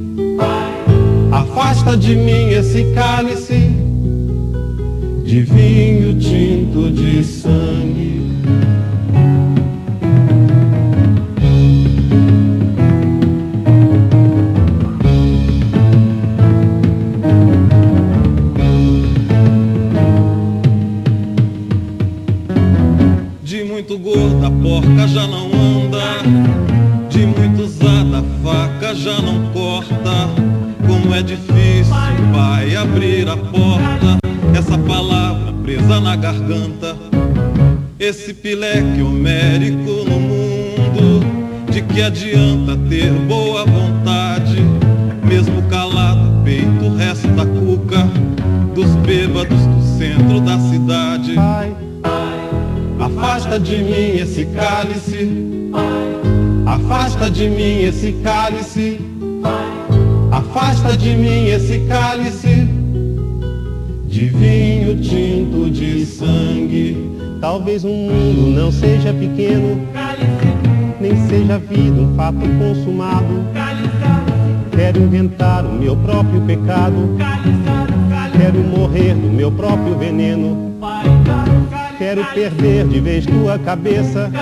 Afasta 1.33 1.97
de 1.97 2.15
mim 2.15 2.51
esse 2.51 2.85
cálice 2.95 3.71
de 5.25 5.41
vinho 5.41 6.19
tinto 6.19 6.91
de 6.91 7.25
sangue. 7.25 8.31
De 23.43 23.65
muito 23.65 23.99
gorda 23.99 24.51
porca 24.63 25.09
já 25.09 25.27
não 25.27 25.46
na 36.17 36.33
garganta. 36.33 36.97
Esse 37.99 38.35
pileque 38.35 39.03
homérico 39.03 40.05
no 40.09 40.21
mundo, 40.21 41.25
de 41.71 41.83
que 41.83 42.03
adianta 42.03 42.77
ter 42.89 43.11
boa 43.13 43.65
vontade? 43.65 44.63
Mesmo 45.25 45.63
calado, 45.69 46.41
o 46.41 46.45
peito 46.45 46.95
resta 46.97 47.47
cuca 47.47 48.07
dos 48.75 48.95
bêbados 48.97 49.59
do 49.67 49.99
centro 49.99 50.41
da 50.41 50.59
cidade. 50.59 51.35
Afasta 52.99 53.59
de 53.59 53.77
mim 53.77 54.19
esse 54.19 54.45
cálice. 54.47 55.71
Afasta 56.67 57.31
de 57.31 57.49
mim 57.49 57.83
esse 57.83 58.13
cálice. 58.23 59.01
Afasta 60.31 60.97
de 60.97 61.15
mim 61.17 61.47
esse 61.47 61.81
cálice 61.89 62.46
de 64.17 64.31
vinho 64.31 64.99
tinto 65.03 65.69
de 65.69 66.07
sangue. 66.07 66.97
Talvez 67.39 67.85
o 67.85 67.89
mundo 67.89 68.51
não 68.59 68.73
seja 68.73 69.13
pequeno, 69.13 69.87
nem 70.99 71.15
seja 71.29 71.57
a 71.57 71.59
vida 71.59 72.01
um 72.01 72.17
fato 72.17 72.39
consumado. 72.59 73.45
Quero 74.75 75.03
inventar 75.03 75.67
o 75.67 75.73
meu 75.75 75.95
próprio 75.99 76.41
pecado. 76.41 77.15
Quero 78.33 78.59
morrer 78.61 79.13
do 79.15 79.29
meu 79.29 79.53
próprio 79.53 79.99
veneno. 79.99 80.75
Quero 81.99 82.25
perder 82.33 82.89
de 82.89 83.01
vez 83.01 83.27
tua 83.27 83.59
cabeça. 83.59 84.33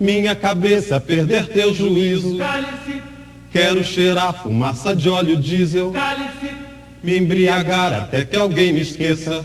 Minha 0.00 0.34
cabeça 0.34 0.98
perder 0.98 1.46
teu 1.46 1.72
juízo. 1.72 2.36
Quero 3.52 3.84
cheirar 3.84 4.42
fumaça 4.42 4.94
de 4.94 5.08
óleo 5.08 5.36
diesel. 5.36 5.92
Me 7.06 7.16
embriagar 7.16 7.92
até 7.92 8.24
que 8.24 8.34
alguém 8.34 8.72
me 8.72 8.80
esqueça. 8.80 9.44